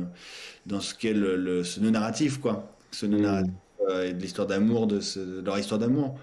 dans 0.66 0.80
ce 0.82 0.96
qu'est 0.96 1.14
le, 1.14 1.36
le, 1.36 1.64
ce 1.64 1.80
narratif 1.80 2.40
quoi. 2.40 2.72
Ce 2.92 3.06
mmh. 3.06 3.22
narratif 3.22 3.54
euh, 3.90 4.10
et 4.10 4.14
de 4.14 4.22
l'histoire 4.22 4.48
d'amour 4.48 4.88
de, 4.88 4.98
de, 5.00 5.46
leur 5.46 5.60
histoire 5.60 5.80
d'amour. 5.80 6.18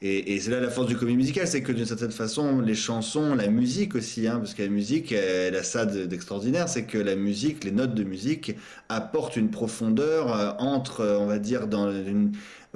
Et, 0.00 0.38
c'est 0.38 0.52
là 0.52 0.60
la 0.60 0.70
force 0.70 0.86
du 0.86 0.96
comédie 0.96 1.16
musical, 1.16 1.48
c'est 1.48 1.60
que 1.60 1.72
d'une 1.72 1.84
certaine 1.84 2.12
façon, 2.12 2.60
les 2.60 2.76
chansons, 2.76 3.34
la 3.34 3.48
musique 3.48 3.96
aussi, 3.96 4.28
hein, 4.28 4.38
parce 4.38 4.54
que 4.54 4.62
la 4.62 4.68
musique, 4.68 5.10
elle 5.10 5.56
a 5.56 5.64
ça 5.64 5.86
d'extraordinaire, 5.86 6.68
c'est 6.68 6.84
que 6.84 6.98
la 6.98 7.16
musique, 7.16 7.64
les 7.64 7.72
notes 7.72 7.94
de 7.94 8.04
musique 8.04 8.54
apportent 8.88 9.36
une 9.36 9.50
profondeur 9.50 10.32
euh, 10.32 10.52
entre, 10.58 11.04
on 11.20 11.26
va 11.26 11.40
dire, 11.40 11.66
dans 11.66 11.90
une, 11.90 12.30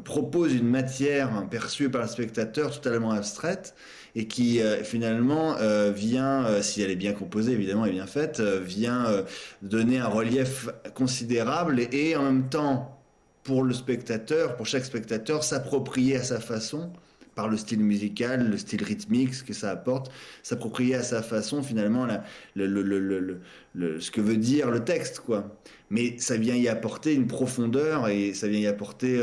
propose 0.05 0.55
une 0.55 0.68
matière 0.68 1.47
perçue 1.51 1.90
par 1.90 2.03
le 2.03 2.09
spectateur 2.09 2.70
totalement 2.70 3.12
abstraite 3.12 3.74
et 4.14 4.26
qui 4.26 4.61
euh, 4.61 4.82
finalement 4.84 5.57
euh, 5.59 5.93
vient, 5.95 6.62
si 6.62 6.82
elle 6.82 6.90
est 6.90 6.97
bien 6.97 7.12
composée 7.12 7.53
évidemment 7.53 7.86
et 7.86 7.93
bien 7.93 8.07
faite, 8.07 8.40
vient 8.40 9.24
donner 9.62 9.99
un 9.99 10.09
relief 10.09 10.68
considérable 10.95 11.80
et, 11.93 12.16
en 12.16 12.24
même 12.24 12.49
temps 12.49 12.99
pour 13.43 13.64
le 13.64 13.74
spectateur, 13.74 14.57
pour 14.57 14.66
chaque 14.66 14.84
spectateur, 14.84 15.43
s'approprier 15.45 16.16
à 16.16 16.22
sa 16.22 16.40
façon 16.40 16.93
par 17.34 17.49
le 17.49 17.57
style 17.57 17.80
musical, 17.80 18.49
le 18.51 18.59
style 18.59 18.84
rythmique, 18.84 19.34
ce 19.34 19.43
que 19.43 19.55
ça 19.55 19.70
apporte, 19.70 20.12
s'approprier 20.43 20.97
à 20.97 21.03
sa 21.03 21.22
façon 21.22 21.62
finalement 21.62 22.07
ce 22.55 24.11
que 24.11 24.20
veut 24.20 24.36
dire 24.36 24.70
le 24.70 24.84
texte, 24.84 25.20
quoi. 25.20 25.57
Mais 25.90 26.18
ça 26.18 26.36
vient 26.36 26.55
y 26.55 26.68
apporter 26.68 27.14
une 27.14 27.26
profondeur 27.26 28.09
et 28.09 28.34
ça 28.34 28.49
vient 28.49 28.61
y 28.61 28.66
apporter. 28.66 29.22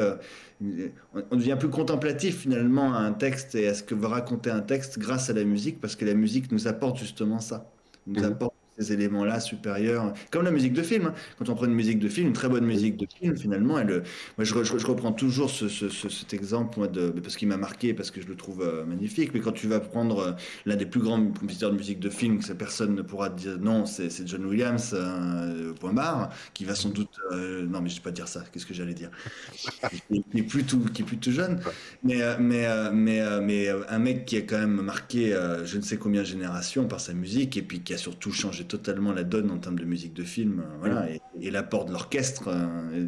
On 0.61 1.35
devient 1.37 1.55
plus 1.57 1.69
contemplatif 1.69 2.39
finalement 2.39 2.93
à 2.93 2.99
un 2.99 3.13
texte 3.13 3.55
et 3.55 3.67
à 3.67 3.73
ce 3.73 3.81
que 3.81 3.95
veut 3.95 4.07
raconter 4.07 4.49
un 4.49 4.59
texte 4.59 4.99
grâce 4.99 5.29
à 5.29 5.33
la 5.33 5.45
musique, 5.45 5.79
parce 5.79 5.95
que 5.95 6.03
la 6.03 6.13
musique 6.13 6.51
nous 6.51 6.67
apporte 6.67 6.97
justement 6.97 7.39
ça, 7.39 7.71
nous 8.07 8.21
mmh. 8.21 8.25
apporte 8.25 8.53
ces 8.79 8.93
éléments-là 8.93 9.39
supérieurs, 9.39 10.13
comme 10.31 10.43
la 10.43 10.51
musique 10.51 10.73
de 10.73 10.83
film. 10.83 11.07
Hein. 11.07 11.13
Quand 11.37 11.49
on 11.49 11.55
prend 11.55 11.65
une 11.65 11.73
musique 11.73 11.99
de 11.99 12.07
film, 12.07 12.27
une 12.27 12.33
très 12.33 12.49
bonne 12.49 12.65
musique 12.65 12.97
de 12.97 13.05
film, 13.05 13.37
finalement, 13.37 13.77
elle, 13.79 14.03
moi 14.37 14.45
je, 14.45 14.85
reprends 14.85 15.11
toujours 15.11 15.49
ce, 15.49 15.67
ce, 15.67 15.89
cet 15.89 16.33
exemple 16.33 16.79
moi, 16.79 16.87
de, 16.87 17.09
parce 17.09 17.35
qu'il 17.35 17.47
m'a 17.47 17.57
marqué, 17.57 17.93
parce 17.93 18.11
que 18.11 18.21
je 18.21 18.27
le 18.27 18.35
trouve 18.35 18.61
euh, 18.61 18.85
magnifique. 18.85 19.33
Mais 19.33 19.39
quand 19.39 19.51
tu 19.51 19.67
vas 19.67 19.79
prendre 19.79 20.19
euh, 20.19 20.31
l'un 20.65 20.75
des 20.75 20.85
plus 20.85 21.01
grands 21.01 21.17
compositeurs 21.17 21.71
de 21.71 21.77
musique 21.77 21.99
de 21.99 22.09
film, 22.09 22.39
que 22.39 22.53
personne 22.53 22.95
ne 22.95 23.01
pourra 23.01 23.29
dire 23.29 23.57
non, 23.59 23.85
c'est 23.85 24.27
John 24.27 24.45
Williams, 24.45 24.91
euh, 24.93 25.73
point 25.73 25.93
barre, 25.93 26.29
qui 26.53 26.65
va 26.65 26.75
sans 26.75 26.89
doute, 26.89 27.19
non 27.31 27.81
mais 27.81 27.89
je 27.89 27.95
ne 27.95 27.99
vais 27.99 28.03
pas 28.03 28.11
dire 28.11 28.27
ça. 28.27 28.43
Qu'est-ce 28.51 28.65
que 28.65 28.73
j'allais 28.73 28.93
dire? 28.93 29.11
Qui, 30.09 30.39
est 30.39 30.43
plus 30.43 30.63
tout, 30.63 30.83
est 30.97 31.03
plus 31.03 31.17
tout 31.17 31.31
jeune, 31.31 31.59
mais 32.03 32.19
mais 32.39 32.67
mais 32.91 33.41
mais 33.41 33.69
un 33.69 33.99
mec 33.99 34.25
qui 34.25 34.37
a 34.37 34.41
quand 34.41 34.57
même 34.57 34.81
marqué 34.81 35.35
je 35.65 35.77
ne 35.77 35.81
sais 35.81 35.97
combien 35.97 36.21
de 36.21 36.27
générations 36.27 36.87
par 36.87 36.99
sa 36.99 37.13
musique 37.13 37.57
et 37.57 37.61
puis 37.61 37.81
qui 37.81 37.93
a 37.93 37.97
surtout 37.97 38.31
changé 38.31 38.65
totalement 38.69 39.11
la 39.11 39.23
donne 39.23 39.51
en 39.51 39.57
termes 39.57 39.77
de 39.77 39.83
musique 39.83 40.13
de 40.13 40.23
film, 40.23 40.61
euh, 40.61 40.77
voilà, 40.79 41.07
et, 41.41 41.51
l'apport 41.51 41.85
de 41.85 41.91
l'orchestre, 41.91 42.47
euh, 42.47 43.07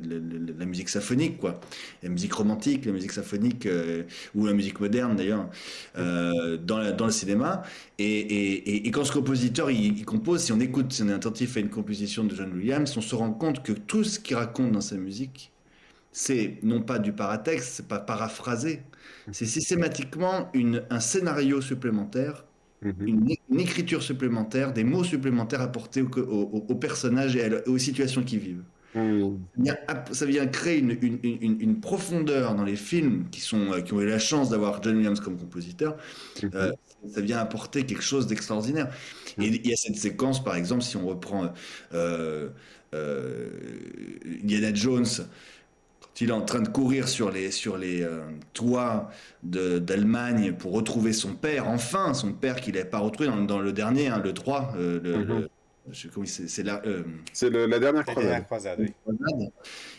la 0.58 0.66
musique 0.66 0.90
symphonique, 0.90 1.38
quoi, 1.38 1.62
la 2.04 2.10
musique 2.10 2.34
romantique, 2.34 2.86
la 2.86 2.92
musique 2.92 3.14
symphonique 3.14 3.66
euh, 3.66 4.04
ou 4.36 4.46
la 4.48 4.54
musique 4.54 4.80
moderne 4.80 5.16
d'ailleurs, 5.16 5.50
dans, 5.96 6.96
dans 6.96 7.06
le 7.06 7.12
cinéma. 7.12 7.64
Et, 8.00 8.88
et, 8.88 8.92
quand 8.92 9.06
ce 9.06 9.14
compositeur 9.14 9.70
il, 9.72 10.04
compose, 10.04 10.42
si 10.42 10.52
on 10.52 10.60
écoute, 10.60 10.92
si 10.92 11.04
on 11.04 11.10
est 11.10 11.14
attentif 11.14 11.56
à 11.56 11.60
une 11.60 11.70
composition 11.70 12.24
de 12.24 12.36
John 12.36 12.52
Williams, 12.54 12.98
on 12.98 13.02
se 13.02 13.16
rend 13.16 13.32
compte 13.32 13.64
que 13.64 13.72
tout 13.72 14.04
ce 14.04 14.20
qu'il 14.20 14.36
raconte 14.36 14.72
dans 14.72 14.82
sa 14.82 14.98
musique, 14.98 15.52
c'est 16.12 16.58
non 16.64 16.82
pas 16.82 17.00
du 17.00 17.14
paratexte, 17.14 17.76
c'est 17.76 17.88
pas 17.88 18.00
paraphrasé, 18.00 18.82
c'est 19.32 19.46
systématiquement 19.46 20.50
une, 20.54 20.84
un 20.90 21.00
scénario 21.00 21.62
supplémentaire 21.62 22.44
Mhm. 22.82 23.08
une, 23.08 23.36
écriture 23.60 24.02
supplémentaire, 24.02 24.74
des 24.74 24.84
mots 24.84 25.04
supplémentaires 25.04 25.62
apportés 25.62 26.02
aux 26.02 26.76
personnages 26.76 27.36
et 27.36 27.50
aux 27.68 27.78
situations 27.78 28.24
qu'ils 28.24 28.40
vivent. 28.40 28.64
Mhm. 28.96 29.40
Ça 30.12 30.26
vient 30.26 30.46
créer 30.48 30.80
une, 30.80 30.98
une, 31.24 31.80
profondeur 31.80 32.56
dans 32.56 32.64
les 32.64 32.76
films 32.76 33.26
qui, 33.32 33.40
sont, 33.40 33.72
euh, 33.72 33.82
qui 33.82 33.94
ont 33.94 34.02
eu 34.02 34.08
la 34.08 34.20
chance 34.20 34.50
d'avoir 34.50 34.84
John 34.84 34.98
Williams 34.98 35.20
comme 35.20 35.38
compositeur. 35.38 35.96
Mhm. 36.44 36.52
Euh, 36.56 36.72
ça 37.10 37.22
vient 37.22 37.40
apporter 37.40 37.86
quelque 37.86 38.04
chose 38.04 38.28
d'extraordinaire. 38.28 38.94
Et 39.38 39.48
il 39.48 39.68
y 39.68 39.74
a 39.74 39.78
cette 39.78 39.96
séquence, 39.96 40.44
par 40.44 40.56
exemple, 40.56 40.84
si 40.84 40.98
on 40.98 41.08
reprend 41.08 41.54
euh, 41.94 42.50
euh 42.94 43.50
Indiana 44.44 44.74
Jones, 44.74 45.08
il 46.20 46.30
est 46.30 46.34
en 46.34 46.42
train 46.42 46.62
de 46.62 46.68
courir 46.68 47.08
sur 47.08 47.32
les, 47.32 47.52
sur 47.52 47.78
les 47.78 48.04
euh, 48.04 48.22
toits 48.54 49.10
d'Allemagne 49.44 50.54
pour 50.54 50.72
retrouver 50.74 51.14
son 51.14 51.34
père, 51.34 51.68
enfin, 51.68 52.14
son 52.14 52.32
père 52.34 52.62
qu'il 52.62 52.76
n'avait 52.76 52.90
pas 52.90 53.00
retrouvé 53.00 53.30
dans, 53.48 53.60
le 53.60 53.74
dernier, 53.74 54.08
hein, 54.08 54.22
le 54.24 54.34
3, 54.34 54.74
euh, 54.78 55.00
le, 55.04 55.50
c'est 55.92 56.64
la, 56.64 56.82
euh, 56.86 57.04
la 57.42 57.80
dernière 57.80 58.06
croisade. 58.06 58.46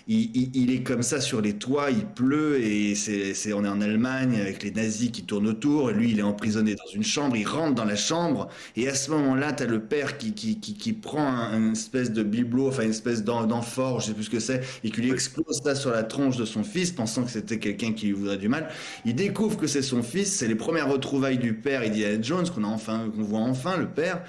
Il, 0.07 0.73
est 0.73 0.83
comme 0.83 1.03
ça 1.03 1.21
sur 1.21 1.41
les 1.41 1.55
toits, 1.55 1.91
il 1.91 2.07
pleut 2.07 2.61
et 2.61 2.95
c'est, 2.95 3.53
on 3.53 3.65
est 3.65 3.69
en 3.69 3.81
Allemagne 3.81 4.41
avec 4.41 4.63
les 4.63 4.71
nazis 4.71 5.11
qui 5.11 5.25
tournent 5.25 5.49
autour. 5.49 5.91
Et 5.91 5.95
lui, 5.95 6.13
il 6.13 6.19
est 6.19 6.23
emprisonné 6.23 6.75
dans 6.75 6.87
une 6.93 7.03
chambre. 7.03 7.37
Il 7.37 7.47
rentre 7.47 7.75
dans 7.75 7.85
la 7.85 7.97
chambre 7.97 8.49
et 8.77 8.89
à 8.89 8.95
ce 8.95 9.11
moment-là, 9.11 9.53
tu 9.53 9.65
as 9.65 9.67
le 9.67 9.81
père 9.81 10.19
qui, 10.19 10.35
qui, 10.35 10.59
qui, 10.59 10.93
prend 10.93 11.53
une 11.53 11.73
espèce 11.73 12.13
de 12.13 12.23
bibelot, 12.23 12.69
enfin 12.69 12.85
une 12.85 12.91
espèce 12.91 13.25
d'amphore, 13.25 14.01
je 14.01 14.07
sais 14.07 14.15
plus 14.15 14.25
ce 14.25 14.31
que 14.31 14.41
c'est, 14.41 14.63
et 14.85 14.91
qui 14.91 15.01
lui 15.01 15.11
explose 15.11 15.63
ça 15.63 15.75
sur 15.75 15.91
la 15.91 16.05
tronche 16.05 16.37
de 16.37 16.45
son 16.45 16.63
fils, 16.63 16.93
pensant 16.93 17.25
que 17.25 17.31
c'était 17.31 17.59
quelqu'un 17.59 17.93
qui 17.93 18.07
lui 18.07 18.13
voudrait 18.13 18.39
du 18.39 18.49
mal. 18.49 18.69
Il 19.05 19.15
découvre 19.15 19.57
que 19.57 19.67
c'est 19.67 19.83
son 19.83 20.03
fils. 20.03 20.33
C'est 20.33 20.49
les 20.49 20.55
premières 20.55 20.89
retrouvailles 20.89 21.39
du 21.39 21.55
père 21.55 21.83
Indiana 21.83 22.23
Jones 22.23 22.49
qu'on 22.49 22.65
a 22.65 22.69
enfin, 22.69 23.11
qu'on 23.15 23.23
voit 23.23 23.41
enfin 23.41 23.77
le 23.77 23.89
père. 23.89 24.23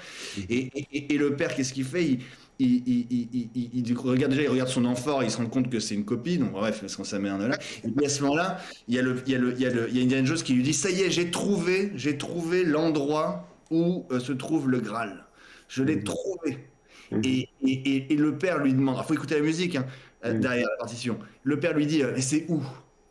Et, 0.48 0.70
et, 0.74 1.14
et 1.14 1.18
le 1.18 1.36
père 1.36 1.43
qu'est-ce 1.52 1.72
qu'il 1.72 1.84
fait? 1.84 2.18
Il, 2.60 3.96
regarde 3.96 4.30
déjà, 4.30 4.42
il 4.42 4.48
regarde 4.48 4.68
son 4.68 4.84
enfant, 4.84 5.20
il 5.20 5.30
se 5.30 5.38
rend 5.38 5.46
compte 5.46 5.68
que 5.70 5.80
c'est 5.80 5.94
une 5.94 6.04
copie, 6.04 6.38
donc 6.38 6.52
bref, 6.52 6.80
parce 6.80 6.94
qu'on 6.94 7.04
s'amène 7.04 7.48
là. 7.48 7.58
Et 7.82 7.88
puis 7.88 8.06
à 8.06 8.08
ce 8.08 8.22
moment-là, 8.22 8.60
il 8.86 8.94
y 8.94 8.98
a 8.98 9.02
le, 9.02 9.22
il 9.26 9.32
y 9.32 9.34
a 9.34 9.38
le, 9.38 9.52
il 9.52 9.60
y 9.60 9.66
a 9.66 9.70
le, 9.70 9.88
il 9.90 9.96
y 9.96 10.00
a 10.00 10.04
Indiana 10.04 10.24
Jones 10.24 10.38
qui 10.38 10.54
lui 10.54 10.62
dit, 10.62 10.72
ça 10.72 10.90
y 10.90 11.02
est, 11.02 11.10
j'ai 11.10 11.30
trouvé, 11.30 11.92
j'ai 11.96 12.16
trouvé 12.16 12.64
l'endroit 12.64 13.48
où 13.70 14.06
euh, 14.12 14.20
se 14.20 14.32
trouve 14.32 14.70
le 14.70 14.80
Graal. 14.80 15.24
Je 15.68 15.82
l'ai 15.82 15.96
mmh. 15.96 16.04
trouvé. 16.04 16.68
Mmh. 17.10 17.20
Et, 17.24 18.12
et, 18.12 18.16
le 18.16 18.38
père 18.38 18.58
lui 18.58 18.72
demande, 18.72 18.96
il 18.98 19.04
faut 19.06 19.14
écouter 19.14 19.34
la 19.34 19.40
musique 19.40 19.76
hein, 19.76 19.86
euh, 20.24 20.34
mmh. 20.34 20.40
derrière 20.40 20.68
la 20.68 20.76
partition. 20.76 21.18
Le 21.42 21.58
père 21.58 21.74
lui 21.74 21.86
dit, 21.86 22.02
euh, 22.02 22.12
mais 22.14 22.20
c'est 22.20 22.46
où? 22.48 22.62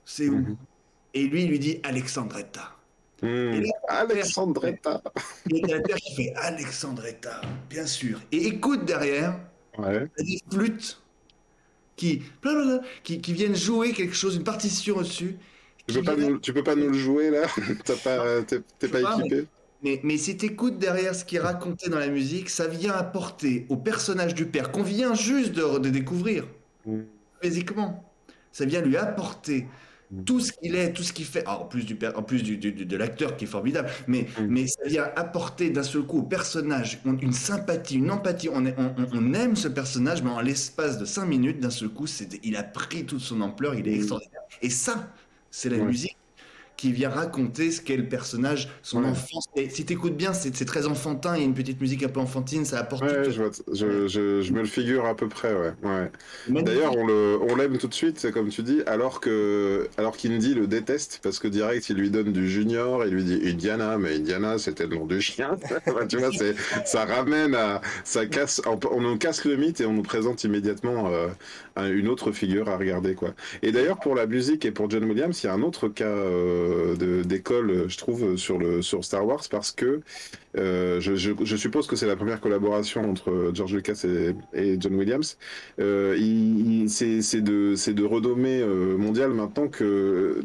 C'est 0.06 0.30
où? 0.30 0.58
Et 1.14 1.28
lui, 1.28 1.44
il 1.44 1.50
lui 1.50 1.60
dit 1.60 1.80
Alexandretta. 1.84 2.76
Mmh. 3.24 3.64
Alexandretta. 3.88 5.02
Et 5.50 5.60
il 5.60 5.70
y 5.70 5.74
a 5.74 5.80
père 5.80 5.96
qui 5.96 6.14
fait 6.14 6.34
Alexandretta, 6.36 7.40
bien 7.70 7.86
sûr. 7.86 8.20
Et 8.34 8.48
écoute 8.48 8.84
derrière, 8.84 9.40
ouais. 9.78 10.10
il 10.20 10.30
y 10.30 10.36
a 10.36 10.40
des 10.40 10.56
flûtes 10.56 11.02
qui, 11.96 12.22
qui, 13.04 13.22
qui, 13.22 13.34
viennent 13.34 13.56
jouer 13.56 13.94
quelque 13.94 14.14
chose, 14.14 14.36
une 14.36 14.44
partition 14.44 14.98
au-dessus. 14.98 15.38
Tu 15.88 15.96
peux, 15.96 16.04
pas 16.04 16.16
nous, 16.18 16.38
tu 16.40 16.54
peux 16.54 16.64
pas 16.64 16.76
nous 16.76 16.90
le 16.90 16.98
jouer 16.98 17.30
là? 17.30 17.48
T'es 17.86 17.96
pas, 17.96 18.42
pas 19.02 19.18
équipé? 19.18 19.46
mais, 19.82 20.02
mais, 20.04 20.18
si 20.18 20.36
tu 20.36 20.48
écoutes 20.48 20.78
derrière 20.78 21.16
ce 21.16 21.24
qui 21.24 21.38
est 21.38 21.42
raconté 21.42 21.90
dans 21.90 22.00
la 22.00 22.10
musique, 22.10 22.50
ça 22.50 22.68
vient 22.68 22.94
apporter 22.94 23.66
au 23.70 23.78
personnage 23.78 24.34
du 24.34 24.46
père 24.46 24.72
qu'on 24.74 24.84
vient 24.84 25.14
juste 25.14 25.54
de, 25.54 25.80
de 25.80 25.90
découvrir, 25.90 26.46
mmh. 26.86 27.00
physiquement. 27.42 28.12
Ça 28.52 28.66
vient 28.66 28.82
lui 28.82 28.98
apporter. 28.98 29.66
Tout 30.26 30.40
ce 30.40 30.52
qu'il 30.52 30.76
est, 30.76 30.94
tout 30.94 31.04
ce 31.04 31.14
qu'il 31.14 31.26
fait, 31.26 31.48
en 31.48 31.66
plus, 31.66 31.86
du, 31.86 31.98
en 32.16 32.24
plus 32.24 32.44
du, 32.44 32.58
de 32.58 32.98
l'acteur 32.98 33.36
qui 33.36 33.46
est 33.46 33.48
formidable, 33.48 33.90
mais, 34.08 34.28
mm. 34.40 34.46
mais 34.48 34.68
ça 34.68 34.86
vient 34.86 35.10
apporter 35.16 35.70
d'un 35.70 35.84
seul 35.84 36.04
coup 36.04 36.20
au 36.20 36.24
personnage 36.24 37.00
une 37.06 37.34
sympathie, 37.34 37.96
une 37.96 38.12
empathie. 38.12 38.50
On, 38.50 38.66
on, 38.66 38.96
on 39.14 39.34
aime 39.34 39.56
ce 39.56 39.68
personnage, 39.68 40.22
mais 40.24 40.30
en 40.30 40.42
l'espace 40.42 40.98
de 40.98 41.06
cinq 41.06 41.26
minutes, 41.26 41.60
d'un 41.60 41.70
seul 41.70 41.90
coup, 41.90 42.06
il 42.44 42.56
a 42.56 42.64
pris 42.64 43.06
toute 43.06 43.22
son 43.22 43.42
ampleur, 43.42 43.76
il 43.76 43.88
est 43.88 43.92
mm. 43.92 43.96
extraordinaire. 43.96 44.42
Et 44.62 44.70
ça, 44.70 45.14
c'est 45.50 45.70
la 45.70 45.78
musique 45.78 46.18
qui 46.78 46.92
vient 46.92 47.10
raconter 47.10 47.72
ce 47.72 47.82
qu'est 47.82 47.98
le 47.98 48.08
personnage, 48.08 48.70
son 48.82 49.04
enfance. 49.04 49.46
Et 49.56 49.70
si 49.70 49.86
t'écoutes 49.86 50.18
bien, 50.18 50.34
c'est 50.34 50.52
très 50.66 50.86
enfantin, 50.86 51.36
il 51.36 51.40
y 51.40 51.42
a 51.44 51.46
une 51.46 51.54
petite 51.54 51.80
musique 51.80 52.04
un 52.04 52.10
peu 52.10 52.20
enfantine, 52.20 52.66
ça 52.66 52.80
apporte. 52.80 53.04
Ouais, 53.04 53.32
je, 53.32 53.44
je, 54.08 54.42
je, 54.42 54.54
me 54.54 54.60
le 54.60 54.66
figure 54.66 55.06
à 55.06 55.16
peu 55.16 55.28
près, 55.28 55.54
ouais. 55.54 55.74
ouais. 55.84 56.62
D'ailleurs, 56.64 56.96
on 56.98 57.08
l'aime 57.08 57.54
on 57.54 57.56
l'aime 57.56 57.78
tout 57.78 57.88
de 57.88 57.94
suite, 57.94 58.32
comme 58.32 58.50
tu 58.50 58.64
dis, 58.64 58.82
alors 58.86 59.20
que 59.20 59.88
alors 59.98 60.18
qu'Indy 60.18 60.54
le 60.56 60.68
déteste, 60.68 61.20
parce 61.24 61.40
que 61.40 61.48
direct, 61.48 61.90
il 61.90 61.98
lui 61.98 62.10
donne 62.10 62.32
du 62.32 62.50
junior, 62.50 63.06
il 63.06 63.14
lui 63.14 63.24
dit 63.24 63.42
Indiana, 63.46 63.98
mais 63.98 64.16
Indiana, 64.16 64.58
c'était 64.58 64.88
le 64.88 64.96
nom 64.96 65.06
du 65.06 65.22
chien. 65.22 65.56
tu 66.10 66.18
vois, 66.18 66.30
ça 66.86 67.06
ramène 67.06 67.56
à. 67.56 67.82
Ça 68.04 68.26
casse, 68.26 68.62
on, 68.66 69.02
nous 69.02 69.18
casse 69.18 69.46
le 69.46 69.56
mythe 69.56 69.82
et 69.82 69.86
on 69.86 69.94
nous 69.94 70.04
présente 70.04 70.44
immédiatement 70.44 71.10
euh, 71.10 71.28
une 71.78 72.08
autre 72.08 72.32
figure 72.32 72.70
à 72.70 72.78
regarder, 72.78 73.16
quoi. 73.16 73.34
Et 73.62 73.72
d'ailleurs, 73.72 74.00
pour 74.00 74.16
la 74.16 74.26
musique 74.26 74.66
et 74.66 74.72
pour 74.72 74.90
John 74.90 75.04
Williams, 75.06 75.42
il 75.44 75.48
y 75.48 75.50
a 75.50 75.54
un 75.54 75.62
autre 75.62 75.88
cas. 75.88 76.06
Euh, 76.06 76.63
d'école, 77.26 77.90
je 77.90 77.98
trouve, 77.98 78.38
sur, 78.38 79.04
Star 79.04 79.26
Wars, 79.26 79.44
parce 79.50 79.72
que 79.72 80.02
euh, 80.58 81.00
je, 81.00 81.56
suppose 81.56 81.88
que 81.88 81.96
c'est 81.96 82.06
la 82.08 82.16
première 82.16 82.42
collaboration 82.42 83.10
entre 83.10 83.52
George 83.54 83.74
Lucas 83.74 84.06
et, 84.54 84.78
John 84.80 84.96
Williams. 84.96 85.38
Euh, 85.80 86.16
c'est 86.88 87.42
de, 87.42 87.92
de 87.92 88.96
mondiale 88.96 89.32
maintenant 89.32 89.68
que 89.68 90.42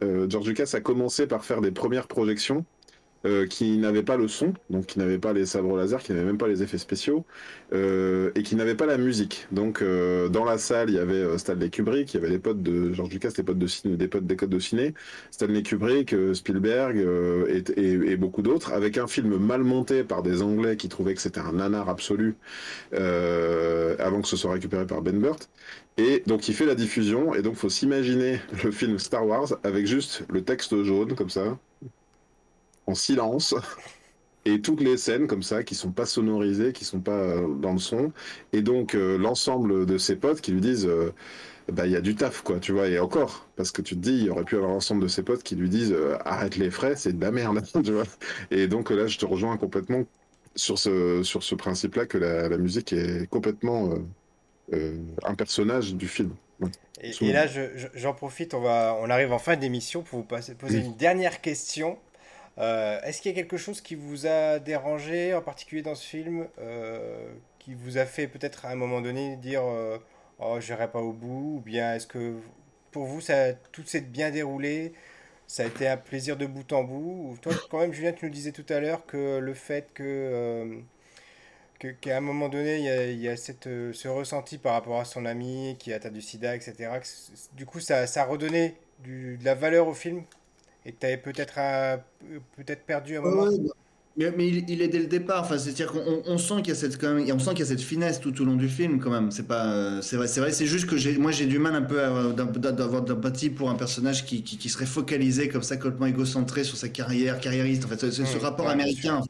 George 0.00 0.46
Lucas 0.46 0.70
a 0.72 0.80
commencé 0.80 1.26
par 1.26 1.44
faire 1.44 1.60
des 1.60 1.70
premières 1.70 2.06
projections 2.06 2.64
euh, 3.26 3.46
qui 3.46 3.78
n'avait 3.78 4.04
pas 4.04 4.16
le 4.16 4.28
son, 4.28 4.54
donc 4.70 4.86
qui 4.86 4.98
n'avait 5.00 5.18
pas 5.18 5.32
les 5.32 5.44
sabres 5.44 5.76
laser, 5.76 6.00
qui 6.00 6.12
n'avait 6.12 6.24
même 6.24 6.38
pas 6.38 6.46
les 6.46 6.62
effets 6.62 6.78
spéciaux, 6.78 7.24
euh, 7.72 8.30
et 8.36 8.44
qui 8.44 8.54
n'avait 8.54 8.76
pas 8.76 8.86
la 8.86 8.96
musique. 8.96 9.48
Donc 9.50 9.82
euh, 9.82 10.28
dans 10.28 10.44
la 10.44 10.56
salle, 10.56 10.90
il 10.90 10.94
y 10.94 10.98
avait 11.00 11.36
Stanley 11.36 11.68
Kubrick, 11.68 12.14
il 12.14 12.16
y 12.16 12.20
avait 12.20 12.30
des 12.30 12.38
potes 12.38 12.62
de 12.62 12.92
George 12.92 13.10
Lucas, 13.10 13.30
des 13.36 13.42
potes 13.42 13.58
de 13.58 13.66
ciné, 13.66 13.96
des 13.96 14.06
potes 14.06 14.24
des 14.24 14.36
codes 14.36 14.50
de 14.50 14.60
ciné, 14.60 14.94
Stanley 15.32 15.62
Kubrick, 15.64 16.14
Spielberg 16.32 16.96
et, 17.48 17.64
et, 17.76 18.16
beaucoup 18.16 18.42
d'autres, 18.42 18.72
avec 18.72 18.98
un 18.98 19.08
film 19.08 19.36
mal 19.36 19.64
monté 19.64 20.04
par 20.04 20.22
des 20.22 20.40
Anglais 20.40 20.76
qui 20.76 20.88
trouvaient 20.88 21.14
que 21.14 21.20
c'était 21.20 21.40
un 21.40 21.54
nanar 21.54 21.88
absolu 21.88 22.36
avant 22.92 24.22
que 24.22 24.28
ce 24.28 24.36
soit 24.36 24.52
récupéré 24.52 24.86
par 24.86 25.02
Ben 25.02 25.18
Burt. 25.18 25.48
Et 25.96 26.22
donc 26.26 26.48
il 26.48 26.54
fait 26.54 26.66
la 26.66 26.76
diffusion, 26.76 27.34
et 27.34 27.42
donc 27.42 27.56
faut 27.56 27.68
s'imaginer 27.68 28.40
le 28.64 28.70
film 28.70 28.98
Star 29.00 29.26
Wars 29.26 29.54
avec 29.64 29.86
juste 29.86 30.24
le 30.30 30.42
texte 30.44 30.80
jaune 30.84 31.16
comme 31.16 31.30
ça, 31.30 31.58
en 32.88 32.94
silence 32.94 33.54
et 34.44 34.60
toutes 34.60 34.80
les 34.80 34.96
scènes 34.96 35.26
comme 35.26 35.42
ça 35.42 35.62
qui 35.62 35.74
sont 35.74 35.92
pas 35.92 36.06
sonorisées, 36.06 36.72
qui 36.72 36.84
sont 36.84 37.00
pas 37.00 37.12
euh, 37.12 37.46
dans 37.54 37.72
le 37.72 37.78
son, 37.78 38.12
et 38.52 38.62
donc 38.62 38.94
euh, 38.94 39.18
l'ensemble 39.18 39.84
de 39.84 39.98
ses 39.98 40.16
potes 40.16 40.40
qui 40.40 40.52
lui 40.52 40.60
disent 40.60 40.86
euh, 40.86 41.12
bah 41.70 41.86
il 41.86 41.92
y 41.92 41.96
a 41.96 42.00
du 42.00 42.14
taf 42.14 42.42
quoi, 42.42 42.58
tu 42.58 42.72
vois, 42.72 42.88
et 42.88 42.98
encore 42.98 43.46
parce 43.56 43.72
que 43.72 43.82
tu 43.82 43.94
te 43.94 44.00
dis 44.00 44.22
il 44.22 44.30
aurait 44.30 44.44
pu 44.44 44.56
avoir 44.56 44.70
l'ensemble 44.70 45.02
de 45.02 45.08
ses 45.08 45.22
potes 45.22 45.42
qui 45.42 45.54
lui 45.54 45.68
disent 45.68 45.94
arrête 46.24 46.56
les 46.56 46.70
frais, 46.70 46.96
c'est 46.96 47.12
de 47.12 47.20
la 47.22 47.30
merde, 47.30 47.62
tu 47.84 47.92
vois. 47.92 48.04
Et 48.50 48.68
donc 48.68 48.90
là 48.90 49.06
je 49.06 49.18
te 49.18 49.26
rejoins 49.26 49.58
complètement 49.58 50.04
sur 50.56 50.78
ce 50.78 51.22
sur 51.22 51.42
ce 51.42 51.54
principe-là 51.54 52.06
que 52.06 52.16
la, 52.16 52.56
musique 52.56 52.94
est 52.94 53.28
complètement 53.28 53.90
un 54.72 55.34
personnage 55.34 55.94
du 55.94 56.08
film. 56.08 56.30
Et, 57.00 57.32
là, 57.32 57.46
j'en 57.94 58.12
profite, 58.12 58.52
on, 58.54 58.60
va, 58.60 58.98
on 59.00 59.08
arrive 59.08 59.32
en 59.32 59.38
fin 59.38 59.54
d'émission 59.54 60.02
pour 60.02 60.18
vous 60.18 60.24
poser 60.24 60.78
une 60.78 60.96
dernière 60.96 61.40
question. 61.40 61.96
Euh, 62.58 63.00
est-ce 63.02 63.22
qu'il 63.22 63.30
y 63.30 63.34
a 63.34 63.36
quelque 63.36 63.56
chose 63.56 63.80
qui 63.80 63.94
vous 63.94 64.26
a 64.26 64.58
dérangé, 64.58 65.34
en 65.34 65.42
particulier 65.42 65.82
dans 65.82 65.94
ce 65.94 66.04
film, 66.06 66.48
euh, 66.58 67.32
qui 67.58 67.74
vous 67.74 67.98
a 67.98 68.04
fait 68.04 68.26
peut-être 68.26 68.64
à 68.66 68.70
un 68.70 68.74
moment 68.74 69.00
donné 69.00 69.36
dire 69.36 69.62
euh, 69.64 69.98
Oh, 70.40 70.58
j'irai 70.60 70.90
pas 70.90 71.00
au 71.00 71.12
bout 71.12 71.56
Ou 71.58 71.60
bien 71.60 71.94
est-ce 71.94 72.06
que 72.06 72.34
pour 72.90 73.04
vous, 73.06 73.20
ça, 73.20 73.52
tout 73.72 73.84
s'est 73.84 74.00
bien 74.00 74.30
déroulé 74.30 74.92
Ça 75.46 75.64
a 75.64 75.66
été 75.66 75.88
un 75.88 75.96
plaisir 75.96 76.36
de 76.36 76.46
bout 76.46 76.72
en 76.72 76.84
bout 76.84 77.30
Ou 77.30 77.36
toi, 77.40 77.52
quand 77.70 77.80
même, 77.80 77.92
Julien, 77.92 78.12
tu 78.12 78.24
nous 78.26 78.30
disais 78.32 78.52
tout 78.52 78.66
à 78.68 78.80
l'heure 78.80 79.06
que 79.06 79.38
le 79.38 79.54
fait 79.54 79.92
que. 79.94 80.80
qu'à 82.00 82.16
un 82.16 82.20
moment 82.20 82.48
donné, 82.48 82.78
il 83.12 83.20
y 83.20 83.28
a, 83.28 83.36
cette, 83.36 83.64
ce 83.92 84.08
ressenti 84.08 84.58
par 84.58 84.72
rapport 84.74 85.00
à 85.00 85.04
son 85.04 85.26
ami 85.26 85.76
qui 85.78 85.92
a 85.92 85.96
atteint 85.96 86.10
du 86.10 86.22
sida, 86.22 86.56
etc. 86.56 86.90
du 87.52 87.66
coup, 87.66 87.80
ça, 87.80 88.06
ça 88.06 88.22
a 88.22 88.26
redonné 88.26 88.76
de 89.04 89.38
la 89.44 89.54
valeur 89.54 89.86
au 89.86 89.94
film 89.94 90.24
et 90.88 90.92
que 90.92 91.00
tu 91.00 91.06
avais 91.06 91.18
peut-être 91.18 91.54
peut-être 92.56 92.82
perdu 92.84 93.16
un 93.18 93.20
moment. 93.20 93.46
mais, 94.16 94.32
mais 94.36 94.48
il, 94.48 94.82
est 94.82 94.88
dès 94.88 94.98
le 94.98 95.06
départ. 95.06 95.42
Enfin, 95.42 95.58
c'est-à-dire 95.58 95.92
qu'on 95.92 96.22
on 96.24 96.38
sent 96.38 96.56
qu'il 96.56 96.68
y 96.68 96.72
a 96.72 96.74
cette 96.74 96.98
quand 96.98 97.14
même, 97.14 97.30
on 97.30 97.38
sent 97.38 97.50
qu'il 97.50 97.60
y 97.60 97.62
a 97.62 97.66
cette 97.66 97.82
finesse 97.82 98.20
tout 98.20 98.40
au 98.40 98.44
long 98.44 98.56
du 98.56 98.68
film 98.68 98.98
quand 98.98 99.10
même. 99.10 99.30
C'est 99.30 99.46
pas, 99.46 100.00
c'est 100.00 100.16
vrai, 100.16 100.26
c'est 100.26 100.40
vrai. 100.40 100.50
C'est 100.50 100.66
juste 100.66 100.86
que 100.86 100.96
j'ai, 100.96 101.18
moi 101.18 101.30
j'ai 101.30 101.46
du 101.46 101.58
mal 101.58 101.74
un 101.74 101.82
peu 101.82 101.96
d'avoir 102.58 103.02
de 103.02 103.12
l'empathie 103.12 103.50
pour 103.50 103.68
un 103.68 103.74
personnage 103.74 104.24
qui, 104.24 104.42
qui, 104.42 104.68
serait 104.70 104.86
focalisé 104.86 105.48
comme 105.48 105.62
ça 105.62 105.76
complètement 105.76 106.06
égocentré 106.06 106.64
sur 106.64 106.78
sa 106.78 106.88
carrière, 106.88 107.38
carriériste. 107.38 107.84
En 107.84 107.88
fait, 107.88 108.10
ce, 108.10 108.24
ce 108.24 108.38
rapport 108.38 108.68
américain 108.68 109.20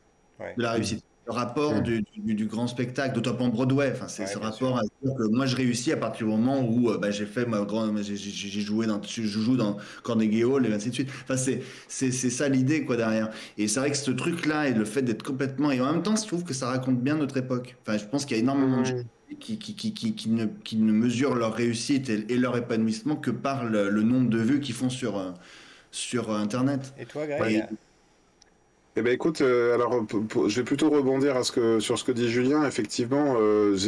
de 0.40 0.62
la 0.62 0.72
réussite 0.72 1.07
le 1.28 1.34
rapport 1.34 1.76
mm. 1.76 1.82
du, 1.82 2.04
du, 2.34 2.46
grand 2.46 2.66
spectacle, 2.66 3.14
d'autant 3.14 3.38
en 3.38 3.48
Broadway. 3.48 3.92
Enfin, 3.92 4.08
c'est 4.08 4.26
ce 4.26 4.38
rapport 4.38 4.78
à 4.78 4.82
dire 4.82 5.14
que 5.14 5.24
moi 5.24 5.46
je 5.46 5.56
réussis 5.56 5.92
à 5.92 5.96
partir 5.96 6.26
du 6.26 6.32
moment 6.32 6.60
où 6.60 6.90
euh, 6.90 6.98
bah, 6.98 7.10
j'ai 7.10 7.26
fait 7.26 7.46
ma 7.46 7.60
grande, 7.60 7.98
j'ai 8.02 8.60
joué 8.60 8.86
dans, 8.86 9.00
je 9.02 9.22
joue 9.22 9.56
dans 9.56 9.76
Carnegie 10.04 10.44
Hall 10.44 10.66
et 10.66 10.72
ainsi 10.72 10.88
de 10.88 10.94
suite. 10.94 11.10
Enfin, 11.24 11.36
c'est 11.36 11.62
c'est 11.88 12.10
ça 12.30 12.48
l'idée 12.48 12.84
quoi 12.84 12.96
derrière. 12.96 13.30
Et 13.58 13.68
c'est 13.68 13.80
vrai 13.80 13.90
que 13.90 13.96
ce 13.96 14.10
truc-là 14.10 14.68
et 14.68 14.74
le 14.74 14.84
fait 14.84 15.02
d'être 15.02 15.22
complètement 15.22 15.70
et 15.70 15.80
en 15.80 15.92
même 15.92 16.02
temps, 16.02 16.16
je 16.16 16.26
trouve 16.26 16.44
que 16.44 16.54
ça 16.54 16.68
raconte 16.68 17.00
bien 17.00 17.16
notre 17.16 17.36
époque. 17.36 17.76
Enfin, 17.82 17.98
je 17.98 18.06
pense 18.06 18.24
qu'il 18.24 18.36
y 18.36 18.40
a 18.40 18.42
énormément 18.42 18.80
de 18.80 18.86
gens 18.86 19.02
qui, 19.38 19.58
qui, 19.58 19.74
qui, 19.74 20.14
qui, 20.14 20.30
ne, 20.30 20.46
qui 20.46 20.76
ne 20.76 20.92
mesurent 20.92 21.34
leur 21.34 21.54
réussite 21.54 22.08
et, 22.08 22.36
leur 22.36 22.56
épanouissement 22.56 23.16
que 23.16 23.30
par 23.30 23.64
le, 23.64 23.90
nombre 24.02 24.30
de 24.30 24.38
vues 24.38 24.60
qu'ils 24.60 24.74
font 24.74 24.88
sur, 24.88 25.18
euh, 25.18 25.32
sur 25.90 26.30
Internet. 26.30 26.94
Et 26.98 27.04
toi, 27.04 27.26
Greg? 27.26 27.66
Eh 28.98 29.02
ben 29.02 29.12
écoute, 29.12 29.42
euh, 29.42 29.76
alors 29.76 30.04
je 30.48 30.56
vais 30.56 30.64
plutôt 30.64 30.90
rebondir 30.90 31.36
sur 31.44 31.96
ce 31.96 32.02
que 32.02 32.10
dit 32.10 32.28
Julien. 32.28 32.66
Effectivement, 32.66 33.36
euh, 33.38 33.78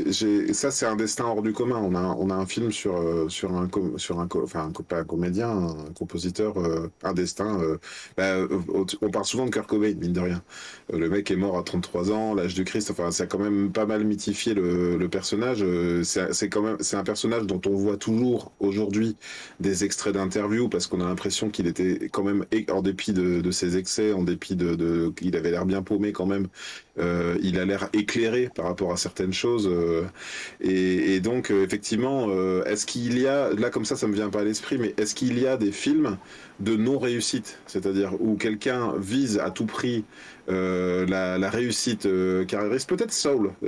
ça 0.53 0.71
c'est 0.71 0.87
un 0.87 0.95
destin 0.95 1.25
hors 1.25 1.43
du 1.43 1.53
commun. 1.53 1.81
On 1.83 1.97
a, 1.97 2.15
on 2.17 2.31
a 2.31 2.35
un 2.35 2.47
film 2.47 2.71
sur, 2.71 2.97
euh, 2.97 3.29
sur 3.29 3.53
un, 3.53 3.69
sur 3.97 4.21
un, 4.21 4.29
enfin 4.33 4.71
pas 4.89 5.01
un 5.01 5.05
comédien, 5.05 5.49
un 5.51 5.93
compositeur, 5.97 6.55
un 7.03 7.13
destin. 7.13 7.59
Bah, 8.17 8.37
on 9.03 9.11
parle 9.11 9.25
souvent 9.25 9.47
de 9.47 9.51
Kurt 9.51 9.67
Cobain, 9.67 9.95
mine 10.01 10.13
de 10.13 10.21
rien. 10.21 10.43
le 10.93 11.09
mec 11.09 11.29
est 11.33 11.37
mort 11.37 11.59
à 11.59 11.65
33 11.65 12.13
ans, 12.13 12.35
l'âge 12.35 12.55
du 12.55 12.63
Christ. 12.63 12.93
Enfin, 12.93 13.11
ça 13.11 13.25
a 13.25 13.27
quand 13.27 13.41
même 13.41 13.73
pas 13.73 13.87
mal 13.87 14.05
mythifié 14.05 14.55
le, 14.55 14.97
le 14.97 15.09
personnage. 15.09 15.65
c'est, 16.05 16.49
quand 16.49 16.63
même, 16.63 16.77
c'est 16.79 16.97
un 16.97 17.03
personnage 17.05 17.47
dont 17.47 17.61
on 17.67 17.75
voit 17.75 17.97
toujours 17.97 18.53
aujourd'hui 18.61 19.17
des 19.59 19.83
extraits 19.85 20.15
d'interviews 20.15 20.69
parce 20.69 20.87
qu'on 20.87 21.01
a 21.01 21.05
l'impression 21.05 21.51
qu'il 21.51 21.67
était 21.67 22.09
quand 22.13 22.23
même, 22.23 22.45
en 22.71 22.83
dépit 22.83 23.13
de, 23.13 23.41
de 23.41 23.51
ses 23.51 23.77
excès, 23.77 24.13
en 24.13 24.23
dépit 24.23 24.55
de 24.55 25.00
il 25.21 25.37
avait 25.37 25.51
l'air 25.51 25.67
bien 25.67 25.83
paumé 25.83 26.13
quand 26.13 26.27
même. 26.27 26.49
Euh, 26.99 27.39
il 27.43 27.59
a 27.59 27.65
l'air 27.65 27.89
éclairé 27.93 28.51
par 28.55 28.67
rapport 28.67 28.93
à 28.93 28.97
certaines 28.97 29.33
choses. 29.33 29.69
Euh, 29.71 30.05
et, 30.61 31.21
donc, 31.21 31.51
euh, 31.51 31.65
effectivement, 31.65 32.29
est-ce 32.65 32.87
qu'il 32.87 33.19
y 33.19 33.27
a, 33.27 33.53
là 33.55 33.71
comme 33.71 33.85
ça, 33.85 33.97
ça 33.97 34.07
me 34.07 34.15
vient 34.15 34.31
pas 34.31 34.41
à 34.41 34.45
l'esprit, 34.45 34.79
mais 34.79 34.95
est-ce 34.97 35.15
qu'il 35.15 35.39
y 35.39 35.47
a 35.47 35.57
des 35.57 35.73
films 35.73 36.17
de 36.61 36.77
non-réussite 36.77 37.59
C'est-à-dire 37.67 38.13
où 38.21 38.37
quelqu'un 38.37 38.93
vise 38.99 39.39
à 39.39 39.51
tout 39.51 39.67
prix 39.67 40.05
la, 40.51 41.51
réussite 41.51 42.09
carriériste 42.47 42.89
Peut-être 42.89 43.13
Soul. 43.13 43.53
on 43.63 43.67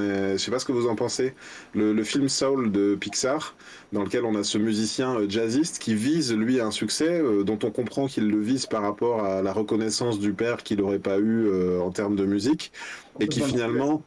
est, 0.00 0.32
je 0.32 0.36
sais 0.38 0.50
pas 0.50 0.58
ce 0.58 0.64
que 0.64 0.72
vous 0.72 0.88
en 0.88 0.94
pensez. 0.94 1.34
Le, 1.74 2.02
film 2.04 2.28
Soul 2.28 2.72
de 2.72 2.94
Pixar, 2.94 3.54
dans 3.92 4.02
lequel 4.02 4.24
on 4.24 4.34
a 4.34 4.42
ce 4.42 4.58
musicien 4.58 5.18
jazziste 5.28 5.78
qui 5.78 5.94
vise, 5.94 6.34
lui, 6.34 6.60
un 6.60 6.70
succès 6.70 7.22
dont 7.44 7.58
on 7.62 7.70
comprend 7.70 8.06
qu'il 8.06 8.28
le 8.28 8.40
vise 8.40 8.66
par 8.66 8.82
rapport 8.82 9.24
à 9.24 9.42
la 9.42 9.52
reconnaissance 9.52 10.18
du 10.18 10.32
père 10.32 10.62
qu'il 10.62 10.78
n'aurait 10.78 10.98
pas 10.98 11.18
eu 11.18 11.48
en 11.80 11.90
termes 11.90 12.16
de 12.16 12.24
musique 12.24 12.72
et 13.20 13.28
qui 13.28 13.40
finalement, 13.40 14.02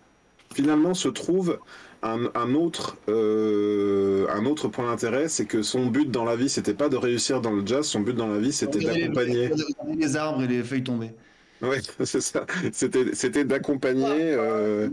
finalement 0.53 0.93
se 0.93 1.09
trouve 1.09 1.59
un, 2.05 2.53
autre, 2.53 2.97
euh, 3.09 4.27
un 4.29 4.45
autre 4.45 4.67
point 4.67 4.87
d'intérêt, 4.87 5.27
c'est 5.27 5.45
que 5.45 5.61
son 5.61 5.87
but 5.87 6.09
dans 6.09 6.23
la 6.23 6.35
vie, 6.35 6.49
c'était 6.49 6.73
pas 6.73 6.89
de 6.89 6.97
réussir 6.97 7.41
dans 7.41 7.51
le 7.51 7.65
jazz, 7.65 7.85
son 7.85 8.01
but 8.01 8.15
dans 8.15 8.27
la 8.27 8.37
vie, 8.37 8.53
c'était 8.53 8.79
d'accompagner. 8.79 9.49
Les 9.97 10.15
arbres 10.15 10.43
et 10.43 10.47
les 10.47 10.63
feuilles 10.63 10.83
tombées. 10.83 11.11
Oui, 11.61 11.77
c'est 12.03 12.21
ça. 12.21 12.45
C'était 12.73 13.45
d'accompagner, 13.45 14.33
euh, 14.33 14.89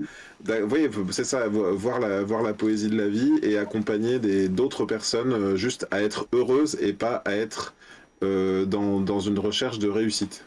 voyez, 0.64 0.88
c'est 1.10 1.24
ça, 1.24 1.48
voir 1.48 1.98
la, 1.98 2.22
voir 2.22 2.42
la 2.42 2.54
poésie 2.54 2.88
de 2.88 2.96
la 2.96 3.08
vie 3.08 3.32
et 3.42 3.58
accompagner 3.58 4.18
d'autres 4.48 4.84
personnes 4.84 5.32
euh, 5.32 5.56
juste 5.56 5.86
à 5.90 6.02
être 6.02 6.26
heureuses 6.32 6.76
et 6.80 6.92
pas 6.92 7.16
à 7.24 7.32
être 7.34 7.74
euh, 8.22 8.64
dans, 8.64 9.00
dans 9.00 9.20
une 9.20 9.38
recherche 9.38 9.78
de 9.78 9.88
réussite. 9.88 10.44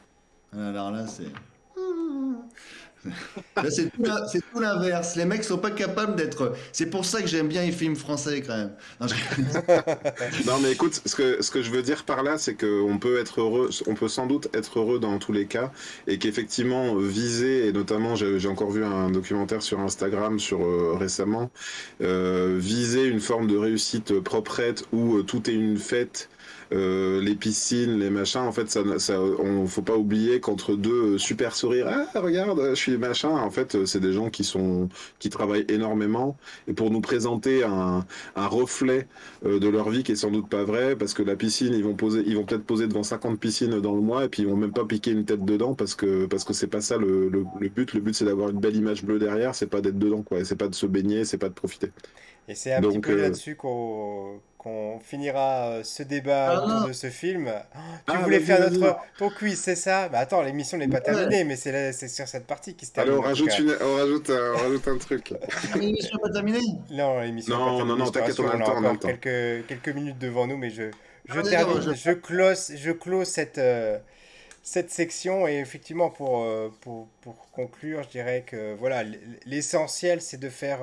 Alors 0.54 0.92
là, 0.92 1.06
c'est. 1.08 1.28
c'est 3.70 3.92
tout 3.92 4.60
l'inverse. 4.60 5.16
Les 5.16 5.26
mecs 5.26 5.44
sont 5.44 5.58
pas 5.58 5.72
capables 5.72 6.16
d'être. 6.16 6.54
C'est 6.72 6.88
pour 6.88 7.06
ça 7.06 7.22
que 7.22 7.28
j'aime 7.28 7.48
bien 7.48 7.64
les 7.64 7.72
films 7.72 7.96
français 7.96 8.42
quand 8.42 8.58
même. 8.58 8.72
Non, 10.46 10.60
mais 10.62 10.72
écoute, 10.72 11.02
ce 11.06 11.16
que, 11.16 11.42
ce 11.42 11.52
que 11.52 11.62
je 11.62 11.72
veux 11.72 11.82
dire 11.82 12.04
par 12.04 12.24
là, 12.24 12.38
c'est 12.38 12.56
qu'on 12.56 12.98
peut 13.00 13.20
être 13.20 13.42
heureux, 13.42 13.70
on 13.88 13.94
peut 13.94 14.08
sans 14.08 14.28
doute 14.28 14.48
être 14.54 14.80
heureux 14.80 15.00
dans 15.00 15.18
tous 15.20 15.32
les 15.32 15.46
cas, 15.46 15.72
et 16.08 16.18
qu'effectivement 16.18 16.96
viser, 16.96 17.68
et 17.68 17.72
notamment 17.72 18.16
j'ai 18.16 18.48
encore 18.48 18.72
vu 18.72 18.84
un 18.84 19.10
documentaire 19.10 19.62
sur 19.62 19.80
Instagram 19.80 20.40
sur 20.40 20.64
euh, 20.64 20.96
récemment, 20.98 21.52
euh, 22.02 22.58
viser 22.60 23.06
une 23.06 23.20
forme 23.20 23.48
de 23.48 23.58
réussite 23.58 24.20
proprette 24.20 24.86
où 24.92 25.18
euh, 25.18 25.24
tout 25.24 25.50
est 25.50 25.54
une 25.54 25.78
fête 25.78 26.30
euh, 26.76 27.22
les 27.22 27.36
piscines, 27.36 27.98
les 28.00 28.10
machins. 28.10 28.42
En 28.42 28.52
fait, 28.52 28.70
ça, 28.70 28.82
ça, 29.00 29.20
on 29.22 29.66
faut 29.68 29.82
pas 29.82 29.96
oublier 29.98 30.40
qu'entre 30.40 30.76
deux 30.76 31.16
euh, 31.16 31.18
super 31.18 31.56
sourires, 31.56 31.88
ah 31.90 32.20
regarde, 32.20 32.62
je 32.72 32.76
suis 32.76 32.98
machin. 32.98 33.30
En 33.30 33.50
fait, 33.50 33.76
euh, 33.76 33.86
c'est 33.86 34.00
des 34.00 34.14
gens 34.14 34.30
qui 34.30 34.44
sont 34.44 34.90
qui 35.20 35.30
travaillent 35.30 35.66
énormément 35.70 36.38
et 36.68 36.74
pour 36.74 36.92
nous 36.92 37.02
présenter 37.02 37.64
un, 37.64 38.06
un 38.36 38.48
reflet 38.48 39.08
de 39.44 39.68
leur 39.68 39.90
vie 39.90 40.04
qui 40.04 40.12
est 40.14 40.16
sans 40.16 40.32
doute 40.32 40.50
pas 40.50 40.64
vrai 40.64 40.96
parce 40.96 41.14
que 41.14 41.24
la 41.24 41.36
piscine, 41.36 41.74
ils 41.74 41.84
vont 41.84 41.96
poser, 41.96 42.24
ils 42.26 42.36
vont 42.36 42.46
peut-être 42.46 42.66
poser 42.66 42.88
devant 42.88 43.04
50 43.04 43.40
piscines 43.40 43.80
dans 43.80 43.96
le 43.96 44.02
mois 44.02 44.26
et 44.26 44.30
puis 44.30 44.44
ils 44.44 44.50
vont 44.50 44.58
même 44.58 44.74
pas 44.74 44.86
piquer 44.86 45.12
une 45.12 45.26
tête 45.26 45.46
dedans 45.46 45.76
parce 45.76 45.96
que 45.96 46.26
parce 46.26 46.44
que 46.44 46.54
c'est 46.54 46.68
pas 46.68 46.82
ça 46.82 46.98
le, 46.98 47.30
le, 47.30 47.70
but. 47.70 47.94
Le 47.94 48.00
but 48.02 48.14
c'est 48.16 48.26
d'avoir 48.26 48.50
une 48.50 48.60
belle 48.60 48.76
image 48.76 49.04
bleue 49.04 49.20
derrière, 49.20 49.56
c'est 49.56 49.68
pas 49.68 49.82
d'être 49.82 50.00
dedans 50.00 50.24
quoi. 50.24 50.44
C'est 50.44 50.56
pas 50.56 50.68
de 50.68 50.76
se 50.76 50.86
baigner, 50.86 51.26
c'est 51.26 51.38
pas 51.38 51.50
de 51.50 51.54
profiter. 51.54 51.92
Et 52.48 52.56
c'est 52.56 52.74
un 52.74 52.82
petit 52.82 53.00
peu 53.00 53.16
là-dessus 53.16 53.56
qu'on 53.56 54.40
on 54.66 55.00
finira 55.00 55.68
euh, 55.68 55.84
ce 55.84 56.02
débat 56.02 56.50
ah, 56.50 56.66
autour 56.66 56.88
de 56.88 56.94
ce 56.94 57.10
film. 57.10 57.52
Oh, 57.54 57.80
tu 58.08 58.14
ah, 58.16 58.22
voulais 58.24 58.40
faire 58.40 58.72
notre 58.72 58.98
ton 59.18 59.30
quiz, 59.30 59.60
c'est 59.60 59.76
ça? 59.76 60.10
Bah, 60.10 60.20
Attends, 60.20 60.42
l'émission 60.42 60.78
n'est 60.78 60.88
pas 60.88 61.02
terminée, 61.02 61.44
mais 61.44 61.56
c'est 61.56 62.08
sur 62.08 62.28
cette 62.28 62.48
partie 62.48 62.76
qui 62.76 62.86
se 62.86 62.92
termine. 62.92 63.14
Alors 63.14 63.24
on 63.24 63.28
rajoute, 63.28 63.52
on 63.82 63.96
rajoute, 63.96 64.30
un, 64.32 64.54
on 64.54 64.58
rajoute 64.58 64.88
un 64.88 64.98
truc. 64.98 65.34
l'émission 65.76 66.16
n'est 66.16 66.22
pas 66.22 66.30
terminée 66.30 66.60
Non, 66.92 67.20
l'émission 67.20 67.56
n'est 67.56 67.64
pas 67.64 67.78
terminée. 67.78 67.90
Non, 67.90 68.06
non, 68.06 68.12
t'inquiète, 68.12 68.40
on 68.40 68.48
a 68.48 68.56
encore 68.56 69.00
quelques, 69.00 69.68
quelques 69.68 69.90
minutes 69.90 70.18
devant 70.18 70.48
nous, 70.48 70.58
mais 70.58 70.72
je, 70.72 70.90
je 71.26 71.40
ah, 71.40 71.44
termine, 71.44 71.96
je... 71.96 72.12
close, 72.12 72.72
je 72.76 72.92
close 72.92 73.28
cette, 73.28 73.60
euh, 73.60 74.00
cette 74.64 74.90
section. 74.90 75.48
Et 75.48 75.60
effectivement, 75.60 76.10
pour, 76.10 76.44
euh, 76.44 76.70
pour, 76.82 77.08
pour, 77.22 77.52
conclure, 77.52 78.02
je 78.04 78.10
dirais 78.10 78.44
que 78.46 78.74
voilà, 78.76 79.04
l'essentiel, 79.46 80.22
c'est 80.22 80.40
de 80.40 80.50
faire... 80.50 80.80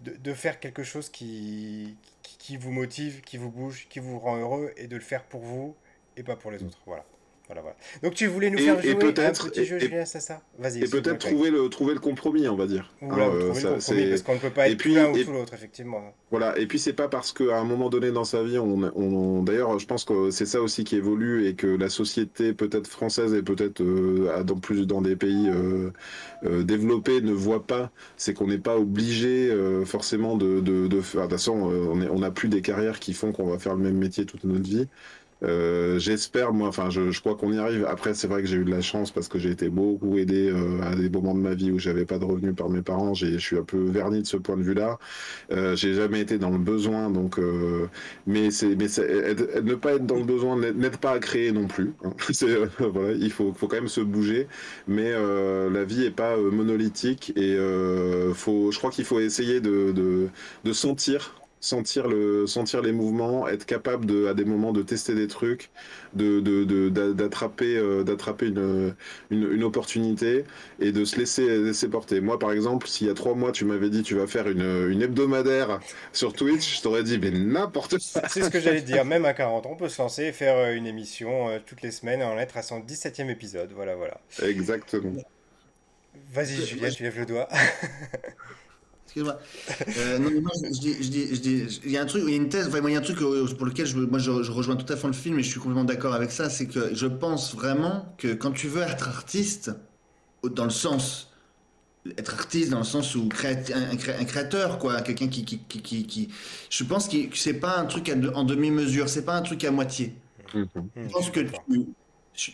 De, 0.00 0.12
de, 0.12 0.32
faire 0.32 0.60
quelque 0.60 0.84
chose 0.84 1.08
qui, 1.08 1.96
qui 2.22 2.56
vous 2.56 2.70
motive, 2.70 3.20
qui 3.22 3.36
vous 3.36 3.50
bouge, 3.50 3.88
qui 3.88 3.98
vous 3.98 4.18
rend 4.18 4.36
heureux 4.36 4.72
et 4.76 4.86
de 4.86 4.94
le 4.94 5.02
faire 5.02 5.24
pour 5.24 5.40
vous 5.40 5.74
et 6.16 6.22
pas 6.22 6.36
pour 6.36 6.50
les 6.50 6.62
autres. 6.62 6.78
Voilà. 6.86 7.04
Voilà, 7.48 7.62
voilà. 7.62 7.76
Donc 8.02 8.14
tu 8.14 8.26
voulais 8.26 8.50
nous 8.50 8.58
faire 8.58 8.80
jouer 8.80 8.92
un 8.92 9.32
petit 9.32 9.64
jeu, 9.64 9.78
Julien, 9.78 10.04
c'est 10.04 10.20
ça? 10.20 10.40
Vas-y. 10.58 10.84
Et 10.84 10.88
peut-être 10.88 11.18
trouver 11.18 11.50
le, 11.50 11.68
trouver 11.68 11.94
le 11.94 12.00
compromis, 12.00 12.46
on 12.46 12.56
va 12.56 12.66
dire. 12.66 12.94
Ou 13.00 13.10
là, 13.10 13.28
euh, 13.28 13.50
trouver 13.50 13.62
le 13.62 13.68
compromis, 13.70 14.08
parce 14.10 14.22
qu'on 14.22 14.34
ne 14.34 14.38
peut 14.38 14.50
pas 14.50 14.68
être 14.68 14.84
l'un 14.84 15.10
ou 15.10 15.24
tout 15.24 15.32
l'autre, 15.32 15.54
effectivement. 15.54 16.14
Voilà, 16.30 16.58
et 16.58 16.66
puis 16.66 16.78
c'est 16.78 16.92
pas 16.92 17.08
parce 17.08 17.32
qu'à 17.32 17.58
un 17.58 17.64
moment 17.64 17.88
donné 17.88 18.12
dans 18.12 18.24
sa 18.24 18.42
vie, 18.42 18.58
on, 18.58 18.82
on 18.94 19.42
d'ailleurs, 19.42 19.78
je 19.78 19.86
pense 19.86 20.04
que 20.04 20.30
c'est 20.30 20.44
ça 20.44 20.60
aussi 20.60 20.84
qui 20.84 20.96
évolue 20.96 21.46
et 21.46 21.54
que 21.54 21.66
la 21.66 21.88
société 21.88 22.52
peut-être 22.52 22.86
française 22.86 23.32
et 23.32 23.42
peut-être 23.42 23.80
euh, 23.80 24.42
dans 24.44 24.58
plus 24.60 24.86
dans 24.86 25.00
des 25.00 25.16
pays 25.16 25.48
euh, 25.48 25.90
euh, 26.44 26.62
développés 26.64 27.22
ne 27.22 27.32
voit 27.32 27.66
pas, 27.66 27.90
c'est 28.16 28.34
qu'on 28.34 28.46
n'est 28.48 28.58
pas 28.58 28.76
obligé 28.78 29.48
euh, 29.50 29.86
forcément 29.86 30.36
de, 30.36 30.60
de, 30.60 30.86
de 30.86 31.00
faire. 31.00 31.22
De 31.22 31.26
toute 31.28 31.38
façon, 31.38 31.54
on 31.54 32.18
n'a 32.18 32.30
plus 32.30 32.48
des 32.48 32.60
carrières 32.60 33.00
qui 33.00 33.14
font 33.14 33.32
qu'on 33.32 33.46
va 33.48 33.58
faire 33.58 33.74
le 33.74 33.82
même 33.82 33.96
métier 33.96 34.26
toute 34.26 34.44
notre 34.44 34.68
vie. 34.68 34.86
Euh, 35.44 35.98
j'espère, 36.00 36.52
moi, 36.52 36.68
enfin, 36.68 36.90
je, 36.90 37.10
je 37.10 37.20
crois 37.20 37.36
qu'on 37.36 37.52
y 37.52 37.58
arrive. 37.58 37.84
Après, 37.86 38.14
c'est 38.14 38.26
vrai 38.26 38.42
que 38.42 38.48
j'ai 38.48 38.56
eu 38.56 38.64
de 38.64 38.70
la 38.70 38.80
chance 38.80 39.12
parce 39.12 39.28
que 39.28 39.38
j'ai 39.38 39.50
été 39.50 39.68
beaucoup 39.68 40.18
aidé 40.18 40.50
euh, 40.50 40.82
à 40.82 40.96
des 40.96 41.08
moments 41.08 41.34
de 41.34 41.40
ma 41.40 41.54
vie 41.54 41.70
où 41.70 41.78
j'avais 41.78 42.04
pas 42.04 42.18
de 42.18 42.24
revenus 42.24 42.54
par 42.56 42.68
mes 42.70 42.82
parents. 42.82 43.14
Je 43.14 43.38
suis 43.38 43.56
un 43.56 43.62
peu 43.62 43.78
verni 43.88 44.22
de 44.22 44.26
ce 44.26 44.36
point 44.36 44.56
de 44.56 44.62
vue-là. 44.62 44.98
Euh, 45.52 45.76
j'ai 45.76 45.94
jamais 45.94 46.20
été 46.20 46.38
dans 46.38 46.50
le 46.50 46.58
besoin, 46.58 47.10
donc. 47.10 47.38
Euh, 47.38 47.86
mais 48.26 48.50
c'est, 48.50 48.74
mais 48.74 48.86
ne 49.62 49.74
pas 49.74 49.94
être 49.94 50.06
dans 50.06 50.16
le 50.16 50.24
besoin 50.24 50.56
n'aide 50.58 50.96
pas 50.98 51.12
à 51.12 51.18
créer 51.20 51.52
non 51.52 51.68
plus. 51.68 51.94
Hein. 52.04 52.12
voilà, 52.80 53.12
il 53.12 53.30
faut, 53.30 53.52
faut 53.52 53.68
quand 53.68 53.76
même 53.76 53.88
se 53.88 54.00
bouger. 54.00 54.48
Mais 54.88 55.12
la 55.12 55.84
vie 55.84 56.04
est 56.04 56.10
pas 56.10 56.36
monolithique 56.36 57.32
et 57.36 57.56
faut, 58.34 58.70
je 58.72 58.78
crois 58.78 58.90
qu'il 58.90 59.04
faut 59.04 59.20
essayer 59.20 59.60
de, 59.60 59.92
de, 59.92 60.28
de 60.64 60.72
sentir 60.72 61.34
sentir 61.60 62.06
le 62.08 62.46
sentir 62.46 62.82
les 62.82 62.92
mouvements 62.92 63.48
être 63.48 63.66
capable 63.66 64.06
de 64.06 64.26
à 64.26 64.34
des 64.34 64.44
moments 64.44 64.72
de 64.72 64.82
tester 64.82 65.14
des 65.14 65.26
trucs 65.26 65.70
de 66.14 66.40
d'attraper 67.12 67.76
euh, 67.76 68.04
d'attraper 68.04 68.46
une, 68.46 68.94
une, 69.30 69.64
opportunité 69.64 70.44
et 70.80 70.92
de 70.92 71.04
se 71.04 71.16
laisser 71.16 71.58
laisser 71.58 71.88
porter. 71.88 72.20
Moi 72.20 72.38
par 72.38 72.52
exemple 72.52 72.86
s'il 72.86 73.06
y 73.06 73.10
a 73.10 73.14
trois 73.14 73.34
mois 73.34 73.52
tu 73.52 73.64
m'avais 73.64 73.90
dit 73.90 74.02
tu 74.02 74.14
vas 74.14 74.26
faire 74.26 74.48
une, 74.48 74.88
une 74.90 75.02
hebdomadaire 75.02 75.80
sur 76.12 76.32
Twitch 76.32 76.78
je 76.78 76.82
t'aurais 76.82 77.02
dit 77.02 77.18
mais 77.18 77.30
n'importe 77.30 77.98
quoi. 77.98 78.22
C'est 78.28 78.42
ce 78.42 78.50
que 78.50 78.60
j'allais 78.60 78.82
dire. 78.82 79.04
Même 79.04 79.24
à 79.24 79.34
40 79.34 79.66
on 79.66 79.76
peut 79.76 79.88
se 79.88 80.00
lancer 80.00 80.24
et 80.24 80.32
faire 80.32 80.56
euh, 80.56 80.74
une 80.74 80.86
émission 80.86 81.48
euh, 81.48 81.58
toutes 81.64 81.82
les 81.82 81.90
semaines 81.90 82.20
et 82.20 82.24
en 82.24 82.38
être 82.38 82.56
à 82.56 82.62
son 82.62 82.80
17e 82.80 83.28
épisode. 83.30 83.72
Voilà 83.74 83.96
voilà. 83.96 84.20
Exactement. 84.42 85.22
Vas-y 86.32 86.64
Julien 86.64 86.90
tu 86.90 87.02
lèves 87.02 87.18
le 87.18 87.26
doigt 87.26 87.48
Excuse-moi. 89.08 89.38
Euh, 89.96 90.18
non, 90.18 90.30
moi, 90.42 90.50
je 90.62 90.78
dis, 90.80 91.02
je 91.02 91.08
dis, 91.08 91.34
je 91.34 91.40
dis, 91.40 91.80
il 91.86 91.92
y 91.92 91.96
a 91.96 92.02
un 92.02 92.04
truc, 92.04 92.24
il 92.26 92.30
y 92.30 92.34
a 92.34 92.36
une 92.36 92.50
thèse, 92.50 92.68
enfin, 92.68 92.80
il 92.86 92.92
y 92.92 92.94
a 92.94 92.98
un 92.98 93.02
truc 93.02 93.22
euh, 93.22 93.46
pour 93.56 93.64
lequel 93.64 93.86
je, 93.86 93.96
moi, 93.96 94.18
je, 94.18 94.42
je, 94.42 94.52
rejoins 94.52 94.76
tout 94.76 94.92
à 94.92 94.96
fait 94.96 95.06
le 95.06 95.14
film 95.14 95.38
et 95.38 95.42
je 95.42 95.48
suis 95.48 95.58
complètement 95.58 95.84
d'accord 95.84 96.12
avec 96.12 96.30
ça, 96.30 96.50
c'est 96.50 96.66
que 96.66 96.94
je 96.94 97.06
pense 97.06 97.54
vraiment 97.54 98.14
que 98.18 98.34
quand 98.34 98.50
tu 98.50 98.68
veux 98.68 98.82
être 98.82 99.08
artiste, 99.08 99.70
dans 100.44 100.64
le 100.64 100.70
sens, 100.70 101.32
être 102.18 102.34
artiste 102.34 102.70
dans 102.70 102.78
le 102.78 102.84
sens 102.84 103.14
où 103.14 103.30
un, 103.44 103.90
un, 103.94 104.24
créateur, 104.26 104.78
quoi, 104.78 105.00
quelqu'un 105.00 105.28
qui, 105.28 105.42
qui, 105.46 105.58
qui, 105.58 106.06
qui, 106.06 106.28
je 106.68 106.84
pense 106.84 107.08
que 107.08 107.16
c'est 107.32 107.54
pas 107.54 107.78
un 107.78 107.86
truc 107.86 108.12
en 108.34 108.44
demi-mesure, 108.44 109.08
c'est 109.08 109.24
pas 109.24 109.36
un 109.36 109.42
truc 109.42 109.64
à 109.64 109.70
moitié. 109.70 110.14
Mm-hmm. 110.54 110.66
Je 110.96 111.12
pense 111.12 111.30
que 111.30 111.40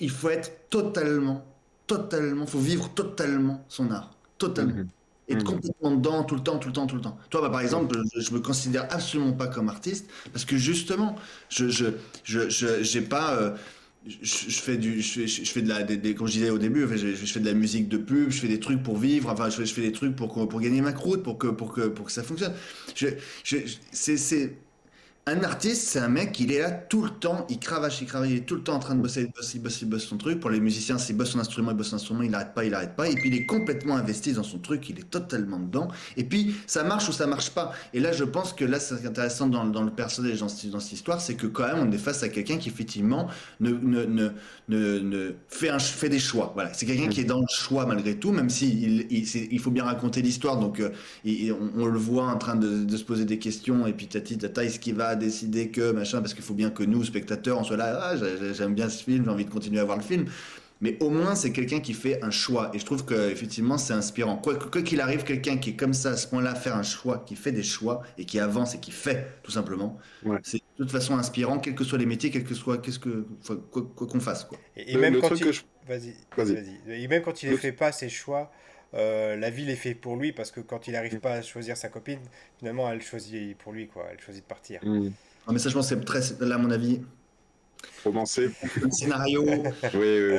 il 0.00 0.10
faut 0.10 0.30
être 0.30 0.68
totalement, 0.70 1.44
totalement, 1.88 2.46
faut 2.46 2.60
vivre 2.60 2.90
totalement 2.94 3.64
son 3.66 3.90
art, 3.90 4.12
totalement. 4.38 4.84
Mm-hmm 4.84 5.03
être 5.28 5.42
mmh. 5.42 5.44
complètement 5.44 5.90
dedans 5.96 6.24
tout 6.24 6.34
le 6.34 6.42
temps, 6.42 6.58
tout 6.58 6.68
le 6.68 6.74
temps, 6.74 6.86
tout 6.86 6.96
le 6.96 7.02
temps. 7.02 7.16
Toi, 7.30 7.40
bah, 7.42 7.50
par 7.50 7.60
exemple, 7.60 7.96
je, 8.14 8.20
je, 8.20 8.32
me 8.34 8.40
considère 8.40 8.86
absolument 8.90 9.32
pas 9.32 9.46
comme 9.46 9.68
artiste 9.68 10.10
parce 10.32 10.44
que 10.44 10.56
justement, 10.56 11.16
je 11.48 11.68
je 11.68 11.86
je 12.24 12.82
j'ai 12.82 13.00
pas 13.00 13.34
euh, 13.34 13.56
je, 14.06 14.50
je 14.50 14.60
fais 14.60 14.76
du, 14.76 15.00
je 15.00 15.20
fais, 15.20 15.26
je 15.26 15.50
fais 15.50 15.62
de 15.62 15.68
la, 15.68 15.82
des, 15.82 15.96
des- 15.96 16.14
comme 16.14 16.26
je 16.26 16.32
disais 16.32 16.50
au 16.50 16.58
début, 16.58 16.86
je, 16.94 17.14
fais 17.26 17.40
de 17.40 17.46
la 17.46 17.54
musique 17.54 17.88
de 17.88 17.96
pub, 17.96 18.30
je 18.30 18.38
fais 18.40 18.48
des 18.48 18.60
trucs 18.60 18.82
pour 18.82 18.98
vivre, 18.98 19.30
enfin, 19.30 19.48
je 19.48 19.56
fais, 19.56 19.66
je 19.66 19.72
fais 19.74 19.80
des 19.82 19.92
trucs 19.92 20.14
pour, 20.14 20.32
pour 20.48 20.60
gagner 20.60 20.82
ma 20.82 20.92
croûte, 20.92 21.22
pour 21.22 21.38
que, 21.38 21.46
pour 21.48 21.72
que, 21.72 21.88
pour 21.88 22.06
que 22.06 22.12
ça 22.12 22.22
fonctionne. 22.22 22.52
Je, 22.94 23.08
je- 23.44 23.58
c'est, 23.92 24.16
c'est, 24.18 24.58
un 25.26 25.42
artiste, 25.42 25.88
c'est 25.88 26.00
un 26.00 26.08
mec, 26.08 26.38
il 26.38 26.52
est 26.52 26.60
là 26.60 26.70
tout 26.70 27.02
le 27.02 27.08
temps, 27.08 27.46
il 27.48 27.58
cravache, 27.58 28.02
il 28.02 28.06
cravache, 28.06 28.28
il 28.28 28.36
est 28.36 28.40
tout 28.46 28.56
le 28.56 28.62
temps 28.62 28.74
en 28.74 28.78
train 28.78 28.94
de 28.94 29.00
bosser, 29.00 29.22
il 29.22 29.32
bosse, 29.32 29.54
il 29.54 29.62
bosse, 29.62 29.80
il 29.80 29.88
bosse 29.88 30.04
son 30.04 30.18
truc. 30.18 30.38
Pour 30.38 30.50
les 30.50 30.60
musiciens, 30.60 30.98
s'il 30.98 31.16
bosse 31.16 31.30
son 31.30 31.38
instrument, 31.38 31.70
il 31.70 31.76
bosse 31.78 31.88
son 31.88 31.96
instrument, 31.96 32.20
il 32.20 32.30
n'arrête 32.30 32.52
pas, 32.52 32.62
il 32.66 32.72
n'arrête 32.72 32.94
pas. 32.94 33.08
Et 33.08 33.14
puis 33.14 33.30
il 33.30 33.34
est 33.34 33.46
complètement 33.46 33.96
investi 33.96 34.34
dans 34.34 34.42
son 34.42 34.58
truc, 34.58 34.86
il 34.90 34.98
est 34.98 35.08
totalement 35.08 35.58
dedans. 35.58 35.88
Et 36.18 36.24
puis 36.24 36.54
ça 36.66 36.84
marche 36.84 37.08
ou 37.08 37.12
ça 37.12 37.26
marche 37.26 37.50
pas. 37.50 37.72
Et 37.94 38.00
là, 38.00 38.12
je 38.12 38.24
pense 38.24 38.52
que 38.52 38.66
là, 38.66 38.78
c'est 38.78 39.06
intéressant 39.06 39.46
dans, 39.46 39.64
le 39.82 39.90
personnage, 39.90 40.40
dans, 40.40 40.50
ce- 40.50 40.66
dans 40.66 40.80
cette 40.80 40.92
histoire, 40.92 41.22
c'est 41.22 41.36
que 41.36 41.46
quand 41.46 41.68
même, 41.68 41.88
on 41.88 41.90
est 41.90 41.96
face 41.96 42.22
à 42.22 42.28
quelqu'un 42.28 42.58
qui 42.58 42.68
effectivement 42.68 43.28
ne, 43.60 43.72
fait, 45.48 46.08
des 46.10 46.18
choix. 46.18 46.50
Voilà, 46.52 46.74
c'est 46.74 46.84
quelqu'un 46.84 47.08
qui 47.08 47.20
est 47.22 47.24
dans 47.24 47.40
le 47.40 47.46
choix 47.48 47.86
malgré 47.86 48.18
tout, 48.18 48.30
même 48.30 48.50
si 48.50 49.06
il, 49.08 49.58
faut 49.58 49.70
bien 49.70 49.84
raconter 49.84 50.20
l'histoire. 50.20 50.58
Donc 50.58 50.80
euh, 50.80 50.90
on 51.78 51.86
le 51.86 51.98
voit 51.98 52.26
en 52.26 52.36
train 52.36 52.56
de, 52.56 52.84
de 52.84 52.96
se 52.98 53.04
poser 53.04 53.24
des 53.24 53.38
questions 53.38 53.86
et 53.86 53.94
puis 53.94 54.06
tati 54.06 54.36
tata, 54.36 54.62
est-ce 54.64 54.78
qu'il 54.78 54.94
va 54.94 55.13
décider 55.16 55.68
que 55.70 55.92
machin 55.92 56.20
parce 56.20 56.34
qu'il 56.34 56.44
faut 56.44 56.54
bien 56.54 56.70
que 56.70 56.82
nous 56.82 57.04
spectateurs 57.04 57.58
on 57.60 57.64
soit 57.64 57.76
là, 57.76 57.98
ah, 58.02 58.16
j'ai- 58.16 58.54
j'aime 58.54 58.74
bien 58.74 58.88
ce 58.88 59.02
film, 59.04 59.24
j'ai 59.24 59.30
envie 59.30 59.44
de 59.44 59.50
continuer 59.50 59.80
à 59.80 59.84
voir 59.84 59.96
le 59.98 60.02
film. 60.04 60.26
Mais 60.80 60.98
au 61.00 61.08
moins, 61.08 61.34
c'est 61.34 61.52
quelqu'un 61.52 61.80
qui 61.80 61.94
fait 61.94 62.22
un 62.22 62.30
choix. 62.32 62.70
Et 62.74 62.78
je 62.78 62.84
trouve 62.84 63.04
que 63.06 63.30
effectivement, 63.30 63.78
c'est 63.78 63.94
inspirant. 63.94 64.36
Quoi 64.36 64.56
quoi 64.56 64.82
qu'il 64.82 65.00
arrive, 65.00 65.22
quelqu'un 65.22 65.56
qui 65.56 65.70
est 65.70 65.76
comme 65.76 65.94
ça, 65.94 66.10
à 66.10 66.16
ce 66.16 66.26
point-là, 66.26 66.54
faire 66.56 66.76
un 66.76 66.82
choix, 66.82 67.22
qui 67.26 67.36
fait 67.36 67.52
des 67.52 67.62
choix 67.62 68.02
et 68.18 68.24
qui 68.26 68.38
avance 68.40 68.74
et 68.74 68.80
qui 68.80 68.90
fait, 68.90 69.40
tout 69.42 69.52
simplement, 69.52 69.98
Ouais. 70.24 70.38
c'est 70.42 70.58
de 70.58 70.62
toute 70.84 70.90
façon 70.90 71.16
inspirant, 71.16 71.58
quels 71.58 71.74
que 71.76 71.84
soient 71.84 71.96
les 71.98 72.06
métiers, 72.06 72.30
quel 72.30 72.44
que 72.44 72.54
soit, 72.54 72.78
qu'est-ce 72.78 72.98
que, 72.98 73.24
quoi 73.70 74.06
qu'on 74.06 74.20
fasse, 74.20 74.44
quoi. 74.44 74.58
Et, 74.76 74.96
même 74.96 75.14
le 75.14 75.20
quand 75.20 75.30
il... 75.40 75.52
je- 75.52 75.62
Vas-y, 75.88 76.14
Vas-y. 76.36 76.80
Et 77.02 77.08
même 77.08 77.22
quand 77.22 77.42
il 77.42 77.46
ne 77.46 77.52
Le- 77.52 77.58
fait 77.58 77.72
pas 77.72 77.92
ses 77.92 78.08
choix, 78.08 78.50
euh, 78.94 79.36
la 79.36 79.50
vie 79.50 79.64
les 79.64 79.76
fait 79.76 79.94
pour 79.94 80.16
lui 80.16 80.32
parce 80.32 80.50
que 80.50 80.60
quand 80.60 80.86
il 80.86 80.92
n'arrive 80.92 81.18
pas 81.18 81.34
à 81.34 81.42
choisir 81.42 81.76
sa 81.76 81.88
copine, 81.88 82.20
finalement, 82.58 82.90
elle 82.90 83.02
choisit 83.02 83.56
pour 83.58 83.72
lui, 83.72 83.88
quoi. 83.88 84.06
Elle 84.12 84.20
choisit 84.20 84.42
de 84.42 84.48
partir. 84.48 84.80
Hmm. 84.84 85.10
Non, 85.46 85.52
mais 85.52 85.58
ça, 85.58 85.68
je 85.68 85.74
pense, 85.74 85.90
que 85.90 85.94
c'est 85.94 86.04
très, 86.04 86.20
là, 86.44 86.54
à 86.54 86.58
mon 86.58 86.70
avis, 86.70 87.00
Romancé. 88.04 88.50
le 88.82 88.90
scénario. 88.90 89.44
Oui, 89.94 90.00
oui. 90.02 90.36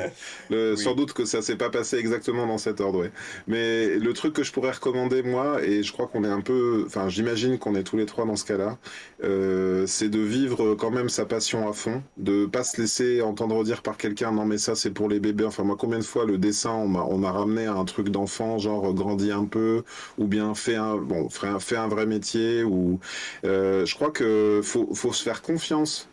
Le- 0.49 0.73
Oui. 0.75 0.77
Sans 0.77 0.93
doute 0.95 1.13
que 1.13 1.25
ça 1.25 1.41
s'est 1.41 1.55
pas 1.55 1.69
passé 1.69 1.97
exactement 1.97 2.45
dans 2.47 2.57
cet 2.57 2.81
ordre. 2.81 2.99
ouais. 3.01 3.11
Mais 3.47 3.95
le 3.97 4.13
truc 4.13 4.33
que 4.33 4.43
je 4.43 4.51
pourrais 4.51 4.71
recommander, 4.71 5.23
moi, 5.23 5.63
et 5.63 5.83
je 5.83 5.91
crois 5.91 6.07
qu'on 6.07 6.23
est 6.23 6.27
un 6.29 6.41
peu. 6.41 6.83
Enfin, 6.85 7.09
j'imagine 7.09 7.57
qu'on 7.57 7.75
est 7.75 7.83
tous 7.83 7.97
les 7.97 8.05
trois 8.05 8.25
dans 8.25 8.35
ce 8.35 8.45
cas-là, 8.45 8.77
euh, 9.23 9.85
c'est 9.87 10.09
de 10.09 10.19
vivre 10.19 10.75
quand 10.75 10.91
même 10.91 11.09
sa 11.09 11.25
passion 11.25 11.67
à 11.69 11.73
fond, 11.73 12.03
de 12.17 12.45
pas 12.45 12.63
se 12.63 12.79
laisser 12.81 13.21
entendre 13.21 13.63
dire 13.63 13.81
par 13.81 13.97
quelqu'un 13.97 14.31
non, 14.31 14.45
mais 14.45 14.57
ça, 14.57 14.75
c'est 14.75 14.91
pour 14.91 15.09
les 15.09 15.19
bébés. 15.19 15.45
Enfin, 15.45 15.63
moi, 15.63 15.75
combien 15.79 15.99
de 15.99 16.03
fois 16.03 16.25
le 16.25 16.37
dessin, 16.37 16.71
on 16.71 16.87
m'a 16.87 17.03
on 17.03 17.17
m'a 17.17 17.31
ramené 17.31 17.65
à 17.65 17.73
un 17.73 17.85
truc 17.85 18.09
d'enfant, 18.09 18.57
genre 18.57 18.93
grandis 18.93 19.31
un 19.31 19.45
peu, 19.45 19.83
ou 20.17 20.27
bien 20.27 20.53
fais 20.55 20.75
un, 20.75 20.97
bon, 20.97 21.29
fais 21.29 21.47
un, 21.47 21.59
fais 21.59 21.77
un 21.77 21.87
vrai 21.87 22.05
métier, 22.05 22.63
ou. 22.63 22.99
euh, 23.45 23.85
je 23.85 23.95
crois 23.95 24.11
que 24.11 24.61
faut, 24.63 24.93
faut 24.93 25.13
se 25.13 25.23
faire 25.23 25.41
confiance 25.41 26.07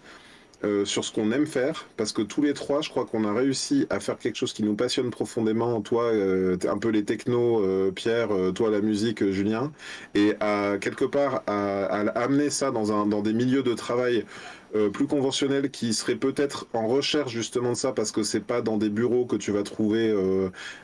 euh, 0.65 0.85
sur 0.85 1.05
ce 1.05 1.13
qu'on 1.13 1.33
aime 1.33 1.47
faire, 1.47 1.89
parce 1.97 2.13
que 2.13 2.23
tous 2.23 2.41
les 2.41 2.55
trois, 2.55 2.83
je 2.83 2.91
crois 2.91 3.05
qu'on 3.05 3.25
a 3.25 3.33
réussi 3.33 3.87
à 3.91 3.99
faire 3.99 4.17
quelque 4.17 4.37
chose 4.37 4.53
qui 4.53 4.63
nous 4.63 4.77
passionne 4.77 5.11
profondément. 5.11 5.81
Toi, 5.81 6.05
euh, 6.05 6.57
un 6.69 6.79
peu 6.79 6.91
les 6.91 7.05
technos, 7.05 7.65
euh, 7.65 7.91
Pierre, 7.91 8.29
toi 8.55 8.71
la 8.71 8.81
musique, 8.81 9.29
Julien, 9.31 9.73
et 10.15 10.35
à 10.39 10.77
quelque 10.81 11.05
part 11.05 11.43
à, 11.49 11.87
amener 12.17 12.49
ça 12.49 12.71
dans, 12.71 12.93
un, 12.93 13.07
dans 13.07 13.23
des 13.23 13.33
milieux 13.33 13.63
de 13.63 13.75
travail 13.75 14.25
plus 14.95 15.07
conventionnels 15.07 15.71
qui 15.71 15.93
seraient 15.93 16.17
peut-être 16.17 16.67
en 16.73 16.87
recherche 16.87 17.31
justement 17.31 17.73
de 17.73 17.77
ça, 17.77 17.93
parce 17.93 18.11
que 18.11 18.23
c'est 18.23 18.41
pas 18.41 18.63
dans 18.63 18.79
des 18.79 18.89
bureaux 18.89 19.27
que 19.27 19.37
tu 19.37 19.53
vas 19.53 19.65
trouver 19.65 20.11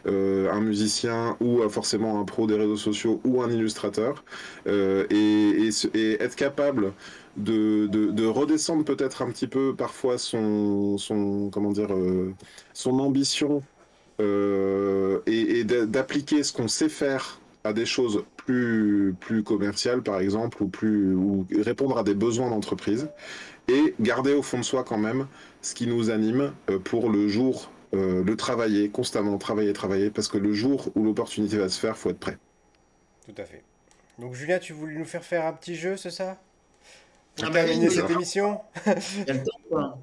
un 0.05 0.61
musicien 0.61 1.39
ou 1.41 1.67
forcément 1.71 2.21
un 2.21 2.25
pro 2.25 2.47
des 2.47 2.57
réseaux 2.57 2.77
sociaux 2.77 3.19
ou 3.25 3.41
un 3.43 3.51
illustrateur, 3.51 4.25
et 4.67 5.71
être 6.21 6.37
capable 6.37 6.93
de, 7.39 7.87
de, 7.89 8.11
de 8.11 8.27
redescendre 8.27 8.85
peut-être 8.85 9.23
un 9.23 9.31
petit 9.31 9.49
peu 9.49 9.75
parfois 9.77 10.19
son, 10.19 10.99
son 10.99 11.51
comment 11.51 11.73
dire 11.73 11.93
euh, 11.95 12.35
son 12.75 12.99
ambition 13.01 13.65
euh, 14.21 15.21
et, 15.27 15.61
et 15.61 15.65
d'a- 15.65 15.87
d'appliquer 15.87 16.43
ce 16.43 16.53
qu'on 16.53 16.69
sait 16.69 16.89
faire 16.89 17.41
à 17.65 17.73
des 17.73 17.87
choses 17.87 18.25
plus 18.37 19.15
plus 19.21 19.43
commerciales 19.45 20.03
par 20.03 20.21
exemple 20.21 20.63
ou 20.63 20.69
plus 20.69 21.15
ou 21.15 21.47
répondre 21.65 21.99
à 21.99 22.05
des 22.05 22.15
besoins 22.15 22.51
d'entreprise 22.51 23.11
et 23.69 23.95
garder 24.01 24.35
au 24.35 24.43
fond 24.43 24.59
de 24.61 24.65
soi 24.65 24.85
quand 24.85 24.99
même 24.99 25.29
ce 25.63 25.75
qui 25.75 25.87
nous 25.87 26.11
anime 26.11 26.53
euh, 26.71 26.79
pour 26.81 27.11
le 27.11 27.29
jour 27.29 27.71
le 27.93 28.35
travailler 28.37 28.91
constamment 28.91 29.39
travailler 29.39 29.73
travailler 29.73 30.11
parce 30.11 30.29
que 30.29 30.39
le 30.39 30.53
jour 30.53 30.91
où 30.95 31.05
l'opportunité 31.05 31.59
va 31.59 31.69
se 31.71 31.81
faire 31.81 31.97
faut 31.97 32.11
être 32.11 32.19
prêt 32.21 32.39
Tout 33.25 33.35
à 33.41 33.45
fait. 33.45 33.63
Donc, 34.19 34.35
Julien, 34.35 34.59
tu 34.59 34.73
voulais 34.73 34.97
nous 34.99 35.05
faire 35.05 35.25
faire 35.25 35.47
un 35.47 35.53
petit 35.53 35.77
jeu, 35.77 35.97
c'est 35.97 36.11
ça? 36.11 36.39
Pour 37.39 37.49
oui, 37.49 37.53
terminer 37.53 37.91
cette 37.91 38.11
émission 38.11 38.61
Il 38.87 39.27
y 39.27 39.31
a 39.31 39.35
le 39.35 39.39
temps, 39.43 39.59
quoi. 39.71 39.99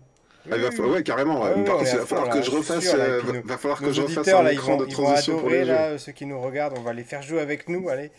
Ah, 0.51 0.57
il 0.57 0.61
va 0.61 0.69
fa- 0.71 0.83
ouais, 0.83 1.01
carrément. 1.01 1.41
Ouais, 1.41 1.47
Par 1.49 1.55
contre, 1.55 1.71
on 1.73 1.79
il 1.81 1.97
va 1.97 2.05
falloir 2.05 2.29
que 2.29 2.41
je 2.43 2.51
refasse, 2.51 2.85
va- 2.85 3.57
falloir 3.57 3.79
que 3.79 3.91
je 3.91 4.01
refasse 4.01 4.27
un 4.27 4.43
là, 4.43 4.51
ils 4.51 4.55
écran 4.55 4.77
de 4.77 4.85
transition 4.85 5.39
pour 5.39 5.49
les 5.49 5.61
jeux. 5.65 5.71
là, 5.71 5.97
ceux 5.97 6.11
qui 6.11 6.27
nous 6.27 6.39
regardent, 6.39 6.75
on 6.77 6.81
va 6.81 6.93
les 6.93 7.03
faire 7.03 7.23
jouer 7.23 7.39
avec 7.41 7.67
nous, 7.67 7.89
allez. 7.89 8.11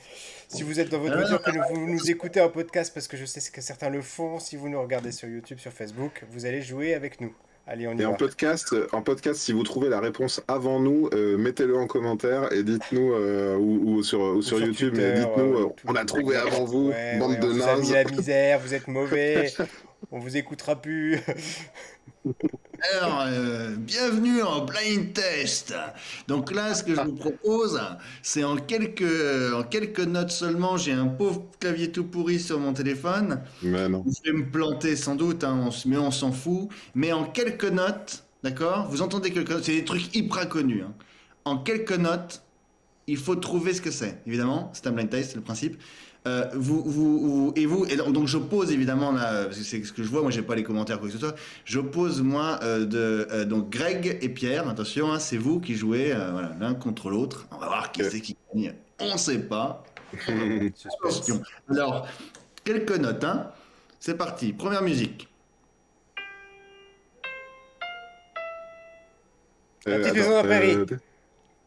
Si 0.49 0.65
vous 0.65 0.81
êtes 0.81 0.89
dans 0.89 0.99
votre 0.99 1.15
Ah, 1.15 1.19
voiture, 1.19 1.41
que 1.41 1.73
vous 1.73 1.87
nous 1.87 2.11
écoutez 2.11 2.41
en 2.41 2.49
podcast, 2.49 2.93
parce 2.93 3.07
que 3.07 3.17
je 3.17 3.25
sais 3.25 3.41
que 3.53 3.61
certains 3.61 3.91
le 3.91 4.03
font, 4.03 4.41
si 4.41 4.57
vous 4.57 4.69
nous 4.69 4.81
regardez 4.83 5.13
sur 5.13 5.29
YouTube, 5.29 5.59
sur 5.61 5.73
Facebook, 5.73 6.25
vous 6.33 6.47
allez 6.47 6.63
jouer 6.63 6.95
avec 6.95 7.21
nous. 7.21 7.33
Allez, 7.69 7.89
on 7.89 7.97
y 7.99 8.03
Et 8.03 8.07
en 8.07 8.13
va. 8.13 8.17
podcast, 8.17 8.73
euh, 8.75 8.87
en 8.93 9.03
podcast, 9.03 9.41
si 9.41 9.53
vous 9.53 9.65
trouvez 9.65 9.89
la 9.89 9.99
réponse 9.99 10.41
avant 10.47 10.79
nous, 10.79 11.09
euh, 11.13 11.37
mettez-le 11.37 11.77
en 11.77 11.89
commentaire 11.89 12.53
et 12.53 12.63
dites-nous, 12.63 13.13
euh, 13.13 13.57
ou, 13.57 13.97
ou 13.97 14.03
sur, 14.05 14.21
ou 14.21 14.41
sur 14.43 14.59
sur 14.59 14.67
YouTube, 14.67 14.95
Twitter, 14.95 15.15
mais 15.15 15.21
dites-nous, 15.21 15.75
on 15.87 15.95
a 15.97 16.05
trouvé 16.05 16.37
avant 16.37 16.65
vous, 16.65 16.89
Ouais, 16.91 17.19
bande 17.19 17.33
ouais, 17.33 17.37
de 17.39 17.47
on 17.47 17.53
vous 17.55 17.63
a 17.69 17.77
mis 17.77 17.91
la 17.91 18.05
misère, 18.05 18.61
vous 18.61 18.73
êtes 18.75 18.87
mauvais, 18.87 19.53
on 20.13 20.21
vous 20.21 20.37
écoutera 20.37 20.81
plus. 20.81 21.19
Alors, 22.95 23.23
euh, 23.27 23.77
bienvenue 23.77 24.43
en 24.43 24.65
blind 24.65 25.13
test. 25.13 25.75
Donc 26.27 26.53
là, 26.53 26.75
ce 26.75 26.83
que 26.83 26.95
je 26.95 27.01
vous 27.01 27.15
propose, 27.15 27.81
c'est 28.23 28.43
en 28.43 28.57
quelques, 28.57 29.55
en 29.55 29.63
quelques 29.63 30.01
notes 30.01 30.31
seulement. 30.31 30.77
J'ai 30.77 30.93
un 30.93 31.07
pauvre 31.07 31.45
clavier 31.61 31.93
tout 31.93 32.05
pourri 32.05 32.41
sur 32.41 32.59
mon 32.59 32.73
téléphone. 32.73 33.43
Mais 33.63 33.89
non. 33.89 34.05
Je 34.07 34.31
vais 34.31 34.37
me 34.37 34.51
planter 34.51 34.97
sans 34.97 35.15
doute, 35.15 35.45
hein, 35.45 35.69
mais 35.87 35.97
on 35.99 36.11
s'en 36.11 36.33
fout. 36.33 36.69
Mais 36.95 37.13
en 37.13 37.25
quelques 37.25 37.65
notes, 37.71 38.25
d'accord 38.43 38.89
Vous 38.91 39.03
entendez 39.03 39.31
quelques 39.31 39.51
notes, 39.51 39.65
c'est 39.65 39.77
des 39.77 39.85
trucs 39.85 40.15
hyper 40.15 40.49
connus. 40.49 40.83
hein. 40.83 40.95
En 41.45 41.59
quelques 41.59 41.97
notes, 41.97 42.43
il 43.07 43.17
faut 43.19 43.37
trouver 43.37 43.73
ce 43.73 43.81
que 43.81 43.93
c'est. 43.93 44.21
Évidemment, 44.27 44.71
c'est 44.75 44.89
un 44.89 44.93
blind 44.93 45.09
test, 45.09 45.31
c'est 45.31 45.37
le 45.37 45.43
principe. 45.43 45.81
Euh, 46.27 46.45
vous, 46.55 46.83
vous, 46.83 47.21
vous- 47.21 47.53
et 47.55 47.67
vous, 47.67 47.87
et 47.87 47.97
donc 47.97 48.27
je 48.27 48.37
pose 48.39 48.73
évidemment 48.73 49.13
là, 49.13 49.45
parce 49.45 49.59
que 49.59 49.63
c'est 49.65 49.85
ce 49.85 49.93
que 49.93 50.03
je 50.03 50.09
vois, 50.09 50.23
moi 50.23 50.31
j'ai 50.33 50.43
pas 50.43 50.57
les 50.57 50.65
commentaires 50.65 50.99
quoi 50.99 51.07
que 51.07 51.13
ce 51.15 51.21
soit. 51.21 51.37
Je 51.65 51.79
pose 51.79 52.21
moi 52.21 52.59
euh, 52.63 52.85
de 52.85 53.29
euh, 53.31 53.45
donc 53.45 53.71
Greg 53.71 54.19
et 54.21 54.29
Pierre, 54.29 54.69
attention, 54.69 55.13
hein, 55.13 55.21
c'est 55.21 55.37
vous 55.37 55.61
qui 55.61 55.77
jouez 55.77 56.13
euh, 56.13 56.33
voilà, 56.33 56.53
l'un 56.59 56.75
contre 56.75 57.11
l'autre. 57.11 57.47
On 57.53 57.59
va 57.59 57.67
voir 57.67 57.93
qui 57.93 58.03
c'est 58.05 58.21
qui 58.21 58.37
gagne. 58.55 58.75
On 58.99 59.17
sait 59.17 59.39
pas. 59.39 59.85
Alors, 61.69 62.09
quelques 62.65 62.97
notes, 62.99 63.25
hein. 63.25 63.51
C'est 64.01 64.17
parti. 64.17 64.53
Première 64.53 64.83
musique. 64.83 65.29
La 69.85 69.99
petite 69.99 70.07
attends, 70.07 70.17
maison 70.17 70.43
prairie. 70.43 70.77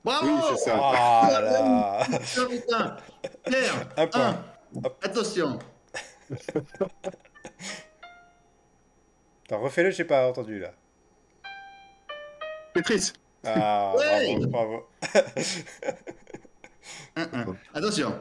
Bravo 0.04 0.28
Oui, 0.28 0.42
c'est 0.52 0.70
ça. 0.70 0.78
Ah 0.82 1.28
là 1.32 1.42
là. 1.42 2.08
Un 3.98 4.08
point. 4.08 4.28
un. 4.30 4.44
Attention. 5.02 5.60
Attends, 9.46 9.60
refais-le, 9.62 9.92
j'ai 9.92 10.06
pas 10.06 10.28
entendu 10.30 10.60
là. 10.60 10.72
Pétrice. 12.74 13.14
Ah, 13.46 13.94
Ouais. 13.98 14.36
bravo, 14.38 14.48
bravo. 14.48 14.88
Un, 17.16 17.24
un. 17.34 17.56
Attention. 17.74 18.14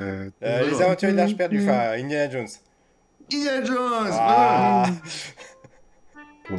Euh, 0.00 0.30
Euh, 0.42 0.70
les 0.70 0.80
aventures 0.82 1.10
de 1.10 1.14
l'Arche 1.16 1.36
perdue, 1.36 1.62
enfin, 1.62 1.92
Indiana 1.98 2.30
Jones. 2.30 2.48
Indiana 3.32 3.64
Jones. 3.66 4.10
Ah, 4.12 4.86
bon. 6.48 6.58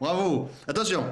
Bravo. 0.00 0.48
Attention. 0.66 1.04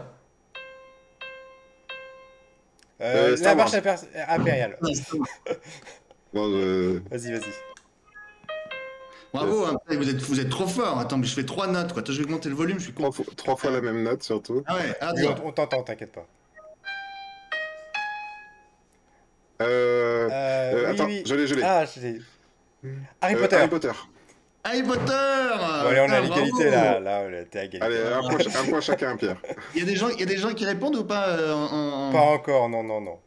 Euh, 3.00 3.34
Euh, 3.34 3.36
la 3.42 3.54
marche 3.54 3.72
impér- 3.72 4.06
impériale. 4.28 4.78
Bon, 6.32 6.50
euh, 6.50 7.00
Vas-y, 7.10 7.32
vas-y. 7.32 7.42
Bravo. 9.32 9.64
hein. 9.66 9.76
Vous 9.88 10.08
êtes, 10.10 10.16
vous 10.22 10.40
êtes 10.40 10.48
trop 10.50 10.66
fort. 10.66 10.98
Attends, 10.98 11.16
mais 11.18 11.26
je 11.26 11.34
fais 11.34 11.44
trois 11.44 11.66
notes. 11.66 11.92
Quoi. 11.92 12.00
Attends, 12.02 12.12
je 12.12 12.22
vais 12.22 12.30
monter 12.30 12.48
le 12.48 12.54
volume. 12.54 12.78
Je 12.78 12.84
suis 12.84 12.92
con. 12.92 13.04
trois, 13.10 13.12
fois, 13.12 13.24
trois 13.36 13.56
fois 13.56 13.70
la 13.70 13.80
même 13.80 14.02
note 14.02 14.22
surtout. 14.22 14.62
Ah 14.66 14.76
ouais. 14.76 14.94
Attention. 15.00 15.34
on 15.44 15.48
on 15.48 15.52
t'entend, 15.52 15.82
t'inquiète 15.82 16.12
pas. 16.12 16.26
Euh, 19.62 20.28
Euh, 20.28 20.28
euh, 20.30 20.80
oui, 20.84 20.94
attends, 20.94 21.06
oui. 21.06 21.22
je 21.26 21.34
l'ai, 21.34 21.46
je 21.46 21.54
l'ai. 21.54 21.62
Ah, 21.62 21.84
je 21.86 22.00
l'ai. 22.00 22.20
Harry 23.22 23.34
Euh, 23.34 23.40
Potter. 23.40 23.56
Harry 23.56 23.68
Potter. 23.68 23.92
Harry 24.66 24.82
Potter 24.82 25.12
Bon, 25.12 25.88
allez, 25.88 26.00
on 26.00 26.10
a 26.10 26.16
Ah, 26.16 26.20
l'égalité 26.20 26.70
bravo. 26.70 26.70
là. 26.70 27.00
Là, 27.00 27.22
on 27.28 27.32
était 27.42 27.58
à 27.60 27.64
égalité. 27.64 27.86
Allez, 27.86 28.12
un 28.12 28.20
point, 28.28 28.38
un 28.60 28.64
point 28.68 28.80
chacun, 28.80 29.16
Pierre. 29.16 29.36
Il 29.74 29.80
y, 29.80 29.82
a 29.82 29.86
des 29.86 29.96
gens, 29.96 30.08
il 30.08 30.20
y 30.20 30.22
a 30.22 30.26
des 30.26 30.36
gens 30.38 30.52
qui 30.52 30.64
répondent 30.64 30.96
ou 30.96 31.04
pas 31.04 31.28
euh, 31.28 31.52
en, 31.52 32.08
en- 32.08 32.12
Pas 32.12 32.18
encore, 32.20 32.68
non, 32.68 32.82
non, 32.82 33.00
non. 33.00 33.18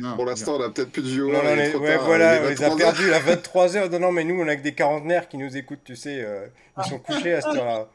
Non. 0.00 0.14
Pour 0.16 0.26
l'instant, 0.26 0.56
on 0.58 0.62
a 0.62 0.70
peut-être 0.70 0.92
plus 0.92 1.02
de 1.02 1.08
viewers. 1.08 1.32
Non, 1.32 1.42
non, 1.42 1.54
les- 1.56 1.74
ouais, 1.74 1.96
tard, 1.96 2.04
voilà, 2.04 2.40
on 2.42 2.48
les 2.48 2.62
a 2.62 2.68
23 2.68 2.70
heures. 2.70 2.76
perdus 2.94 3.12
à 3.12 3.18
23h. 3.20 3.90
Non, 3.90 3.98
non, 3.98 4.12
mais 4.12 4.24
nous, 4.24 4.40
on 4.40 4.46
a 4.48 4.54
que 4.56 4.62
des 4.62 4.74
quarantenaires 4.74 5.28
qui 5.28 5.36
nous 5.38 5.56
écoutent, 5.56 5.82
tu 5.84 5.96
sais. 5.96 6.20
euh, 6.22 6.46
ils 6.78 6.84
sont 6.88 6.98
couchés 7.00 7.34
à 7.34 7.40
cette 7.40 7.54
heure-là. 7.56 7.86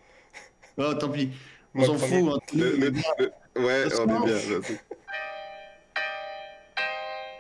Oh, 0.78 0.94
tant 0.96 1.10
pis. 1.10 1.30
On 1.76 1.86
s'en 1.86 1.98
fout. 1.98 2.10
hein. 2.12 2.38
Le- 2.56 2.76
le- 2.78 2.90
le- 3.20 3.32
Ouais, 3.64 3.84
on 4.00 4.24
est 4.24 4.26
bien. 4.26 4.60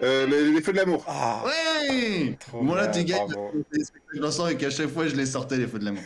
Euh, 0.01 0.25
les, 0.25 0.51
les 0.51 0.61
feux 0.61 0.73
de 0.73 0.77
l'amour. 0.77 1.05
Ah, 1.07 1.43
Ouais 1.45 2.37
Bon, 2.51 2.73
là, 2.75 2.87
tu 2.87 3.03
gagnes 3.03 3.27
les 3.71 3.83
spectacles 3.83 4.19
dansants 4.19 4.47
et 4.47 4.57
qu'à 4.57 4.69
chaque 4.69 4.89
fois, 4.89 5.07
je 5.07 5.15
les 5.15 5.25
sortais, 5.25 5.57
les 5.57 5.67
feux 5.67 5.79
de 5.79 5.85
l'amour. 5.85 6.03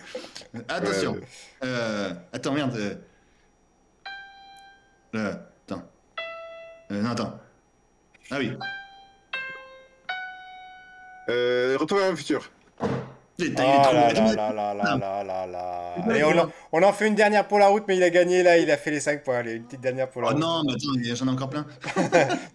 Attention. 0.68 1.14
Ouais. 1.14 1.22
Euh, 1.64 2.14
attends, 2.34 2.54
merde. 2.54 2.76
Euh... 2.76 2.96
euh, 5.16 5.34
attends. 5.66 5.84
Euh, 6.92 7.02
non, 7.02 7.10
attends. 7.12 7.40
Ah 8.30 8.38
oui. 8.40 8.52
Euh, 11.30 11.78
Retour 11.80 11.98
vers 11.98 12.12
le 12.12 12.16
futur. 12.16 12.50
Oh 13.40 13.44
il 13.44 13.52
est 13.52 13.54
trop 13.56 13.64
là 13.94 14.08
Attends, 14.08 14.24
là 14.26 14.30
mais- 14.30 14.36
là 14.36 14.54
là 14.54 14.74
là 14.74 14.98
là 14.98 15.24
là 15.24 15.46
là. 15.48 15.94
Ouais, 16.08 16.14
Allez, 16.14 16.24
on 16.24 16.40
en, 16.40 16.52
on 16.72 16.82
en 16.84 16.92
fait 16.94 17.08
une 17.08 17.14
dernière 17.16 17.48
pour 17.48 17.60
la 17.60 17.68
route, 17.68 17.84
mais 17.88 17.96
il 17.96 18.02
a 18.04 18.10
gagné 18.10 18.42
là, 18.42 18.58
il 18.58 18.70
a 18.72 18.78
fait 18.78 18.90
les 18.90 19.00
5 19.00 19.24
points. 19.24 19.38
Allez, 19.38 19.54
une 19.54 19.64
petite 19.64 19.82
dernière 19.82 20.10
pour 20.10 20.24
la 20.24 20.30
Oh 20.30 20.32
route. 20.32 20.40
non, 20.42 20.64
mais 20.66 20.74
attends, 20.74 21.16
j'en 21.16 21.28
ai 21.28 21.30
encore 21.30 21.50
plein. 21.50 21.66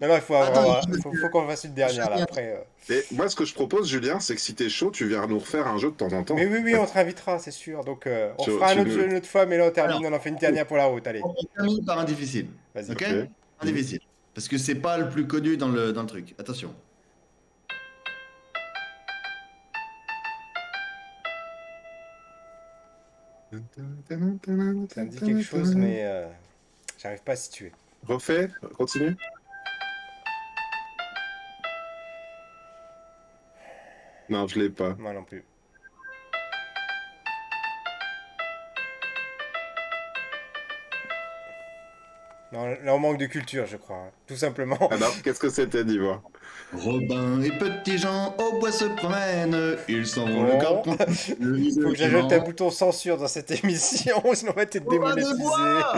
non, 0.00 0.08
non, 0.08 0.14
il 0.16 0.20
faut, 0.20 0.34
Attends, 0.34 0.60
avoir- 0.60 0.82
je- 0.82 1.00
faut, 1.00 1.12
faut 1.14 1.28
qu'on 1.28 1.46
fasse 1.46 1.64
une 1.64 1.74
dernière 1.74 2.10
là 2.10 2.22
après. 2.22 2.56
euh. 2.56 2.92
Et 2.94 3.04
moi, 3.14 3.28
ce 3.28 3.36
que 3.36 3.44
je 3.44 3.54
propose, 3.54 3.88
Julien, 3.88 4.18
c'est 4.18 4.34
que 4.34 4.40
si 4.40 4.54
t'es 4.54 4.68
chaud, 4.68 4.90
tu 4.90 5.06
viens 5.06 5.24
nous 5.28 5.38
refaire 5.38 5.68
un 5.68 5.78
jeu 5.78 5.90
de 5.92 5.94
temps 5.96 6.12
en 6.12 6.24
temps. 6.24 6.34
Mais 6.34 6.46
oui, 6.46 6.58
oui, 6.64 6.74
on 6.74 6.84
te 6.84 6.92
réinvitera, 6.94 7.38
c'est 7.38 7.52
sûr. 7.52 7.84
Donc, 7.84 8.08
euh, 8.08 8.32
on 8.38 8.42
Tu- 8.44 8.50
fera 8.50 8.70
un 8.70 8.74
tu 8.74 8.80
autre 8.80 8.88
nous- 8.88 8.94
jeu 8.94 9.06
une 9.08 9.16
autre 9.16 9.28
fois, 9.28 9.46
mais 9.46 9.58
là, 9.58 9.66
on 9.68 9.70
termine, 9.70 9.98
Alors. 9.98 10.10
on 10.12 10.16
en 10.16 10.20
fait 10.20 10.30
une 10.30 10.36
dernière 10.36 10.66
pour 10.66 10.76
la 10.78 10.86
route. 10.86 11.06
Allez, 11.06 11.20
On 11.22 11.32
termine 11.56 11.84
par 11.84 12.00
un 12.00 12.04
difficile. 12.04 12.48
vas-y. 12.74 12.90
Ok, 12.90 13.04
Ok. 13.08 13.28
Un 13.60 13.66
difficile. 13.66 14.00
Parce 14.34 14.48
que 14.48 14.58
c'est 14.58 14.74
pas 14.74 14.98
le 14.98 15.08
plus 15.08 15.26
connu 15.28 15.56
dans 15.56 15.68
le, 15.68 15.92
dans 15.92 16.00
le 16.00 16.08
truc. 16.08 16.34
Attention. 16.40 16.74
Ça 23.52 24.16
me 24.16 25.08
dit 25.08 25.18
quelque 25.18 25.42
chose, 25.42 25.74
mais 25.74 26.04
euh, 26.04 26.26
j'arrive 26.98 27.22
pas 27.22 27.32
à 27.32 27.36
situer. 27.36 27.72
Refais, 28.06 28.48
continue. 28.76 29.16
Non, 34.30 34.46
je 34.46 34.58
l'ai 34.58 34.70
pas. 34.70 34.94
Moi 34.94 35.12
non 35.12 35.24
plus. 35.24 35.44
Non, 42.52 42.66
là, 42.66 42.94
on 42.94 42.98
manque 42.98 43.18
de 43.18 43.26
culture, 43.26 43.66
je 43.66 43.76
crois. 43.76 43.96
hein. 43.96 44.10
Tout 44.26 44.36
simplement. 44.36 44.88
Alors, 44.90 45.14
qu'est-ce 45.22 45.40
que 45.40 45.48
c'était, 45.48 45.84
dis-moi 45.84 46.22
Robin 46.74 47.40
et 47.42 47.50
Petit 47.50 47.98
Jean 47.98 48.34
au 48.38 48.58
bois 48.58 48.72
se 48.72 48.84
promènent. 48.84 49.76
Ils 49.88 50.06
s'en 50.06 50.26
vont 50.26 50.44
Bon. 50.44 50.46
le 50.54 50.60
corps 50.60 50.84
le 51.40 51.82
Faut 51.82 51.90
que 51.90 51.94
j'ajoute 51.96 52.32
un 52.32 52.38
bouton 52.40 52.70
censure 52.70 53.16
dans 53.18 53.28
cette 53.28 53.50
émission, 53.50 54.22
sinon 54.34 54.52
on 54.52 54.56
va 54.56 54.62
être 54.62 54.88
démonétisé. 54.88 55.34
bois 55.38 55.92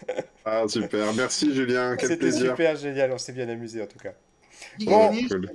Ah, 0.44 0.64
super. 0.66 1.12
Merci, 1.14 1.54
Julien. 1.54 1.96
Quel 1.96 2.08
C'était 2.08 2.20
plaisir. 2.20 2.50
super 2.50 2.76
génial, 2.76 3.12
on 3.12 3.18
s'est 3.18 3.32
bien 3.32 3.48
amusé 3.48 3.82
en 3.82 3.86
tout 3.86 3.98
cas. 3.98 4.12
Bon. 4.80 5.10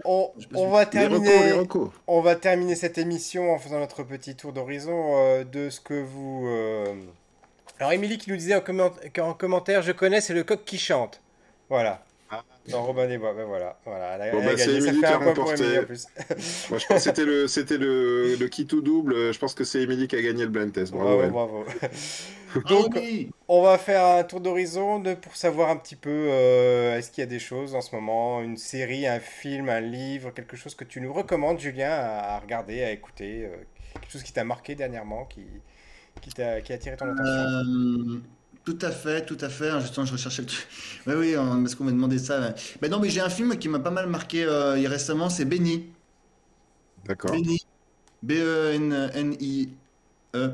On, 0.05 0.69
va 0.69 0.85
Les 0.93 1.07
recos, 1.07 1.23
les 1.43 1.49
terminer, 1.51 1.53
on 2.07 2.21
va 2.21 2.35
terminer 2.35 2.75
cette 2.75 2.97
émission 2.97 3.51
en 3.53 3.57
faisant 3.59 3.79
notre 3.79 4.03
petit 4.03 4.35
tour 4.35 4.53
d'horizon 4.53 5.13
euh, 5.17 5.43
de 5.43 5.69
ce 5.69 5.79
que 5.79 5.93
vous. 6.01 6.47
euh, 6.47 6.93
Alors 7.83 7.91
Émilie 7.91 8.17
qui 8.17 8.29
nous 8.29 8.37
disait 8.37 8.55
en, 8.55 8.61
comment- 8.61 8.91
en 9.19 9.33
commentaire, 9.33 9.81
je 9.81 9.91
connais, 9.91 10.21
c'est 10.21 10.33
le 10.33 10.45
coq 10.45 10.63
qui 10.63 10.77
chante. 10.77 11.21
Voilà. 11.67 12.05
Ah. 12.31 12.41
Dans 12.69 12.81
Robin 12.81 13.07
des 13.07 13.17
Bois, 13.17 13.33
ben 13.33 13.43
voilà, 13.43 13.77
voilà, 13.85 14.15
elle 14.15 14.21
a, 14.21 14.31
Bon, 14.31 14.39
elle 14.39 14.47
a 14.47 14.51
bah, 14.53 14.57
c'est 14.57 14.67
gagné, 14.67 14.79
ça 14.79 14.87
Émilie 14.87 15.01
fait 15.01 15.07
qui 15.07 15.13
un 15.13 15.15
a 15.17 15.19
point 15.19 15.33
pour 15.33 15.43
remporté. 15.43 15.63
Émilie 15.65 15.79
en 15.79 15.83
plus. 15.83 16.07
Moi, 16.69 16.79
je 16.79 16.85
pense 16.85 16.87
que 16.87 16.99
c'était 16.99 17.25
le, 17.25 17.47
c'était 17.49 17.77
le, 17.77 18.35
le 18.35 18.47
qui 18.47 18.65
tout 18.67 18.79
double. 18.81 19.33
Je 19.33 19.37
pense 19.37 19.53
que 19.53 19.65
c'est 19.65 19.81
Émilie 19.81 20.07
qui 20.07 20.15
a 20.15 20.21
gagné 20.21 20.43
le 20.43 20.49
blind 20.49 20.71
test. 20.71 20.93
Bravo. 20.93 21.09
Bravo, 21.09 21.23
elle. 21.23 21.31
bravo. 21.31 21.65
Donc, 22.69 22.93
Ah 22.95 22.99
oui. 23.01 23.31
On 23.49 23.61
va 23.63 23.77
faire 23.77 24.05
un 24.05 24.23
tour 24.23 24.39
d'horizon 24.39 25.03
pour 25.21 25.35
savoir 25.35 25.69
un 25.69 25.75
petit 25.75 25.97
peu 25.97 26.09
euh, 26.09 26.97
est-ce 26.97 27.11
qu'il 27.11 27.21
y 27.21 27.27
a 27.27 27.29
des 27.29 27.39
choses 27.39 27.75
en 27.75 27.81
ce 27.81 27.93
moment, 27.93 28.41
une 28.41 28.55
série, 28.55 29.07
un 29.07 29.19
film, 29.19 29.67
un 29.67 29.81
livre, 29.81 30.31
quelque 30.31 30.55
chose 30.55 30.73
que 30.73 30.85
tu 30.85 31.01
nous 31.01 31.11
recommandes, 31.11 31.59
Julien, 31.59 31.91
à, 31.91 32.35
à 32.35 32.39
regarder, 32.39 32.81
à 32.81 32.91
écouter, 32.91 33.43
euh, 33.43 33.57
quelque 33.99 34.09
chose 34.09 34.23
qui 34.23 34.31
t'a 34.31 34.45
marqué 34.45 34.73
dernièrement, 34.75 35.25
qui, 35.25 35.41
qui 36.23 36.29
t'a 36.33 36.61
qui 36.61 36.71
a 36.71 36.75
attiré 36.75 36.95
ton 36.97 37.05
attention. 37.11 37.23
Euh, 37.25 38.19
tout 38.65 38.77
à 38.81 38.91
fait, 38.91 39.25
tout 39.25 39.37
à 39.41 39.49
fait. 39.49 39.79
Justement, 39.81 40.05
je 40.05 40.13
recherchais 40.13 40.41
le 40.41 40.47
truc. 40.47 40.67
Oui, 41.07 41.13
oui, 41.17 41.35
hein, 41.35 41.59
parce 41.61 41.75
qu'on 41.75 41.83
m'a 41.83 41.91
demandé 41.91 42.17
ça. 42.17 42.55
Mais 42.81 42.87
non, 42.89 42.99
mais 42.99 43.09
j'ai 43.09 43.19
un 43.21 43.29
film 43.29 43.57
qui 43.57 43.67
m'a 43.69 43.79
pas 43.79 43.91
mal 43.91 44.07
marqué 44.07 44.43
euh, 44.45 44.75
récemment, 44.87 45.29
c'est 45.29 45.45
Benny. 45.45 45.87
D'accord. 47.05 47.31
Benny. 47.31 47.57
E 47.57 48.77
B-E-N-N-I-E. 49.23 50.49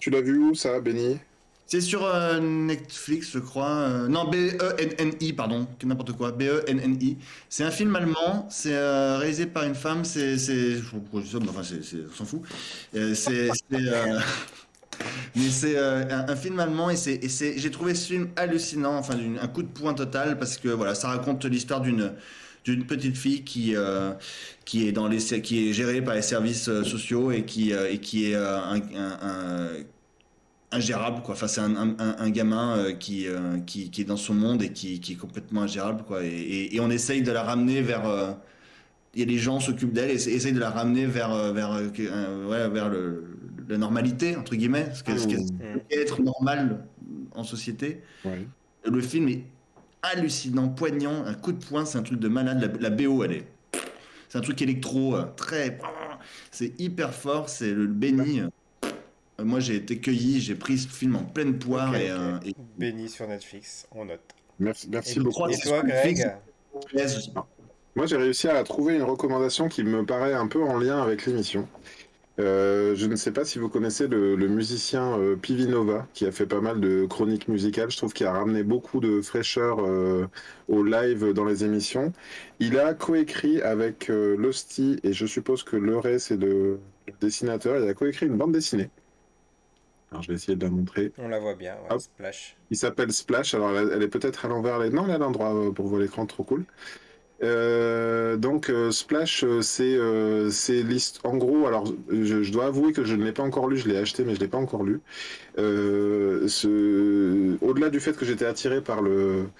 Tu 0.00 0.10
l'as 0.10 0.20
vu 0.20 0.38
où, 0.38 0.54
ça, 0.54 0.80
Benny? 0.80 1.18
C'est 1.66 1.80
sur 1.80 2.04
euh, 2.04 2.40
Netflix, 2.40 3.30
je 3.32 3.38
crois. 3.38 3.70
euh, 3.70 4.08
non, 4.08 4.24
B-E-N-N-I, 4.28 5.32
pardon, 5.32 5.66
que 5.78 5.86
n'importe 5.86 6.12
quoi. 6.12 6.30
B-E-N-N-I. 6.32 7.16
C'est 7.48 7.64
un 7.64 7.70
film 7.70 7.94
allemand, 7.96 8.46
c'est 8.50 8.74
euh, 8.74 9.16
réalisé 9.18 9.46
par 9.46 9.62
une 9.64 9.74
femme, 9.74 10.04
c'est. 10.04 10.36
c'est- 10.36 10.72
Je 10.72 10.76
sais 10.78 10.82
pas 10.90 10.98
pourquoi 10.98 11.20
je 11.20 11.26
dis 11.26 11.32
ça, 11.32 11.38
mais 11.40 11.48
enfin, 11.48 11.62
c'est, 11.62 11.82
c'est- 11.82 12.04
on 12.10 12.14
s'en 12.14 12.24
fout. 12.26 12.42
Euh, 12.94 13.14
c'est. 13.14 13.48
c'est, 13.48 13.62
euh, 13.72 14.18
Mais 15.36 15.50
c'est 15.50 15.76
euh, 15.76 16.04
un, 16.10 16.36
film 16.36 16.60
allemand 16.60 16.90
et 16.90 16.96
c'est, 16.96 17.14
et 17.14 17.58
j'ai 17.58 17.70
trouvé 17.70 17.94
ce 17.94 18.06
film 18.06 18.28
hallucinant, 18.36 18.96
enfin 18.96 19.14
un 19.40 19.48
coup 19.48 19.62
de 19.62 19.68
poing 19.68 19.94
total 19.94 20.38
parce 20.38 20.58
que 20.58 20.68
voilà, 20.68 20.94
ça 20.94 21.08
raconte 21.08 21.44
l'histoire 21.44 21.80
d'une 21.80 22.86
petite 22.86 23.16
fille 23.16 23.42
qui 23.42 23.74
euh, 23.74 24.12
qui 24.64 24.86
est 24.86 24.92
dans 24.92 25.08
les 25.08 25.18
qui 25.42 25.68
est 25.68 25.72
gérée 25.72 26.02
par 26.02 26.14
les 26.14 26.22
services 26.22 26.68
euh, 26.68 26.84
sociaux 26.84 27.32
et 27.32 27.44
qui 27.44 27.72
et 27.72 27.98
qui 27.98 28.30
est 28.30 28.36
ingérable 30.70 31.22
quoi. 31.22 31.34
Enfin 31.34 31.48
c'est 31.48 31.60
un, 31.60 31.96
un, 31.98 32.30
gamin 32.30 32.92
qui, 32.98 33.26
qui 33.66 34.00
est 34.00 34.04
dans 34.04 34.16
son 34.16 34.34
monde 34.34 34.62
et 34.62 34.72
qui, 34.72 35.00
est 35.10 35.16
complètement 35.16 35.62
ingérable 35.62 36.04
quoi. 36.04 36.24
Et, 36.24 36.28
et, 36.28 36.76
et 36.76 36.80
on 36.80 36.90
essaye 36.90 37.22
de 37.22 37.32
la 37.32 37.42
ramener 37.42 37.80
vers 37.82 38.08
euh, 38.08 38.32
a 39.16 39.24
des 39.24 39.38
gens 39.38 39.60
s'occupent 39.60 39.92
d'elle 39.92 40.10
et 40.10 40.14
essa- 40.14 40.30
essayent 40.30 40.52
de 40.52 40.60
la 40.60 40.70
ramener 40.70 41.06
vers 41.06 41.52
vers 41.52 41.70
ouais, 41.72 42.68
vers 42.68 42.88
le, 42.88 43.33
la 43.68 43.78
normalité 43.78 44.36
entre 44.36 44.54
guillemets, 44.56 44.88
ce 44.94 45.02
que- 45.02 45.16
ce 45.16 45.26
qu'est- 45.26 45.52
Mm. 45.52 45.80
être 45.90 46.22
normal 46.22 46.86
en 47.32 47.44
société. 47.44 48.02
Ouais. 48.24 48.46
Le 48.84 49.00
film 49.00 49.28
est 49.28 49.42
hallucinant, 50.02 50.68
poignant, 50.68 51.24
un 51.24 51.34
coup 51.34 51.52
de 51.52 51.64
poing, 51.64 51.84
c'est 51.84 51.98
un 51.98 52.02
truc 52.02 52.20
de 52.20 52.28
malade. 52.28 52.60
La, 52.80 52.88
la 52.88 52.90
BO, 52.94 53.24
elle 53.24 53.32
est. 53.32 53.46
C'est 54.28 54.38
un 54.38 54.42
truc 54.42 54.60
électro, 54.62 55.14
euh, 55.16 55.24
très. 55.36 55.78
C'est 56.50 56.78
hyper 56.80 57.14
fort, 57.14 57.48
c'est 57.48 57.72
le 57.72 57.86
béni. 57.86 58.40
Euh, 58.40 58.48
Moi, 59.42 59.58
j'ai 59.58 59.74
été 59.74 59.98
cueilli, 59.98 60.40
j'ai 60.40 60.54
pris 60.54 60.78
ce 60.78 60.86
film 60.88 61.16
en 61.16 61.24
pleine 61.24 61.58
poire 61.58 61.90
Ok, 61.90 61.96
et, 61.96 62.12
ok. 62.12 62.18
euh, 62.18 62.38
et- 62.46 62.54
Béni 62.78 63.08
sur 63.08 63.26
Netflix, 63.26 63.86
on 63.90 64.04
note. 64.04 64.20
Merci, 64.60 64.88
merci 64.90 65.18
Et, 65.18 65.22
beaucoup. 65.22 65.48
et 65.48 65.58
toi, 65.58 65.82
Greg. 65.82 66.36
Moi, 67.96 68.06
j'ai 68.06 68.16
réussi 68.16 68.48
à 68.48 68.62
trouver 68.64 68.96
une 68.96 69.02
recommandation 69.02 69.68
qui 69.68 69.82
me 69.84 70.04
paraît 70.04 70.34
un 70.34 70.46
peu 70.48 70.62
en 70.62 70.78
lien 70.78 71.02
avec 71.02 71.26
l'émission. 71.26 71.68
Euh, 72.40 72.96
je 72.96 73.06
ne 73.06 73.14
sais 73.14 73.30
pas 73.30 73.44
si 73.44 73.60
vous 73.60 73.68
connaissez 73.68 74.08
le, 74.08 74.34
le 74.34 74.48
musicien 74.48 75.16
euh, 75.18 75.36
Pivinova, 75.36 76.08
qui 76.14 76.26
a 76.26 76.32
fait 76.32 76.46
pas 76.46 76.60
mal 76.60 76.80
de 76.80 77.06
chroniques 77.06 77.46
musicales. 77.46 77.90
Je 77.92 77.96
trouve 77.96 78.12
qu'il 78.12 78.26
a 78.26 78.32
ramené 78.32 78.64
beaucoup 78.64 78.98
de 78.98 79.20
fraîcheur 79.20 79.78
euh, 79.78 80.26
au 80.66 80.82
live 80.82 81.32
dans 81.32 81.44
les 81.44 81.64
émissions. 81.64 82.12
Il 82.58 82.78
a 82.80 82.92
coécrit 82.92 83.62
avec 83.62 84.10
euh, 84.10 84.36
Losty, 84.36 84.98
et 85.04 85.12
je 85.12 85.26
suppose 85.26 85.62
que 85.62 85.76
Leray, 85.76 86.18
c'est 86.18 86.36
le, 86.36 86.80
le 87.06 87.12
dessinateur, 87.20 87.80
il 87.80 87.88
a 87.88 87.94
coécrit 87.94 88.26
une 88.26 88.36
bande 88.36 88.52
dessinée. 88.52 88.90
Alors, 90.10 90.22
je 90.22 90.28
vais 90.28 90.34
essayer 90.34 90.56
de 90.56 90.64
la 90.64 90.70
montrer. 90.70 91.12
On 91.18 91.28
la 91.28 91.38
voit 91.40 91.54
bien, 91.54 91.76
ouais. 91.90 91.98
Splash. 91.98 92.56
Il 92.70 92.76
s'appelle 92.76 93.12
Splash. 93.12 93.54
Alors, 93.54 93.76
elle, 93.76 93.90
elle 93.92 94.02
est 94.02 94.08
peut-être 94.08 94.44
à 94.44 94.48
l'envers. 94.48 94.78
Non, 94.90 95.04
elle 95.04 95.10
est 95.10 95.14
à 95.14 95.18
l'endroit 95.18 95.54
euh, 95.54 95.70
pour 95.70 95.86
voir 95.86 96.00
l'écran, 96.00 96.26
trop 96.26 96.44
cool. 96.44 96.64
Euh, 97.44 98.36
donc, 98.36 98.70
euh, 98.70 98.90
Splash, 98.90 99.44
euh, 99.44 99.60
c'est 99.62 99.94
euh, 99.96 100.50
l'hist- 100.68 101.20
En 101.24 101.36
gros, 101.36 101.66
alors, 101.66 101.86
je, 102.10 102.42
je 102.42 102.52
dois 102.52 102.66
avouer 102.66 102.92
que 102.92 103.04
je 103.04 103.14
ne 103.16 103.24
l'ai 103.24 103.32
pas 103.32 103.42
encore 103.42 103.68
lu. 103.68 103.76
Je 103.76 103.88
l'ai 103.88 103.96
acheté, 103.98 104.24
mais 104.24 104.34
je 104.34 104.40
ne 104.40 104.44
l'ai 104.44 104.48
pas 104.50 104.58
encore 104.58 104.82
lu. 104.84 105.00
Euh, 105.58 106.48
ce... 106.48 107.56
Au-delà 107.62 107.90
du 107.90 108.00
fait 108.00 108.16
que 108.16 108.24
j'étais 108.24 108.46
attiré 108.46 108.82
par 108.82 109.02
le 109.02 109.50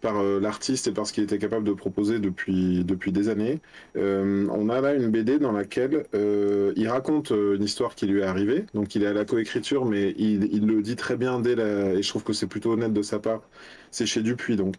par 0.00 0.18
euh, 0.18 0.40
l'artiste 0.40 0.86
et 0.88 0.92
par 0.92 1.06
ce 1.06 1.12
qu'il 1.12 1.24
était 1.24 1.38
capable 1.38 1.64
de 1.64 1.72
proposer 1.72 2.18
depuis, 2.18 2.84
depuis 2.84 3.12
des 3.12 3.28
années. 3.28 3.60
Euh, 3.96 4.46
on 4.50 4.68
a 4.68 4.80
là 4.80 4.94
une 4.94 5.10
BD 5.10 5.38
dans 5.38 5.52
laquelle 5.52 6.06
euh, 6.14 6.72
il 6.76 6.88
raconte 6.88 7.30
une 7.30 7.62
histoire 7.62 7.94
qui 7.94 8.06
lui 8.06 8.20
est 8.20 8.24
arrivée. 8.24 8.66
Donc 8.74 8.94
il 8.94 9.02
est 9.02 9.06
à 9.06 9.12
la 9.12 9.24
coécriture, 9.24 9.84
mais 9.84 10.14
il, 10.18 10.66
le 10.66 10.82
dit 10.82 10.96
très 10.96 11.16
bien 11.16 11.40
dès 11.40 11.54
la... 11.54 11.94
Et 11.94 12.02
je 12.02 12.08
trouve 12.08 12.24
que 12.24 12.32
c'est 12.32 12.46
plutôt 12.46 12.72
honnête 12.72 12.92
de 12.92 13.02
sa 13.02 13.18
part. 13.18 13.42
C'est 13.90 14.06
chez 14.06 14.22
Dupuis, 14.22 14.56
donc. 14.56 14.74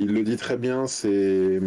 Il 0.00 0.12
le 0.12 0.22
dit 0.22 0.36
très 0.36 0.56
bien, 0.56 0.86
c'est... 0.86 1.58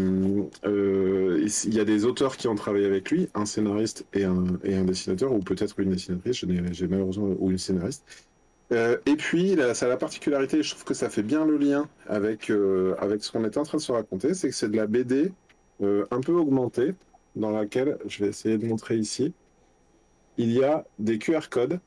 il 0.63 1.73
y 1.73 1.79
a 1.79 1.85
des 1.85 2.05
auteurs 2.05 2.37
qui 2.37 2.47
ont 2.47 2.55
travaillé 2.55 2.85
avec 2.85 3.11
lui, 3.11 3.27
un 3.33 3.45
scénariste 3.45 4.05
et 4.13 4.23
un, 4.23 4.45
et 4.63 4.75
un 4.75 4.85
dessinateur, 4.85 5.33
ou 5.33 5.39
peut-être 5.39 5.77
une 5.79 5.91
dessinatrice, 5.91 6.45
j'ai 6.71 6.87
malheureusement... 6.87 7.35
ou 7.39 7.51
une 7.51 7.57
scénariste. 7.57 8.05
Euh, 8.71 8.97
et 9.05 9.15
puis, 9.15 9.57
ça 9.73 9.85
a 9.85 9.89
la 9.89 9.97
particularité, 9.97 10.63
je 10.63 10.71
trouve 10.71 10.85
que 10.85 10.93
ça 10.93 11.09
fait 11.09 11.23
bien 11.23 11.45
le 11.45 11.57
lien 11.57 11.89
avec, 12.07 12.49
euh, 12.49 12.95
avec 12.99 13.23
ce 13.23 13.31
qu'on 13.31 13.43
était 13.43 13.57
en 13.57 13.63
train 13.63 13.77
de 13.77 13.83
se 13.83 13.91
raconter, 13.91 14.33
c'est 14.33 14.49
que 14.49 14.55
c'est 14.55 14.69
de 14.69 14.77
la 14.77 14.87
BD 14.87 15.31
euh, 15.81 16.05
un 16.11 16.21
peu 16.21 16.33
augmentée, 16.33 16.93
dans 17.35 17.51
laquelle, 17.51 17.97
je 18.07 18.23
vais 18.23 18.29
essayer 18.29 18.57
de 18.57 18.65
montrer 18.65 18.97
ici, 18.97 19.33
il 20.37 20.51
y 20.51 20.63
a 20.63 20.85
des 20.99 21.19
QR 21.19 21.49
codes, 21.49 21.79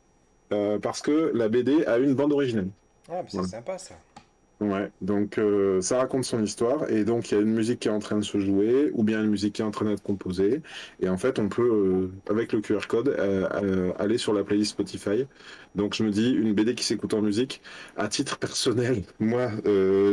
parce 0.82 1.02
que 1.02 1.32
la 1.34 1.48
BD 1.48 1.84
a 1.86 1.98
une 1.98 2.14
bande 2.14 2.32
originale. 2.32 2.68
Ah, 3.10 3.22
c'est 3.26 3.42
sympa 3.42 3.76
ça. 3.76 3.96
Ouais, 4.60 4.90
donc 5.00 5.38
euh, 5.38 5.80
ça 5.80 5.98
raconte 5.98 6.24
son 6.24 6.42
histoire 6.42 6.88
et 6.88 7.04
donc 7.04 7.30
il 7.30 7.34
y 7.34 7.38
a 7.38 7.40
une 7.40 7.52
musique 7.52 7.80
qui 7.80 7.88
est 7.88 7.90
en 7.90 7.98
train 7.98 8.18
de 8.18 8.24
se 8.24 8.38
jouer 8.38 8.90
ou 8.94 9.02
bien 9.02 9.20
une 9.22 9.30
musique 9.30 9.54
qui 9.54 9.62
est 9.62 9.64
en 9.64 9.72
train 9.72 9.86
d'être 9.86 10.02
composée 10.02 10.62
et 11.00 11.08
en 11.08 11.18
fait 11.18 11.40
on 11.40 11.48
peut 11.48 11.62
euh, 11.62 12.12
avec 12.30 12.52
le 12.52 12.60
QR 12.60 12.86
code 12.86 13.08
euh, 13.08 13.92
aller 13.98 14.16
sur 14.16 14.32
la 14.32 14.44
playlist 14.44 14.70
Spotify. 14.70 15.26
Donc 15.74 15.94
je 15.96 16.04
me 16.04 16.10
dis 16.10 16.30
une 16.30 16.52
BD 16.54 16.76
qui 16.76 16.84
s'écoute 16.84 17.14
en 17.14 17.20
musique 17.20 17.62
à 17.96 18.06
titre 18.06 18.38
personnel. 18.38 19.02
Moi 19.18 19.50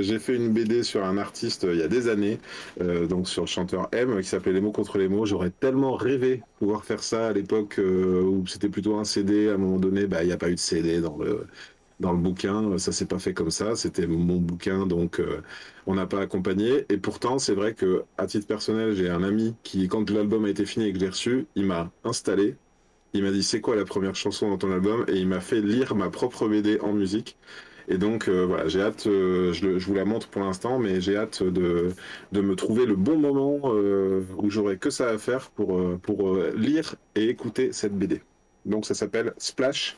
j'ai 0.01 0.17
fait 0.17 0.35
une 0.35 0.49
BD 0.49 0.81
sur 0.81 1.03
un 1.05 1.19
artiste 1.19 1.67
il 1.71 1.77
y 1.77 1.83
a 1.83 1.87
des 1.87 2.09
années 2.09 2.39
donc 2.79 3.29
sur 3.29 3.43
le 3.43 3.47
chanteur 3.47 3.89
M 3.91 4.19
qui 4.21 4.27
s'appelait 4.27 4.53
Les 4.53 4.61
mots 4.61 4.71
contre 4.71 4.97
les 4.97 5.07
mots. 5.07 5.27
J'aurais 5.27 5.51
tellement 5.51 5.93
rêvé 5.95 6.41
pouvoir 6.57 6.83
faire 6.83 7.03
ça 7.03 7.27
à 7.27 7.31
l'époque 7.31 7.79
où 7.79 8.45
c'était 8.47 8.69
plutôt 8.69 8.95
un 8.95 9.03
CD. 9.03 9.49
À 9.49 9.53
un 9.53 9.57
moment 9.57 9.77
donné, 9.77 10.07
bah 10.07 10.23
il 10.23 10.27
n'y 10.27 10.33
a 10.33 10.37
pas 10.37 10.49
eu 10.49 10.55
de 10.55 10.59
CD 10.59 10.99
dans 10.99 11.17
le 11.17 11.45
dans 12.01 12.11
le 12.11 12.17
bouquin. 12.17 12.77
Ça 12.77 12.91
s'est 12.91 13.05
pas 13.05 13.19
fait 13.19 13.33
comme 13.33 13.51
ça. 13.51 13.75
C'était 13.75 14.07
mon 14.07 14.37
bouquin, 14.37 14.85
donc 14.85 15.19
euh, 15.19 15.41
on 15.87 15.95
n'a 15.95 16.05
pas 16.07 16.19
accompagné. 16.19 16.85
Et 16.89 16.97
pourtant, 16.97 17.39
c'est 17.39 17.53
vrai 17.53 17.73
que 17.73 18.03
à 18.17 18.27
titre 18.27 18.47
personnel, 18.47 18.93
j'ai 18.95 19.09
un 19.09 19.23
ami 19.23 19.55
qui, 19.63 19.87
quand 19.87 20.09
l'album 20.09 20.45
a 20.45 20.49
été 20.49 20.65
fini 20.65 20.87
et 20.87 20.93
que 20.93 20.99
je 20.99 21.05
l'ai 21.05 21.09
reçu, 21.09 21.47
il 21.55 21.65
m'a 21.65 21.91
installé. 22.03 22.55
Il 23.13 23.23
m'a 23.23 23.31
dit 23.31 23.43
c'est 23.43 23.61
quoi 23.61 23.75
la 23.75 23.85
première 23.85 24.15
chanson 24.15 24.49
dans 24.49 24.57
ton 24.57 24.71
album? 24.71 25.05
Et 25.07 25.17
il 25.17 25.27
m'a 25.27 25.41
fait 25.41 25.61
lire 25.61 25.95
ma 25.95 26.09
propre 26.09 26.47
BD 26.47 26.79
en 26.81 26.93
musique. 26.93 27.37
Et 27.87 27.97
donc 27.97 28.27
euh, 28.29 28.45
voilà, 28.45 28.67
j'ai 28.67 28.81
hâte, 28.81 29.07
euh, 29.07 29.53
je, 29.53 29.79
je, 29.79 29.85
vous 29.87 29.95
la 29.95 30.05
montre 30.05 30.29
pour 30.29 30.43
l'instant, 30.43 30.79
mais 30.79 31.01
j'ai 31.01 31.17
hâte 31.17 31.43
de, 31.43 31.89
de, 32.31 32.41
me 32.41 32.55
trouver 32.55 32.85
le 32.85 32.95
bon 32.95 33.17
moment 33.17 33.59
où 34.37 34.49
j'aurai 34.49 34.77
que 34.77 34.89
ça 34.89 35.09
à 35.09 35.17
faire 35.17 35.49
pour, 35.51 35.99
pour 35.99 36.37
lire 36.55 36.95
et 37.15 37.27
écouter 37.29 37.71
cette 37.73 37.97
BD. 37.97 38.21
Donc 38.65 38.85
ça 38.85 38.93
s'appelle 38.93 39.33
Splash 39.37 39.97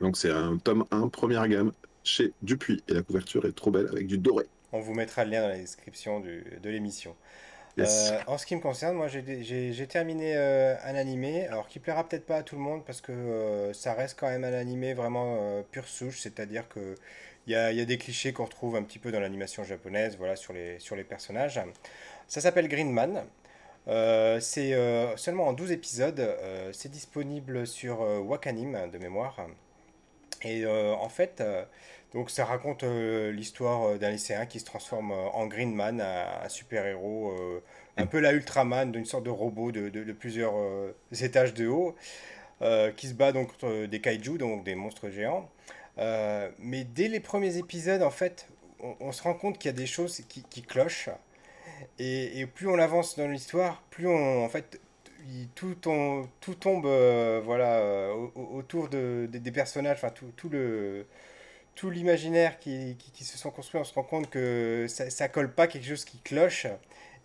donc 0.00 0.16
c'est 0.16 0.30
un 0.30 0.58
tome 0.58 0.84
1, 0.90 1.08
première 1.08 1.46
gamme, 1.48 1.72
chez 2.04 2.32
Dupuis. 2.42 2.82
Et 2.88 2.94
la 2.94 3.02
couverture 3.02 3.46
est 3.46 3.56
trop 3.56 3.70
belle 3.70 3.88
avec 3.90 4.06
du 4.06 4.18
doré. 4.18 4.46
On 4.72 4.80
vous 4.80 4.94
mettra 4.94 5.24
le 5.24 5.30
lien 5.30 5.42
dans 5.42 5.48
la 5.48 5.58
description 5.58 6.20
de 6.20 6.68
l'émission. 6.68 7.14
Euh, 7.78 8.18
en 8.26 8.38
ce 8.38 8.46
qui 8.46 8.56
me 8.56 8.60
concerne, 8.60 8.96
moi 8.96 9.08
j'ai 9.08 9.86
terminé 9.86 10.34
euh, 10.36 10.76
un 10.84 10.94
animé, 10.94 11.46
alors 11.46 11.68
qui 11.68 11.78
plaira 11.78 12.08
peut-être 12.08 12.24
pas 12.24 12.36
à 12.36 12.42
tout 12.42 12.56
le 12.56 12.62
monde 12.62 12.84
parce 12.86 13.02
que 13.02 13.12
euh, 13.12 13.72
ça 13.74 13.92
reste 13.92 14.18
quand 14.18 14.28
même 14.28 14.44
un 14.44 14.54
animé 14.54 14.94
vraiment 14.94 15.62
pure 15.70 15.86
souche, 15.86 16.20
c'est-à-dire 16.20 16.68
que 16.68 16.94
il 17.46 17.52
y 17.52 17.54
a, 17.54 17.70
y 17.72 17.80
a, 17.80 17.84
des 17.84 17.98
clichés 17.98 18.32
qu'on 18.32 18.44
retrouve 18.44 18.74
un 18.76 18.82
petit 18.82 18.98
peu 18.98 19.12
dans 19.12 19.20
l'animation 19.20 19.62
japonaise, 19.62 20.16
voilà, 20.16 20.34
sur 20.34 20.52
les, 20.52 20.80
sur 20.80 20.96
les 20.96 21.04
personnages. 21.04 21.60
Ça 22.26 22.40
s'appelle 22.40 22.66
Green 22.66 22.90
Man. 22.90 23.24
c'est 24.40 24.72
seulement 25.16 25.46
en 25.48 25.52
12 25.52 25.70
épisodes. 25.70 26.36
c'est 26.72 26.90
disponible 26.90 27.66
sur 27.66 28.00
Wakanim 28.00 28.90
de 28.90 28.98
mémoire. 28.98 29.46
Et 30.46 30.64
euh, 30.64 30.94
en 30.94 31.08
fait, 31.08 31.40
euh, 31.40 31.64
donc 32.14 32.30
ça 32.30 32.44
raconte 32.44 32.84
euh, 32.84 33.32
l'histoire 33.32 33.98
d'un 33.98 34.10
lycéen 34.10 34.46
qui 34.46 34.60
se 34.60 34.64
transforme 34.64 35.10
en 35.10 35.46
Green 35.46 35.74
Man, 35.74 36.00
un, 36.00 36.48
super-héros, 36.48 37.34
un 37.96 38.06
peu 38.06 38.20
la 38.20 38.32
Ultraman, 38.32 38.92
d'une 38.92 39.04
sorte 39.04 39.24
de 39.24 39.30
robot 39.30 39.72
de, 39.72 39.88
de, 39.88 40.12
plusieurs 40.12 40.54
étages 41.20 41.52
de 41.52 41.66
haut, 41.66 41.96
qui 42.96 43.08
se 43.08 43.14
bat 43.14 43.32
donc 43.32 43.48
contre 43.48 43.86
des 43.86 44.00
kaiju, 44.00 44.38
donc 44.38 44.64
des 44.64 44.76
monstres 44.76 45.10
géants. 45.10 45.50
mais 46.58 46.84
dès 46.84 47.08
les 47.08 47.20
premiers 47.20 47.56
épisodes, 47.56 48.02
en 48.02 48.10
fait, 48.10 48.48
on, 49.00 49.12
se 49.12 49.22
rend 49.22 49.34
compte 49.34 49.58
qu'il 49.58 49.70
y 49.70 49.74
a 49.74 49.76
des 49.76 49.86
choses 49.86 50.22
qui, 50.28 50.42
qui 50.44 50.62
clochent. 50.62 51.10
Et, 51.98 52.40
et, 52.40 52.46
plus 52.46 52.68
on 52.68 52.78
avance 52.78 53.16
dans 53.16 53.28
l'histoire, 53.28 53.82
plus 53.90 54.06
on, 54.06 54.44
en 54.44 54.48
fait, 54.48 54.80
tout, 55.54 55.76
tout 56.40 56.54
tombe 56.54 56.86
euh, 56.86 57.40
voilà, 57.44 57.78
euh, 57.78 58.12
autour 58.34 58.88
de, 58.88 59.28
des 59.30 59.50
personnages, 59.52 59.96
enfin 59.96 60.10
tout, 60.10 60.32
tout 60.36 60.48
le 60.48 61.06
tout 61.74 61.90
l'imaginaire 61.90 62.58
qui, 62.58 62.96
qui, 62.96 63.24
se 63.24 63.36
sont 63.36 63.50
construits, 63.50 63.78
on 63.78 63.84
se 63.84 63.92
rend 63.92 64.02
compte 64.02 64.30
que 64.30 64.86
ça, 64.88 65.10
ça 65.10 65.28
colle 65.28 65.52
pas 65.52 65.66
quelque 65.66 65.86
chose 65.86 66.06
qui 66.06 66.18
cloche. 66.20 66.66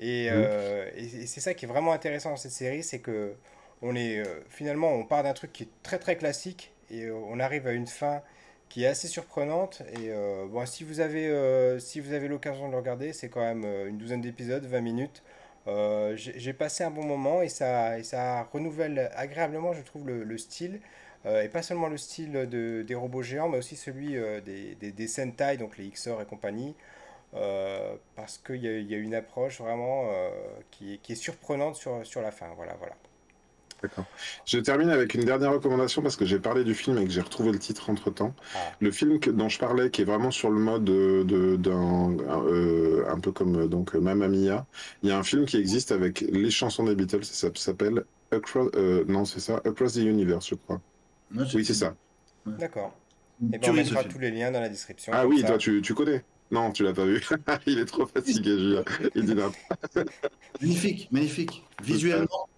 Et, 0.02 0.30
mmh. 0.30 0.34
euh, 0.34 0.90
et, 0.98 1.26
c'est 1.26 1.40
ça 1.40 1.54
qui 1.54 1.64
est 1.64 1.68
vraiment 1.70 1.94
intéressant 1.94 2.32
dans 2.32 2.38
cette 2.38 2.52
série, 2.52 2.84
c'est 2.84 3.00
que 3.00 3.34
on 3.82 3.96
est 3.96 4.22
finalement 4.50 4.92
on 4.92 5.06
part 5.06 5.24
d'un 5.24 5.34
truc 5.34 5.54
qui 5.54 5.64
est 5.64 5.70
très 5.84 5.98
très 6.00 6.16
classique 6.16 6.72
et 6.92 7.10
on 7.10 7.40
arrive 7.40 7.66
à 7.66 7.72
une 7.72 7.88
fin 7.88 8.22
qui 8.70 8.84
est 8.84 8.88
assez 8.88 9.08
surprenante. 9.08 9.82
Et 9.94 10.12
bon, 10.50 10.66
si 10.66 10.84
vous 10.84 11.00
avez 11.00 11.80
si 11.80 12.02
vous 12.02 12.14
avez 12.14 12.28
l'occasion 12.28 12.68
de 12.68 12.74
le 12.74 12.78
regarder, 12.78 13.14
c'est 13.14 13.30
quand 13.30 13.42
même 13.42 13.66
une 13.88 13.98
douzaine 13.98 14.22
d'épisodes, 14.22 14.66
20 14.66 14.82
minutes. 14.82 15.24
Euh, 15.68 16.14
j'ai 16.16 16.54
passé 16.54 16.84
un 16.84 16.90
bon 16.90 17.06
moment 17.06 17.42
et 17.42 17.50
ça, 17.50 18.00
et 18.00 18.04
ça 18.04 18.44
renouvelle 18.52 19.12
agréablement, 19.16 19.74
je 19.74 19.82
trouve, 19.82 20.08
le, 20.08 20.38
style. 20.38 20.80
Euh, 21.26 21.44
et 21.44 21.50
pas 21.50 21.62
seulement 21.62 21.88
le 21.88 21.98
style 21.98 22.32
de, 22.32 22.84
des 22.88 22.96
robots 22.96 23.22
géants, 23.22 23.50
mais 23.50 23.60
aussi 23.60 23.76
celui 23.76 24.18
euh, 24.18 24.42
des, 24.42 24.76
des, 24.76 24.92
des, 24.92 25.08
Sentai, 25.08 25.58
donc 25.58 25.78
les 25.78 25.90
XOR 25.90 26.22
et 26.22 26.26
compagnie. 26.26 26.76
parce 28.16 28.38
qu'il 28.40 28.58
y, 28.58 28.84
y, 28.84 28.96
a 28.96 28.98
une 28.98 29.16
approche 29.16 29.62
vraiment 29.62 30.10
qui, 30.72 31.00
qui, 31.00 31.14
est 31.14 31.16
surprenante 31.16 31.76
sur, 31.76 32.06
sur 32.06 32.22
la 32.22 32.32
fin. 32.32 32.48
Voilà, 32.56 32.76
voilà. 32.80 32.96
D'accord. 33.82 34.06
Je 34.46 34.60
termine 34.60 34.90
avec 34.90 35.14
une 35.16 35.26
dernière 35.26 35.52
recommandation 35.52 36.02
parce 36.02 36.16
que 36.16 36.26
j'ai 36.26 36.40
parlé 36.40 36.64
du 36.64 36.76
film 36.76 36.98
et 36.98 37.06
que 37.06 37.12
j'ai 37.12 37.22
retrouvé 37.22 37.52
le 37.52 37.60
titre 37.60 37.90
entre 37.90 38.12
temps. 38.12 38.36
Ah. 38.56 38.60
Le 38.80 38.92
film 38.92 39.20
que, 39.20 39.30
dont 39.30 39.50
je 39.50 39.58
parlais, 39.60 39.90
qui 39.90 40.02
est 40.02 40.06
vraiment 40.06 40.32
sur 40.32 40.52
le 40.52 40.60
mode 40.60 40.84
de, 40.84 41.56
d'un, 41.56 42.18
euh, 42.20 43.06
un 43.10 43.20
peu 43.20 43.32
comme 43.32 43.68
donc 43.68 43.96
Mamma 43.96 44.28
Mia. 44.28 44.66
Il 45.02 45.10
y 45.10 45.12
a 45.12 45.18
un 45.18 45.24
film 45.24 45.46
qui 45.46 45.58
existe 45.58 45.92
avec 45.92 46.22
les 46.22 46.52
chansons 46.52 46.84
des 46.84 46.96
Beatles. 46.96 47.24
Ça 47.24 47.50
s'appelle 47.56 48.04
Across, 48.32 48.70
euh, 48.76 49.04
non 49.08 49.26
c'est 49.26 49.40
ça, 49.40 49.62
Across 49.66 49.94
the 49.94 49.98
Universe, 49.98 50.48
je 50.48 50.56
crois. 50.56 50.82
oui, 51.34 51.66
c'est 51.66 51.74
ça. 51.74 51.96
D'accord. 52.46 52.96
Et 53.54 53.58
bien 53.58 53.72
on 53.72 53.74
mettra 53.74 54.04
tous 54.04 54.20
les 54.20 54.32
liens 54.32 54.52
dans 54.52 54.62
la 54.62 54.70
description. 54.70 55.12
Ah 55.16 55.26
oui, 55.26 55.44
toi 55.44 55.58
tu, 55.58 55.82
tu 55.82 55.94
connais. 55.94 56.24
Non, 56.52 56.72
tu 56.72 56.84
l'as 56.84 56.94
pas 56.94 57.06
vu. 57.06 57.22
Il 57.66 57.80
est 57.80 57.86
trop 57.86 58.06
fatigué, 58.06 58.58
Julien. 58.58 58.84
Il 59.16 59.26
dit 59.26 59.36
magnifique, 60.62 61.08
magnifique. 61.12 61.64
Visuellement, 61.82 62.50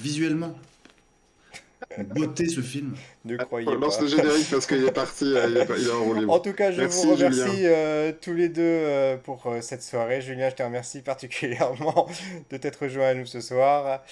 visuellement 0.00 0.58
beauté 1.98 2.48
ce 2.48 2.60
film. 2.60 2.94
Ne 3.24 3.36
croyez 3.36 3.68
On 3.68 3.74
lance 3.74 4.00
le 4.00 4.06
générique 4.06 4.48
parce 4.50 4.66
qu'il 4.66 4.84
est 4.84 4.92
parti, 4.92 5.24
il 5.26 5.56
est, 5.56 5.66
il 5.78 5.86
est 5.86 5.90
en 5.90 6.28
En 6.28 6.40
tout 6.40 6.52
cas, 6.52 6.70
je 6.70 6.82
vous 6.82 7.14
remercie 7.14 7.66
euh, 7.66 8.12
tous 8.20 8.34
les 8.34 8.48
deux 8.48 8.62
euh, 8.62 9.16
pour 9.16 9.46
euh, 9.46 9.60
cette 9.60 9.82
soirée. 9.82 10.20
Julien, 10.20 10.50
je 10.50 10.56
te 10.56 10.62
remercie 10.62 11.02
particulièrement 11.02 12.08
de 12.50 12.56
t'être 12.56 12.88
joint 12.88 13.08
à 13.08 13.14
nous 13.14 13.26
ce 13.26 13.40
soir. 13.40 14.02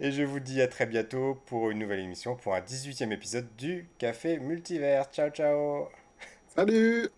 Et 0.00 0.12
je 0.12 0.22
vous 0.22 0.40
dis 0.40 0.60
à 0.62 0.68
très 0.68 0.86
bientôt 0.86 1.38
pour 1.46 1.70
une 1.70 1.78
nouvelle 1.78 2.00
émission, 2.00 2.36
pour 2.36 2.54
un 2.54 2.60
18e 2.60 3.12
épisode 3.12 3.46
du 3.56 3.88
Café 3.98 4.38
Multivers. 4.38 5.06
Ciao, 5.12 5.30
ciao 5.30 5.88
Salut 6.54 7.10